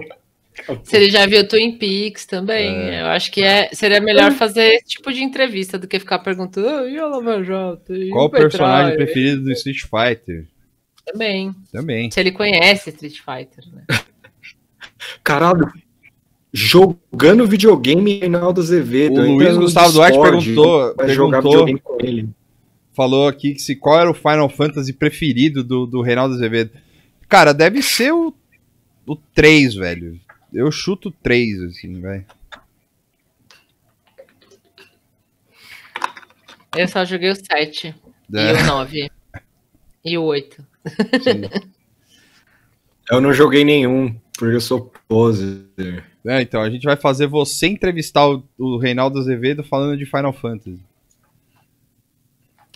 Se 0.84 0.96
ele 0.98 1.10
já 1.10 1.26
viu 1.26 1.48
Twin 1.48 1.78
Peaks 1.78 2.26
também, 2.26 2.68
É. 2.76 3.02
eu 3.02 3.06
acho 3.08 3.32
que 3.32 3.44
é, 3.44 3.70
seria 3.74 4.00
melhor 4.02 4.32
fazer 4.34 4.74
esse 4.76 4.86
tipo 4.96 5.12
de 5.14 5.24
entrevista 5.24 5.78
do 5.78 5.88
que 5.88 6.00
ficar 6.00 6.20
perguntando 6.20 6.68
"Ah, 6.68 6.90
e 6.90 6.98
a 6.98 7.06
Lava 7.08 7.44
Jato? 7.44 7.96
E 7.96 8.10
Qual 8.10 8.26
o 8.26 8.30
Petróleo?" 8.30 8.50
personagem 8.52 8.96
preferido 8.98 9.44
do 9.44 9.52
Street 9.52 9.82
Fighter? 9.82 10.46
Também. 11.06 11.54
Também. 11.72 12.12
Se 12.12 12.20
ele 12.20 12.32
conhece 12.32 12.90
Street 12.90 13.20
Fighter, 13.20 13.64
né? 13.74 13.84
Caralho. 15.24 15.72
Jogando 16.54 17.46
videogame, 17.46 18.20
Reinaldo 18.20 18.62
Azevedo. 18.62 19.22
O 19.22 19.36
Luiz 19.36 19.56
Gustavo 19.58 19.92
Duarte 19.94 20.20
perguntou- 20.20 20.96
perguntou- 20.96 21.42
videogame 21.42 21.80
com 21.80 21.98
ele. 22.02 22.30
Falou 22.96 23.28
aqui 23.28 23.54
que 23.54 23.62
se 23.62 23.76
qual 23.76 24.00
era 24.00 24.10
o 24.10 24.14
Final 24.14 24.50
Fantasy 24.50 24.92
preferido 24.92 25.64
do, 25.64 25.86
do 25.86 26.02
Reinaldo 26.02 26.34
Azevedo. 26.34 26.72
Cara, 27.30 27.54
deve 27.54 27.82
ser 27.84 28.12
o, 28.12 28.34
o 29.06 29.16
3, 29.36 29.76
velho. 29.76 30.20
Eu 30.58 30.72
chuto 30.72 31.12
3, 31.12 31.62
assim, 31.62 32.02
velho. 32.02 32.26
Eu 36.76 36.88
só 36.88 37.06
joguei 37.06 37.30
o 37.30 37.36
7 37.36 37.94
É. 38.34 38.52
e 38.52 38.54
o 38.54 38.66
9 38.66 39.12
e 40.04 40.18
o 40.18 40.24
8. 40.24 40.66
Eu 43.12 43.22
não 43.22 43.32
joguei 43.34 43.64
nenhum, 43.64 44.20
porque 44.38 44.56
eu 44.56 44.62
sou 44.62 44.92
poser. 45.08 46.04
É, 46.26 46.42
então, 46.42 46.62
a 46.62 46.70
gente 46.72 46.84
vai 46.84 46.96
fazer 46.98 47.28
você 47.28 47.68
entrevistar 47.68 48.28
o, 48.28 48.44
o 48.58 48.78
Reinaldo 48.80 49.20
Azevedo 49.20 49.64
falando 49.64 49.96
de 49.96 50.06
Final 50.06 50.34
Fantasy. 50.34 50.80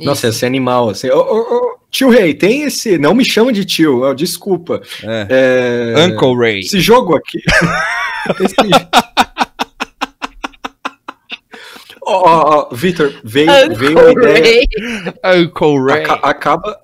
Nossa, 0.03 0.27
esse 0.27 0.45
animal, 0.45 0.89
assim. 0.89 1.09
Ô, 1.09 1.19
ô, 1.19 1.39
ô, 1.39 1.77
tio 1.89 2.09
Rei, 2.09 2.33
tem 2.33 2.63
esse. 2.63 2.97
Não 2.97 3.13
me 3.13 3.25
chama 3.25 3.51
de 3.51 3.65
tio, 3.65 4.01
ó, 4.01 4.13
desculpa. 4.13 4.81
É. 5.03 5.95
É, 5.97 6.05
Uncle 6.05 6.35
Ray. 6.35 6.59
Esse 6.59 6.79
jogo 6.79 7.15
aqui. 7.15 7.39
esse... 8.43 8.55
Ó, 12.03 12.69
Vitor, 12.73 13.13
veio, 13.23 13.75
veio 13.75 13.99
uma 13.99 14.11
ideia. 14.11 14.67
Uncle 15.25 15.79
Ray. 15.85 16.03
Aca- 16.03 16.27
acaba, 16.27 16.79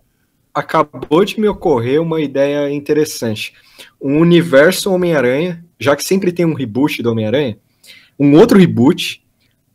acabou 0.54 1.26
de 1.26 1.40
me 1.40 1.48
ocorrer 1.48 2.02
uma 2.02 2.22
ideia 2.22 2.72
interessante. 2.72 3.54
Um 4.02 4.20
universo 4.20 4.92
Homem-Aranha, 4.94 5.64
já 5.80 5.96
que 5.96 6.04
sempre 6.04 6.32
tem 6.32 6.46
um 6.46 6.54
reboot 6.54 7.04
do 7.04 7.12
Homem-Aranha, 7.12 7.58
um 8.20 8.36
outro 8.38 8.58
reboot. 8.58 9.24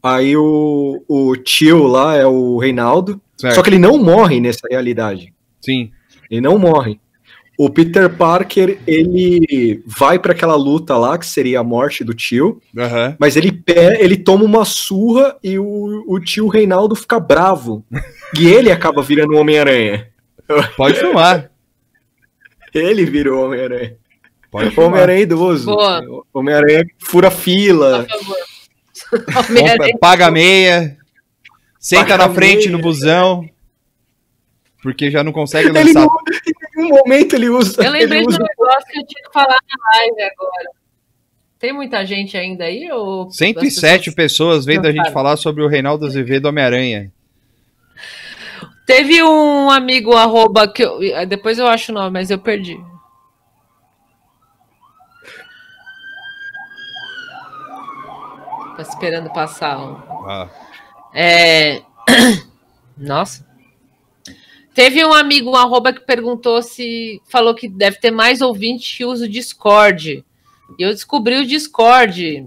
Aí 0.03 0.37
o, 0.37 1.05
o 1.07 1.37
tio 1.37 1.87
lá 1.87 2.17
é 2.17 2.27
o 2.27 2.59
Reinaldo, 2.59 3.21
Certo. 3.43 3.55
só 3.57 3.63
que 3.63 3.71
ele 3.71 3.79
não 3.79 3.99
morre 3.99 4.39
nessa 4.41 4.67
realidade. 4.71 5.33
Sim. 5.61 5.91
Ele 6.31 6.41
não 6.41 6.57
morre. 6.59 7.01
O 7.59 7.69
Peter 7.69 8.09
Parker, 8.09 8.79
ele 8.87 9.83
vai 9.87 10.19
para 10.19 10.33
aquela 10.33 10.55
luta 10.57 10.97
lá, 10.97 11.19
que 11.19 11.27
seria 11.27 11.61
a 11.61 11.65
morte 11.65 12.03
do 12.03 12.15
tio, 12.15 12.61
Aham. 12.77 13.17
mas 13.21 13.37
ele, 13.37 13.53
pe- 13.53 13.75
ele 14.01 14.17
toma 14.17 14.45
uma 14.45 14.65
surra 14.65 15.37
e 15.45 15.59
o, 15.59 16.05
o 16.09 16.19
tio 16.21 16.49
Reinaldo 16.49 16.95
fica 16.95 17.21
bravo. 17.21 17.85
e 18.39 18.47
ele 18.47 18.71
acaba 18.73 19.03
virando 19.03 19.35
o 19.35 19.39
Homem-Aranha. 19.39 20.09
Pode 20.77 20.99
filmar. 20.99 21.51
Ele 22.75 23.05
virou 23.05 23.41
o 23.43 23.47
Homem-Aranha. 23.47 23.97
Pode 24.51 24.71
filmar. 24.71 24.89
Homem-Aranha 24.91 25.21
idoso. 25.21 25.67
Boa. 25.67 26.01
Homem-Aranha 26.33 26.85
fura 26.99 27.31
fila. 27.31 28.07
Por 29.11 29.25
favor. 29.33 29.57
Compra- 29.59 29.99
Paga 30.01 30.31
meia. 30.31 30.97
Senta 31.83 32.17
na 32.17 32.31
frente 32.33 32.71
no 32.71 32.79
busão. 32.79 33.45
Porque 34.83 35.11
já 35.11 35.23
não 35.25 35.33
consegue 35.33 35.69
Ele 35.69 35.79
lançar. 35.93 36.01
não, 36.07 36.07
em 36.07 36.77
nenhum 36.83 36.89
momento 36.97 37.35
ele 37.35 37.49
usa. 37.49 37.85
Eu 37.85 37.91
lembrei 37.93 38.21
ele 38.21 38.27
de 38.29 38.35
usa 38.35 38.43
um 38.43 38.47
negócio 38.47 38.87
que 38.89 38.99
eu 39.01 39.07
tinha 39.07 39.25
que 39.25 39.33
falar 39.33 39.57
na 39.69 39.99
live 39.99 40.23
agora. 40.23 40.71
Tem 41.59 41.73
muita 41.73 42.05
gente 42.07 42.37
ainda 42.37 42.65
aí? 42.65 42.91
Ou 42.91 43.29
as 43.29 43.37
107 43.37 44.11
pessoas- 44.11 44.15
pessoas 44.15 44.65
vendo 44.65 44.83
Não, 44.85 44.91
a 44.91 44.93
gente 44.93 45.03
para. 45.05 45.13
falar 45.13 45.37
sobre 45.37 45.63
o 45.63 45.69
Reinaldo 45.69 46.07
Azevedo 46.07 46.47
Homem-Aranha. 46.47 47.13
Teve 48.87 49.23
um 49.23 49.71
amigo 49.71 50.13
arroba 50.15 50.67
que 50.67 50.83
eu. 50.83 50.99
Depois 51.29 51.59
eu 51.59 51.67
acho 51.69 51.93
o 51.93 51.95
nome, 51.95 52.11
mas 52.11 52.31
eu 52.31 52.39
perdi. 52.39 52.77
Tá 58.77 58.83
esperando 58.83 59.31
passar. 59.33 59.79
um. 59.79 59.97
Ah, 60.29 60.49
É... 61.15 61.83
Nossa. 62.97 63.47
Teve 64.75 65.05
um 65.05 65.13
amigo 65.13 65.51
um 65.51 65.57
arroba 65.57 65.93
que 65.93 66.01
perguntou 66.01 66.63
se. 66.63 67.21
Falou 67.29 67.55
que 67.55 67.69
deve 67.69 67.99
ter 67.99 68.11
mais 68.11 68.41
ouvinte 68.41 68.97
que 68.97 69.05
usa 69.05 69.27
o 69.27 69.29
Discord. 69.29 70.25
E 70.79 70.83
eu 70.83 70.91
descobri 70.91 71.37
o 71.37 71.47
Discord 71.47 72.47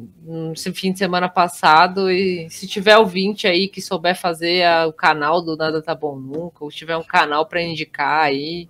esse 0.54 0.74
fim 0.74 0.92
de 0.92 0.98
semana 0.98 1.30
passado. 1.30 2.10
E 2.10 2.50
se 2.50 2.68
tiver 2.68 2.98
ouvinte 2.98 3.46
aí 3.48 3.68
que 3.68 3.80
souber 3.82 4.16
fazer 4.20 4.64
a- 4.64 4.88
o 4.88 4.94
canal 4.94 5.42
do 5.42 5.56
Nada 5.56 5.82
Tá 5.84 5.94
Bom 5.94 6.16
Nunca, 6.18 6.64
ou 6.64 6.72
tiver 6.72 6.98
um 6.98 7.04
canal 7.04 7.46
para 7.46 7.62
indicar 7.62 8.24
aí, 8.24 8.68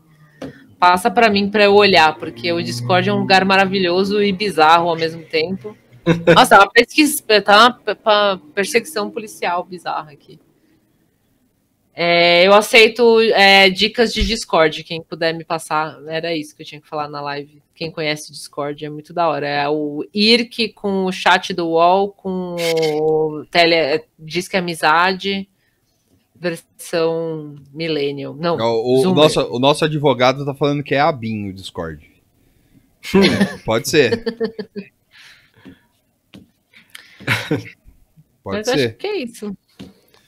passa 0.77 1.09
para 1.09 1.29
mim 1.29 1.49
para 1.49 1.63
eu 1.63 1.73
olhar, 1.73 2.17
porque 2.17 2.51
o 2.51 2.61
Discord 2.61 3.07
é 3.07 3.13
um 3.13 3.19
lugar 3.19 3.45
maravilhoso 3.45 4.21
e 4.21 4.33
bizarro 4.33 4.89
ao 4.89 4.97
mesmo 4.97 5.23
tempo. 5.23 5.77
Nossa, 6.35 6.55
é 6.55 6.59
uma 6.59 6.69
pesquisa, 6.69 7.23
tá 7.41 7.79
uma 8.05 8.41
perseguição 8.53 9.09
policial 9.09 9.63
bizarra 9.63 10.11
aqui. 10.11 10.39
É, 11.97 12.45
eu 12.45 12.53
aceito 12.53 13.21
é, 13.31 13.69
dicas 13.69 14.13
de 14.13 14.25
Discord, 14.25 14.83
quem 14.83 15.01
puder 15.01 15.33
me 15.33 15.45
passar. 15.45 15.97
Era 16.07 16.35
isso 16.35 16.53
que 16.53 16.61
eu 16.61 16.65
tinha 16.65 16.81
que 16.81 16.87
falar 16.87 17.07
na 17.07 17.21
live. 17.21 17.63
Quem 17.73 17.89
conhece 17.89 18.33
Discord 18.33 18.83
é 18.83 18.89
muito 18.89 19.13
da 19.13 19.29
hora. 19.29 19.47
É 19.47 19.69
o 19.69 20.05
IRC 20.13 20.73
com 20.73 21.05
o 21.05 21.11
chat 21.11 21.53
do 21.53 21.69
UOL, 21.69 22.09
com 22.09 22.57
o 22.99 23.45
tele, 23.49 24.03
Disque 24.19 24.57
Amizade, 24.57 25.47
versão 26.35 27.55
Millennial. 27.73 28.35
Não, 28.35 28.57
o, 28.57 29.07
o 29.07 29.13
nosso, 29.13 29.41
o 29.43 29.57
nosso 29.57 29.85
advogado 29.85 30.45
tá 30.45 30.53
falando 30.53 30.83
que 30.83 30.95
é 30.95 30.99
a 30.99 31.11
BIM 31.13 31.49
o 31.49 31.53
Discord. 31.53 32.05
É, 33.15 33.57
pode 33.63 33.87
ser. 33.87 34.21
Pode 38.43 38.57
Mas 38.57 38.67
ser. 38.67 38.73
acho 38.89 38.97
que 38.97 39.07
é 39.07 39.17
isso. 39.23 39.57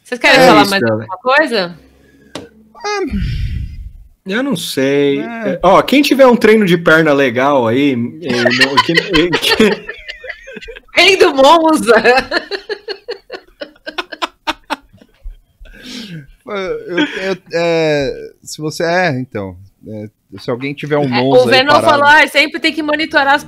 Vocês 0.03 0.19
querem 0.19 0.39
É 0.41 0.47
falar 0.47 0.61
isso, 0.61 0.69
mais 0.71 0.81
cara. 0.83 0.93
alguma 0.93 1.17
coisa? 1.17 1.79
Eu 4.25 4.43
não 4.43 4.55
sei. 4.55 5.19
É. 5.21 5.49
É, 5.53 5.59
Ó, 5.63 5.81
quem 5.81 6.01
tiver 6.01 6.25
um 6.27 6.35
treino 6.35 6.65
de 6.65 6.77
perna 6.77 7.13
legal 7.13 7.67
aí, 7.67 7.95
no- 7.95 8.19
que- 8.19 8.93
eh, 8.93 9.29
que- 9.29 9.97
Rei 10.95 11.15
do 11.17 11.33
Monza! 11.33 11.93
Eu- 16.45 16.99
eu- 16.99 17.37
é, 17.53 18.31
se 18.41 18.61
você 18.61 18.83
é, 18.83 19.19
então. 19.19 19.57
é, 19.85 20.09
se 20.37 20.51
alguém 20.51 20.73
tiver 20.73 20.97
um 20.97 21.03
É, 21.03 21.21
Monza 21.21 21.43
o 21.43 21.47
Venom 21.47 21.81
falou, 21.81 22.05
ah, 22.05 22.27
sempre 22.27 22.59
tem 22.59 22.73
que 22.73 22.83
monitorar 22.83 23.35
as, 23.35 23.45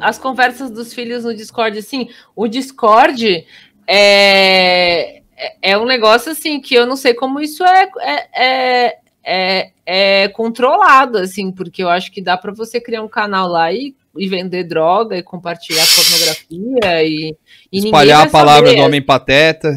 as 0.00 0.18
conversas 0.18 0.70
dos 0.70 0.94
filhos 0.94 1.24
no 1.24 1.34
Discord. 1.34 1.78
Assim, 1.78 2.08
o 2.34 2.48
Discord 2.48 3.46
é, 3.86 5.20
é- 5.36 5.56
é 5.62 5.78
um 5.78 5.84
negócio 5.84 6.32
assim 6.32 6.60
que 6.60 6.74
eu 6.74 6.86
não 6.86 6.96
sei 6.96 7.12
como 7.14 7.40
isso 7.40 7.62
é, 7.64 7.88
é, 8.00 8.28
é, 8.34 8.98
é- 9.24 9.70
é 9.84 10.28
controlado, 10.28 11.18
assim, 11.18 11.52
porque 11.52 11.82
eu 11.82 11.88
acho 11.88 12.10
que 12.10 12.22
dá 12.22 12.36
para 12.36 12.52
você 12.52 12.80
criar 12.80 13.02
um 13.02 13.08
canal 13.08 13.48
lá 13.48 13.72
e, 13.72 13.94
e 14.16 14.28
vender 14.28 14.64
droga 14.64 15.16
e 15.16 15.22
compartilhar 15.22 15.84
pornografia 15.94 17.04
e, 17.04 17.36
e 17.70 17.78
espalhar 17.78 18.26
a 18.26 18.30
palavra 18.30 18.74
do 18.74 18.80
homem 18.80 19.02
pateta. 19.02 19.70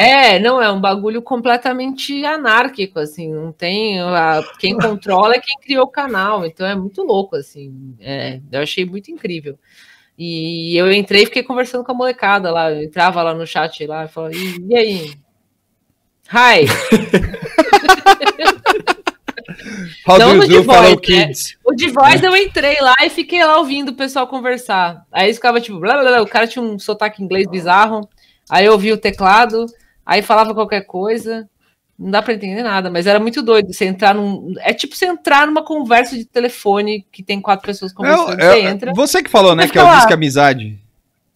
É, 0.00 0.38
não, 0.38 0.62
é 0.62 0.70
um 0.70 0.80
bagulho 0.80 1.20
completamente 1.20 2.24
anárquico, 2.24 3.00
assim, 3.00 3.32
não 3.34 3.50
tem. 3.50 3.98
a- 4.00 4.44
quem 4.60 4.78
controla 4.78 5.34
é 5.34 5.40
quem 5.40 5.58
criou 5.60 5.84
o 5.86 5.90
canal, 5.90 6.46
então 6.46 6.64
é 6.64 6.76
muito 6.76 7.02
louco, 7.02 7.34
assim. 7.34 7.96
é, 7.98 8.40
eu 8.52 8.60
achei 8.62 8.84
muito 8.84 9.10
incrível. 9.10 9.58
E 10.16 10.76
eu 10.76 10.92
entrei 10.92 11.22
e 11.22 11.26
fiquei 11.26 11.42
conversando 11.42 11.82
com 11.82 11.90
a 11.90 11.94
molecada 11.94 12.52
lá, 12.52 12.70
eu 12.70 12.82
entrava 12.84 13.22
lá 13.24 13.34
no 13.34 13.44
chat 13.44 13.84
lá 13.86 14.04
e 14.04 14.08
falava, 14.08 14.34
e, 14.36 14.66
e 14.68 14.76
aí? 14.76 15.12
Hi! 16.32 16.66
How 20.06 20.18
Não 20.18 20.34
no 20.34 20.46
The 20.46 20.60
Voice, 20.60 21.10
né? 21.10 21.32
O 21.64 21.74
de 21.74 21.88
voz 21.88 22.22
eu 22.22 22.36
entrei 22.36 22.76
lá 22.80 22.94
e 23.02 23.10
fiquei 23.10 23.44
lá 23.44 23.58
ouvindo 23.58 23.90
o 23.90 23.94
pessoal 23.94 24.26
conversar. 24.28 25.04
Aí 25.10 25.32
ficava 25.34 25.60
tipo, 25.60 25.80
blá, 25.80 25.94
blá, 26.00 26.10
blá, 26.10 26.22
o 26.22 26.26
cara 26.28 26.46
tinha 26.46 26.62
um 26.62 26.78
sotaque 26.78 27.22
inglês 27.22 27.48
bizarro. 27.48 28.08
Aí 28.48 28.64
eu 28.66 28.72
ouvi 28.72 28.92
o 28.92 28.96
teclado, 28.98 29.66
aí 30.08 30.22
falava 30.22 30.54
qualquer 30.54 30.86
coisa. 30.86 31.48
Não 31.98 32.10
dá 32.10 32.22
pra 32.22 32.32
entender 32.32 32.62
nada, 32.62 32.90
mas 32.90 33.06
era 33.06 33.20
muito 33.20 33.42
doido. 33.42 33.72
Você 33.72 33.84
entrar 33.84 34.14
num. 34.14 34.54
É 34.60 34.72
tipo 34.72 34.96
você 34.96 35.06
entrar 35.06 35.46
numa 35.46 35.62
conversa 35.62 36.16
de 36.16 36.24
telefone 36.24 37.04
que 37.12 37.22
tem 37.22 37.40
quatro 37.40 37.66
pessoas 37.66 37.92
conversando. 37.92 38.40
É, 38.40 38.52
você 38.52 38.58
é, 38.60 38.70
entra. 38.70 38.92
você 38.94 39.22
que 39.22 39.28
falou, 39.28 39.54
né, 39.54 39.68
que 39.68 39.78
é 39.78 39.82
o. 39.82 39.94
Disque 39.96 40.14
Amizade. 40.14 40.78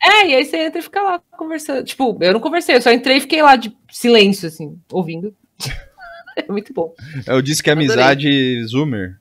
É, 0.02 0.28
e 0.28 0.34
aí 0.34 0.44
você 0.44 0.56
entra 0.56 0.78
e 0.80 0.82
fica 0.82 1.02
lá 1.02 1.20
conversando. 1.32 1.84
Tipo, 1.84 2.16
eu 2.20 2.32
não 2.32 2.40
conversei, 2.40 2.76
eu 2.76 2.82
só 2.82 2.90
entrei 2.90 3.18
e 3.18 3.20
fiquei 3.20 3.42
lá 3.42 3.56
de 3.56 3.76
silêncio, 3.90 4.48
assim, 4.48 4.78
ouvindo. 4.90 5.34
é 6.36 6.50
muito 6.50 6.72
bom. 6.72 6.94
É 7.26 7.34
o 7.34 7.42
Disque 7.42 7.70
Amizade 7.70 8.64
Zoomer. 8.64 9.20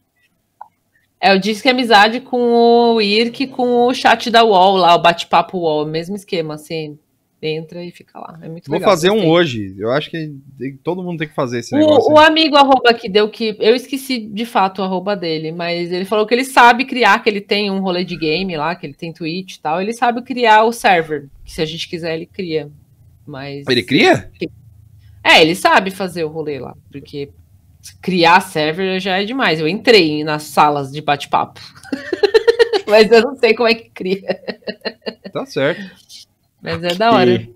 É, 1.19 1.33
eu 1.33 1.39
disse 1.39 1.61
que 1.61 1.67
é 1.67 1.71
amizade 1.71 2.19
com 2.19 2.95
o 2.95 2.99
IRC, 3.01 3.47
com 3.47 3.85
o 3.85 3.93
chat 3.93 4.31
da 4.31 4.43
UOL 4.43 4.77
lá, 4.77 4.95
o 4.95 5.01
bate-papo 5.01 5.59
UOL, 5.59 5.85
mesmo 5.85 6.15
esquema, 6.15 6.55
assim, 6.55 6.97
entra 7.41 7.83
e 7.83 7.91
fica 7.91 8.19
lá. 8.19 8.37
É 8.41 8.47
muito 8.47 8.67
Vou 8.67 8.77
legal. 8.77 8.89
fazer 8.91 9.09
um 9.09 9.13
gostei. 9.15 9.29
hoje. 9.31 9.75
Eu 9.77 9.91
acho 9.91 10.09
que 10.11 10.35
tem- 10.57 10.77
todo 10.83 11.01
mundo 11.03 11.17
tem 11.19 11.27
que 11.27 11.33
fazer 11.33 11.59
esse 11.59 11.73
negócio. 11.75 12.11
O, 12.11 12.13
o 12.13 12.19
aí. 12.19 12.27
amigo 12.27 12.55
arroba 12.55 12.93
que 12.93 13.09
deu 13.09 13.27
que. 13.29 13.55
Eu 13.59 13.75
esqueci 13.75 14.19
de 14.19 14.45
fato 14.45 14.79
o 14.79 14.83
arroba 14.85 15.15
dele, 15.15 15.51
mas 15.51 15.91
ele 15.91 16.05
falou 16.05 16.25
que 16.25 16.33
ele 16.33 16.45
sabe 16.45 16.85
criar, 16.85 17.21
que 17.23 17.29
ele 17.29 17.41
tem 17.41 17.71
um 17.71 17.79
rolê 17.81 18.03
de 18.03 18.15
game 18.15 18.55
lá, 18.55 18.75
que 18.75 18.85
ele 18.85 18.93
tem 18.93 19.11
Twitch 19.11 19.55
e 19.55 19.61
tal. 19.61 19.81
Ele 19.81 19.93
sabe 19.93 20.21
criar 20.21 20.63
o 20.65 20.71
server, 20.71 21.27
que 21.43 21.51
se 21.51 21.61
a 21.61 21.65
gente 21.65 21.89
quiser, 21.89 22.13
ele 22.15 22.25
cria. 22.27 22.69
Mas. 23.25 23.65
Ele 23.67 23.83
cria? 23.83 24.29
É, 25.23 25.41
ele 25.41 25.55
sabe 25.55 25.91
fazer 25.91 26.23
o 26.23 26.29
rolê 26.29 26.59
lá, 26.59 26.75
porque 26.91 27.29
criar 28.01 28.39
server 28.41 28.99
já 28.99 29.19
é 29.19 29.25
demais. 29.25 29.59
Eu 29.59 29.67
entrei 29.67 30.23
nas 30.23 30.43
salas 30.43 30.91
de 30.91 31.01
bate-papo. 31.01 31.59
Mas 32.87 33.09
eu 33.11 33.21
não 33.21 33.35
sei 33.35 33.53
como 33.53 33.69
é 33.69 33.73
que 33.73 33.89
cria. 33.89 34.39
Tá 35.31 35.45
certo. 35.45 35.81
Mas 36.61 36.83
é 36.83 36.93
da 36.95 37.11
hora. 37.11 37.47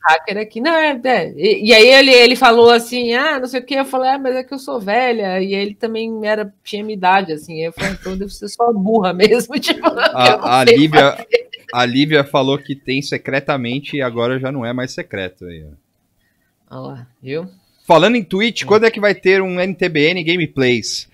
Hacker 0.00 0.38
aqui. 0.38 0.60
Não, 0.60 0.72
é. 0.72 1.00
é. 1.04 1.32
E, 1.36 1.66
e 1.68 1.74
aí 1.74 1.88
ele, 1.88 2.12
ele 2.12 2.36
falou 2.36 2.70
assim: 2.70 3.12
ah, 3.14 3.40
não 3.40 3.46
sei 3.46 3.60
o 3.60 3.64
que. 3.64 3.74
Eu 3.74 3.84
falei, 3.84 4.10
ah, 4.10 4.18
mas 4.18 4.36
é 4.36 4.44
que 4.44 4.54
eu 4.54 4.58
sou 4.58 4.78
velha. 4.80 5.40
E 5.42 5.52
ele 5.52 5.74
também 5.74 6.20
era, 6.24 6.52
tinha 6.62 6.84
minha 6.84 6.96
idade, 6.96 7.32
assim. 7.32 7.60
Eu 7.60 7.72
falei, 7.72 7.92
então 7.92 8.16
deve 8.16 8.32
ser 8.32 8.48
só 8.48 8.72
burra 8.72 9.12
mesmo. 9.12 9.54
Tipo, 9.58 9.88
A, 9.88 10.60
a 10.60 10.64
Lívia, 10.64 11.12
fazer. 11.12 11.48
a 11.72 11.84
Lívia 11.84 12.24
falou 12.24 12.56
que 12.56 12.76
tem 12.76 13.02
secretamente 13.02 13.96
e 13.96 14.02
agora 14.02 14.38
já 14.38 14.52
não 14.52 14.64
é 14.64 14.72
mais 14.72 14.92
secreto. 14.92 15.44
Aí, 15.46 15.64
ó. 15.64 16.76
Olha 16.78 16.80
lá, 16.94 17.06
viu? 17.22 17.48
Falando 17.84 18.16
em 18.16 18.22
Twitch, 18.24 18.64
quando 18.64 18.84
é 18.86 18.90
que 18.90 19.00
vai 19.00 19.14
ter 19.14 19.40
um 19.42 19.60
NTBN 19.60 20.22
Gameplays? 20.24 21.08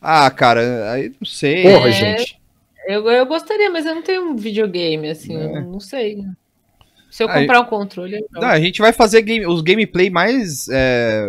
Ah, 0.00 0.30
cara, 0.30 0.92
aí 0.92 1.12
não 1.20 1.26
sei. 1.26 1.62
Porra, 1.62 1.88
É. 1.88 1.92
gente. 1.92 2.38
Eu, 2.86 3.06
eu 3.10 3.26
gostaria, 3.26 3.68
mas 3.68 3.84
eu 3.84 3.94
não 3.94 4.02
tenho 4.02 4.22
um 4.30 4.36
videogame, 4.36 5.10
assim, 5.10 5.34
eu 5.34 5.60
não 5.62 5.80
sei. 5.80 6.24
Se 7.10 7.22
eu 7.22 7.28
Aí- 7.28 7.40
comprar 7.42 7.60
um 7.60 7.64
controle. 7.64 8.18
Não, 8.32 8.48
a 8.48 8.60
gente 8.60 8.80
vai 8.80 8.92
fazer 8.92 9.22
game- 9.22 9.46
os 9.46 9.62
gameplay 9.62 10.10
mais. 10.10 10.68
é, 10.70 11.26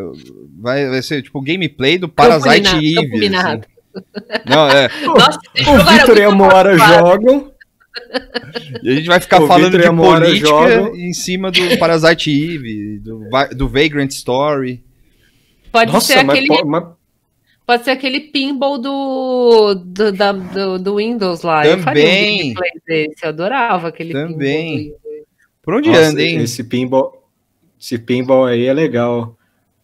vai, 0.60 0.90
vai 0.90 1.02
ser 1.02 1.22
tipo 1.22 1.40
o 1.40 1.42
gameplay 1.42 1.98
do 1.98 2.10
Parasite 2.10 2.76
Eve. 2.98 3.28
assim. 3.36 3.62
Não, 4.46 4.68
é. 4.70 4.90
Nossa, 5.06 5.40
O 5.68 5.92
Vitor 5.92 6.18
e 6.18 6.24
a 6.24 6.32
Moara 6.32 6.78
jogam. 6.78 7.52
E 8.84 8.90
a 8.90 8.96
gente 8.96 9.08
vai 9.08 9.20
ficar 9.20 9.42
O 9.42 9.48
falando 9.48 9.72
Vitor 9.78 9.88
e 9.88 9.90
de 9.90 9.96
política 9.96 10.48
jogam. 10.48 10.96
em 10.96 11.14
cima 11.14 11.50
do 11.52 11.78
Parasite 11.78 12.30
Eve, 12.30 13.00
do, 13.00 13.24
do 13.56 13.68
Vagrant 13.68 14.12
Story. 14.12 14.84
Pode 15.72 15.92
Nossa, 15.92 16.14
ser 16.14 16.20
aquele. 16.20 16.64
mas- 16.66 16.84
Pode 17.66 17.84
ser 17.84 17.92
aquele 17.92 18.20
pinball 18.22 18.80
do, 18.80 19.76
do, 19.76 20.12
da- 20.12 20.32
do, 20.32 20.80
do 20.80 20.96
Windows 20.96 21.44
lá. 21.44 21.66
Eu 21.68 21.78
faria 21.80 22.04
um 22.04 22.08
Também. 22.08 22.38
gameplay 22.54 22.72
desse. 22.88 23.24
Eu 23.24 23.30
adorava 23.30 23.88
aquele 23.90 24.12
Também. 24.14 24.78
pinball. 24.78 25.00
do- 25.04 25.09
Por 25.62 25.74
onde 25.74 25.90
Nossa, 25.90 26.10
anda, 26.10 26.22
hein? 26.22 26.38
Esse 26.40 26.64
pinball, 26.64 27.24
esse 27.80 27.98
pinball 27.98 28.46
aí 28.46 28.66
é 28.66 28.74
legal. 28.74 29.38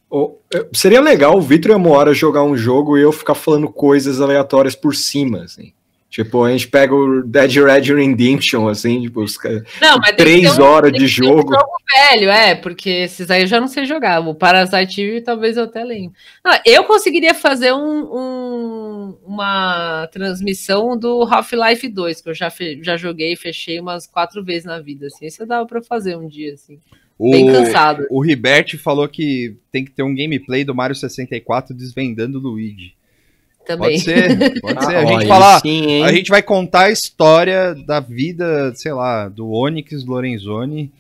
O- 0.10 0.38
eh, 0.54 0.68
seria 0.74 1.02
legal 1.02 1.38
o 1.38 1.42
Vitor 1.42 1.72
e 1.72 1.74
a 1.74 1.78
Moara 1.78 2.14
jogar 2.14 2.44
um 2.44 2.56
jogo 2.56 2.98
e 2.98 3.02
eu 3.02 3.12
ficar 3.12 3.36
falando 3.36 3.68
coisas 3.70 4.22
aleatórias 4.22 4.76
por 4.76 4.96
cima, 4.96 5.44
assim. 5.44 5.74
Tipo, 6.16 6.46
a 6.46 6.52
gente 6.54 6.70
pega 6.70 6.96
o 6.96 7.22
Dead 7.24 7.56
Red 7.58 7.94
Redemption, 7.94 8.70
assim, 8.70 9.02
tipo, 9.02 9.22
os 9.22 9.36
caras. 9.38 9.64
Não, 9.82 9.98
mas 10.00 10.16
Três 10.16 10.58
um- 10.58 10.64
horas 10.64 10.94
de 10.94 11.00
ter 11.00 11.04
um 11.04 11.08
jogo. 11.08 11.52
velho, 11.94 12.30
é, 12.30 12.56
porque 12.56 12.90
esses 12.90 13.30
aí 13.30 13.42
eu 13.42 13.48
já 13.48 13.60
não 13.60 13.68
sei 13.68 13.84
jogar. 13.84 14.26
O 14.26 14.34
Parasite 14.34 15.02
Eve 15.02 15.20
talvez 15.20 15.58
eu 15.58 15.66
até 15.66 15.84
lembro. 15.84 16.14
Não, 16.42 16.54
eu 16.66 16.86
conseguiria 16.86 17.34
fazer 17.34 17.74
um, 17.74 18.04
um- 18.06 19.18
uma 19.26 20.08
transmissão 20.10 20.98
do 20.98 21.24
Half-Life 21.24 21.86
2, 21.90 22.22
que 22.22 22.30
eu 22.30 22.34
já, 22.34 22.50
fe- 22.50 22.80
já 22.82 22.96
joguei 22.96 23.34
e 23.34 23.38
fechei 23.38 23.78
umas 23.82 24.08
quatro 24.08 24.42
vezes 24.42 24.64
na 24.64 24.80
vida. 24.80 25.08
Assim. 25.08 25.26
Isso 25.26 25.46
dava 25.46 25.66
pra 25.66 25.84
fazer 25.84 26.16
um 26.16 26.30
dia, 26.30 26.54
assim. 26.54 26.80
Bem 27.20 27.48
cansado. 27.48 28.06
O 28.10 28.22
Ribert 28.24 28.78
falou 28.78 29.08
que 29.10 29.58
tem 29.70 29.84
que 29.84 29.92
ter 29.92 30.04
um 30.04 30.16
gameplay 30.16 30.64
do 30.64 30.74
Mario 30.74 30.96
64 30.96 31.76
desvendando 31.76 32.40
o 32.40 32.42
Luigi. 32.42 32.94
Também. 33.66 33.92
Pode 33.92 34.00
ser, 34.02 34.62
pode 34.62 34.84
ser. 34.86 34.96
A 34.96 35.00
Ah, 35.00 35.06
gente 35.06 35.22
aí 35.24 35.28
falar, 35.28 35.60
sim, 35.62 36.04
a 36.04 36.12
gente 36.12 36.30
vai 36.30 36.42
contar 36.42 36.86
a 36.86 36.92
história 36.92 37.74
da 37.74 38.00
vida, 38.00 38.72
sei 38.76 38.94
lá, 38.94 39.28
do 39.28 39.52
Onyx 39.52 40.06
Lorenzoni 40.06 40.92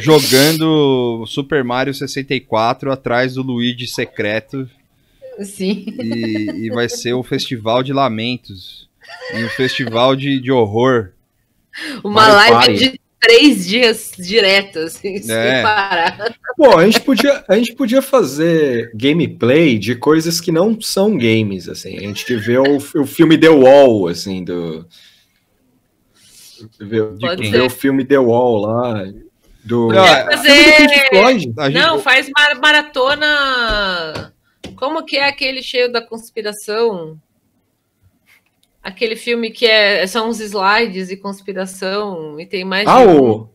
jogando 0.00 1.24
Super 1.26 1.62
Mario 1.64 1.94
64 1.94 2.90
atrás 2.92 3.34
do 3.34 3.42
Luigi 3.42 3.86
secreto 3.86 4.68
Sim. 5.40 5.84
e, 6.00 6.66
e 6.66 6.70
vai 6.70 6.88
ser 6.88 7.12
o 7.14 7.22
festival 7.22 7.82
de 7.82 7.92
lamentos 7.92 8.88
e 9.34 9.44
o 9.44 9.48
festival 9.50 10.16
de, 10.16 10.40
de 10.40 10.50
horror. 10.50 11.10
Uma 12.02 12.14
Mario 12.28 12.34
live 12.34 12.52
Party. 12.52 12.74
de 12.92 13.00
três 13.24 13.66
dias 13.66 14.12
direto, 14.18 14.78
assim, 14.80 15.20
sem 15.22 15.34
É. 15.34 15.62
parar. 15.62 16.34
Pô, 16.56 16.76
a 16.78 16.84
gente, 16.86 17.00
podia, 17.00 17.44
a 17.48 17.56
gente 17.56 17.74
podia 17.74 18.00
fazer 18.02 18.90
gameplay 18.94 19.78
de 19.78 19.94
coisas 19.96 20.40
que 20.40 20.52
não 20.52 20.80
são 20.80 21.16
games, 21.16 21.68
assim. 21.68 21.96
A 21.96 22.00
gente 22.00 22.34
vê 22.36 22.58
o, 22.58 22.76
o 22.76 23.06
filme 23.06 23.36
The 23.38 23.48
Wall, 23.48 24.08
assim, 24.08 24.44
do. 24.44 24.86
Ver, 26.78 27.10
ver 27.16 27.50
ser. 27.50 27.62
o 27.62 27.70
filme 27.70 28.04
The 28.04 28.18
Wall 28.18 28.60
lá. 28.60 29.04
Do. 29.64 29.88
Não, 29.88 30.04
é- 30.04 31.08
Floyd. 31.08 31.40
Gente- 31.42 31.72
Não, 31.74 31.98
faz 31.98 32.28
mar- 32.36 32.58
maratona. 32.60 34.32
Como 34.76 35.04
que 35.04 35.16
é 35.16 35.26
aquele 35.28 35.62
cheio 35.62 35.90
da 35.90 36.00
conspiração? 36.02 37.18
Aquele 38.84 39.16
filme 39.16 39.50
que 39.50 39.64
é, 39.64 40.06
são 40.06 40.28
uns 40.28 40.40
slides 40.40 41.10
e 41.10 41.16
conspiração 41.16 42.38
e 42.38 42.44
tem 42.44 42.64
mais. 42.64 42.86
Ah, 42.86 43.02
de 43.02 43.08
o? 43.08 43.48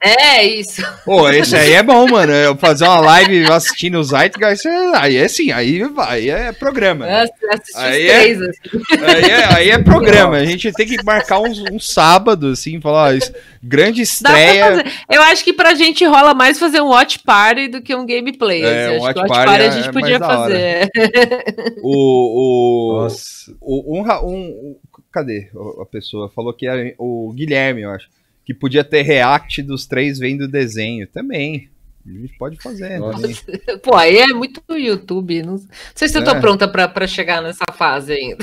É 0.00 0.44
isso. 0.44 0.80
Pô, 1.04 1.28
esse 1.28 1.56
aí 1.56 1.72
é 1.72 1.82
bom, 1.82 2.06
mano. 2.06 2.32
Eu 2.32 2.56
fazer 2.56 2.84
uma 2.84 3.00
live 3.00 3.50
assistindo 3.50 3.98
o 3.98 4.04
Zeitgeist, 4.04 4.64
é- 4.64 4.96
aí 4.96 5.16
é 5.16 5.26
sim, 5.26 5.50
aí, 5.50 5.82
aí 5.98 6.28
é 6.30 6.52
programa. 6.52 7.04
Assisti 7.04 7.44
os 7.74 7.74
Aí 7.76 8.06
é- 8.06 8.18
três. 8.20 8.40
assim. 8.40 9.04
Aí 9.04 9.24
é, 9.30 9.54
aí 9.56 9.70
é 9.70 9.78
programa. 9.78 10.36
A 10.36 10.44
gente 10.44 10.70
tem 10.72 10.86
que 10.86 11.02
marcar 11.04 11.40
um, 11.40 11.52
um 11.72 11.80
sábado, 11.80 12.46
assim, 12.52 12.80
falar, 12.80 13.08
ó, 13.08 13.12
isso- 13.12 13.32
grande 13.60 14.04
Dá 14.22 14.30
pra 14.30 14.38
estreia. 14.40 14.64
fazer. 14.66 14.92
Eu 15.10 15.22
acho 15.22 15.42
que 15.44 15.52
pra 15.52 15.74
gente 15.74 16.04
rola 16.04 16.32
mais 16.32 16.60
fazer 16.60 16.80
um 16.80 16.90
watch 16.90 17.18
party 17.18 17.66
do 17.66 17.82
que 17.82 17.92
um 17.92 18.06
gameplay. 18.06 18.62
É, 18.64 18.86
assim. 18.86 18.98
um 18.98 19.04
Acho 19.04 19.14
que 19.14 19.18
watch 19.18 19.18
o 19.18 19.20
watch 19.22 19.32
party 19.34 19.46
party 19.50 19.62
a 19.62 19.66
é 19.66 19.82
gente 19.82 19.92
podia 19.92 20.18
fazer. 20.20 20.88
O. 21.82 22.94
o, 22.98 23.02
Nossa. 23.02 23.52
o 23.60 23.98
um, 23.98 24.02
um- 24.02 24.30
um- 24.30 24.76
Cadê 25.12 25.48
a 25.80 25.86
pessoa? 25.86 26.30
Falou 26.34 26.52
que 26.52 26.66
era 26.68 26.94
o 26.98 27.32
Guilherme, 27.34 27.82
eu 27.82 27.90
acho. 27.90 28.06
Que 28.48 28.54
podia 28.54 28.82
ter 28.82 29.02
react 29.02 29.60
dos 29.60 29.84
três 29.84 30.18
vendo 30.18 30.44
o 30.44 30.48
desenho. 30.48 31.06
Também. 31.06 31.68
A 32.06 32.10
gente 32.10 32.38
pode 32.38 32.56
fazer. 32.62 32.98
Nossa. 32.98 33.20
também. 33.44 33.78
Pô, 33.82 33.94
aí 33.94 34.16
é 34.16 34.28
muito 34.28 34.62
YouTube. 34.70 35.42
Não, 35.42 35.56
não 35.56 35.68
sei 35.94 36.08
se 36.08 36.16
eu 36.16 36.24
tô 36.24 36.30
É. 36.30 36.40
pronta 36.40 36.66
pra, 36.66 36.88
pra 36.88 37.06
chegar 37.06 37.42
nessa 37.42 37.66
fase 37.74 38.14
ainda. 38.14 38.42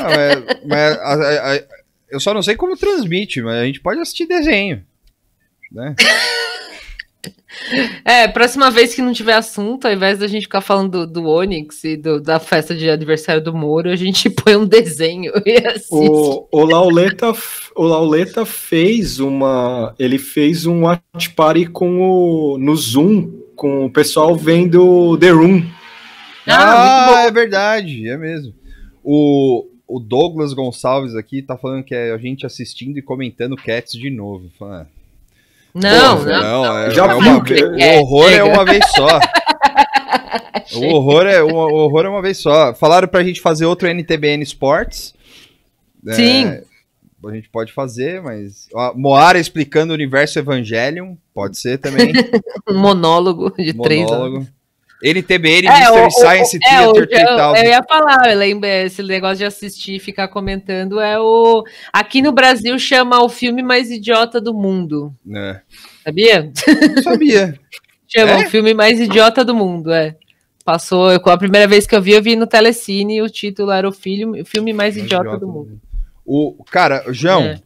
Não, 0.00 0.08
é- 0.08 0.60
mas 0.66 0.96
a- 0.96 1.12
a- 1.12 1.56
a- 1.56 1.64
eu 2.10 2.18
só 2.18 2.32
não 2.32 2.42
sei 2.42 2.56
como 2.56 2.74
transmite, 2.74 3.42
mas 3.42 3.56
a 3.60 3.66
gente 3.66 3.80
pode 3.80 4.00
assistir 4.00 4.24
desenho. 4.26 4.82
Né? 5.70 5.94
É, 8.04 8.28
próxima 8.28 8.70
vez 8.70 8.94
que 8.94 9.02
não 9.02 9.12
tiver 9.12 9.34
assunto, 9.34 9.86
ao 9.86 9.92
invés 9.92 10.18
da 10.18 10.26
gente 10.28 10.42
ficar 10.42 10.60
falando 10.60 11.06
do, 11.06 11.20
do 11.20 11.28
Onyx 11.28 11.82
e 11.84 11.96
do- 11.96 12.20
da 12.20 12.38
festa 12.38 12.74
de 12.74 12.88
aniversário 12.88 13.42
do 13.42 13.54
Moro, 13.54 13.90
a 13.90 13.96
gente 13.96 14.28
põe 14.30 14.56
um 14.56 14.66
desenho 14.66 15.32
e 15.44 15.66
assiste. 15.66 15.88
O, 15.90 16.46
o, 16.50 16.64
Lauleta, 16.64 17.32
o 17.74 17.82
Lauleta 17.84 18.44
fez 18.44 19.18
uma. 19.18 19.94
Ele 19.98 20.18
fez 20.18 20.66
um 20.66 20.82
watch 20.84 21.30
party 21.34 21.66
com 21.66 22.00
o, 22.00 22.58
no 22.58 22.76
Zoom 22.76 23.38
com 23.56 23.86
o 23.86 23.90
pessoal 23.90 24.36
vendo 24.36 25.18
The 25.18 25.30
Room. 25.30 25.64
Ah, 26.46 27.24
é 27.26 27.30
verdade, 27.30 28.08
é 28.08 28.16
mesmo. 28.16 28.54
O, 29.02 29.66
o 29.86 29.98
Douglas 29.98 30.52
Gonçalves 30.52 31.14
aqui 31.16 31.42
tá 31.42 31.56
falando 31.56 31.82
que 31.84 31.94
é 31.94 32.12
a 32.12 32.18
gente 32.18 32.46
assistindo 32.46 32.98
e 32.98 33.02
comentando 33.02 33.56
Cats 33.56 33.92
de 33.92 34.10
novo. 34.10 34.48
Fala, 34.58 34.82
ah, 34.82 34.97
Não, 35.82 36.18
Pô, 36.18 36.24
não, 36.24 36.62
não. 36.64 36.78
é, 36.78 36.90
Já 36.90 37.04
é 37.04 37.08
viu 37.08 37.18
uma 37.18 37.80
é, 37.80 37.98
o 37.98 38.00
horror 38.00 38.32
é 38.32 38.42
uma 38.42 38.64
vez 38.64 38.84
só. 38.90 39.20
o, 40.74 40.94
horror 40.94 41.26
é, 41.26 41.42
o 41.42 41.54
horror 41.54 42.04
é 42.04 42.08
uma 42.08 42.22
vez 42.22 42.38
só. 42.38 42.74
Falaram 42.74 43.08
pra 43.08 43.22
gente 43.24 43.40
fazer 43.40 43.66
outro 43.66 43.88
NTBN 43.88 44.42
Sports. 44.42 45.14
É, 46.06 46.12
Sim. 46.12 46.60
a 47.26 47.32
gente 47.32 47.48
pode 47.48 47.72
fazer, 47.72 48.22
mas. 48.22 48.68
Ó, 48.74 48.94
Moara 48.94 49.38
explicando 49.38 49.92
o 49.92 49.94
universo 49.94 50.38
Evangelion. 50.38 51.14
Pode 51.34 51.58
ser 51.58 51.78
também. 51.78 52.12
Um 52.68 52.78
monólogo 52.78 53.50
de 53.56 53.72
três 53.72 54.10
horas. 54.10 54.46
NTBN 55.02 55.68
É, 55.68 55.90
o- 55.90 56.06
o- 56.06 56.10
Science 56.10 56.56
é, 56.62 56.86
o- 56.86 56.92
Theater 56.92 57.02
eu, 57.02 57.06
3000. 57.36 57.56
eu 57.64 57.70
ia 57.70 57.82
falar, 57.84 58.30
eu 58.32 58.38
lembro, 58.38 58.68
esse 58.68 59.02
negócio 59.02 59.36
de 59.38 59.44
assistir 59.44 59.94
e 59.96 60.00
ficar 60.00 60.28
comentando 60.28 60.98
é 61.00 61.18
o. 61.20 61.64
Aqui 61.92 62.20
no 62.20 62.32
Brasil 62.32 62.76
chama 62.78 63.22
o 63.22 63.28
filme 63.28 63.62
mais 63.62 63.90
idiota 63.90 64.40
do 64.40 64.52
mundo. 64.52 65.14
É. 65.34 65.60
Sabia? 66.04 66.52
Não 66.96 67.02
sabia. 67.02 67.58
Chama 68.10 68.32
É? 68.32 68.46
o 68.46 68.50
filme 68.50 68.72
mais 68.72 68.98
idiota 68.98 69.44
do 69.44 69.54
mundo, 69.54 69.92
é. 69.92 70.16
Passou, 70.64 71.12
eu- 71.12 71.20
a 71.26 71.36
primeira 71.38 71.68
vez 71.68 71.86
que 71.86 71.94
eu 71.94 72.00
vi, 72.00 72.12
eu 72.12 72.22
vi 72.22 72.36
no 72.36 72.46
Telecine 72.46 73.16
e 73.16 73.22
o 73.22 73.28
título 73.28 73.70
era 73.70 73.86
o 73.86 73.92
filme, 73.92 74.40
o 74.40 74.46
filme 74.46 74.72
mais 74.72 74.96
idiota, 74.96 75.36
do 75.38 75.46
mundo. 75.46 75.78
O, 76.24 76.64
cara, 76.70 77.04
o 77.06 77.12
João, 77.12 77.42
É. 77.42 77.60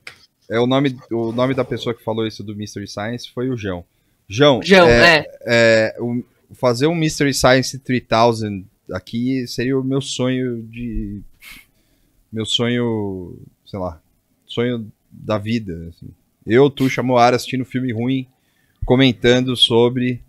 é. 0.50 0.58
o, 0.60 0.66
nome, 0.66 0.96
o 1.12 1.30
nome 1.32 1.54
da 1.54 1.64
pessoa 1.64 1.94
que 1.94 2.02
falou 2.02 2.26
isso 2.26 2.42
do 2.42 2.56
Mystery 2.56 2.88
Science 2.88 3.30
foi 3.32 3.48
o 3.50 3.56
João. 3.56 3.84
João, 4.28 4.60
João, 4.64 4.88
é, 4.88 5.18
é. 5.18 5.26
é, 5.46 5.94
o- 6.00 6.24
fazer 6.54 6.86
um 6.86 6.94
Mystery 6.94 7.32
Science 7.34 7.78
3000 7.78 8.64
aqui 8.92 9.46
seria 9.46 9.78
o 9.78 9.84
meu 9.84 10.00
sonho 10.00 10.62
de. 10.62 11.20
Meu 12.32 12.46
sonho, 12.46 13.38
sei 13.66 13.78
lá, 13.78 14.00
sonho 14.46 14.90
da 15.10 15.36
vida. 15.38 15.88
assim. 15.88 16.08
Eu, 16.46 16.68
tu, 16.70 16.88
Moara 17.02 17.36
assistindo 17.36 17.64
filme 17.64 17.92
ruim, 17.92 18.26
comentando 18.84 19.54
sobre. 19.56 20.20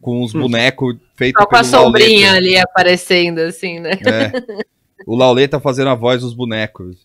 com 0.00 0.22
os 0.22 0.32
bonecos 0.32 0.96
feitos 1.16 1.40
Só 1.42 1.46
com 1.48 1.56
a 1.56 1.60
pelo 1.62 1.72
Lauleta. 1.72 2.04
sombrinha 2.04 2.32
ali 2.32 2.56
aparecendo, 2.58 3.38
assim, 3.40 3.78
né? 3.80 3.92
É. 3.92 4.64
O 5.06 5.14
Lauleta 5.16 5.60
fazendo 5.60 5.88
a 5.90 5.94
voz 5.94 6.22
dos 6.22 6.34
bonecos. 6.34 6.96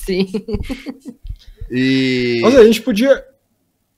assim. 0.00 0.26
Sim. 0.30 0.32
E. 1.70 2.40
Mas 2.42 2.54
a 2.56 2.64
gente 2.64 2.82
podia. 2.82 3.24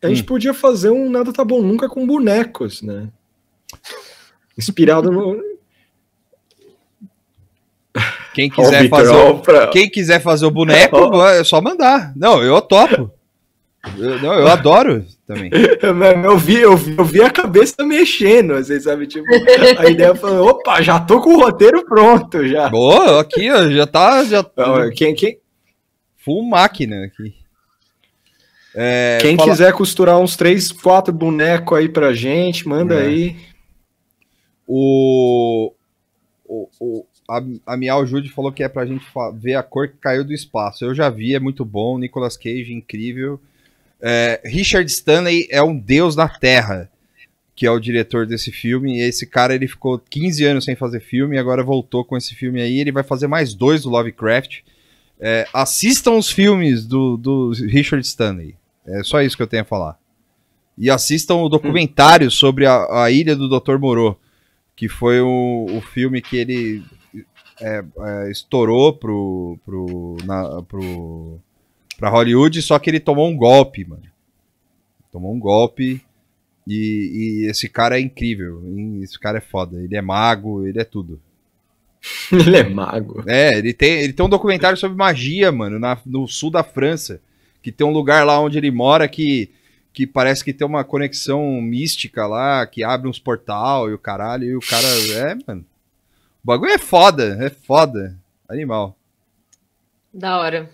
A 0.02 0.06
Hum. 0.06 0.10
gente 0.10 0.24
podia 0.24 0.54
fazer 0.54 0.88
um 0.90 1.10
Nada 1.10 1.30
Tá 1.32 1.44
Bom 1.44 1.60
Nunca 1.62 1.86
com 1.88 2.06
bonecos, 2.06 2.80
né? 2.80 3.08
Inspirado 4.56 5.10
no. 5.10 5.40
Quem 8.34 8.48
quiser 8.48 8.88
fazer, 8.88 9.12
o, 9.14 9.38
pra- 9.40 9.66
quem 9.68 9.90
quiser 9.90 10.20
fazer 10.20 10.46
o 10.46 10.50
boneco, 10.50 11.20
é 11.26 11.42
só 11.42 11.60
mandar. 11.60 12.12
Não, 12.16 12.42
eu 12.42 12.60
topo. 12.62 13.10
Eu, 13.98 14.20
não, 14.20 14.34
eu 14.34 14.46
adoro 14.46 15.04
também. 15.26 15.50
Eu 16.22 16.36
vi, 16.36 16.56
eu, 16.60 16.76
vi, 16.76 16.94
eu 16.98 17.04
vi 17.04 17.22
a 17.22 17.30
cabeça 17.30 17.82
mexendo, 17.82 18.52
assim, 18.52 18.78
sabe? 18.78 19.06
Tipo, 19.06 19.24
a 19.78 19.88
ideia 19.90 20.14
foi: 20.14 20.32
opa, 20.38 20.82
já 20.82 21.00
tô 21.00 21.20
com 21.20 21.34
o 21.34 21.40
roteiro 21.40 21.84
pronto 21.86 22.46
já. 22.46 22.68
Boa, 22.68 23.22
aqui, 23.22 23.50
ó, 23.50 23.68
já 23.70 23.86
tá. 23.86 24.22
Já, 24.24 24.44
Não, 24.56 24.90
Quem, 24.90 25.14
quem, 25.14 25.38
full 26.18 26.42
máquina 26.42 27.06
aqui. 27.06 27.34
É, 28.74 29.18
quem 29.22 29.36
fala- 29.36 29.50
quiser 29.50 29.72
costurar 29.72 30.18
uns 30.18 30.36
três, 30.36 30.70
quatro 30.70 31.12
bonecos 31.12 31.76
aí 31.78 31.88
pra 31.88 32.12
gente, 32.12 32.68
manda 32.68 32.94
É. 32.96 33.06
aí. 33.06 33.36
O. 34.72 35.72
o, 36.46 36.68
o 36.78 37.06
a, 37.28 37.42
a 37.66 37.76
Miau 37.76 38.06
Jude 38.06 38.28
falou 38.28 38.52
que 38.52 38.62
é 38.62 38.68
pra 38.68 38.86
gente 38.86 39.04
ver 39.34 39.56
a 39.56 39.64
cor 39.64 39.88
que 39.88 39.96
caiu 39.96 40.24
do 40.24 40.32
espaço. 40.32 40.84
Eu 40.84 40.94
já 40.94 41.10
vi, 41.10 41.34
é 41.34 41.40
muito 41.40 41.64
bom. 41.64 41.98
Nicolas 41.98 42.36
Cage, 42.36 42.72
incrível. 42.72 43.40
É, 44.00 44.40
Richard 44.44 44.88
Stanley 44.88 45.48
é 45.50 45.60
um 45.60 45.76
deus 45.76 46.14
na 46.14 46.28
Terra, 46.28 46.88
que 47.54 47.66
é 47.66 47.70
o 47.70 47.80
diretor 47.80 48.26
desse 48.26 48.52
filme. 48.52 48.98
E 48.98 49.00
esse 49.00 49.26
cara 49.26 49.56
ele 49.56 49.66
ficou 49.66 49.98
15 49.98 50.44
anos 50.44 50.64
sem 50.64 50.76
fazer 50.76 51.00
filme 51.00 51.34
e 51.34 51.38
agora 51.38 51.64
voltou 51.64 52.04
com 52.04 52.16
esse 52.16 52.36
filme 52.36 52.60
aí. 52.60 52.78
Ele 52.78 52.92
vai 52.92 53.02
fazer 53.02 53.26
mais 53.26 53.54
dois 53.54 53.82
do 53.82 53.90
Lovecraft. 53.90 54.60
É, 55.18 55.48
assistam 55.52 56.12
os 56.12 56.30
filmes 56.30 56.86
do, 56.86 57.16
do 57.16 57.50
Richard 57.50 58.06
Stanley. 58.06 58.54
É 58.86 59.02
só 59.02 59.20
isso 59.20 59.36
que 59.36 59.42
eu 59.42 59.48
tenho 59.48 59.62
a 59.62 59.66
falar. 59.66 59.98
E 60.78 60.88
assistam 60.88 61.36
o 61.36 61.48
documentário 61.48 62.30
sobre 62.30 62.66
a, 62.66 63.02
a 63.04 63.10
ilha 63.10 63.34
do 63.34 63.48
Dr. 63.48 63.78
Moreau, 63.78 64.18
que 64.80 64.88
foi 64.88 65.20
o, 65.20 65.66
o 65.76 65.80
filme 65.82 66.22
que 66.22 66.38
ele 66.38 66.82
é, 67.60 67.84
é, 67.98 68.30
estourou 68.30 68.94
pro, 68.94 69.58
pro, 69.62 70.16
na, 70.24 70.62
pro, 70.62 71.38
pra 71.98 72.08
Hollywood, 72.08 72.62
só 72.62 72.78
que 72.78 72.88
ele 72.88 72.98
tomou 72.98 73.28
um 73.28 73.36
golpe, 73.36 73.84
mano. 73.84 74.04
Tomou 75.12 75.34
um 75.34 75.38
golpe 75.38 76.00
e, 76.66 77.42
e 77.44 77.50
esse 77.50 77.68
cara 77.68 77.98
é 77.98 78.00
incrível. 78.00 78.62
Esse 79.02 79.20
cara 79.20 79.36
é 79.36 79.42
foda. 79.42 79.78
Ele 79.82 79.94
é 79.94 80.00
mago, 80.00 80.66
ele 80.66 80.80
é 80.80 80.84
tudo. 80.84 81.20
Ele 82.32 82.56
é 82.56 82.66
mago. 82.66 83.22
É, 83.26 83.58
ele 83.58 83.74
tem, 83.74 84.00
ele 84.00 84.14
tem 84.14 84.24
um 84.24 84.30
documentário 84.30 84.78
sobre 84.78 84.96
magia, 84.96 85.52
mano, 85.52 85.78
na- 85.78 85.98
no 86.06 86.26
sul 86.26 86.50
da 86.50 86.64
França. 86.64 87.20
Que 87.62 87.70
tem 87.70 87.86
um 87.86 87.92
lugar 87.92 88.24
lá 88.24 88.40
onde 88.40 88.56
ele 88.56 88.70
mora 88.70 89.06
que, 89.06 89.50
que 89.92 90.06
parece 90.06 90.44
que 90.44 90.52
tem 90.52 90.66
uma 90.66 90.84
conexão 90.84 91.60
mística 91.60 92.26
lá, 92.26 92.66
que 92.66 92.84
abre 92.84 93.08
uns 93.08 93.18
portal 93.18 93.90
e 93.90 93.94
o 93.94 93.98
caralho, 93.98 94.44
e 94.44 94.56
o 94.56 94.60
cara. 94.60 94.86
É, 95.14 95.36
mano. 95.46 95.64
O 96.42 96.46
bagulho 96.46 96.72
é 96.72 96.78
foda, 96.78 97.36
é 97.40 97.50
foda. 97.50 98.16
Animal. 98.48 98.96
Da 100.12 100.38
hora. 100.38 100.70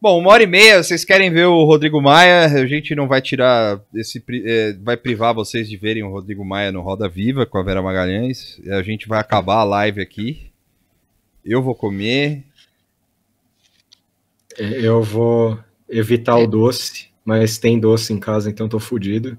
Bom, 0.00 0.18
uma 0.18 0.32
hora 0.32 0.42
e 0.42 0.48
meia, 0.48 0.82
vocês 0.82 1.04
querem 1.04 1.30
ver 1.30 1.44
o 1.44 1.64
Rodrigo 1.64 2.02
Maia? 2.02 2.46
A 2.46 2.66
gente 2.66 2.92
não 2.92 3.06
vai 3.06 3.22
tirar 3.22 3.80
esse. 3.94 4.20
é, 4.44 4.72
vai 4.82 4.96
privar 4.96 5.32
vocês 5.32 5.68
de 5.68 5.76
verem 5.76 6.02
o 6.02 6.10
Rodrigo 6.10 6.44
Maia 6.44 6.72
no 6.72 6.80
Roda 6.80 7.08
Viva 7.08 7.46
com 7.46 7.56
a 7.56 7.62
Vera 7.62 7.80
Magalhães. 7.80 8.60
A 8.68 8.82
gente 8.82 9.06
vai 9.06 9.20
acabar 9.20 9.58
a 9.58 9.64
live 9.64 10.00
aqui. 10.00 10.50
Eu 11.44 11.62
vou 11.62 11.74
comer. 11.74 12.44
É, 14.58 14.80
Eu 14.80 15.04
vou 15.04 15.56
evitar 15.88 16.36
o 16.36 16.48
doce, 16.48 17.08
mas 17.24 17.58
tem 17.58 17.78
doce 17.78 18.12
em 18.12 18.18
casa, 18.18 18.50
então 18.50 18.68
tô 18.68 18.78
fudido. 18.78 19.38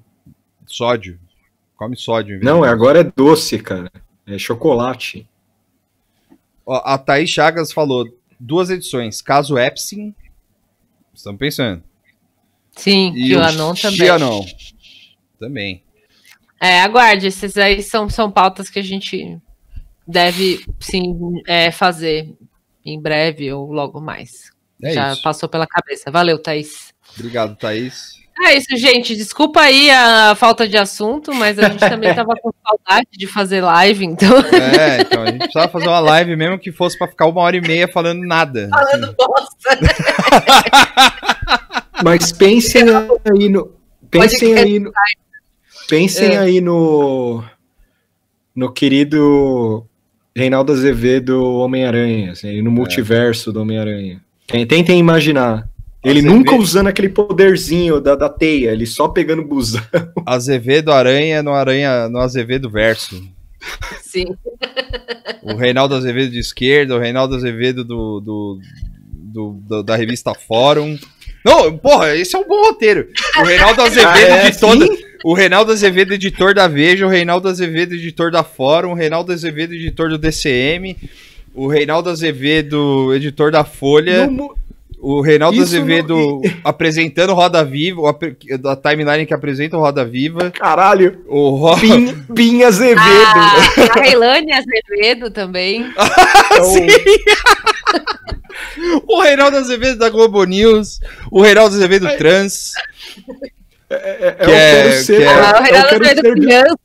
Sódio. 0.66 1.20
Come 1.76 1.96
sódio. 1.98 2.40
Não, 2.42 2.64
é, 2.64 2.70
agora 2.70 3.00
é 3.00 3.04
doce, 3.04 3.60
cara. 3.60 3.92
É 4.26 4.38
chocolate. 4.38 5.28
Ó, 6.66 6.82
a 6.86 6.98
Thaís 6.98 7.30
Chagas 7.30 7.72
falou 7.72 8.08
duas 8.40 8.70
edições. 8.70 9.22
Caso 9.22 9.58
Epstein. 9.58 10.16
Estamos 11.14 11.40
pensando. 11.40 11.84
Sim, 12.72 13.14
E 13.16 13.28
que 13.28 13.36
o 13.36 13.40
o 13.40 13.44
Anon 13.44 13.74
também. 13.74 13.98
Xianon. 13.98 14.46
Também. 15.40 15.84
É, 16.60 16.80
aguarde, 16.82 17.28
esses 17.28 17.58
aí 17.58 17.84
são, 17.84 18.10
são 18.10 18.32
pautas 18.32 18.70
que 18.70 18.80
a 18.80 18.84
gente 18.84 19.38
deve 20.08 20.66
sim 20.80 21.42
é, 21.46 21.70
fazer 21.72 22.34
em 22.86 23.00
breve 23.02 23.52
ou 23.52 23.72
logo 23.72 24.00
mais. 24.00 24.52
É 24.82 24.94
Já 24.94 25.14
isso. 25.14 25.22
passou 25.22 25.50
pela 25.50 25.68
cabeça. 25.68 26.10
Valeu, 26.10 26.42
Thaís. 26.42 26.93
Obrigado, 27.18 27.56
Thaís. 27.56 28.14
É 28.46 28.58
isso, 28.58 28.76
gente. 28.76 29.16
Desculpa 29.16 29.62
aí 29.62 29.92
a 29.92 30.34
falta 30.36 30.68
de 30.68 30.76
assunto, 30.76 31.32
mas 31.34 31.58
a 31.60 31.70
gente 31.70 31.80
também 31.80 32.14
tava 32.16 32.34
com 32.42 32.52
saudade 32.66 33.08
de 33.14 33.28
fazer 33.28 33.62
live, 33.62 34.04
então. 34.06 34.36
É, 34.40 35.02
então 35.02 35.22
a 35.22 35.26
gente 35.28 35.38
precisava 35.40 35.72
fazer 35.72 35.88
uma 35.88 36.00
live 36.00 36.36
mesmo 36.36 36.58
que 36.58 36.72
fosse 36.72 36.98
pra 36.98 37.08
ficar 37.08 37.28
uma 37.28 37.42
hora 37.42 37.56
e 37.56 37.62
meia 37.62 37.88
falando 37.88 38.22
nada. 38.26 38.70
Falando 38.72 39.16
bosta. 39.16 39.80
Mas 42.04 42.32
pensem 42.32 42.84
aí 42.84 43.50
no. 43.50 43.72
Pensem 44.10 44.50
Pode 44.56 44.62
aí 44.62 44.80
no. 44.80 44.92
Pensem 45.88 46.34
É. 46.36 46.38
aí 46.38 46.62
no. 46.62 47.44
No 48.56 48.72
querido 48.72 49.86
Reinaldo 50.36 50.72
Azevedo 50.74 51.44
Homem-Aranha, 51.56 52.32
assim, 52.34 52.62
no 52.62 52.70
multiverso 52.72 53.52
do 53.52 53.62
Homem-Aranha. 53.62 54.22
Ten- 54.48 54.66
Tentem 54.68 55.00
imaginar. 55.00 55.68
Ele 56.04 56.20
Azevedo- 56.20 56.36
nunca 56.38 56.56
usando 56.56 56.88
aquele 56.88 57.10
poderzinho 57.10 58.02
da, 58.02 58.16
da 58.16 58.28
teia, 58.30 58.72
ele 58.72 58.86
só 58.86 59.08
pegando 59.08 59.44
busão. 59.44 59.82
Azevedo 60.26 60.92
Aranha 60.92 61.42
no 61.42 61.52
Aranha 61.54 62.10
no 62.10 62.20
Azevedo 62.20 62.70
Verso. 62.70 63.24
Sim. 64.02 64.26
O 65.42 65.56
Reinaldo 65.56 65.96
Azevedo 65.96 66.32
de 66.32 66.40
esquerda, 66.40 66.96
o 66.96 67.00
Reinaldo 67.00 67.36
Azevedo 67.36 67.84
do, 67.84 68.20
do, 68.20 68.60
do- 69.12 69.60
do- 69.68 69.84
da 69.84 69.96
revista 69.96 70.34
Fórum. 70.34 70.98
Não, 71.46 71.78
porra, 71.78 72.16
esse 72.16 72.36
é 72.36 72.40
um 72.40 72.48
bom 72.48 72.62
roteiro. 72.68 73.08
O 73.40 73.44
Reinaldo 73.44 73.82
Azevedo 73.84 74.08
Ah, 74.10 74.20
é 74.48 74.52
de 74.52 74.60
toda. 74.60 74.84
assim? 74.86 75.04
o 75.26 75.34
Reinaldo 75.34 75.72
Azevedo, 75.72 76.14
editor 76.14 76.54
da 76.54 76.68
Veja, 76.68 77.06
o 77.06 77.10
Reinaldo 77.10 77.48
Azevedo, 77.48 77.94
editor 77.96 78.30
da 78.32 78.44
Fórum, 78.44 78.92
o 78.92 78.96
Reinaldo 78.96 79.32
Azevedo, 79.32 79.74
editor 79.74 80.10
do 80.10 80.18
DCM, 80.18 80.98
o 81.54 81.68
Reinaldo 81.68 82.10
Azevedo, 82.10 83.14
editor 83.14 83.52
da 83.52 83.64
Folha, 83.64 84.28
mu- 84.30 84.54
o 85.06 85.20
Reinaldo 85.20 85.56
Isso 85.58 85.66
Azevedo 85.76 86.42
apresentando 86.64 87.34
Roda 87.34 87.62
Viva, 87.66 88.02
da 88.62 88.74
timeline 88.78 89.26
que 89.26 89.34
apresenta 89.34 89.76
o 89.78 89.82
Roda 89.82 90.06
Viva, 90.06 90.50
Caralho. 90.52 91.22
o 91.28 91.50
Ro... 91.58 91.78
Pin, 91.78 92.16
Pin 92.34 92.64
Azevedo. 92.64 93.02
A, 93.02 93.58
a 94.00 94.02
Reilane 94.02 94.54
Azevedo 94.54 95.30
também. 95.30 95.86
É 96.56 96.62
o- 96.62 96.78
o 99.18 99.22
Reinaldo 99.22 99.58
Azevedo 99.58 99.98
da 100.00 100.10
Globo 100.10 100.44
News, 100.46 101.00
o 101.30 101.42
Reinaldo 101.42 101.76
Azevedo 101.76 102.08
Trans, 102.18 102.72
é, 103.90 104.32
que 104.32 104.50
eu 104.50 104.54
é- 104.54 104.72
quero 104.84 105.04
ser. 105.04 105.18
que 105.18 105.24
é- 105.24 105.28
Ah, 105.28 105.58
o 105.60 105.64
Reinaldo 105.64 105.88
Azevedo 105.96 106.22
ser- 106.22 106.34
criança. 106.34 106.78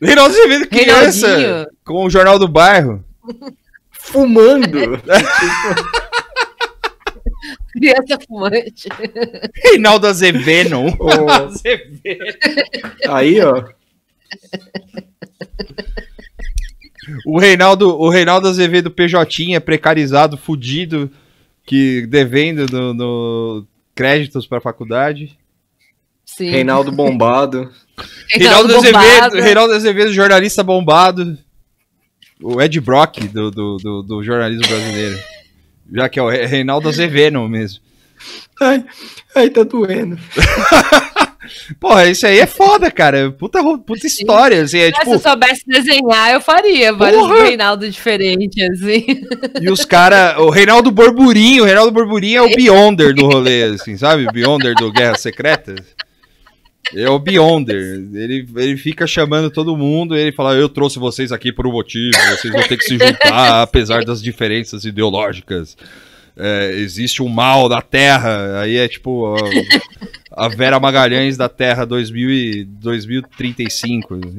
Reinaldo 0.00 0.34
Azevedo 0.34 0.68
criança, 0.68 1.36
Reinaldinho. 1.36 1.66
com 1.84 2.04
o 2.06 2.10
Jornal 2.10 2.38
do 2.38 2.48
Bairro. 2.48 3.04
fumando. 3.92 5.00
Criança 7.76 8.18
fumante. 8.26 8.88
Reinaldo 9.62 10.06
Azevedo. 10.06 10.76
Azevedo. 11.28 12.38
Aí, 13.06 13.38
ó. 13.42 13.64
O 17.26 17.38
Reinaldo, 17.38 18.00
o 18.00 18.08
Reinaldo 18.08 18.48
Azevedo 18.48 18.90
PJ, 18.90 19.60
precarizado, 19.60 20.38
fudido, 20.38 21.10
que 21.66 22.06
devendo 22.06 22.66
no, 22.72 22.94
no 22.94 23.66
créditos 23.94 24.46
para 24.46 24.60
faculdade. 24.60 25.38
Sim. 26.24 26.50
Reinaldo 26.50 26.90
Bombado. 26.90 27.70
Reinaldo, 28.30 28.72
Bombado. 28.74 28.96
Azevedo, 28.98 29.42
Reinaldo 29.42 29.74
Azevedo, 29.74 30.12
jornalista 30.12 30.62
bombado. 30.64 31.38
O 32.42 32.60
Ed 32.60 32.80
Brock 32.80 33.20
do, 33.28 33.50
do, 33.50 33.76
do, 33.78 34.02
do 34.02 34.22
jornalismo 34.22 34.66
brasileiro. 34.66 35.18
Já 35.92 36.08
que 36.08 36.18
é 36.18 36.22
o 36.22 36.28
Re- 36.28 36.46
Reinaldo 36.46 36.88
Azevedo 36.88 37.40
mesmo. 37.48 37.80
Ai, 38.60 38.84
ai, 39.34 39.50
tá 39.50 39.62
doendo. 39.62 40.18
Porra, 41.78 42.06
isso 42.06 42.26
aí 42.26 42.38
é 42.40 42.46
foda, 42.46 42.90
cara. 42.90 43.30
Puta, 43.30 43.60
puta 43.78 44.06
história. 44.06 44.62
Assim, 44.62 44.78
é, 44.78 44.88
Ah, 44.88 44.92
Se 44.94 44.98
tipo, 45.00 45.12
eu 45.12 45.18
soubesse 45.18 45.62
desenhar, 45.66 46.32
eu 46.32 46.40
faria 46.40 46.92
vários 46.92 47.20
Porra! 47.22 47.44
Reinaldo 47.44 47.88
diferentes, 47.88 48.64
assim. 48.70 49.04
E 49.60 49.70
os 49.70 49.84
caras. 49.84 50.38
O 50.38 50.50
Reinaldo 50.50 50.90
Borburinho. 50.90 51.62
O 51.62 51.66
Reinaldo 51.66 51.92
Borburinho 51.92 52.38
é 52.38 52.42
o 52.42 52.54
Beyonder 52.56 53.14
do 53.14 53.26
rolê, 53.26 53.64
assim, 53.64 53.96
sabe? 53.96 54.26
O 54.26 54.32
Beyonder 54.32 54.74
do 54.74 54.90
Guerra 54.92 55.16
Secreta. 55.16 55.74
É 56.94 57.08
o 57.08 57.18
Beyonder. 57.18 57.76
Ele, 58.14 58.46
ele 58.56 58.76
fica 58.76 59.06
chamando 59.06 59.50
todo 59.50 59.76
mundo 59.76 60.16
e 60.16 60.20
ele 60.20 60.32
fala: 60.32 60.54
Eu 60.54 60.68
trouxe 60.68 60.98
vocês 60.98 61.32
aqui 61.32 61.52
por 61.52 61.66
um 61.66 61.72
motivo, 61.72 62.16
vocês 62.30 62.52
vão 62.52 62.62
ter 62.62 62.76
que 62.76 62.84
se 62.84 62.96
juntar, 62.98 63.62
apesar 63.62 64.04
das 64.04 64.22
diferenças 64.22 64.84
ideológicas. 64.84 65.76
É, 66.38 66.70
existe 66.74 67.22
um 67.22 67.28
mal 67.28 67.68
da 67.68 67.80
Terra. 67.82 68.60
Aí 68.60 68.76
é 68.76 68.86
tipo 68.86 69.34
a, 69.34 70.44
a 70.44 70.48
Vera 70.48 70.78
Magalhães 70.78 71.36
da 71.36 71.48
Terra 71.48 71.84
2000 71.84 72.30
e 72.30 72.64
2035. 72.64 74.14
assim. 74.14 74.38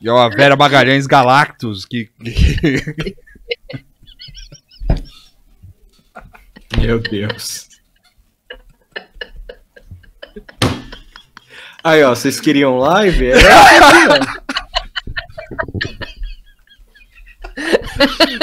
E 0.00 0.08
é 0.08 0.12
a 0.12 0.28
Vera 0.28 0.56
Magalhães 0.56 1.06
Galactus 1.06 1.84
que, 1.84 2.08
que- 2.24 3.16
Meu 6.78 6.98
Deus. 7.00 7.65
Aí, 11.86 12.02
ó, 12.02 12.10
vocês 12.10 12.40
queriam 12.40 12.78
live? 12.78 13.30
É 13.30 13.36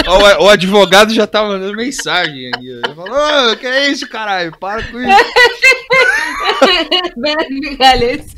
Ó, 0.07 0.17
o, 0.17 0.45
o 0.45 0.49
advogado 0.49 1.13
já 1.13 1.27
tá 1.27 1.43
mandando 1.43 1.75
mensagem 1.75 2.47
aqui. 2.53 2.69
Ele 2.69 2.95
falou, 2.95 3.51
"Ô, 3.51 3.57
que 3.57 3.67
é 3.67 3.89
isso, 3.89 4.07
caralho? 4.07 4.57
Para 4.57 4.81
com 4.83 4.97
isso. 4.99 5.09
Galhães. 7.77 8.33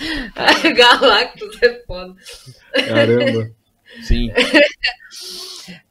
Galactus 0.75 1.55
é 1.61 1.81
foda. 1.85 2.15
Caramba. 2.87 3.49
Sim. 4.01 4.31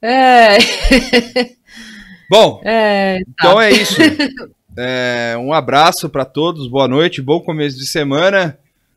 É. 0.01 0.57
Bom, 2.31 2.61
É, 2.65 3.19
tá. 3.19 3.25
então 3.31 3.61
é 3.61 3.73
isso. 3.73 3.97
É, 4.77 5.35
um 5.39 5.53
abraço 5.53 6.09
pra 6.09 6.25
todos, 6.25 6.69
boa 6.69 6.87
noite, 6.87 7.21
bom 7.23 7.41
começo 7.41 7.77
de 7.77 7.87
semana. 7.87 8.57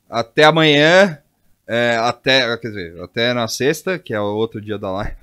Até 0.10 0.44
amanhã. 0.44 1.20
é, 1.68 1.98
até, 1.98 2.58
quer 2.58 2.68
dizer, 2.70 3.02
até 3.02 3.34
na 3.34 3.48
sexta, 3.48 4.00
que 4.00 4.14
é 4.14 4.20
o 4.20 4.36
outro 4.36 4.62
dia 4.62 4.78
da 4.78 4.92
live. 4.92 5.18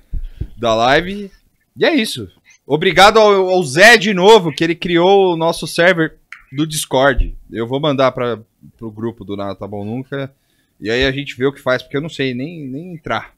Da 0.57 0.75
live. 0.75 1.31
E 1.75 1.85
é 1.85 1.93
isso. 1.93 2.29
Obrigado 2.65 3.19
ao, 3.19 3.49
ao 3.49 3.63
Zé 3.63 3.97
de 3.97 4.13
novo, 4.13 4.51
que 4.51 4.63
ele 4.63 4.75
criou 4.75 5.33
o 5.33 5.37
nosso 5.37 5.67
server 5.67 6.15
do 6.51 6.65
Discord. 6.65 7.35
Eu 7.51 7.67
vou 7.67 7.79
mandar 7.79 8.11
para 8.11 8.39
pro 8.77 8.89
grupo 8.89 9.23
do 9.23 9.35
Nada 9.35 9.55
Tá 9.55 9.67
Bom 9.67 9.85
Nunca. 9.85 10.33
E 10.79 10.89
aí 10.89 11.05
a 11.05 11.11
gente 11.11 11.35
vê 11.35 11.45
o 11.45 11.53
que 11.53 11.61
faz, 11.61 11.81
porque 11.81 11.97
eu 11.97 12.01
não 12.01 12.09
sei 12.09 12.33
nem, 12.33 12.65
nem 12.67 12.93
entrar. 12.93 13.33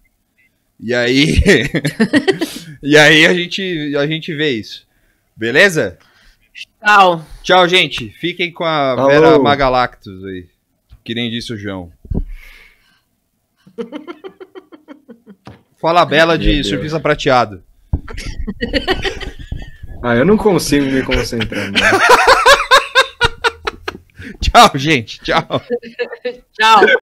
E 0.80 0.94
aí. 0.94 1.40
e 2.82 2.98
aí 2.98 3.26
a 3.26 3.34
gente, 3.34 3.96
a 3.98 4.08
gente 4.08 4.34
vê 4.34 4.52
isso. 4.52 4.88
Beleza? 5.36 5.98
Tchau. 6.82 7.26
Tchau, 7.44 7.68
gente. 7.68 8.10
Fiquem 8.10 8.52
com 8.52 8.64
a 8.64 8.96
Falou. 8.96 9.10
Vera 9.10 9.40
Magalactus 9.40 10.24
aí. 10.26 10.48
Que 11.08 11.16
nem 11.16 11.32
disse 11.32 11.54
o 11.54 11.58
João. 11.58 11.90
Fala 15.80 16.06
bela 16.06 16.38
de 16.38 16.62
surpresa 16.66 17.00
prateado. 17.00 17.64
Ah, 20.04 20.18
eu 20.18 20.26
não 20.26 20.36
consigo 20.36 20.86
me 20.86 21.02
concentrar. 21.04 21.72
né? 21.72 21.80
Tchau, 24.42 24.72
gente. 24.76 25.22
Tchau. 25.22 25.62
Tchau. 26.52 26.82